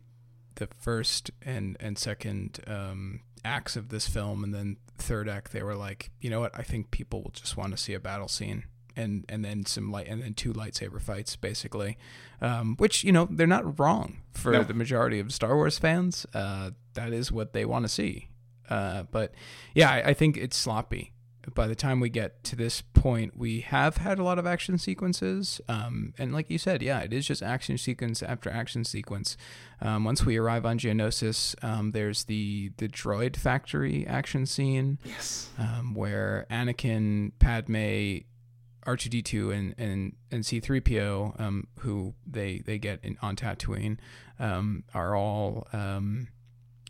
the 0.56 0.68
first 0.80 1.30
and 1.42 1.76
and 1.80 1.98
second 1.98 2.60
um, 2.66 3.20
acts 3.44 3.76
of 3.76 3.88
this 3.88 4.08
film, 4.08 4.44
and 4.44 4.54
then 4.54 4.76
third 4.98 5.28
act 5.28 5.52
they 5.52 5.62
were 5.62 5.74
like, 5.74 6.10
you 6.20 6.30
know 6.30 6.40
what? 6.40 6.52
I 6.54 6.62
think 6.62 6.90
people 6.90 7.22
will 7.22 7.32
just 7.32 7.56
want 7.56 7.72
to 7.72 7.76
see 7.76 7.94
a 7.94 8.00
battle 8.00 8.28
scene. 8.28 8.64
And, 8.94 9.24
and 9.30 9.42
then 9.42 9.64
some 9.64 9.90
light 9.90 10.06
and 10.06 10.22
then 10.22 10.34
two 10.34 10.52
lightsaber 10.52 11.00
fights 11.00 11.34
basically, 11.34 11.96
um, 12.42 12.76
which 12.76 13.04
you 13.04 13.10
know 13.10 13.26
they're 13.30 13.46
not 13.46 13.80
wrong 13.80 14.18
for 14.34 14.52
no. 14.52 14.62
the 14.64 14.74
majority 14.74 15.18
of 15.18 15.32
Star 15.32 15.56
Wars 15.56 15.78
fans. 15.78 16.26
Uh, 16.34 16.72
that 16.92 17.14
is 17.14 17.32
what 17.32 17.54
they 17.54 17.64
want 17.64 17.86
to 17.86 17.88
see. 17.88 18.28
Uh, 18.68 19.04
but 19.04 19.32
yeah, 19.74 19.90
I, 19.90 20.10
I 20.10 20.12
think 20.12 20.36
it's 20.36 20.58
sloppy 20.58 21.11
by 21.54 21.66
the 21.66 21.74
time 21.74 22.00
we 22.00 22.08
get 22.08 22.44
to 22.44 22.56
this 22.56 22.80
point, 22.80 23.36
we 23.36 23.60
have 23.60 23.96
had 23.96 24.18
a 24.18 24.24
lot 24.24 24.38
of 24.38 24.46
action 24.46 24.78
sequences. 24.78 25.60
Um, 25.68 26.14
and 26.18 26.32
like 26.32 26.48
you 26.50 26.58
said, 26.58 26.82
yeah, 26.82 27.00
it 27.00 27.12
is 27.12 27.26
just 27.26 27.42
action 27.42 27.78
sequence 27.78 28.22
after 28.22 28.48
action 28.50 28.84
sequence. 28.84 29.36
Um, 29.80 30.04
once 30.04 30.24
we 30.24 30.36
arrive 30.36 30.64
on 30.64 30.78
Geonosis, 30.78 31.54
um, 31.64 31.90
there's 31.92 32.24
the 32.24 32.72
the 32.76 32.88
droid 32.88 33.36
factory 33.36 34.06
action 34.06 34.46
scene. 34.46 34.98
Yes. 35.04 35.50
Um, 35.58 35.94
where 35.94 36.46
Anakin, 36.50 37.32
Padme, 37.38 38.24
R2D2 38.86 39.54
and 39.54 39.74
and 39.78 40.12
and 40.30 40.44
C3PO, 40.44 41.40
um, 41.40 41.66
who 41.80 42.14
they 42.26 42.58
they 42.58 42.78
get 42.78 43.00
in, 43.02 43.18
on 43.20 43.34
Tatooine, 43.34 43.98
um, 44.38 44.84
are 44.94 45.16
all 45.16 45.66
um, 45.72 46.28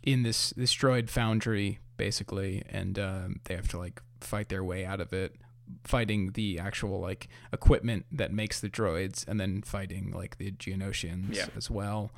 in 0.03 0.21
this 0.23 0.51
this 0.51 0.73
droid 0.75 1.09
foundry 1.09 1.79
basically, 1.97 2.63
and 2.69 2.97
um, 2.99 3.39
they 3.45 3.55
have 3.55 3.67
to 3.69 3.77
like 3.77 4.01
fight 4.23 4.49
their 4.49 4.63
way 4.63 4.85
out 4.85 4.99
of 4.99 5.13
it, 5.13 5.35
fighting 5.83 6.31
the 6.33 6.59
actual 6.59 6.99
like 6.99 7.27
equipment 7.51 8.05
that 8.11 8.31
makes 8.31 8.59
the 8.59 8.69
droids, 8.69 9.27
and 9.27 9.39
then 9.39 9.61
fighting 9.61 10.11
like 10.11 10.37
the 10.37 10.51
Geonosians 10.51 11.35
Yeah. 11.35 11.47
as 11.55 11.69
well. 11.69 12.11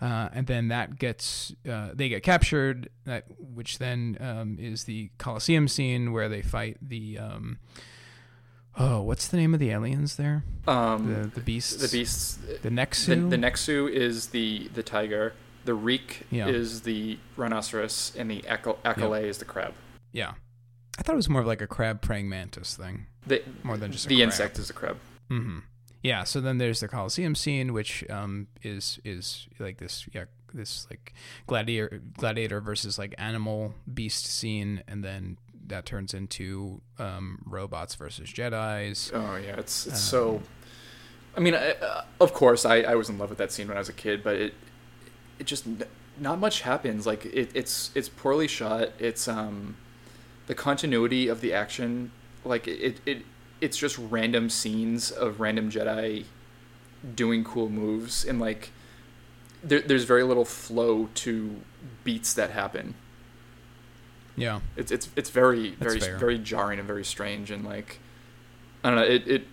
Uh, 0.00 0.28
and 0.32 0.46
then 0.46 0.68
that 0.68 0.96
gets 0.98 1.52
uh, 1.68 1.88
they 1.92 2.08
get 2.08 2.22
captured, 2.22 2.88
that 3.04 3.24
which 3.38 3.78
then 3.78 4.16
um, 4.20 4.56
is 4.60 4.84
the 4.84 5.10
Coliseum 5.18 5.66
scene 5.66 6.12
where 6.12 6.28
they 6.28 6.40
fight 6.42 6.76
the 6.80 7.18
um, 7.18 7.58
oh 8.76 9.02
what's 9.02 9.26
the 9.28 9.36
name 9.36 9.54
of 9.54 9.60
the 9.60 9.70
aliens 9.70 10.16
there 10.16 10.44
Um, 10.68 11.12
the 11.12 11.28
the 11.28 11.40
beasts 11.40 11.74
the 11.82 11.88
beasts. 11.98 12.36
the 12.36 12.58
The, 12.62 12.70
Nexu 12.70 13.28
the 13.30 13.36
Nexu 13.36 13.90
is 13.90 14.28
the 14.28 14.68
the 14.74 14.82
tiger. 14.82 15.32
The 15.64 15.74
Reek 15.74 16.26
Yeah. 16.30 16.46
is 16.46 16.82
the 16.82 17.18
rhinoceros, 17.36 18.12
and 18.16 18.30
the 18.30 18.42
Acal- 18.42 18.78
Acklay 18.84 19.24
is 19.24 19.38
the 19.38 19.44
crab. 19.44 19.74
yeah 20.12 20.34
I 20.98 21.02
thought 21.02 21.12
it 21.12 21.16
was 21.16 21.28
more 21.28 21.40
of 21.40 21.46
like 21.46 21.62
a 21.62 21.66
crab 21.66 22.02
praying 22.02 22.28
mantis 22.28 22.74
thing 22.76 23.06
The 23.26 23.42
more 23.62 23.76
than 23.76 23.92
just 23.92 24.06
a 24.06 24.08
the 24.08 24.16
crab. 24.16 24.24
insect 24.28 24.58
is 24.58 24.68
a 24.68 24.72
crab. 24.72 24.96
hmm 25.28 25.58
Yeah. 26.02 26.24
So 26.24 26.40
then 26.40 26.58
there's 26.58 26.80
the 26.80 26.88
Coliseum 26.88 27.34
scene, 27.34 27.72
which 27.72 28.04
um, 28.10 28.48
is 28.62 28.98
is 29.04 29.46
like 29.58 29.78
this 29.78 30.06
yeah 30.12 30.24
this 30.54 30.86
like 30.90 31.12
gladiator 31.46 32.00
gladiator 32.16 32.60
versus 32.60 32.98
like 32.98 33.14
animal 33.18 33.74
beast 33.92 34.26
scene, 34.26 34.82
and 34.88 35.04
then 35.04 35.38
that 35.66 35.84
turns 35.86 36.14
into 36.14 36.80
um, 36.98 37.42
robots 37.46 37.94
versus 37.94 38.30
Jedi's. 38.30 39.12
Oh 39.14 39.36
yeah, 39.36 39.56
it's 39.58 39.86
it's 39.86 39.96
Um, 40.12 40.40
so. 40.40 40.42
I 41.36 41.40
mean, 41.40 41.54
I, 41.54 41.72
uh, 41.74 42.02
of 42.20 42.32
course, 42.32 42.64
I, 42.64 42.78
I 42.80 42.94
was 42.96 43.08
in 43.08 43.16
love 43.18 43.28
with 43.28 43.38
that 43.38 43.52
scene 43.52 43.68
when 43.68 43.76
I 43.76 43.80
was 43.80 43.88
a 43.88 43.92
kid, 43.92 44.24
but 44.24 44.34
it 44.36 44.54
it 45.38 45.46
just 45.46 45.66
n- 45.68 45.84
not 46.18 46.40
much 46.40 46.62
happens. 46.62 47.06
Like 47.06 47.26
it, 47.26 47.50
it's 47.54 47.92
it's 47.94 48.08
poorly 48.08 48.48
shot. 48.48 48.88
It's 48.98 49.28
um 49.28 49.76
the 50.48 50.54
continuity 50.54 51.28
of 51.28 51.40
the 51.40 51.52
action, 51.52 52.10
like 52.44 52.66
it 52.66 53.00
it 53.06 53.22
it's 53.60 53.76
just 53.76 53.96
random 53.98 54.50
scenes 54.50 55.10
of 55.10 55.40
random 55.40 55.70
Jedi 55.70 56.24
doing 57.14 57.44
cool 57.44 57.68
moves, 57.68 58.24
and 58.24 58.40
like 58.40 58.70
there, 59.62 59.80
there's 59.80 60.04
very 60.04 60.24
little 60.24 60.44
flow 60.44 61.08
to 61.14 61.60
beats 62.02 62.32
that 62.34 62.50
happen. 62.50 62.94
Yeah. 64.36 64.60
It's 64.76 64.90
it's 64.90 65.08
it's 65.16 65.30
very 65.30 65.70
very 65.72 65.98
very 65.98 66.38
jarring 66.38 66.78
and 66.78 66.86
very 66.86 67.04
strange 67.04 67.50
and 67.50 67.64
like 67.64 67.98
I 68.84 68.90
don't 68.90 68.98
know 68.98 69.04
it 69.04 69.26
it 69.26 69.46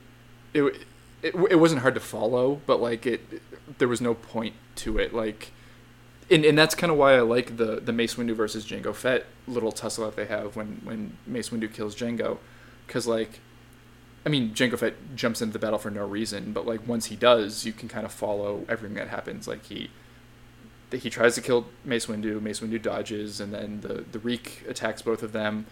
it 0.54 0.64
it, 1.24 1.36
it 1.50 1.56
wasn't 1.56 1.82
hard 1.82 1.96
to 1.96 2.00
follow 2.00 2.62
but 2.68 2.80
like 2.80 3.08
it 3.08 3.22
there 3.80 3.88
was 3.88 4.00
no 4.00 4.14
point 4.14 4.54
to 4.76 5.00
it 5.00 5.12
like 5.14 5.52
and, 6.30 6.44
and 6.46 6.58
that's 6.58 6.76
kind 6.76 6.92
of 6.92 6.98
why 6.98 7.16
I 7.16 7.22
like 7.22 7.58
the 7.58 7.80
the 7.80 7.94
Mace 7.94 8.16
Windu 8.16 8.36
versus 8.36 8.66
Jango 8.66 8.94
Fett 8.94 9.26
little 9.48 9.72
tussle 9.72 10.06
that 10.06 10.16
they 10.16 10.26
have 10.26 10.56
when 10.56 10.82
when 10.84 11.18
Mace 11.26 11.50
Windu 11.50 11.72
kills 11.72 11.96
Jango 11.96 12.38
because 12.88 13.08
like 13.08 13.40
I 14.26 14.30
mean 14.30 14.54
Jango 14.54 14.78
Fett 14.78 15.16
jumps 15.16 15.42
into 15.42 15.54
the 15.54 15.60
battle 15.60 15.80
for 15.80 15.92
no 15.92 16.06
reason 16.06 16.52
but 16.52 16.66
like 16.66 16.88
once 16.88 17.06
he 17.06 17.16
does 17.16 17.66
you 17.66 17.74
can 17.74 17.90
kind 17.90 18.06
of 18.06 18.12
follow 18.12 18.66
everything 18.68 18.96
that 18.96 19.10
happens 19.10 19.48
like 19.48 19.66
he 19.66 19.90
he 20.92 21.10
tries 21.10 21.36
to 21.36 21.42
kill 21.42 21.66
Mace 21.84 22.06
Windu. 22.06 22.42
Mace 22.42 22.60
Windu 22.60 22.82
dodges, 22.82 23.40
and 23.40 23.54
then 23.54 23.82
the 23.82 24.06
the 24.12 24.20
Reek 24.20 24.64
attacks 24.68 25.02
both 25.02 25.24
of 25.24 25.32
them. 25.32 25.66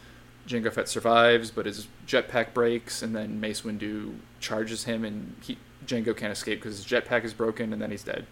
Jango 0.48 0.72
Fett 0.74 0.90
survives, 0.90 1.52
but 1.52 1.66
his 1.66 1.88
jetpack 2.06 2.54
breaks, 2.54 3.02
and 3.02 3.16
then 3.16 3.40
Mace 3.40 3.62
Windu 3.62 4.16
charges 4.40 4.84
him, 4.84 5.06
and 5.06 5.36
he 5.42 5.58
Jango 5.86 6.16
can't 6.16 6.32
escape 6.32 6.60
because 6.60 6.78
his 6.78 6.86
jetpack 6.86 7.24
is 7.24 7.34
broken, 7.34 7.72
and 7.74 7.82
then 7.82 7.92
he's 7.92 8.04
dead. 8.04 8.26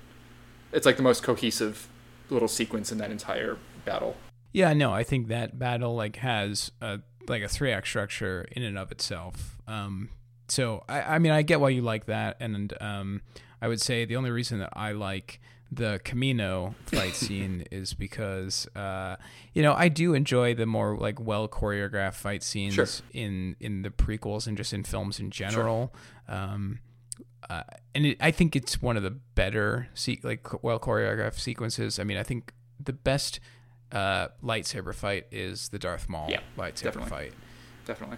It's 0.72 0.86
like 0.86 0.98
the 0.98 1.04
most 1.04 1.24
cohesive 1.24 1.88
little 2.32 2.48
sequence 2.48 2.92
in 2.92 2.98
that 2.98 3.12
entire 3.12 3.58
battle. 3.86 4.16
Yeah. 4.54 4.74
No, 4.74 4.92
I 4.92 5.04
think 5.04 5.28
that 5.28 5.60
battle 5.60 5.96
like 5.96 6.16
has 6.18 6.72
a 6.82 7.00
like 7.28 7.44
a 7.44 7.48
three 7.48 7.72
act 7.72 7.88
structure 7.88 8.48
in 8.52 8.64
and 8.64 8.78
of 8.78 8.92
itself. 8.92 9.58
Um, 9.68 10.10
so 10.48 10.84
I, 10.90 11.02
I 11.02 11.20
mean, 11.20 11.32
I 11.32 11.44
get 11.44 11.60
why 11.62 11.70
you 11.70 11.82
like 11.82 12.06
that, 12.06 12.38
and 12.40 12.74
um, 12.82 13.22
I 13.62 13.68
would 13.68 13.80
say 13.82 14.04
the 14.06 14.16
only 14.18 14.32
reason 14.32 14.60
that 14.60 14.74
I 14.74 14.92
like 14.92 15.40
the 15.72 16.02
Kamino 16.04 16.76
fight 16.88 17.16
scene 17.16 17.64
is 17.72 17.94
because 17.94 18.68
uh, 18.76 19.16
you 19.54 19.62
know 19.64 19.74
I 19.74 19.88
do 19.88 20.14
enjoy 20.14 20.54
the 20.54 20.66
more 20.66 20.98
like 20.98 21.20
well 21.22 21.48
choreographed 21.48 22.16
fight 22.16 22.44
scenes 22.44 22.74
Sure. 22.74 22.88
in 23.14 23.56
in 23.62 23.84
the 23.84 23.90
prequels 23.92 24.48
and 24.48 24.58
just 24.58 24.74
in 24.74 24.84
films 24.84 25.20
in 25.20 25.32
general. 25.32 25.94
Um, 26.28 26.80
uh, 27.50 27.64
and 27.96 28.06
it, 28.06 28.18
I 28.22 28.32
think 28.32 28.56
it's 28.56 28.82
one 28.82 28.98
of 28.98 29.04
the 29.04 29.12
better 29.12 29.88
se- 29.94 30.22
like 30.24 30.64
well 30.64 30.80
choreographed 30.80 31.40
sequences. 31.40 32.00
I 32.00 32.04
mean, 32.04 32.18
I 32.18 32.24
think 32.24 32.54
the 32.80 32.94
best 32.94 33.40
uh, 33.92 34.30
lightsaber 34.44 34.94
fight 34.96 35.28
is 35.32 35.70
the 35.70 35.80
Darth 35.80 36.08
Maul 36.10 36.28
Yeah, 36.30 36.42
lightsaber 36.58 36.84
definitely. 36.84 37.10
fight 37.10 37.34
Definitely. 37.86 38.18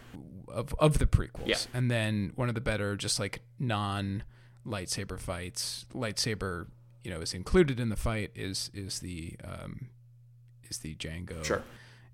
of 0.50 0.74
of 0.80 1.00
the 1.00 1.06
prequels. 1.08 1.48
Yeah. 1.48 1.58
And 1.74 1.90
then 1.90 2.32
one 2.36 2.50
of 2.50 2.56
the 2.56 2.62
better 2.62 2.96
just 2.96 3.20
like 3.20 3.42
non 3.60 4.24
lightsaber 4.66 5.20
fights, 5.20 5.86
lightsaber, 5.94 6.68
you 7.04 7.12
know, 7.12 7.22
is 7.22 7.34
included 7.34 7.80
in 7.80 7.90
the 7.90 7.96
fight 7.96 8.32
is 8.36 8.70
is 8.74 9.00
the 9.00 9.36
um 9.44 9.88
is 10.70 10.80
the 10.80 10.96
Jango 10.96 11.44
Sure. 11.44 11.64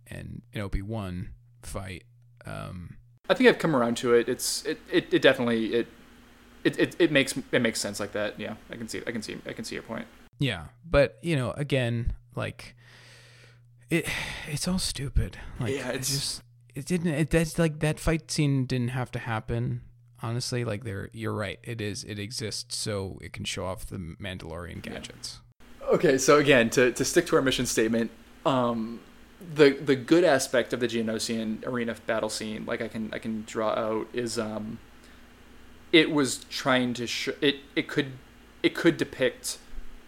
and 0.07 0.41
an 0.53 0.61
Obi 0.61 0.81
Wan 0.81 1.29
fight. 1.63 2.03
Um 2.45 2.97
I 3.29 3.33
think 3.35 3.49
I've 3.49 3.59
come 3.59 3.75
around 3.75 3.97
to 3.97 4.13
it. 4.13 4.27
It's 4.29 4.63
it, 4.65 4.79
it, 4.91 5.13
it 5.13 5.21
definitely 5.21 5.73
it, 5.73 5.87
it 6.63 6.77
it 6.79 6.95
it 6.99 7.11
makes 7.11 7.35
it 7.51 7.61
makes 7.61 7.79
sense 7.79 7.99
like 7.99 8.11
that. 8.13 8.39
Yeah, 8.39 8.55
I 8.71 8.75
can 8.75 8.87
see 8.87 9.01
I 9.07 9.11
can 9.11 9.21
see 9.21 9.37
I 9.47 9.53
can 9.53 9.63
see 9.65 9.75
your 9.75 9.83
point. 9.83 10.07
yeah. 10.39 10.65
But, 10.89 11.17
you 11.21 11.35
know, 11.35 11.51
again, 11.51 12.13
like 12.35 12.75
it 13.89 14.07
it's 14.47 14.67
all 14.67 14.79
stupid. 14.79 15.37
Like 15.59 15.75
Yeah, 15.75 15.89
it's- 15.89 16.09
just 16.09 16.41
it 16.75 16.85
didn't 16.85 17.13
it 17.13 17.29
that's 17.29 17.57
like 17.59 17.79
that 17.79 17.99
fight 17.99 18.29
scene 18.31 18.65
didn't 18.65 18.89
have 18.89 19.11
to 19.11 19.19
happen. 19.19 19.81
Honestly, 20.21 20.63
like 20.65 20.83
there 20.83 21.09
you're 21.13 21.33
right. 21.33 21.59
It 21.63 21.79
is 21.81 22.03
it 22.03 22.19
exists 22.19 22.75
so 22.75 23.17
it 23.21 23.33
can 23.33 23.45
show 23.45 23.65
off 23.65 23.85
the 23.85 23.97
Mandalorian 23.97 24.85
Yeah. 24.85 24.93
gadgets. 24.93 25.39
Okay, 25.91 26.17
so 26.19 26.37
again, 26.37 26.69
to, 26.71 26.91
to 26.91 27.03
stick 27.03 27.25
to 27.27 27.35
our 27.35 27.41
mission 27.41 27.65
statement, 27.65 28.11
um, 28.45 28.99
the 29.55 29.71
the 29.71 29.95
good 29.95 30.23
aspect 30.23 30.71
of 30.73 30.79
the 30.81 30.87
Geonosian 30.87 31.65
arena 31.65 31.95
battle 32.05 32.29
scene, 32.29 32.65
like 32.65 32.81
I 32.81 32.87
can 32.87 33.09
I 33.13 33.17
can 33.17 33.43
draw 33.47 33.69
out, 33.69 34.07
is 34.13 34.37
um, 34.37 34.77
it 35.91 36.11
was 36.11 36.45
trying 36.49 36.93
to 36.95 37.07
sh- 37.07 37.29
it 37.41 37.57
it 37.75 37.87
could 37.87 38.13
it 38.63 38.75
could 38.75 38.97
depict 38.97 39.57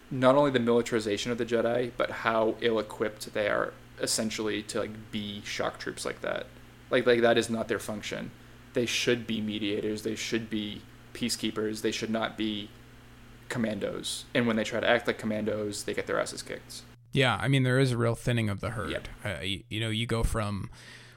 not 0.10 0.36
only 0.36 0.52
the 0.52 0.60
militarization 0.60 1.32
of 1.32 1.38
the 1.38 1.46
Jedi, 1.46 1.92
but 1.98 2.12
how 2.12 2.56
ill 2.62 2.80
equipped 2.80 3.34
they 3.34 3.48
are 3.48 3.74
essentially 4.02 4.62
to 4.64 4.80
like 4.80 5.12
be 5.12 5.42
shock 5.44 5.80
troops 5.80 6.06
like 6.06 6.22
that. 6.22 6.48
Like 6.90 7.06
like 7.06 7.22
that 7.22 7.38
is 7.38 7.50
not 7.50 7.68
their 7.68 7.80
function. 7.80 8.32
They 8.74 8.86
should 8.86 9.26
be 9.26 9.42
mediators. 9.42 10.04
They 10.04 10.16
should 10.16 10.50
be 10.50 10.82
peacekeepers. 11.14 11.82
They 11.82 11.92
should 11.92 12.10
not 12.10 12.38
be 12.38 12.70
commandos. 13.50 14.26
And 14.34 14.48
when 14.48 14.56
they 14.56 14.64
try 14.64 14.80
to 14.80 14.90
act 14.90 15.08
like 15.08 15.18
commandos, 15.18 15.84
they 15.84 15.94
get 15.94 16.08
their 16.08 16.20
asses 16.20 16.42
kicked. 16.42 16.82
Yeah, 17.12 17.38
I 17.40 17.48
mean 17.48 17.64
there 17.64 17.80
is 17.80 17.92
a 17.92 17.98
real 17.98 18.16
thinning 18.16 18.50
of 18.50 18.62
the 18.62 18.72
herd. 18.72 18.92
Yep. 18.92 19.08
Uh, 19.24 19.42
you, 19.42 19.64
you 19.70 19.80
know, 19.80 19.90
you 19.90 20.06
go 20.06 20.24
from 20.24 20.70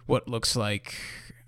what 0.06 0.28
looks 0.28 0.56
like 0.56 0.96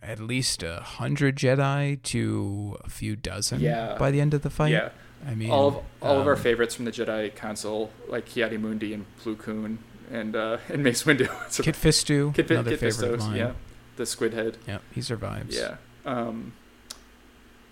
at 0.06 0.20
least 0.20 0.62
a 0.62 0.80
hundred 0.80 1.36
Jedi 1.36 2.00
to 2.04 2.76
a 2.84 2.88
few 2.90 3.16
dozen 3.16 3.60
Yeah. 3.60 3.96
by 3.98 4.10
the 4.10 4.20
end 4.20 4.34
of 4.34 4.42
the 4.42 4.50
fight. 4.50 4.72
yeah, 4.72 4.90
I 5.26 5.34
mean 5.34 5.50
all 5.50 5.66
of 5.68 5.76
all 6.00 6.20
of 6.20 6.26
our 6.26 6.34
um, 6.34 6.40
favorites 6.40 6.74
from 6.74 6.84
the 6.84 6.92
Jedi 6.92 7.34
Council, 7.34 7.90
like 8.08 8.26
Ki-Adi-Mundi 8.26 8.94
and 8.94 9.04
Plo 9.22 9.36
Koon 9.36 9.78
and 10.10 10.36
uh, 10.36 10.58
and 10.68 10.82
Mace 10.84 11.02
Windu. 11.04 11.26
Kit 11.62 11.74
Fisto, 11.74 12.32
Kit, 12.34 12.50
another 12.50 12.70
Kit 12.76 12.80
favorite 12.80 13.14
of 13.14 13.20
mine. 13.20 13.36
yeah, 13.36 13.52
the 13.96 14.06
squid 14.06 14.32
head. 14.34 14.58
Yeah, 14.66 14.78
he 14.92 15.02
survives. 15.02 15.56
Yeah. 15.56 15.76
Um, 16.04 16.52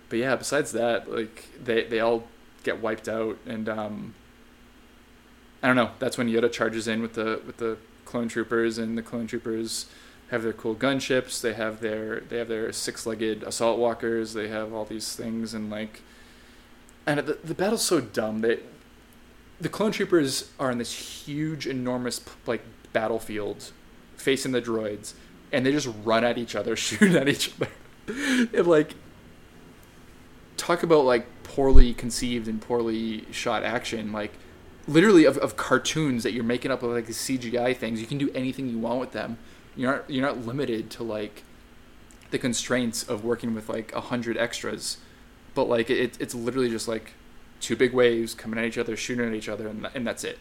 but 0.09 0.19
yeah, 0.19 0.35
besides 0.35 0.71
that, 0.73 1.09
like 1.11 1.45
they 1.63 1.83
they 1.85 1.99
all 2.01 2.27
get 2.63 2.81
wiped 2.81 3.07
out, 3.07 3.37
and 3.45 3.69
um, 3.69 4.13
I 5.63 5.67
don't 5.67 5.75
know. 5.75 5.91
That's 5.99 6.17
when 6.17 6.27
Yoda 6.29 6.51
charges 6.51 6.87
in 6.87 7.01
with 7.01 7.13
the 7.13 7.41
with 7.45 7.57
the 7.57 7.77
clone 8.03 8.27
troopers, 8.27 8.77
and 8.77 8.97
the 8.97 9.01
clone 9.01 9.27
troopers 9.27 9.85
have 10.29 10.43
their 10.43 10.53
cool 10.53 10.75
gunships. 10.75 11.41
They 11.41 11.53
have 11.53 11.81
their 11.81 12.21
they 12.21 12.37
have 12.37 12.47
their 12.47 12.71
six 12.71 13.05
legged 13.05 13.43
assault 13.43 13.79
walkers. 13.79 14.33
They 14.33 14.47
have 14.47 14.73
all 14.73 14.85
these 14.85 15.15
things, 15.15 15.53
and 15.53 15.69
like, 15.69 16.01
and 17.05 17.19
the 17.19 17.37
the 17.43 17.55
battle's 17.55 17.83
so 17.83 18.01
dumb 18.01 18.41
that 18.41 18.63
the 19.59 19.69
clone 19.69 19.91
troopers 19.91 20.51
are 20.59 20.71
in 20.71 20.77
this 20.77 21.25
huge, 21.25 21.65
enormous 21.67 22.21
like 22.45 22.61
battlefield 22.91 23.71
facing 24.15 24.51
the 24.51 24.61
droids 24.61 25.13
and 25.55 25.65
they 25.65 25.71
just 25.71 25.89
run 26.03 26.23
at 26.23 26.37
each 26.37 26.55
other, 26.55 26.75
shooting 26.75 27.15
at 27.15 27.27
each 27.27 27.51
other. 27.55 27.71
and 28.07 28.67
like 28.67 28.93
talk 30.57 30.83
about 30.83 31.05
like 31.05 31.27
poorly 31.43 31.93
conceived 31.93 32.47
and 32.47 32.61
poorly 32.61 33.25
shot 33.31 33.63
action, 33.63 34.11
like 34.11 34.33
literally 34.87 35.25
of, 35.25 35.37
of 35.37 35.55
cartoons 35.57 36.23
that 36.23 36.33
you're 36.33 36.43
making 36.43 36.71
up 36.71 36.81
with 36.81 36.91
like 36.91 37.07
the 37.07 37.13
CGI 37.13 37.75
things. 37.75 38.01
You 38.01 38.07
can 38.07 38.17
do 38.17 38.29
anything 38.35 38.69
you 38.69 38.77
want 38.77 38.99
with 38.99 39.11
them. 39.13 39.37
You're 39.75 39.91
not 39.91 40.09
you're 40.09 40.25
not 40.25 40.45
limited 40.45 40.89
to 40.91 41.03
like 41.03 41.43
the 42.31 42.39
constraints 42.39 43.03
of 43.03 43.23
working 43.23 43.53
with 43.53 43.69
like 43.69 43.93
a 43.93 44.01
hundred 44.01 44.37
extras, 44.37 44.97
but 45.53 45.65
like 45.65 45.89
it, 45.89 46.17
it's 46.19 46.33
literally 46.35 46.69
just 46.69 46.87
like 46.87 47.13
two 47.61 47.75
big 47.75 47.93
waves 47.93 48.33
coming 48.33 48.59
at 48.59 48.65
each 48.65 48.77
other, 48.77 48.95
shooting 48.97 49.27
at 49.27 49.33
each 49.33 49.49
other, 49.49 49.67
and 49.67 49.87
and 49.93 50.05
that's 50.07 50.23
it. 50.23 50.39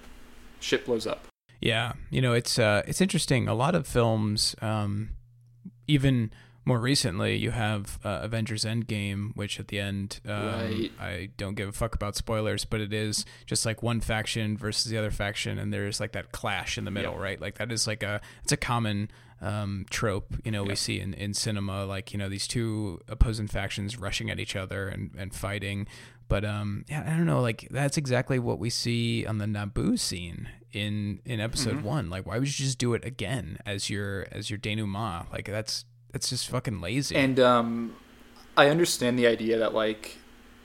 Shit 0.60 0.86
blows 0.86 1.06
up. 1.06 1.26
Yeah, 1.60 1.92
you 2.10 2.20
know 2.20 2.32
it's 2.32 2.58
uh 2.58 2.82
it's 2.86 3.00
interesting. 3.00 3.48
A 3.48 3.54
lot 3.54 3.74
of 3.74 3.86
films, 3.86 4.54
um, 4.62 5.10
even 5.86 6.30
more 6.66 6.78
recently, 6.80 7.36
you 7.36 7.50
have 7.50 7.98
uh, 8.04 8.20
Avengers 8.22 8.64
Endgame, 8.64 9.36
which 9.36 9.60
at 9.60 9.68
the 9.68 9.78
end, 9.78 10.20
um, 10.26 10.46
Right. 10.46 10.90
I 10.98 11.28
don't 11.36 11.56
give 11.56 11.68
a 11.68 11.72
fuck 11.72 11.94
about 11.94 12.16
spoilers, 12.16 12.64
but 12.64 12.80
it 12.80 12.90
is 12.90 13.26
just 13.44 13.66
like 13.66 13.82
one 13.82 14.00
faction 14.00 14.56
versus 14.56 14.90
the 14.90 14.96
other 14.96 15.10
faction, 15.10 15.58
and 15.58 15.74
there's 15.74 16.00
like 16.00 16.12
that 16.12 16.32
clash 16.32 16.78
in 16.78 16.86
the 16.86 16.90
middle, 16.90 17.12
Yep. 17.12 17.20
right? 17.20 17.40
Like 17.40 17.58
that 17.58 17.70
is 17.70 17.86
like 17.86 18.02
a 18.02 18.22
it's 18.42 18.52
a 18.52 18.56
common 18.56 19.10
um, 19.40 19.84
trope, 19.90 20.34
you 20.44 20.50
know, 20.50 20.64
we 20.64 20.74
see 20.74 21.00
in, 21.00 21.14
in 21.14 21.34
cinema, 21.34 21.84
like 21.84 22.12
you 22.12 22.18
know 22.18 22.28
these 22.28 22.46
two 22.46 23.00
opposing 23.08 23.46
factions 23.48 23.98
rushing 23.98 24.30
at 24.30 24.38
each 24.40 24.56
other 24.56 24.88
and, 24.88 25.10
and 25.16 25.34
fighting. 25.34 25.86
But 26.26 26.44
um, 26.44 26.84
yeah, 26.88 27.04
I 27.06 27.10
don't 27.16 27.26
know, 27.26 27.42
like 27.42 27.68
that's 27.70 27.96
exactly 27.98 28.38
what 28.38 28.58
we 28.58 28.70
see 28.70 29.26
on 29.26 29.38
the 29.38 29.44
Naboo 29.46 29.98
scene 29.98 30.48
in 30.72 31.20
in 31.24 31.38
episode 31.40 31.76
Mm-hmm. 31.76 31.86
one. 31.86 32.10
Like, 32.10 32.26
why 32.26 32.38
would 32.38 32.48
you 32.48 32.64
just 32.64 32.78
do 32.78 32.94
it 32.94 33.04
again 33.04 33.58
as 33.66 33.90
your 33.90 34.26
as 34.32 34.48
your 34.48 34.58
denouement? 34.58 35.30
Like 35.30 35.46
that's 35.46 35.84
that's 36.12 36.30
just 36.30 36.48
fucking 36.48 36.80
lazy. 36.80 37.14
And 37.14 37.38
um, 37.40 37.94
I 38.56 38.68
understand 38.68 39.18
the 39.18 39.26
idea 39.26 39.58
that 39.58 39.74
like 39.74 40.16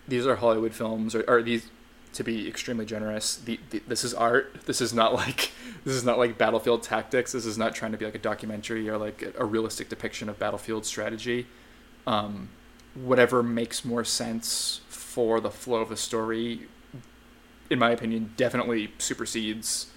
these 0.08 0.26
are 0.26 0.38
Hollywood 0.38 0.74
films, 0.74 1.14
or, 1.14 1.24
or 1.28 1.42
these 1.44 1.70
to 2.14 2.24
be 2.24 2.48
extremely 2.48 2.86
generous. 2.86 3.36
The, 3.38 3.60
the, 3.70 3.80
this 3.88 4.04
is 4.04 4.14
art. 4.14 4.54
This 4.66 4.82
is 4.82 4.94
not 4.94 5.14
like 5.24 5.52
this 5.84 5.96
is 5.96 6.04
not 6.04 6.18
like 6.18 6.38
battlefield 6.38 6.84
tactics. 6.84 7.32
This 7.32 7.46
is 7.46 7.58
not 7.58 7.76
trying 7.76 7.92
to 7.92 7.98
be 7.98 8.06
like 8.06 8.16
a 8.16 8.20
documentary 8.20 8.90
or 8.90 8.98
like 8.98 9.34
a, 9.38 9.46
realistic 9.46 9.90
depiction 9.90 10.30
of 10.30 10.40
battlefield 10.40 10.86
strategy. 10.86 11.48
Um, 12.08 12.50
whatever 12.96 13.44
makes 13.44 13.86
more 13.86 14.04
sense 14.04 14.82
for 14.88 15.40
the 15.40 15.52
flow 15.52 15.82
of 15.82 15.90
the 15.90 15.98
story, 15.98 16.68
in 17.70 17.80
my 17.80 17.92
opinion, 17.92 18.34
definitely 18.36 18.94
supersedes 18.98 19.88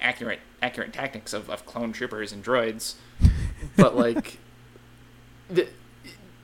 accurate 0.00 0.40
accurate 0.62 0.92
tactics 0.92 1.32
of, 1.32 1.50
of 1.50 1.66
clone 1.66 1.92
troopers 1.92 2.32
and 2.32 2.44
droids. 2.44 2.94
But 3.76 3.96
like 4.04 4.38
the, 5.50 5.68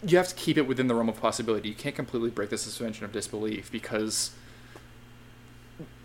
you 0.05 0.17
have 0.17 0.29
to 0.29 0.35
keep 0.35 0.59
it 0.59 0.67
within 0.67 0.89
the 0.89 0.95
realm 0.95 1.09
of 1.09 1.21
possibility. 1.21 1.69
You 1.69 1.75
can't 1.75 1.95
completely 1.95 2.31
break 2.31 2.51
the 2.51 2.59
suspension 2.59 3.05
of 3.05 3.13
disbelief 3.13 3.71
because 3.71 4.33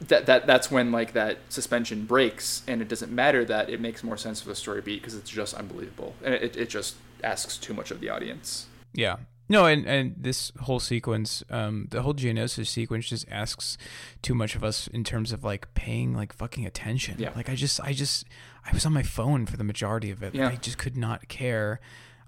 that 0.02 0.26
that 0.26 0.48
that's 0.48 0.72
when 0.72 0.92
like 0.92 1.14
that 1.14 1.40
suspension 1.50 2.06
breaks, 2.06 2.64
and 2.68 2.82
it 2.82 2.88
doesn't 2.88 3.12
matter 3.12 3.44
that 3.46 3.70
it 3.70 3.82
makes 3.82 4.04
more 4.04 4.18
sense 4.18 4.42
for 4.42 4.50
the 4.50 4.56
story 4.56 4.82
beat 4.82 5.02
because 5.02 5.16
it's 5.16 5.30
just 5.30 5.54
unbelievable, 5.54 6.16
and 6.24 6.34
it 6.34 6.56
it 6.56 6.70
just 6.70 6.96
asks 7.24 7.58
too 7.58 7.74
much 7.74 7.92
of 7.92 8.00
the 8.00 8.10
audience. 8.10 8.68
Yeah. 8.94 9.18
No, 9.50 9.66
and, 9.66 9.86
and 9.86 10.14
this 10.18 10.52
whole 10.60 10.82
sequence, 10.82 11.42
um, 11.50 11.88
the 11.90 12.02
whole 12.02 12.14
Geonosis 12.14 12.68
sequence 12.68 13.08
just 13.08 13.26
asks 13.32 13.78
too 14.22 14.36
much 14.36 14.56
of 14.56 14.64
us 14.64 14.88
in 14.88 15.06
terms 15.06 15.32
of 15.32 15.46
like 15.46 15.74
paying 15.74 16.14
like 16.14 16.34
fucking 16.34 16.66
attention. 16.66 17.16
Yeah. 17.18 17.32
Like 17.34 17.48
I 17.50 17.56
just, 17.56 17.80
I 17.80 17.94
just, 17.94 18.26
I 18.66 18.74
was 18.74 18.86
on 18.86 18.92
my 18.92 19.04
phone 19.04 19.46
for 19.46 19.56
the 19.56 19.64
majority 19.64 20.12
of 20.12 20.22
it. 20.22 20.36
Yeah. 20.36 20.50
I 20.50 20.58
just 20.58 20.78
could 20.78 20.98
not 20.98 21.30
care. 21.30 21.80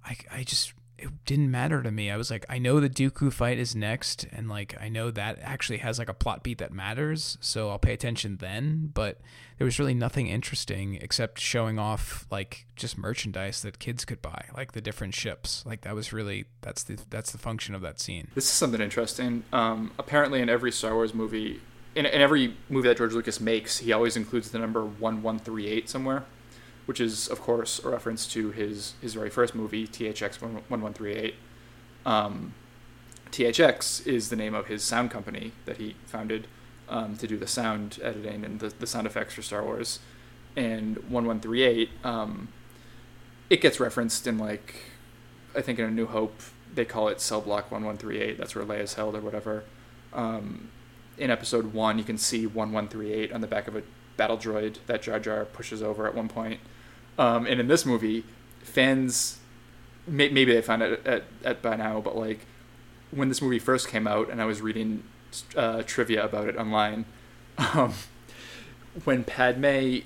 I, 0.05 0.15
I 0.31 0.43
just, 0.43 0.73
it 1.03 1.25
didn't 1.25 1.51
matter 1.51 1.81
to 1.81 1.91
me. 1.91 2.09
I 2.11 2.17
was 2.17 2.29
like, 2.31 2.45
I 2.49 2.57
know 2.57 2.79
the 2.79 2.89
Dooku 2.89 3.31
fight 3.31 3.57
is 3.57 3.75
next, 3.75 4.25
and 4.31 4.49
like 4.49 4.75
I 4.79 4.89
know 4.89 5.11
that 5.11 5.39
actually 5.41 5.79
has 5.79 5.99
like 5.99 6.09
a 6.09 6.13
plot 6.13 6.43
beat 6.43 6.57
that 6.59 6.71
matters, 6.71 7.37
so 7.41 7.69
I'll 7.69 7.79
pay 7.79 7.93
attention 7.93 8.37
then. 8.37 8.91
But 8.93 9.19
there 9.57 9.65
was 9.65 9.79
really 9.79 9.93
nothing 9.93 10.27
interesting 10.27 10.95
except 10.95 11.39
showing 11.39 11.77
off 11.77 12.25
like 12.31 12.65
just 12.75 12.97
merchandise 12.97 13.61
that 13.61 13.79
kids 13.79 14.05
could 14.05 14.21
buy, 14.21 14.45
like 14.55 14.71
the 14.71 14.81
different 14.81 15.13
ships. 15.13 15.63
Like 15.65 15.81
that 15.81 15.95
was 15.95 16.13
really 16.13 16.45
that's 16.61 16.83
the 16.83 16.97
that's 17.09 17.31
the 17.31 17.37
function 17.37 17.75
of 17.75 17.81
that 17.81 17.99
scene. 17.99 18.27
This 18.35 18.45
is 18.45 18.51
something 18.51 18.81
interesting. 18.81 19.43
Um, 19.51 19.91
apparently, 19.99 20.41
in 20.41 20.49
every 20.49 20.71
Star 20.71 20.93
Wars 20.93 21.13
movie, 21.13 21.59
in, 21.95 22.05
in 22.05 22.21
every 22.21 22.55
movie 22.69 22.87
that 22.87 22.97
George 22.97 23.13
Lucas 23.13 23.39
makes, 23.39 23.79
he 23.79 23.91
always 23.91 24.15
includes 24.15 24.51
the 24.51 24.59
number 24.59 24.85
one 24.85 25.21
one 25.21 25.39
three 25.39 25.67
eight 25.67 25.89
somewhere, 25.89 26.23
which 26.89 26.99
is 26.99 27.27
of 27.27 27.39
course 27.39 27.79
a 27.85 27.87
reference 27.87 28.25
to 28.25 28.49
his 28.49 28.95
his 28.99 29.13
very 29.13 29.29
first 29.29 29.53
movie, 29.53 29.87
THX 29.87 30.41
one 30.41 30.81
one 30.81 30.91
three 30.91 31.13
eight. 31.13 31.35
Um, 32.03 32.55
THX 33.31 34.07
is 34.07 34.31
the 34.31 34.35
name 34.35 34.55
of 34.55 34.65
his 34.65 34.81
sound 34.83 35.11
company 35.11 35.51
that 35.65 35.77
he 35.77 35.95
founded 36.07 36.47
um, 36.89 37.15
to 37.17 37.27
do 37.27 37.37
the 37.37 37.45
sound 37.45 37.99
editing 38.01 38.43
and 38.43 38.59
the, 38.59 38.69
the 38.69 38.87
sound 38.87 39.05
effects 39.05 39.35
for 39.35 39.43
Star 39.43 39.63
Wars. 39.63 39.99
And 40.55 40.95
1138, 41.09 41.91
um, 42.03 42.47
it 43.51 43.61
gets 43.61 43.79
referenced 43.79 44.25
in 44.25 44.39
like, 44.39 44.73
I 45.55 45.61
think 45.61 45.77
in 45.77 45.85
A 45.85 45.91
New 45.91 46.07
Hope, 46.07 46.41
they 46.73 46.85
call 46.85 47.07
it 47.07 47.21
Cell 47.21 47.39
Block 47.39 47.71
1138. 47.71 48.35
That's 48.35 48.55
where 48.55 48.65
Leia's 48.65 48.95
held 48.95 49.15
or 49.15 49.21
whatever. 49.21 49.63
Um, 50.11 50.69
in 51.19 51.29
episode 51.29 51.71
one, 51.71 51.99
you 51.99 52.03
can 52.03 52.17
see 52.17 52.47
1138 52.47 53.31
on 53.31 53.41
the 53.41 53.47
back 53.47 53.67
of 53.67 53.75
a 53.75 53.83
battle 54.17 54.39
droid 54.39 54.77
that 54.87 55.03
Jar 55.03 55.19
Jar 55.19 55.45
pushes 55.45 55.83
over 55.83 56.07
at 56.07 56.15
one 56.15 56.29
point. 56.29 56.59
Um, 57.19 57.45
and 57.45 57.59
in 57.59 57.67
this 57.67 57.85
movie, 57.85 58.23
fans, 58.63 59.39
may, 60.07 60.29
maybe 60.29 60.53
they 60.53 60.61
found 60.61 60.81
it 60.81 61.05
at, 61.05 61.25
at 61.43 61.61
by 61.61 61.75
now, 61.75 61.99
but 61.99 62.15
like 62.15 62.45
when 63.11 63.27
this 63.27 63.41
movie 63.41 63.59
first 63.59 63.89
came 63.89 64.07
out, 64.07 64.29
and 64.29 64.41
I 64.41 64.45
was 64.45 64.61
reading 64.61 65.03
uh, 65.55 65.83
trivia 65.85 66.23
about 66.23 66.47
it 66.47 66.55
online, 66.55 67.03
um, 67.73 67.93
when 69.03 69.25
Padme, 69.25 69.97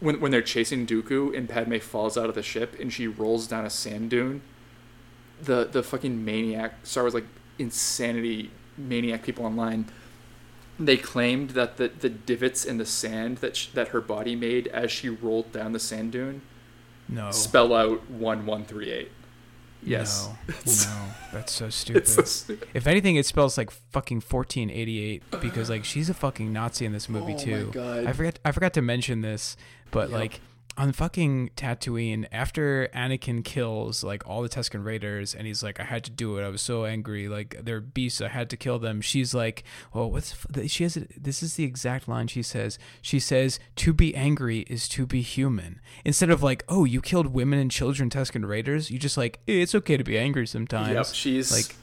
when 0.00 0.20
when 0.20 0.30
they're 0.30 0.42
chasing 0.42 0.86
Dooku 0.86 1.34
and 1.34 1.48
Padme 1.48 1.78
falls 1.78 2.18
out 2.18 2.28
of 2.28 2.34
the 2.34 2.42
ship 2.42 2.78
and 2.78 2.92
she 2.92 3.06
rolls 3.06 3.46
down 3.46 3.64
a 3.64 3.70
sand 3.70 4.10
dune, 4.10 4.42
the 5.40 5.64
the 5.64 5.82
fucking 5.82 6.22
maniac 6.22 6.74
Star 6.82 7.04
Wars 7.04 7.14
like 7.14 7.26
insanity 7.58 8.50
maniac 8.76 9.22
people 9.22 9.46
online. 9.46 9.86
They 10.78 10.96
claimed 10.98 11.50
that 11.50 11.78
the, 11.78 11.88
the 11.88 12.10
divots 12.10 12.64
in 12.64 12.76
the 12.78 12.84
sand 12.86 13.38
that 13.38 13.56
sh- 13.56 13.68
that 13.68 13.88
her 13.88 14.00
body 14.00 14.36
made 14.36 14.66
as 14.68 14.90
she 14.92 15.08
rolled 15.08 15.50
down 15.52 15.72
the 15.72 15.78
sand 15.80 16.12
dune 16.12 16.42
No, 17.08 17.30
spell 17.30 17.74
out 17.74 18.10
one 18.10 18.44
one 18.46 18.64
three 18.64 18.90
eight. 18.90 19.10
Yes, 19.82 20.28
no, 20.48 20.52
no, 20.66 21.12
that's 21.32 21.52
so 21.52 21.70
stupid. 21.70 22.02
it's 22.02 22.12
so 22.14 22.22
stupid. 22.24 22.68
if 22.74 22.86
anything, 22.86 23.16
it 23.16 23.24
spells 23.24 23.56
like 23.56 23.70
fucking 23.70 24.20
fourteen 24.20 24.68
eighty 24.68 24.98
eight 25.02 25.22
because 25.40 25.70
like 25.70 25.84
she's 25.84 26.10
a 26.10 26.14
fucking 26.14 26.52
Nazi 26.52 26.84
in 26.84 26.92
this 26.92 27.08
movie 27.08 27.32
Oh 27.34 27.36
my 27.36 27.42
too. 27.44 27.70
God. 27.72 28.06
I 28.06 28.12
forgot 28.12 28.38
I 28.44 28.52
forgot 28.52 28.72
to 28.74 28.82
mention 28.82 29.20
this, 29.22 29.56
but 29.92 30.10
Yep. 30.10 30.18
like 30.18 30.40
on 30.76 30.92
fucking 30.92 31.50
Tatooine, 31.56 32.26
after 32.32 32.88
Anakin 32.94 33.44
kills 33.44 34.04
like 34.04 34.26
all 34.26 34.42
the 34.42 34.48
Tusken 34.48 34.84
Raiders, 34.84 35.34
and 35.34 35.46
he's 35.46 35.62
like, 35.62 35.80
I 35.80 35.84
had 35.84 36.04
to 36.04 36.10
do 36.10 36.38
it. 36.38 36.44
I 36.44 36.48
was 36.48 36.62
so 36.62 36.84
angry. 36.84 37.28
Like 37.28 37.60
they're 37.62 37.80
beasts. 37.80 38.20
I 38.20 38.28
had 38.28 38.50
to 38.50 38.56
kill 38.56 38.78
them. 38.78 39.00
She's 39.00 39.34
like, 39.34 39.64
well, 39.92 40.10
what's 40.10 40.32
f-? 40.32 40.68
she 40.68 40.84
has? 40.84 40.94
This 41.16 41.42
is 41.42 41.54
the 41.54 41.64
exact 41.64 42.08
line 42.08 42.28
she 42.28 42.42
says. 42.42 42.78
She 43.00 43.20
says, 43.20 43.58
"To 43.76 43.92
be 43.92 44.14
angry 44.14 44.60
is 44.60 44.88
to 44.90 45.06
be 45.06 45.22
human." 45.22 45.80
Instead 46.04 46.30
of 46.30 46.42
like, 46.42 46.64
oh, 46.68 46.84
you 46.84 47.00
killed 47.00 47.28
women 47.28 47.58
and 47.58 47.70
children, 47.70 48.10
Tusken 48.10 48.46
Raiders. 48.46 48.90
You 48.90 48.98
just 48.98 49.16
like, 49.16 49.40
"Eh, 49.48 49.62
it's 49.62 49.74
okay 49.74 49.96
to 49.96 50.04
be 50.04 50.18
angry 50.18 50.46
sometimes. 50.46 50.94
Yep, 50.94 51.06
she's 51.14 51.52
like 51.52 51.76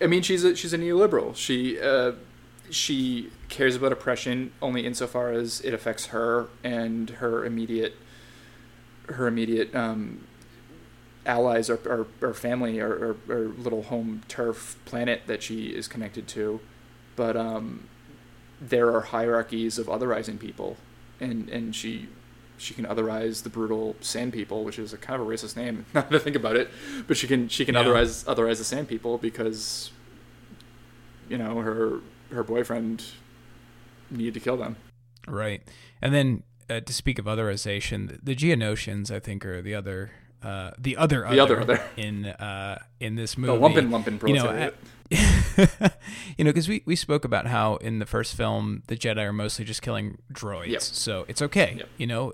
I 0.00 0.06
mean, 0.06 0.22
she's 0.22 0.44
a 0.44 0.54
she's 0.54 0.72
a 0.72 0.78
neoliberal. 0.78 1.34
She 1.34 1.80
uh, 1.80 2.12
she 2.70 3.30
cares 3.48 3.76
about 3.76 3.92
oppression 3.92 4.52
only 4.60 4.86
insofar 4.86 5.32
as 5.32 5.60
it 5.60 5.72
affects 5.72 6.06
her 6.06 6.48
and 6.62 7.10
her 7.10 7.44
immediate 7.44 7.96
her 9.08 9.26
immediate 9.26 9.74
um, 9.74 10.26
allies 11.26 11.70
or, 11.70 11.76
or, 11.86 12.06
or 12.20 12.34
family 12.34 12.80
or, 12.80 13.16
or, 13.28 13.34
or 13.34 13.40
little 13.48 13.84
home 13.84 14.22
turf 14.28 14.76
planet 14.84 15.22
that 15.26 15.42
she 15.42 15.66
is 15.68 15.88
connected 15.88 16.26
to. 16.28 16.60
But 17.16 17.36
um, 17.36 17.88
there 18.60 18.94
are 18.94 19.00
hierarchies 19.02 19.78
of 19.78 19.86
otherizing 19.86 20.38
people, 20.38 20.76
and 21.20 21.48
and 21.48 21.74
she 21.74 22.08
she 22.56 22.72
can 22.74 22.84
otherize 22.86 23.42
the 23.42 23.50
brutal 23.50 23.96
sand 24.00 24.32
people, 24.32 24.64
which 24.64 24.78
is 24.78 24.92
a 24.92 24.96
kind 24.98 25.20
of 25.20 25.26
a 25.26 25.30
racist 25.30 25.56
name. 25.56 25.86
Now 25.94 26.02
that 26.02 26.14
I 26.14 26.18
think 26.18 26.36
about 26.36 26.56
it, 26.56 26.70
but 27.06 27.16
she 27.16 27.26
can 27.26 27.48
she 27.48 27.64
can 27.64 27.74
Yeah. 27.74 27.84
otherize 27.84 28.24
otherize 28.24 28.58
the 28.58 28.64
sand 28.64 28.88
people 28.88 29.18
because 29.18 29.90
you 31.28 31.38
know 31.38 31.60
her 31.60 32.00
her 32.30 32.42
boyfriend 32.42 33.04
needed 34.10 34.34
to 34.34 34.40
kill 34.40 34.56
them. 34.56 34.76
Right. 35.26 35.62
And 36.02 36.12
then 36.14 36.42
uh, 36.70 36.80
to 36.80 36.92
speak 36.92 37.18
of 37.18 37.26
otherization, 37.26 38.08
the, 38.08 38.18
the 38.22 38.36
Geonosians, 38.36 39.10
I 39.10 39.18
think, 39.20 39.44
are 39.46 39.60
the 39.62 39.74
other, 39.74 40.10
uh, 40.42 40.72
the 40.78 40.96
other, 40.96 41.26
The 41.28 41.40
other 41.40 41.60
other. 41.60 41.80
in 41.96 42.26
uh, 42.26 42.78
in 43.00 43.16
this 43.16 43.34
The 43.34 43.40
movie. 43.42 43.62
lumpen 43.80 43.88
lumpen 43.90 44.28
You 44.28 44.34
know, 44.34 44.42
proletariat. 44.44 44.74
you 46.36 46.44
know, 46.44 46.50
because 46.50 46.68
we, 46.68 46.82
we 46.86 46.96
spoke 46.96 47.24
about 47.24 47.46
how 47.46 47.76
in 47.76 47.98
the 47.98 48.06
first 48.06 48.34
film 48.34 48.82
the 48.86 48.96
Jedi 48.96 49.18
are 49.18 49.32
mostly 49.32 49.64
just 49.64 49.82
killing 49.82 50.18
droids, 50.32 50.68
Yep. 50.68 50.80
so 50.82 51.24
it's 51.28 51.42
okay. 51.42 51.74
Yep. 51.78 51.88
You 51.98 52.06
know, 52.06 52.32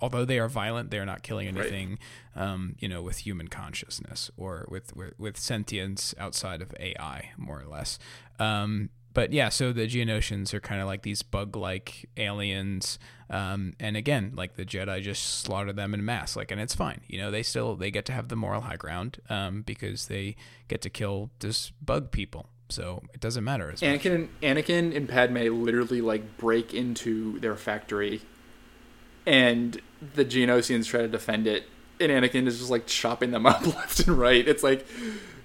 although 0.00 0.24
they 0.24 0.38
are 0.38 0.48
violent, 0.48 0.90
they 0.90 0.98
are 0.98 1.06
not 1.06 1.22
killing 1.22 1.46
Right. 1.54 1.62
anything. 1.66 1.98
Um, 2.34 2.76
you 2.80 2.88
know, 2.88 3.02
with 3.02 3.18
human 3.18 3.48
consciousness 3.48 4.30
or 4.36 4.66
with 4.68 4.94
with, 4.96 5.14
with 5.18 5.36
sentience 5.38 6.14
outside 6.18 6.60
of 6.62 6.74
AI, 6.80 7.30
more 7.36 7.60
or 7.60 7.66
less. 7.66 7.98
Um, 8.38 8.90
but 9.14 9.32
yeah, 9.32 9.48
so 9.48 9.72
the 9.72 9.86
Geonosians 9.86 10.54
are 10.54 10.60
kind 10.60 10.80
of 10.80 10.86
like 10.86 11.02
these 11.02 11.22
bug-like 11.22 12.08
aliens, 12.16 12.98
um, 13.28 13.74
and 13.78 13.96
again, 13.96 14.32
like 14.34 14.54
the 14.56 14.64
Jedi 14.64 15.02
just 15.02 15.40
slaughter 15.42 15.72
them 15.72 15.94
in 15.94 16.04
mass, 16.04 16.36
like, 16.36 16.50
and 16.50 16.60
it's 16.60 16.74
fine. 16.74 17.00
You 17.06 17.18
know, 17.18 17.30
they 17.30 17.42
still 17.42 17.76
they 17.76 17.90
get 17.90 18.04
to 18.06 18.12
have 18.12 18.28
the 18.28 18.36
moral 18.36 18.62
high 18.62 18.76
ground 18.76 19.18
um, 19.28 19.62
because 19.62 20.06
they 20.06 20.36
get 20.68 20.80
to 20.82 20.90
kill 20.90 21.30
this 21.40 21.70
bug 21.82 22.10
people, 22.10 22.46
so 22.68 23.02
it 23.12 23.20
doesn't 23.20 23.44
matter 23.44 23.70
as 23.70 23.82
much. 23.82 24.00
Anakin, 24.00 24.28
Anakin, 24.42 24.96
and 24.96 25.08
Padme 25.08 25.36
literally 25.36 26.00
like 26.00 26.38
break 26.38 26.72
into 26.72 27.38
their 27.40 27.56
factory, 27.56 28.22
and 29.26 29.80
the 30.14 30.24
Geonosians 30.24 30.86
try 30.86 31.02
to 31.02 31.08
defend 31.08 31.46
it, 31.46 31.64
and 32.00 32.10
Anakin 32.10 32.46
is 32.46 32.58
just 32.58 32.70
like 32.70 32.86
chopping 32.86 33.30
them 33.30 33.46
up 33.46 33.66
left 33.66 34.00
and 34.06 34.16
right. 34.16 34.46
It's 34.46 34.62
like 34.62 34.86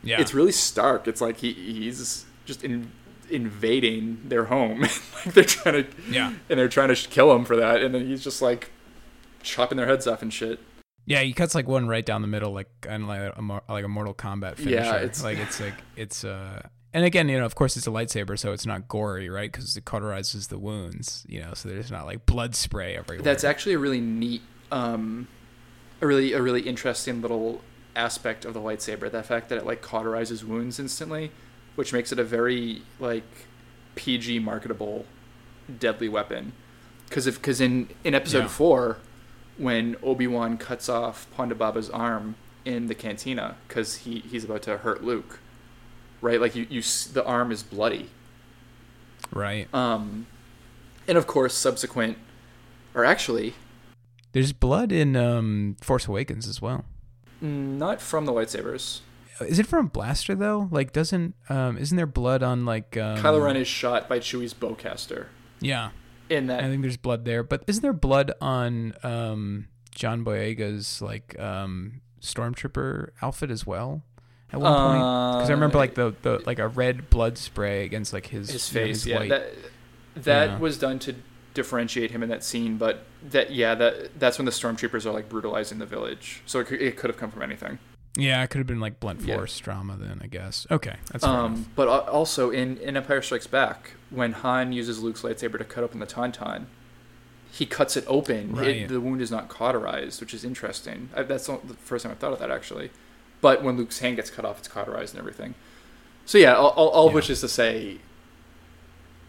Yeah, 0.04 0.22
it's 0.22 0.34
really 0.34 0.54
stark. 0.54 1.08
It's 1.08 1.22
like 1.22 1.38
he 1.38 1.52
he's 1.52 2.26
just 2.46 2.64
in, 2.64 2.92
invading 3.30 4.22
their 4.26 4.46
home. 4.46 4.82
like 5.26 5.34
they're 5.34 5.44
trying 5.44 5.84
to 5.84 5.88
yeah, 6.10 6.34
and 6.50 6.60
they're 6.60 6.68
trying 6.70 6.94
to 6.94 6.96
kill 7.10 7.34
him 7.36 7.46
for 7.46 7.56
that, 7.56 7.82
and 7.82 7.94
then 7.94 8.06
he's 8.06 8.24
just 8.24 8.42
like 8.42 8.72
chopping 9.44 9.78
their 9.78 9.88
heads 9.88 10.08
off 10.08 10.22
and 10.22 10.34
shit. 10.34 10.60
yeah. 11.06 11.22
He 11.22 11.34
cuts 11.34 11.56
like 11.56 11.68
one 11.68 11.88
right 11.88 12.06
down 12.06 12.22
the 12.22 12.28
middle, 12.28 12.52
like 12.52 12.70
of 12.88 13.02
like 13.04 13.20
a 13.22 13.62
like 13.72 13.86
a 13.86 13.88
Mortal 13.88 14.14
Kombat 14.14 14.56
finisher. 14.58 14.76
Yeah, 14.76 14.96
it's- 14.98 15.24
like 15.24 15.38
it's 15.46 15.60
like 15.60 15.76
it's 15.96 16.24
uh. 16.24 16.62
And 16.94 17.06
again, 17.06 17.28
you 17.30 17.38
know, 17.38 17.46
of 17.46 17.54
course, 17.54 17.78
it's 17.78 17.86
a 17.86 17.92
lightsaber, 17.92 18.40
so 18.40 18.54
it's 18.54 18.66
not 18.66 18.88
gory, 18.88 19.30
right? 19.30 19.52
Because 19.52 19.76
it 19.78 19.86
cauterizes 19.86 20.48
the 20.48 20.58
wounds, 20.58 21.26
you 21.28 21.40
know, 21.42 21.54
so 21.54 21.70
there's 21.70 21.92
not 21.92 22.06
like 22.06 22.26
blood 22.26 22.56
spray 22.56 22.96
everywhere. 22.96 23.24
That's 23.24 23.44
actually 23.44 23.74
a 23.74 23.78
really 23.78 24.00
neat, 24.02 24.42
um, 24.72 25.28
a 26.02 26.08
really 26.08 26.32
a 26.34 26.42
really 26.42 26.62
interesting 26.62 27.22
little 27.22 27.62
aspect 27.96 28.46
of 28.46 28.54
the 28.56 28.62
lightsaber. 28.62 29.12
The 29.12 29.22
fact 29.22 29.50
that 29.50 29.60
it 29.60 29.66
like 29.66 29.84
cauterizes 29.84 30.44
wounds 30.44 30.80
instantly, 30.80 31.30
which 31.78 31.94
makes 31.94 32.12
it 32.12 32.20
a 32.20 32.24
very 32.26 32.82
like 33.00 33.24
PG 33.96 34.40
marketable 34.40 35.06
deadly 35.80 36.10
weapon. 36.10 36.52
Because 37.08 37.26
if 37.28 37.36
because 37.38 37.62
in 37.62 37.88
in 38.04 38.14
episode 38.14 38.40
Yeah. 38.44 38.48
four, 38.48 38.98
when 39.58 39.96
Obi 40.04 40.28
Wan 40.28 40.58
cuts 40.58 40.90
off 40.90 41.26
Ponda 41.38 41.58
Baba's 41.58 41.90
arm 41.90 42.36
in 42.66 42.88
the 42.88 42.96
cantina 42.96 43.56
because 43.68 43.98
he 44.00 44.20
he's 44.20 44.44
about 44.44 44.62
to 44.64 44.78
hurt 44.80 45.04
Luke, 45.04 45.40
right? 46.20 46.42
Like 46.42 46.56
you 46.56 46.68
you 46.70 46.82
the 47.14 47.24
arm 47.26 47.52
is 47.52 47.64
bloody. 47.64 48.10
right. 49.32 49.74
Um, 49.74 50.28
and 51.08 51.18
of 51.18 51.28
course 51.28 51.54
subsequent, 51.54 52.18
or 52.94 53.06
actually 53.06 53.54
There's 54.34 54.52
blood 54.54 54.92
in 54.92 55.16
um, 55.16 55.78
Force 55.82 56.08
Awakens 56.08 56.48
as 56.48 56.62
well. 56.62 56.84
Not 57.42 58.02
from 58.02 58.26
the 58.26 58.32
lightsabers. 58.34 59.00
Is 59.42 59.60
it 59.60 59.68
from 59.68 59.86
a 59.86 59.90
blaster 59.90 60.36
though? 60.36 60.68
Like, 60.72 60.94
doesn't 60.94 61.36
um, 61.50 61.78
isn't 61.78 61.96
there 61.96 62.06
blood 62.08 62.44
on 62.44 62.66
like 62.66 62.98
um, 62.98 63.18
Kylo 63.18 63.44
Ren 63.44 63.56
is 63.58 63.68
shot 63.68 64.08
by 64.10 64.20
Chewie's 64.20 64.54
bowcaster. 64.54 65.28
Yeah, 65.60 65.90
In 66.30 66.48
that 66.48 66.64
I 66.64 66.68
think 66.68 66.82
there's 66.84 66.98
blood 66.98 67.26
there, 67.26 67.44
but 67.44 67.64
isn't 67.68 67.82
there 67.82 67.94
blood 67.94 68.32
on 68.42 68.94
um, 69.04 69.68
John 69.94 70.24
Boyega's 70.24 71.02
like 71.02 71.38
um, 71.40 72.02
stormtrooper 72.22 73.10
outfit 73.22 73.50
as 73.52 73.66
well? 73.66 74.04
At 74.54 74.62
one 74.62 74.72
point, 74.74 75.00
because 75.40 75.50
I 75.50 75.54
remember 75.54 75.78
like 75.78 75.96
the, 75.96 76.16
the 76.22 76.42
like 76.46 76.60
a 76.60 76.68
red 76.70 77.10
blood 77.10 77.38
spray 77.38 77.84
against 77.86 78.14
like 78.14 78.28
his 78.28 78.50
his 78.50 78.74
you 78.74 78.80
know, 78.80 78.86
face. 78.88 78.96
his 79.04 79.08
yeah, 79.08 79.20
white- 79.20 79.30
that 79.30 79.54
that 80.16 80.50
Yeah. 80.52 80.58
was 80.60 80.78
done 80.78 81.00
to 81.00 81.16
differentiate 81.54 82.12
him 82.12 82.24
in 82.24 82.30
that 82.30 82.44
scene. 82.46 82.78
But 82.78 83.04
that 83.30 83.52
yeah, 83.52 83.76
that 83.76 84.18
that's 84.20 84.38
when 84.38 84.46
the 84.46 84.52
stormtroopers 84.52 85.06
are 85.06 85.12
like 85.12 85.28
brutalizing 85.28 85.80
the 85.80 85.86
village. 85.86 86.42
So 86.46 86.60
it 86.62 86.72
it 86.72 86.98
could 86.98 87.10
have 87.10 87.18
come 87.20 87.30
from 87.32 87.42
anything. 87.42 87.80
Yeah, 88.18 88.44
it 88.44 88.50
could 88.50 88.58
have 88.60 88.68
been 88.68 88.80
like 88.80 89.00
blunt 89.00 89.22
Yeah. 89.22 89.36
force 89.36 89.58
drama 89.60 89.96
then, 90.00 90.20
I 90.24 90.28
guess. 90.28 90.66
Okay, 90.72 90.96
that's. 91.12 91.24
Um, 91.24 91.68
but 91.76 91.88
also 91.88 92.50
in, 92.50 92.78
in 92.78 92.98
Empire 92.98 93.22
Strikes 93.22 93.48
Back, 93.48 93.92
when 94.10 94.32
Han 94.34 94.74
uses 94.74 95.02
Luke's 95.02 95.22
lightsaber 95.22 95.58
to 95.58 95.64
cut 95.64 95.84
open 95.84 96.00
the 96.00 96.06
tauntaun, 96.06 96.66
he 97.52 97.66
cuts 97.66 97.96
it 97.96 98.04
open. 98.08 98.52
It- 98.52 98.62
Right. 98.62 98.88
the 98.88 99.00
wound 99.00 99.22
is 99.22 99.32
not 99.32 99.48
cauterized, 99.50 100.20
which 100.22 100.34
is 100.34 100.44
interesting. 100.44 101.10
I, 101.16 101.24
that's 101.24 101.48
not 101.48 101.68
the 101.68 101.74
first 101.76 102.04
time 102.04 102.12
I 102.12 102.16
thought 102.16 102.34
of 102.34 102.40
that 102.40 102.52
actually. 102.52 102.92
But 103.40 103.64
when 103.64 103.78
Luke's 103.78 104.00
hand 104.00 104.16
gets 104.16 104.30
cut 104.32 104.46
off, 104.46 104.58
it's 104.60 104.68
cauterized 104.68 105.14
and 105.14 105.20
everything. 105.20 105.54
So 106.26 106.38
yeah, 106.38 106.56
all, 106.56 106.70
all, 106.72 106.90
all 106.90 107.06
of 107.08 107.12
Yeah. 107.12 107.16
which 107.16 107.30
is 107.30 107.40
to 107.42 107.48
say, 107.48 108.00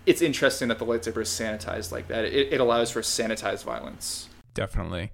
it's 0.07 0.23
interesting 0.23 0.69
that 0.69 0.79
the 0.79 0.87
lightsaber 0.87 1.21
is 1.23 1.29
sanitized 1.29 1.93
like 1.93 2.09
that. 2.09 2.25
It, 2.25 2.53
it 2.55 2.61
allows 2.61 2.91
for 2.91 3.03
sanitized 3.03 3.65
violence. 3.65 4.29
definitely. 4.55 5.13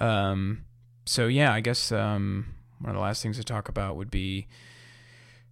Um, 0.00 0.62
so 1.06 1.26
yeah, 1.26 1.52
I 1.52 1.60
guess 1.60 1.90
um, 1.90 2.54
one 2.80 2.90
of 2.90 2.94
the 2.94 3.00
last 3.00 3.22
things 3.22 3.36
to 3.36 3.44
talk 3.44 3.68
about 3.68 3.96
would 3.96 4.10
be 4.10 4.46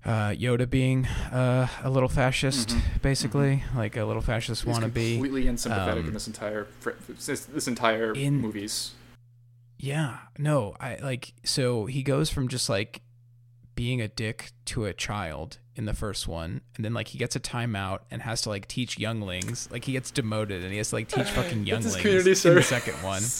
uh, 0.04 0.30
Yoda 0.30 0.70
being 0.70 1.06
uh, 1.06 1.66
a 1.82 1.90
little 1.90 2.08
fascist, 2.08 2.68
Mhm. 2.68 3.02
basically, 3.02 3.64
like 3.74 3.96
a 3.96 4.04
little 4.04 4.22
fascist 4.22 4.62
He's 4.64 4.76
wannabe. 4.76 5.14
completely 5.14 5.48
unsympathetic 5.48 6.02
Um, 6.02 6.08
in 6.08 6.14
this 6.14 6.28
entire 6.28 6.66
fr- 6.78 6.90
this, 7.08 7.40
this 7.46 7.66
entire 7.66 8.12
in- 8.14 8.40
movies. 8.40 8.92
Yeah, 9.78 10.18
no, 10.38 10.74
I 10.80 10.96
like 11.02 11.32
so 11.44 11.86
he 11.86 12.02
goes 12.04 12.30
from 12.30 12.46
just 12.48 12.68
like 12.68 13.02
being 13.74 14.00
a 14.00 14.08
dick 14.08 14.52
to 14.66 14.84
a 14.86 14.94
child 14.94 15.58
in 15.74 15.84
the 15.86 15.92
first 15.92 16.26
one, 16.28 16.60
and 16.76 16.84
then 16.84 16.94
like 16.94 17.08
he 17.08 17.18
gets 17.18 17.34
a 17.36 17.40
timeout 17.40 18.00
and 18.10 18.22
has 18.22 18.40
to 18.42 18.48
like 18.48 18.68
teach 18.68 18.98
younglings. 18.98 19.68
Like 19.72 19.84
he 19.84 19.92
gets 19.92 20.10
demoted 20.12 20.62
and 20.62 20.70
he 20.70 20.78
has 20.78 20.90
to 20.90 20.94
like 20.96 21.08
teach 21.08 21.28
fucking 21.30 21.66
younglings 21.66 21.96
in 22.46 22.54
the 22.54 22.62
second 22.62 22.94
one. 23.02 23.22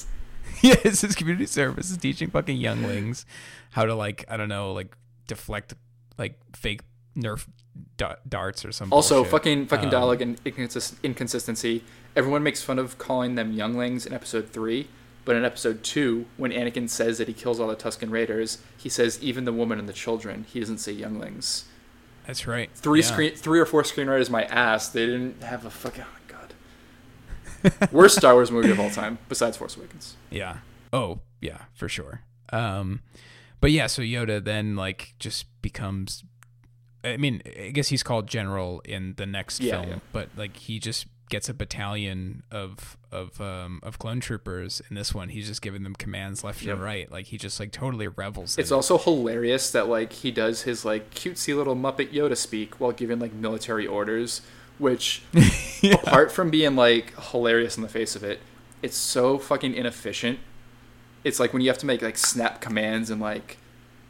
yeah, 0.63 0.77
it's 0.85 1.01
his 1.03 1.15
community 1.15 1.47
service 1.47 1.91
is 1.91 1.97
teaching 1.99 2.31
fucking 2.31 2.57
younglings 2.57 3.27
how 3.71 3.85
to 3.85 3.95
like 3.95 4.25
I 4.29 4.37
don't 4.37 4.49
know 4.49 4.73
like 4.73 4.97
deflect 5.27 5.75
like 6.19 6.39
fake 6.55 6.81
Nerf 7.17 7.47
darts 8.29 8.65
or 8.65 8.73
something. 8.73 8.95
Also, 8.95 9.23
fucking 9.25 9.67
fucking 9.67 9.87
Um, 9.87 9.91
dialogue 9.91 10.23
and 10.23 10.43
inconsist- 10.45 10.95
inconsistency. 11.03 11.83
Everyone 12.15 12.43
makes 12.43 12.63
fun 12.63 12.79
of 12.79 12.97
calling 12.99 13.35
them 13.35 13.53
younglings 13.53 14.07
in 14.07 14.13
episode 14.15 14.51
three, 14.51 14.89
but 15.27 15.37
in 15.37 15.45
episode 15.45 15.83
two, 15.83 16.27
when 16.39 16.53
Anakin 16.53 16.89
says 16.89 17.19
that 17.19 17.29
he 17.29 17.35
kills 17.35 17.61
all 17.61 17.69
the 17.69 17.77
Tusken 17.77 18.11
Raiders, 18.11 18.59
he 18.77 18.89
says 18.89 19.19
even 19.23 19.45
the 19.45 19.53
woman 19.53 19.79
and 19.79 19.89
the 19.89 19.93
children. 19.93 20.45
He 20.49 20.61
doesn't 20.61 20.79
say 20.79 20.93
younglings. 20.93 21.65
That's 22.27 22.47
right. 22.47 22.71
Three 22.75 23.01
Yeah. 23.01 23.07
screen, 23.07 23.35
three 23.35 23.61
or 23.61 23.67
four 23.67 23.83
screenwriters, 23.83 24.31
my 24.31 24.45
ass. 24.45 24.89
They 24.89 25.05
didn't 25.07 25.43
have 25.43 25.65
a 25.67 25.71
fucking. 25.71 26.05
Worst 27.93 28.17
Star 28.17 28.35
Wars 28.35 28.51
movie 28.51 28.71
of 28.71 28.81
all 28.81 28.91
time, 28.91 29.19
besides 29.29 29.57
Force 29.57 29.77
Awakens. 29.77 30.17
Yeah. 30.31 30.59
Oh, 30.93 31.21
yeah, 31.41 31.63
for 31.75 31.89
sure. 31.89 32.23
Um, 32.53 33.01
but 33.61 33.71
yeah, 33.73 33.87
so 33.87 34.03
Yoda 34.03 34.43
then 34.45 34.77
like 34.77 35.15
just 35.19 35.47
becomes. 35.63 36.25
I 37.05 37.17
mean, 37.17 37.43
I 37.59 37.71
guess 37.71 37.89
he's 37.89 38.03
called 38.03 38.27
General 38.27 38.81
in 38.85 39.15
the 39.17 39.27
next 39.27 39.61
Yeah, 39.61 39.73
film, 39.81 39.89
yeah. 39.89 39.99
but 40.13 40.29
like 40.37 40.57
he 40.57 40.79
just 40.79 41.07
gets 41.29 41.49
a 41.49 41.55
battalion 41.55 42.45
of 42.53 42.97
of 43.11 43.41
um 43.41 43.81
of 43.83 43.99
clone 43.99 44.21
troopers. 44.21 44.81
In 44.91 44.95
this 44.97 45.13
one, 45.15 45.29
he's 45.29 45.47
just 45.49 45.63
giving 45.63 45.83
them 45.83 45.95
commands 45.95 46.43
left 46.45 46.63
Yep. 46.63 46.75
and 46.75 46.83
right. 46.85 47.11
Like 47.11 47.27
he 47.27 47.39
just 47.39 47.59
like 47.61 47.73
totally 47.73 48.09
revels. 48.09 48.59
It's 48.59 48.71
in 48.71 48.75
it. 48.75 48.77
also 48.77 48.99
hilarious 48.99 49.71
that 49.73 49.89
like 49.89 50.13
he 50.13 50.31
does 50.31 50.63
his 50.63 50.85
like 50.85 51.11
cutesy 51.15 51.57
little 51.57 51.77
Muppet 51.77 52.13
Yoda 52.13 52.37
speak 52.37 52.81
while 52.81 52.93
giving 52.93 53.19
like 53.19 53.33
military 53.33 53.87
orders, 53.87 54.41
which 54.79 55.23
apart 55.93 56.31
from 56.33 56.51
being 56.51 56.77
like 56.77 57.15
hilarious 57.31 57.77
in 57.77 57.83
the 57.83 57.89
face 57.89 58.17
of 58.17 58.25
it, 58.25 58.41
it's 58.83 58.97
so 58.97 59.39
fucking 59.39 59.75
inefficient. 59.75 60.39
It's 61.25 61.41
like 61.41 61.53
when 61.53 61.63
you 61.63 61.69
have 61.69 61.79
to 61.79 61.87
make 61.87 62.03
like 62.03 62.19
snap 62.19 62.61
commands 62.61 63.11
and 63.11 63.21
like 63.21 63.59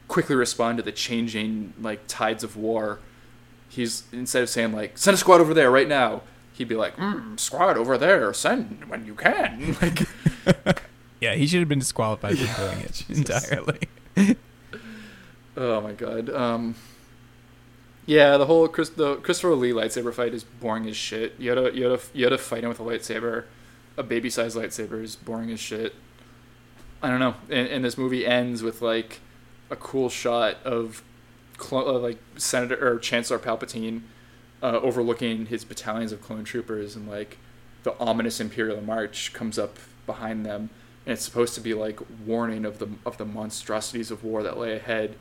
quickly 0.08 0.36
respond 0.36 0.78
to 0.78 0.82
the 0.82 0.92
changing 0.92 1.74
like 1.80 2.06
tides 2.06 2.44
of 2.44 2.56
war. 2.56 3.00
He's 3.68 4.04
instead 4.12 4.42
of 4.42 4.48
saying 4.48 4.72
like 4.72 4.98
send 4.98 5.14
a 5.14 5.18
squad 5.18 5.40
over 5.40 5.54
there 5.54 5.70
right 5.70 5.88
now, 5.88 6.22
he'd 6.52 6.68
be 6.68 6.76
like 6.76 6.96
mm, 6.96 7.38
squad 7.38 7.76
over 7.76 7.96
there, 7.98 8.32
send 8.32 8.84
when 8.88 9.06
you 9.06 9.14
can. 9.14 9.76
Like 9.82 10.82
yeah, 11.20 11.34
he 11.34 11.46
should 11.46 11.60
have 11.60 11.68
been 11.68 11.80
disqualified 11.80 12.38
for 12.38 12.60
doing 12.60 12.80
it 12.80 13.04
entirely. 13.08 13.80
Oh 15.56 15.80
my 15.80 15.92
god. 15.92 16.28
Um, 16.30 16.74
yeah, 18.06 18.36
the 18.36 18.46
whole 18.46 18.68
Chris, 18.68 18.88
the 18.88 19.16
Christopher 19.16 19.54
Lee 19.56 19.72
lightsaber 19.72 20.14
fight 20.14 20.32
is 20.32 20.44
boring 20.44 20.88
as 20.88 20.96
shit. 20.96 21.38
Yoda, 21.40 21.72
Yoda, 21.72 21.98
Yoda 22.14 22.38
fighting 22.38 22.68
with 22.68 22.78
a 22.78 22.84
lightsaber, 22.84 23.44
a 23.96 24.04
baby-sized 24.04 24.56
lightsaber 24.56 25.02
is 25.02 25.16
boring 25.16 25.50
as 25.50 25.58
shit. 25.58 25.94
I 27.02 27.10
don't 27.10 27.20
know. 27.20 27.34
And, 27.50 27.68
and 27.68 27.84
this 27.84 27.98
movie 27.98 28.24
ends 28.24 28.62
with 28.62 28.80
like 28.80 29.20
a 29.70 29.76
cool 29.76 30.08
shot 30.08 30.62
of, 30.64 31.02
uh, 31.72 31.98
like 31.98 32.18
Senator 32.36 32.94
or 32.94 32.98
Chancellor 33.00 33.40
Palpatine, 33.40 34.02
uh, 34.62 34.78
overlooking 34.82 35.46
his 35.46 35.64
battalions 35.64 36.12
of 36.12 36.22
clone 36.22 36.44
troopers, 36.44 36.94
and 36.94 37.08
like 37.08 37.38
the 37.82 37.98
ominous 37.98 38.40
Imperial 38.40 38.80
March 38.80 39.32
comes 39.32 39.58
up 39.58 39.78
behind 40.06 40.46
them, 40.46 40.70
and 41.04 41.14
it's 41.14 41.24
supposed 41.24 41.54
to 41.56 41.60
be 41.60 41.74
like 41.74 41.98
warning 42.24 42.64
of 42.64 42.78
the 42.78 42.88
of 43.04 43.18
the 43.18 43.24
monstrosities 43.24 44.10
of 44.10 44.22
war 44.22 44.42
that 44.44 44.56
lay 44.56 44.76
ahead 44.76 45.16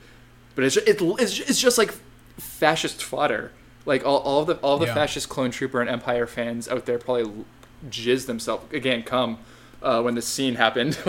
but 0.55 0.63
it's 0.63 0.77
it, 0.77 0.97
it's 1.01 1.39
it's 1.39 1.59
just 1.59 1.77
like 1.77 1.93
fascist 2.37 3.03
fodder. 3.03 3.51
Like 3.85 4.03
all, 4.05 4.17
all 4.19 4.45
the 4.45 4.55
all 4.57 4.77
the 4.77 4.87
Yeah. 4.87 4.93
fascist 4.95 5.29
clone 5.29 5.51
trooper 5.51 5.79
and 5.81 5.89
Empire 5.89 6.25
fans 6.27 6.67
out 6.67 6.85
there 6.85 6.97
probably 6.97 7.45
jizz 7.89 8.25
themselves 8.25 8.73
again. 8.73 9.03
Come 9.03 9.37
uh, 9.83 10.01
when 10.01 10.15
this 10.15 10.25
scene 10.27 10.55
happened. 10.55 10.97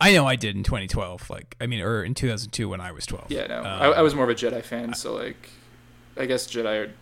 I 0.00 0.12
know 0.12 0.26
I 0.26 0.36
did 0.36 0.54
in 0.54 0.62
2012. 0.62 1.28
Like, 1.28 1.56
I 1.60 1.66
mean, 1.66 1.80
or 1.80 2.04
in 2.04 2.14
2002 2.14 2.68
when 2.68 2.80
I 2.80 2.92
was 2.92 3.04
12. 3.06 3.26
yeah, 3.30 3.46
no, 3.48 3.58
Um, 3.60 3.66
I, 3.66 3.86
I 3.86 4.02
was 4.02 4.14
more 4.14 4.22
of 4.24 4.30
a 4.30 4.34
Jedi 4.34 4.62
fan, 4.62 4.94
so 4.94 5.14
like, 5.14 5.50
I 6.16 6.26
guess 6.26 6.46
Jedi 6.46 6.86
are 6.88 6.92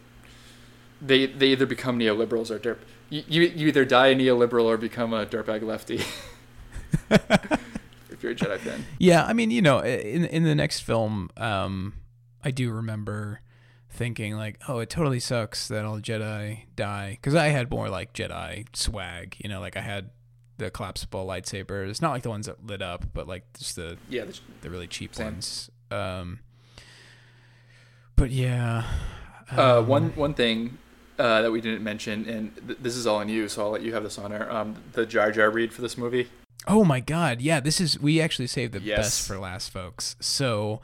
they 1.02 1.26
they 1.26 1.48
either 1.48 1.66
become 1.66 1.98
neoliberals 1.98 2.50
or 2.50 2.58
derp. 2.58 2.78
You, 3.10 3.22
you 3.28 3.42
you 3.42 3.68
either 3.68 3.84
die 3.84 4.08
a 4.08 4.14
neoliberal 4.14 4.64
or 4.64 4.76
become 4.78 5.12
a 5.12 5.26
dirtbag 5.26 5.62
lefty. 5.62 6.00
if 8.16 8.22
you're 8.22 8.32
a 8.32 8.34
Jedi 8.34 8.58
fan. 8.58 8.84
Yeah, 8.98 9.24
I 9.24 9.32
mean, 9.32 9.50
you 9.50 9.62
know, 9.62 9.80
in 9.80 10.24
in 10.24 10.44
the 10.44 10.54
next 10.54 10.80
film, 10.80 11.30
um, 11.36 11.94
I 12.44 12.50
do 12.50 12.70
remember 12.70 13.40
thinking 13.90 14.36
like, 14.36 14.58
oh, 14.68 14.78
it 14.80 14.90
totally 14.90 15.20
sucks 15.20 15.68
that 15.68 15.84
all 15.84 15.98
Jedi 16.00 16.62
die 16.76 17.12
because 17.20 17.34
I 17.34 17.48
had 17.48 17.70
more 17.70 17.88
like 17.88 18.12
Jedi 18.12 18.66
swag. 18.76 19.36
You 19.38 19.48
know, 19.48 19.60
like 19.60 19.76
I 19.76 19.80
had 19.80 20.10
the 20.58 20.70
collapsible 20.70 21.26
lightsabers, 21.26 22.00
not 22.00 22.12
like 22.12 22.22
the 22.22 22.30
ones 22.30 22.46
that 22.46 22.66
lit 22.66 22.82
up, 22.82 23.04
but 23.12 23.26
like 23.28 23.44
just 23.58 23.76
the 23.76 23.96
Yeah, 24.08 24.24
the, 24.24 24.38
the 24.62 24.70
really 24.70 24.86
cheap 24.86 25.14
Same. 25.14 25.26
ones. 25.26 25.70
Um, 25.90 26.40
but 28.16 28.30
yeah, 28.30 28.84
Uh, 29.56 29.78
um, 29.80 29.86
one 29.86 30.10
one 30.16 30.34
thing 30.34 30.78
uh, 31.18 31.42
that 31.42 31.50
we 31.52 31.60
didn't 31.60 31.82
mention, 31.84 32.26
and 32.28 32.54
th- 32.66 32.78
this 32.80 32.96
is 32.96 33.06
all 33.06 33.16
on 33.18 33.28
you, 33.28 33.48
so 33.48 33.62
I'll 33.64 33.70
let 33.70 33.82
you 33.82 33.92
have 33.94 34.02
this 34.02 34.18
honor. 34.18 34.50
Um, 34.50 34.76
the 34.92 35.04
Jar 35.06 35.30
Jar 35.32 35.50
read 35.50 35.72
for 35.72 35.82
this 35.82 35.96
movie. 35.98 36.28
Oh 36.66 36.84
my 36.84 37.00
god, 37.00 37.40
yeah, 37.40 37.60
this 37.60 37.80
is 37.80 37.98
we 38.00 38.20
actually 38.20 38.48
saved 38.48 38.72
the 38.72 38.80
Yes. 38.80 38.98
best 38.98 39.28
for 39.28 39.38
last, 39.38 39.70
folks. 39.70 40.16
So, 40.20 40.80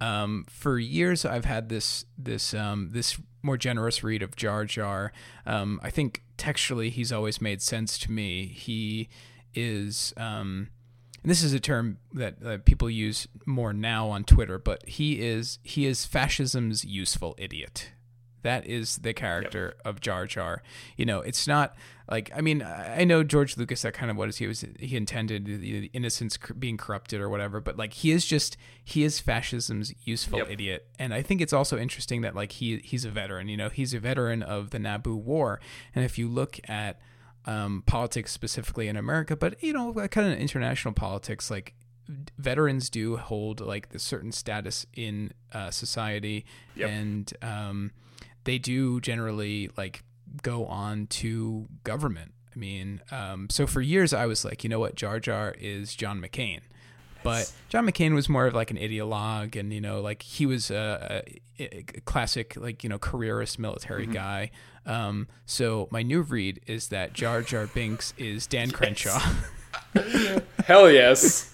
um, 0.00 0.44
for 0.48 0.78
years 0.78 1.24
I've 1.24 1.44
had 1.44 1.68
this 1.68 2.04
this 2.18 2.54
um 2.54 2.90
this 2.92 3.18
more 3.42 3.56
generous 3.56 4.02
read 4.02 4.22
of 4.22 4.36
Jar 4.36 4.64
Jar. 4.64 5.12
Um, 5.44 5.80
I 5.82 5.90
think 5.90 6.22
textually 6.36 6.88
he's 6.90 7.12
always 7.12 7.40
made 7.40 7.60
sense 7.62 7.98
to 7.98 8.10
me. 8.12 8.46
He 8.46 9.08
is 9.54 10.14
um, 10.16 10.68
and 11.22 11.30
this 11.30 11.42
is 11.42 11.52
a 11.52 11.60
term 11.60 11.98
that 12.12 12.34
uh, 12.44 12.58
people 12.64 12.88
use 12.90 13.26
more 13.46 13.72
now 13.72 14.08
on 14.08 14.24
Twitter, 14.24 14.58
but 14.58 14.86
he 14.86 15.20
is 15.20 15.58
he 15.62 15.86
is 15.86 16.04
fascism's 16.04 16.84
useful 16.84 17.34
idiot. 17.38 17.90
That 18.44 18.64
is 18.66 18.98
the 18.98 19.12
character 19.12 19.74
of 19.84 20.00
Jar 20.00 20.26
Jar. 20.26 20.62
You 20.96 21.04
know, 21.04 21.20
it's 21.20 21.48
not 21.48 21.74
like 22.08 22.30
I 22.36 22.40
mean 22.40 22.62
I 22.62 23.02
know 23.04 23.24
George 23.24 23.56
Lucas. 23.56 23.82
That 23.82 23.94
kind 23.94 24.10
of 24.10 24.16
what 24.16 24.28
is 24.28 24.36
he 24.36 24.46
was 24.46 24.64
he 24.78 24.96
intended 24.96 25.46
the, 25.46 25.90
innocence 25.92 26.38
being 26.58 26.76
corrupted 26.76 27.20
or 27.20 27.28
whatever. 27.28 27.60
But 27.60 27.76
like 27.76 27.92
he 27.94 28.12
is 28.12 28.24
just 28.24 28.56
he 28.84 29.02
is 29.02 29.18
fascism's 29.18 29.92
useful 30.04 30.38
Yep. 30.40 30.50
idiot. 30.50 30.86
And 30.98 31.12
I 31.12 31.22
think 31.22 31.40
it's 31.40 31.52
also 31.52 31.76
interesting 31.76 32.20
that 32.20 32.34
like 32.36 32.52
he 32.52 32.76
he's 32.84 33.04
a 33.04 33.10
veteran. 33.10 33.48
You 33.48 33.56
know, 33.56 33.68
he's 33.70 33.92
a 33.94 33.98
veteran 33.98 34.42
of 34.42 34.70
the 34.70 34.78
Naboo 34.78 35.16
War. 35.16 35.58
And 35.94 36.04
if 36.04 36.16
you 36.18 36.28
look 36.28 36.60
at 36.68 37.00
um, 37.46 37.82
politics 37.86 38.30
specifically 38.32 38.88
in 38.88 38.96
America, 38.96 39.36
but 39.36 39.62
you 39.62 39.72
know, 39.72 39.92
kind 40.08 40.32
of 40.32 40.38
international 40.38 40.94
politics, 40.94 41.50
like 41.50 41.74
veterans 42.38 42.90
do 42.90 43.16
hold 43.16 43.60
like 43.60 43.88
the 43.90 43.98
certain 43.98 44.32
status 44.32 44.84
in 44.94 45.32
uh, 45.52 45.70
society, 45.70 46.44
Yep. 46.76 46.90
and 46.90 47.32
um, 47.42 47.90
they 48.44 48.58
do 48.58 49.00
generally 49.00 49.70
like 49.76 50.02
go 50.42 50.66
on 50.66 51.06
to 51.08 51.66
government. 51.82 52.32
I 52.54 52.58
mean, 52.58 53.02
um, 53.10 53.48
so 53.50 53.66
for 53.66 53.80
years 53.80 54.12
I 54.12 54.26
was 54.26 54.44
like, 54.44 54.62
you 54.62 54.70
know 54.70 54.78
what, 54.78 54.94
Jar 54.94 55.18
Jar 55.18 55.54
is 55.58 55.94
John 55.94 56.20
McCain. 56.20 56.60
But 57.24 57.50
John 57.70 57.86
McCain 57.86 58.14
was 58.14 58.28
more 58.28 58.46
of 58.46 58.54
like 58.54 58.70
an 58.70 58.76
ideologue, 58.76 59.58
and 59.58 59.72
you 59.72 59.80
know, 59.80 60.02
like 60.02 60.22
he 60.22 60.44
was 60.44 60.70
a, 60.70 61.24
a, 61.58 61.78
a 61.78 62.00
classic, 62.04 62.54
like 62.54 62.84
you 62.84 62.90
know, 62.90 62.98
careerist 62.98 63.58
military 63.58 64.06
guy. 64.06 64.50
Um, 64.84 65.28
so 65.46 65.88
my 65.90 66.02
new 66.02 66.20
read 66.20 66.60
is 66.66 66.88
that 66.88 67.14
Jar 67.14 67.40
Jar 67.40 67.66
Binks 67.66 68.12
is 68.18 68.46
Dan 68.46 68.70
Crenshaw. 68.70 69.18
Hell 70.66 70.90
yes. 70.90 71.53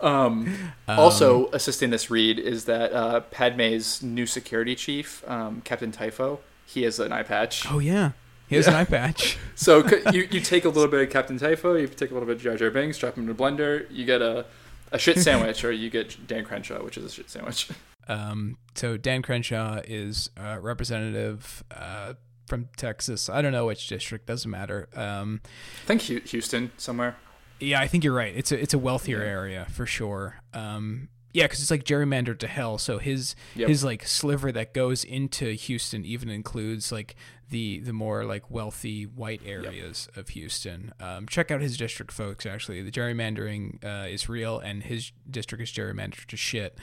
Um, 0.00 0.72
also, 0.86 1.48
assisting 1.52 1.90
this 1.90 2.10
read 2.10 2.38
is 2.38 2.64
that 2.66 2.92
uh, 2.92 3.20
Padme's 3.20 4.02
new 4.02 4.26
security 4.26 4.74
chief, 4.74 5.28
um, 5.28 5.60
Captain 5.62 5.90
Typho, 5.92 6.40
he 6.66 6.82
has 6.82 6.98
an 7.00 7.12
eye 7.12 7.22
patch. 7.22 7.66
oh 7.70 7.78
yeah, 7.78 8.12
he 8.48 8.56
has 8.56 8.66
an 8.68 8.74
eye 8.74 8.84
patch. 8.84 9.38
So 9.58 9.84
you, 10.12 10.28
you 10.30 10.38
take 10.40 10.64
a 10.64 10.68
little 10.68 10.88
bit 10.88 11.02
of 11.02 11.10
Captain 11.10 11.36
Typho, 11.36 11.74
you 11.74 11.88
take 11.88 12.12
a 12.12 12.14
little 12.14 12.28
bit 12.28 12.36
of 12.36 12.42
Jar 12.42 12.56
Jar 12.56 12.70
Binks, 12.70 12.96
drop 12.96 13.16
them 13.16 13.24
in 13.24 13.30
a 13.30 13.34
blender, 13.34 13.86
you 13.90 14.04
get 14.04 14.22
a, 14.22 14.46
a 14.92 14.98
shit 15.00 15.18
sandwich, 15.20 15.64
or 15.64 15.72
you 15.72 15.90
get 15.90 16.28
Dan 16.28 16.44
Crenshaw, 16.44 16.84
which 16.84 16.96
is 16.96 17.04
a 17.04 17.10
shit 17.10 17.28
sandwich. 17.28 17.68
Um, 18.06 18.56
so 18.76 18.96
Dan 18.96 19.20
Crenshaw 19.22 19.80
is 19.84 20.30
a 20.36 20.60
representative 20.60 21.64
uh, 21.72 22.14
from 22.46 22.68
Texas. 22.76 23.28
I 23.28 23.42
don't 23.42 23.50
know 23.50 23.66
which 23.66 23.88
district. 23.88 24.26
Doesn't 24.26 24.50
matter. 24.50 24.88
Um, 24.94 25.40
I 25.84 25.86
think 25.86 26.02
Houston 26.02 26.70
somewhere. 26.76 27.16
Yeah, 27.60 27.80
I 27.80 27.88
think 27.88 28.04
you're 28.04 28.14
right. 28.14 28.32
It's 28.36 28.52
a 28.52 28.60
it's 28.60 28.74
a 28.74 28.78
wealthier 28.78 29.22
area 29.22 29.66
for 29.70 29.86
sure. 29.86 30.40
Um, 30.52 31.08
yeah, 31.32 31.44
because 31.44 31.60
it's 31.60 31.70
like 31.70 31.84
gerrymandered 31.84 32.38
to 32.38 32.46
hell. 32.48 32.78
So 32.78 32.98
his 32.98 33.34
Yep. 33.56 33.68
his 33.68 33.84
like 33.84 34.06
sliver 34.06 34.50
that 34.52 34.72
goes 34.74 35.04
into 35.04 35.52
Houston 35.52 36.04
even 36.04 36.28
includes 36.30 36.90
like 36.90 37.16
the 37.50 37.80
the 37.80 37.92
more 37.92 38.24
like 38.24 38.50
wealthy 38.50 39.04
white 39.04 39.42
areas 39.44 40.08
of 40.16 40.28
Houston. 40.30 40.92
Um, 41.00 41.26
check 41.26 41.50
out 41.50 41.60
his 41.60 41.76
district, 41.76 42.12
folks. 42.12 42.46
Actually, 42.46 42.82
the 42.82 42.90
gerrymandering 42.90 43.84
uh, 43.84 44.06
is 44.08 44.28
real, 44.28 44.58
and 44.58 44.82
his 44.84 45.12
district 45.30 45.62
is 45.62 45.70
gerrymandered 45.70 46.26
to 46.26 46.36
shit. 46.36 46.78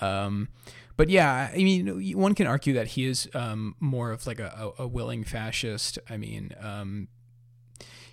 Um, 0.00 0.48
but 0.96 1.08
yeah, 1.08 1.50
I 1.52 1.56
mean, 1.56 2.16
one 2.16 2.34
can 2.34 2.46
argue 2.46 2.74
that 2.74 2.88
he 2.88 3.06
is 3.06 3.28
um, 3.34 3.74
more 3.80 4.10
of 4.12 4.26
like 4.26 4.38
a, 4.38 4.72
a, 4.78 4.82
a 4.84 4.86
willing 4.86 5.24
fascist. 5.24 5.98
I 6.08 6.16
mean, 6.16 6.52
um, 6.60 7.08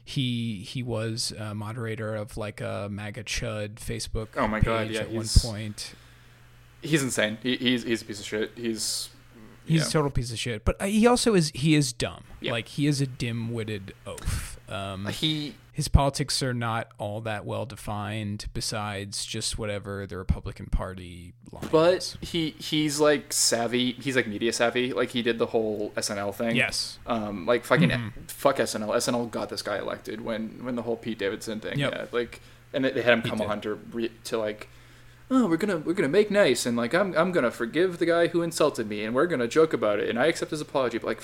he 0.07 0.61
he 0.61 0.81
was 0.81 1.34
a 1.38 1.53
moderator 1.53 2.15
of 2.15 2.38
like 2.38 2.61
a 2.61 2.88
MAGA 2.89 3.25
Chud 3.25 3.75
Facebook. 3.75 4.29
Oh 4.38 4.47
my 4.47 4.61
God, 4.61 4.89
yeah, 4.89 5.01
at 5.01 5.11
one 5.11 5.27
point. 5.39 5.95
He's 6.81 7.03
insane. 7.03 7.38
He, 7.43 7.57
he's 7.57 7.84
he's 7.84 8.01
a 8.01 8.05
piece 8.05 8.19
of 8.21 8.25
shit. 8.25 8.51
He's 8.55 9.09
He's 9.65 9.81
yeah. 9.81 9.88
a 9.88 9.91
total 9.91 10.09
piece 10.09 10.31
of 10.31 10.39
shit, 10.39 10.63
but 10.63 10.81
uh, 10.81 10.85
he 10.85 11.05
also 11.05 11.34
is 11.34 11.51
he 11.53 11.75
is 11.75 11.91
dumb. 11.91 12.23
Yeah. 12.39 12.53
Like 12.53 12.69
he 12.69 12.88
is 12.88 13.01
a 13.01 13.05
dim-witted 13.05 13.93
oaf. 14.05 14.56
Um, 14.69 15.06
he 15.07 15.56
his 15.72 15.88
politics 15.88 16.41
are 16.41 16.53
not 16.53 16.89
all 16.98 17.22
that 17.22 17.45
well 17.45 17.65
defined. 17.65 18.45
Besides 18.53 19.26
just 19.26 19.57
whatever 19.57 20.06
the 20.07 20.18
Republican 20.18 20.65
Party 20.68 21.34
line 21.52 21.69
but 21.72 21.94
is. 21.98 22.18
he 22.22 22.52
he's 22.60 22.99
like 22.99 23.31
savvy. 23.31 23.94
He's 23.94 24.15
like 24.15 24.27
media 24.27 24.52
savvy. 24.53 24.91
Like 24.94 25.10
he 25.10 25.22
did 25.22 25.38
the 25.39 25.45
whole 25.48 25.91
SNL 25.95 26.34
thing. 26.34 26.56
Yes. 26.56 26.99
Um, 27.06 27.45
like 27.45 27.64
fucking 27.64 27.89
Mhm. 27.89 28.11
fuck 28.27 28.57
SNL. 28.57 28.89
SNL 28.95 29.30
got 29.31 29.49
this 29.49 29.61
guy 29.61 29.77
elected 29.77 30.22
when 30.22 30.64
when 30.65 30.76
the 30.76 30.81
whole 30.81 30.98
Pete 30.98 31.19
Davidson 31.19 31.60
thing. 31.60 31.80
Yep. 31.80 31.94
Yeah, 31.94 32.06
like 32.11 32.41
and 32.73 32.84
they 32.84 33.02
had 33.02 33.14
him 33.14 33.22
come 33.22 33.41
on 33.41 33.61
to 33.61 33.76
re- 33.94 34.11
to 34.26 34.38
like, 34.38 34.68
oh, 35.31 35.48
we're 35.48 35.57
gonna 35.57 35.77
we're 35.77 35.94
gonna 35.94 36.10
make 36.10 36.30
nice 36.30 36.65
and 36.65 36.76
like 36.76 36.94
I'm 36.94 37.15
I'm 37.15 37.31
gonna 37.31 37.52
forgive 37.52 37.99
the 37.99 38.06
guy 38.06 38.27
who 38.27 38.41
insulted 38.41 38.89
me 38.89 39.03
and 39.06 39.15
we're 39.15 39.27
gonna 39.27 39.48
joke 39.48 39.72
about 39.73 39.99
it 39.99 40.10
and 40.10 40.19
I 40.19 40.26
accept 40.26 40.52
his 40.52 40.60
apology. 40.60 40.98
But 40.98 41.07
like, 41.07 41.22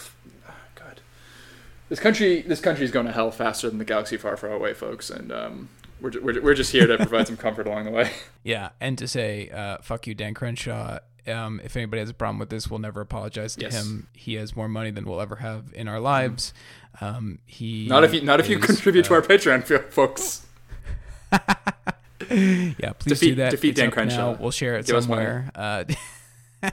this 1.93 1.99
country 1.99 2.41
this 2.41 2.59
country's 2.59 2.89
going 2.89 3.05
to 3.05 3.11
hell 3.11 3.29
faster 3.29 3.69
than 3.69 3.77
the 3.77 3.85
galaxy 3.85 4.17
far 4.17 4.35
far 4.35 4.49
away, 4.49 4.73
folks. 4.73 5.11
And 5.11 5.31
um, 5.31 5.69
we're 6.01 6.09
we're, 6.19 6.41
we're 6.41 6.53
just 6.55 6.71
here 6.71 6.87
to 6.87 6.97
provide 6.97 7.27
some 7.27 7.37
comfort 7.37 7.67
along 7.67 7.85
the 7.85 7.91
way. 7.91 8.09
Yeah, 8.43 8.69
and 8.81 8.97
to 8.97 9.07
say, 9.07 9.51
uh, 9.51 9.77
"Fuck 9.83 10.07
you, 10.07 10.15
Dan 10.15 10.33
Crenshaw." 10.33 10.97
Um, 11.27 11.61
if 11.63 11.77
anybody 11.77 11.99
has 11.99 12.09
a 12.09 12.13
problem 12.15 12.39
with 12.39 12.49
this, 12.49 12.67
we'll 12.67 12.79
never 12.79 12.99
apologize 12.99 13.55
to 13.57 13.61
Yes. 13.61 13.75
him. 13.75 14.07
He 14.13 14.33
has 14.33 14.55
more 14.55 14.67
money 14.67 14.89
than 14.89 15.05
we'll 15.05 15.21
ever 15.21 15.35
have 15.35 15.71
in 15.75 15.87
our 15.87 15.99
lives. 15.99 16.51
Um, 16.99 17.37
he 17.45 17.87
Not 17.87 18.03
if 18.03 18.11
you 18.11 18.21
not 18.21 18.39
if 18.39 18.49
you 18.49 18.57
is, 18.57 18.65
contribute 18.65 19.05
to 19.05 19.13
uh, 19.13 19.17
our 19.17 19.21
Patreon, 19.21 19.63
folks. 19.91 20.47
Yeah, 22.29 22.93
please 22.97 23.19
do 23.19 23.35
that. 23.35 23.51
defeat 23.51 23.69
It's 23.71 23.79
Dan 23.79 23.91
Crenshaw. 23.91 24.31
now. 24.31 24.37
We'll 24.39 24.49
share 24.51 24.77
it 24.77 24.87
Give 24.87 25.03
somewhere. 25.03 25.51
Uh, 25.53 25.83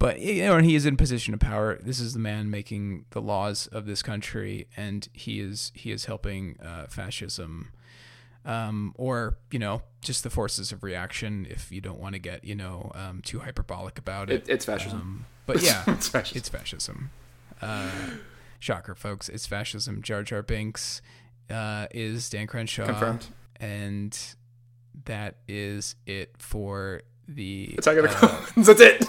but 0.00 0.18
you 0.18 0.42
know, 0.42 0.56
and 0.56 0.66
he 0.66 0.74
is 0.74 0.84
in 0.86 0.96
position 0.96 1.32
of 1.34 1.38
power. 1.40 1.78
This 1.80 2.00
is 2.00 2.12
the 2.14 2.18
man 2.18 2.50
making 2.50 3.04
the 3.10 3.20
laws 3.20 3.68
of 3.68 3.86
this 3.86 4.02
country, 4.02 4.66
and 4.76 5.06
he 5.12 5.38
is 5.38 5.70
he 5.76 5.92
is 5.92 6.06
helping 6.06 6.58
uh, 6.60 6.86
fascism, 6.88 7.68
um, 8.44 8.92
or 8.96 9.36
you 9.52 9.58
know, 9.60 9.82
just 10.00 10.24
the 10.24 10.30
forces 10.30 10.72
of 10.72 10.82
reaction. 10.82 11.46
If 11.48 11.70
you 11.70 11.80
don't 11.80 12.00
want 12.00 12.14
to 12.14 12.18
get 12.18 12.42
you 12.44 12.54
know 12.56 12.90
um, 12.96 13.20
too 13.22 13.38
hyperbolic 13.40 13.98
about 13.98 14.30
it, 14.30 14.42
It, 14.42 14.48
it's 14.48 14.64
fascism. 14.64 15.00
Um, 15.00 15.26
but 15.46 15.62
yeah, 15.62 15.84
it's 15.88 16.08
fascism. 16.08 16.38
it's 16.38 16.48
fascism. 16.48 17.10
Uh, 17.62 17.90
shocker, 18.58 18.94
folks! 18.94 19.28
It's 19.28 19.46
fascism. 19.46 20.02
Jar 20.02 20.22
Jar 20.22 20.42
Binks 20.42 21.02
uh, 21.50 21.86
is 21.92 22.30
Dan 22.30 22.46
Crenshaw 22.46 22.86
Confirmed. 22.86 23.26
and 23.60 24.18
that 25.04 25.36
is 25.48 25.94
it 26.06 26.34
for 26.38 27.02
the 27.34 27.74
Attack 27.78 27.96
of 27.98 28.02
the 28.04 28.10
uh, 28.10 28.28
Clones. 28.28 28.66
That's 28.66 28.80
it. 28.80 29.02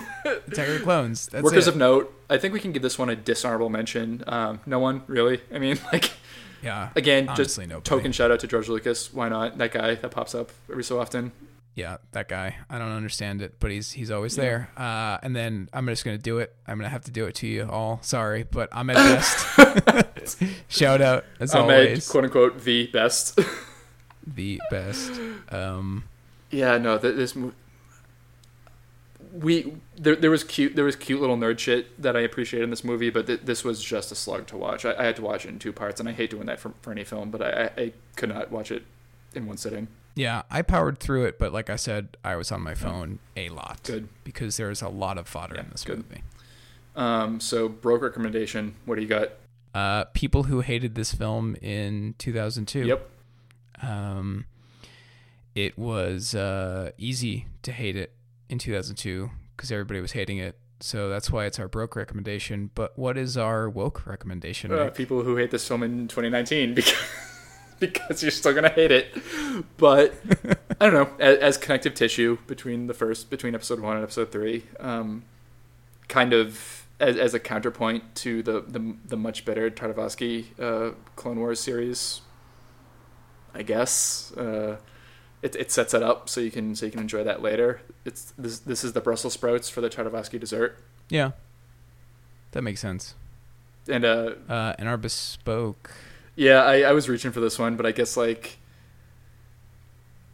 Attack 0.47 0.67
of 0.67 0.73
the 0.75 0.79
Clones. 0.83 1.27
That's 1.27 1.43
Workers 1.43 1.67
it. 1.67 1.71
of 1.71 1.77
note. 1.77 2.13
I 2.29 2.37
think 2.37 2.53
we 2.53 2.59
can 2.59 2.71
give 2.71 2.81
this 2.81 2.97
one 2.99 3.09
a 3.09 3.15
dishonorable 3.15 3.69
mention. 3.69 4.23
Um, 4.27 4.59
no 4.65 4.79
one 4.79 5.03
really. 5.07 5.41
I 5.53 5.59
mean, 5.59 5.79
like 5.93 6.11
yeah. 6.61 6.89
again, 6.95 7.29
just 7.35 7.57
nobody. 7.57 7.81
token 7.81 8.11
shout 8.11 8.31
out 8.31 8.39
to 8.41 8.47
George 8.47 8.69
Lucas. 8.69 9.13
Why 9.13 9.29
not? 9.29 9.57
That 9.57 9.71
guy 9.71 9.95
that 9.95 10.11
pops 10.11 10.35
up 10.35 10.51
every 10.69 10.83
so 10.83 10.99
often. 10.99 11.31
yeah, 11.73 11.97
that 12.11 12.27
guy. 12.27 12.57
I 12.69 12.77
don't 12.77 12.91
understand 12.91 13.41
it, 13.41 13.55
but 13.59 13.71
he's 13.71 13.91
he's 13.91 14.11
always 14.11 14.35
there. 14.35 14.69
Uh, 14.77 15.17
and 15.23 15.35
then 15.35 15.67
I'm 15.73 15.87
just 15.87 16.05
gonna 16.05 16.17
do 16.19 16.37
it. 16.37 16.55
I'm 16.67 16.77
gonna 16.77 16.89
have 16.89 17.05
to 17.05 17.11
do 17.11 17.25
it 17.25 17.35
to 17.35 17.47
you 17.47 17.67
all. 17.69 17.99
Sorry, 18.03 18.43
but 18.43 18.69
I'm 18.71 18.89
at 18.91 18.95
best. 20.15 20.43
Shout 20.67 21.01
out 21.01 21.25
as 21.39 21.55
Ahmed, 21.55 21.87
always, 21.87 22.07
quote 22.07 22.25
unquote, 22.25 22.61
the 22.63 22.87
best. 22.87 23.39
the 24.27 24.61
best. 24.69 25.11
Um, 25.49 26.03
yeah, 26.51 26.77
no, 26.77 26.97
th- 26.97 27.15
this 27.15 27.35
movie. 27.35 27.55
We 29.31 29.73
there 29.95 30.15
there 30.15 30.29
was 30.31 30.43
cute 30.43 30.75
there 30.75 30.83
was 30.85 30.95
cute 30.95 31.21
little 31.21 31.37
nerd 31.37 31.57
shit 31.59 32.01
that 32.01 32.17
I 32.17 32.19
appreciated 32.21 32.65
in 32.65 32.69
this 32.69 32.83
movie, 32.83 33.09
but 33.09 33.27
th- 33.27 33.41
this 33.43 33.63
was 33.63 33.81
just 33.83 34.11
a 34.11 34.15
slug 34.15 34.47
to 34.47 34.57
watch. 34.57 34.83
I, 34.83 34.93
I 34.97 35.03
had 35.05 35.15
to 35.17 35.21
watch 35.21 35.45
it 35.45 35.49
in 35.49 35.59
two 35.59 35.71
parts, 35.71 35.99
and 35.99 36.09
I 36.09 36.11
hate 36.11 36.31
doing 36.31 36.47
that 36.47 36.59
for, 36.59 36.73
for 36.81 36.91
any 36.91 37.03
film, 37.05 37.31
but 37.31 37.41
I, 37.41 37.71
I, 37.81 37.93
could 38.17 38.29
not 38.29 38.51
watch 38.51 38.71
it 38.71 38.83
in 39.33 39.47
one 39.47 39.55
sitting. 39.57 39.87
yeah, 40.15 40.41
I 40.51 40.61
powered 40.61 40.97
through 40.99 41.23
it, 41.25 41.39
but 41.39 41.53
like 41.53 41.69
I 41.69 41.77
said, 41.77 42.17
I 42.25 42.35
was 42.35 42.51
on 42.51 42.61
my 42.61 42.73
phone 42.73 43.19
a 43.37 43.47
lot 43.49 43.79
Good. 43.83 44.09
because 44.25 44.57
there's 44.57 44.81
a 44.81 44.89
lot 44.89 45.17
of 45.17 45.27
fodder 45.29 45.55
Yeah, 45.55 45.61
in 45.61 45.69
this 45.69 45.85
good. 45.85 45.99
movie. 45.99 46.23
Um, 46.97 47.39
so 47.39 47.69
broke 47.69 48.01
recommendation. 48.01 48.75
What 48.83 48.95
do 48.95 49.01
you 49.01 49.07
got? 49.07 49.29
Uh, 49.73 50.03
people 50.13 50.43
who 50.43 50.59
hated 50.59 50.95
this 50.95 51.13
film 51.13 51.55
in 51.61 52.15
2002. 52.17 52.85
Yep. 52.85 53.09
Um, 53.81 54.43
it 55.55 55.77
was 55.77 56.35
uh, 56.35 56.91
easy 56.97 57.45
to 57.63 57.71
hate 57.71 57.95
it 57.95 58.11
in 58.51 58.59
2002 58.59 59.31
because 59.55 59.71
everybody 59.71 60.01
was 60.01 60.11
hating 60.11 60.37
it. 60.37 60.57
So 60.81 61.09
that's 61.09 61.31
why 61.31 61.45
it's 61.45 61.59
our 61.59 61.67
broke 61.67 61.95
recommendation. 61.95 62.71
But 62.73 62.97
what 62.97 63.17
is 63.17 63.37
our 63.37 63.69
woke 63.69 64.05
recommendation? 64.05 64.71
Uh, 64.73 64.89
people 64.89 65.23
who 65.23 65.37
hate 65.37 65.51
this 65.51 65.67
film 65.67 65.83
in 65.83 66.07
2019 66.07 66.73
because 66.75 66.95
because 67.79 68.21
you're 68.21 68.31
still 68.31 68.53
gonna 68.53 68.69
hate 68.69 68.91
it. 68.91 69.15
But 69.77 70.13
I 70.81 70.89
don't 70.89 70.93
know. 70.93 71.09
As, 71.19 71.37
as 71.37 71.57
connective 71.57 71.93
tissue 71.93 72.37
between 72.47 72.87
the 72.87 72.93
first 72.93 73.29
between 73.29 73.53
episode 73.55 73.79
one 73.79 73.95
and 73.95 74.03
episode 74.03 74.31
three, 74.31 74.65
um, 74.79 75.23
kind 76.07 76.33
of 76.33 76.87
as, 76.99 77.17
as 77.17 77.33
a 77.33 77.39
counterpoint 77.39 78.15
to 78.15 78.41
the 78.43 78.61
the, 78.61 78.95
the 79.05 79.17
much 79.17 79.45
better 79.45 79.69
Tartakovsky 79.69 80.45
uh, 80.59 80.93
Clone 81.15 81.39
Wars 81.39 81.59
series. 81.59 82.21
I 83.53 83.63
guess 83.63 84.31
uh, 84.37 84.77
it 85.41 85.55
it 85.55 85.71
sets 85.71 85.93
it 85.93 86.03
up 86.03 86.29
so 86.29 86.39
you 86.41 86.51
can 86.51 86.75
so 86.75 86.85
you 86.85 86.91
can 86.91 87.01
enjoy 87.01 87.23
that 87.23 87.41
later. 87.41 87.81
It's 88.05 88.33
this 88.37 88.59
this 88.59 88.83
is 88.83 88.93
the 88.93 89.01
Brussels 89.01 89.33
sprouts 89.33 89.69
for 89.69 89.81
the 89.81 89.89
Tartakovsky 89.89 90.39
dessert, 90.39 90.77
yeah, 91.09 91.31
that 92.51 92.61
makes 92.61 92.79
sense. 92.81 93.15
and 93.87 94.05
uh, 94.05 94.31
Uh, 94.49 94.73
and 94.77 94.87
our 94.87 94.97
bespoke. 94.97 95.91
Yeah, 96.35 96.63
I, 96.63 96.81
I 96.81 96.91
was 96.93 97.09
reaching 97.09 97.31
for 97.31 97.39
this 97.41 97.59
one, 97.59 97.75
but 97.75 97.85
I 97.85 97.91
guess 97.91 98.15
like 98.15 98.57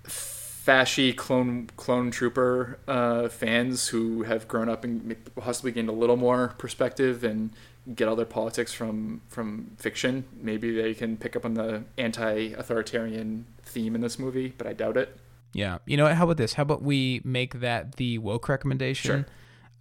fashy 0.05 1.15
clone 1.15 1.69
clone 1.77 2.11
trooper 2.11 2.77
uh, 2.87 3.29
fans 3.29 3.87
who 3.87 4.23
have 4.23 4.47
grown 4.47 4.67
up 4.69 4.83
and 4.83 5.15
possibly 5.35 5.71
gained 5.71 5.89
a 5.89 5.93
little 5.93 6.17
more 6.17 6.49
perspective 6.57 7.23
and 7.23 7.51
get 7.95 8.07
all 8.07 8.15
their 8.15 8.25
politics 8.25 8.73
from 8.73 9.21
from 9.27 9.71
fiction. 9.77 10.25
Maybe 10.39 10.75
they 10.75 10.93
can 10.93 11.17
pick 11.17 11.35
up 11.35 11.45
on 11.45 11.53
the 11.53 11.83
anti-authoritarian 11.97 13.45
theme 13.63 13.95
in 13.95 14.01
this 14.01 14.19
movie, 14.19 14.53
but 14.57 14.67
I 14.67 14.73
doubt 14.73 14.97
it. 14.97 15.17
Yeah. 15.53 15.79
You 15.85 15.97
know 15.97 16.03
what? 16.03 16.13
How 16.15 16.25
about 16.25 16.37
this? 16.37 16.53
How 16.53 16.63
about 16.63 16.81
we 16.81 17.21
make 17.23 17.61
that 17.61 17.95
the 17.95 18.17
woke 18.17 18.49
recommendation? 18.49 19.25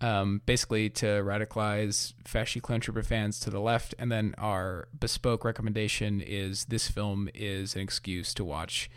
Um, 0.02 0.42
basically 0.44 0.90
to 0.90 1.06
radicalize 1.06 2.12
fashy 2.24 2.60
clone 2.60 2.80
trooper 2.80 3.02
fans 3.02 3.40
to 3.40 3.50
the 3.50 3.60
left, 3.60 3.94
and 3.98 4.12
then 4.12 4.34
our 4.36 4.88
bespoke 4.98 5.42
recommendation 5.42 6.20
is 6.20 6.66
this 6.66 6.86
film 6.88 7.30
is 7.34 7.74
an 7.74 7.80
excuse 7.80 8.34
to 8.34 8.44
watch 8.44 8.90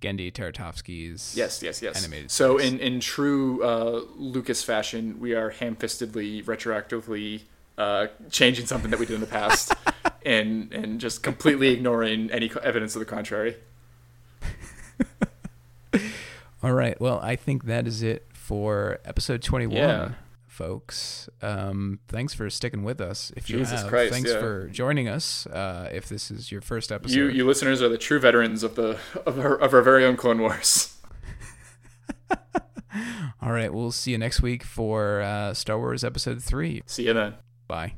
Genndy 0.00 0.32
Tartakovsky's 0.32 1.34
Yes, 1.36 1.60
yes, 1.60 1.82
yes. 1.82 1.96
Animated 2.04 2.30
so 2.30 2.58
series. 2.58 2.72
in 2.72 2.78
in 2.78 3.00
true 3.00 3.64
uh, 3.64 4.02
Lucas 4.16 4.62
fashion, 4.62 5.18
we 5.18 5.34
are 5.34 5.50
ham-fistedly, 5.50 6.44
retroactively 6.44 7.42
uh, 7.78 8.08
changing 8.30 8.66
something 8.66 8.90
that 8.90 9.00
we 9.00 9.06
did 9.06 9.14
in 9.14 9.20
the 9.20 9.26
past, 9.26 9.72
and 10.24 10.72
and 10.72 11.00
just 11.00 11.22
completely 11.22 11.68
ignoring 11.68 12.30
any 12.30 12.50
evidence 12.62 12.94
of 12.94 13.00
the 13.00 13.06
contrary. 13.06 13.56
All 16.62 16.72
right. 16.72 16.98
Well, 17.00 17.20
I 17.20 17.36
think 17.36 17.64
that 17.64 17.86
is 17.86 18.02
it 18.02 18.26
for 18.32 18.98
episode 19.04 19.42
21, 19.42 19.76
Yeah. 19.76 20.12
folks. 20.46 21.28
Um, 21.42 22.00
thanks 22.08 22.32
for 22.32 22.48
sticking 22.48 22.84
with 22.84 23.00
us. 23.00 23.32
If 23.36 23.50
you 23.50 23.58
Jesus 23.58 23.82
have, 23.82 23.90
Christ, 23.90 24.12
thanks 24.12 24.32
yeah. 24.32 24.40
for 24.40 24.68
joining 24.68 25.08
us. 25.08 25.46
Uh, 25.46 25.90
if 25.92 26.08
this 26.08 26.30
is 26.30 26.50
your 26.50 26.62
first 26.62 26.90
episode, 26.90 27.16
You 27.16 27.28
you 27.28 27.46
listeners 27.46 27.82
are 27.82 27.88
the 27.88 27.98
true 27.98 28.18
veterans 28.18 28.62
of 28.62 28.76
the 28.76 28.98
of 29.26 29.38
our, 29.38 29.56
of 29.56 29.74
our 29.74 29.82
very 29.82 30.04
own 30.04 30.16
Clone 30.16 30.40
Wars. 30.40 30.96
all 33.42 33.52
right. 33.52 33.72
We'll 33.72 33.92
see 33.92 34.12
you 34.12 34.18
next 34.18 34.40
week 34.40 34.62
for 34.62 35.20
uh, 35.20 35.52
Star 35.54 35.78
Wars 35.78 36.02
Episode 36.04 36.42
Three. 36.42 36.82
See 36.86 37.06
you 37.06 37.12
then. 37.12 37.34
Bye. 37.66 37.94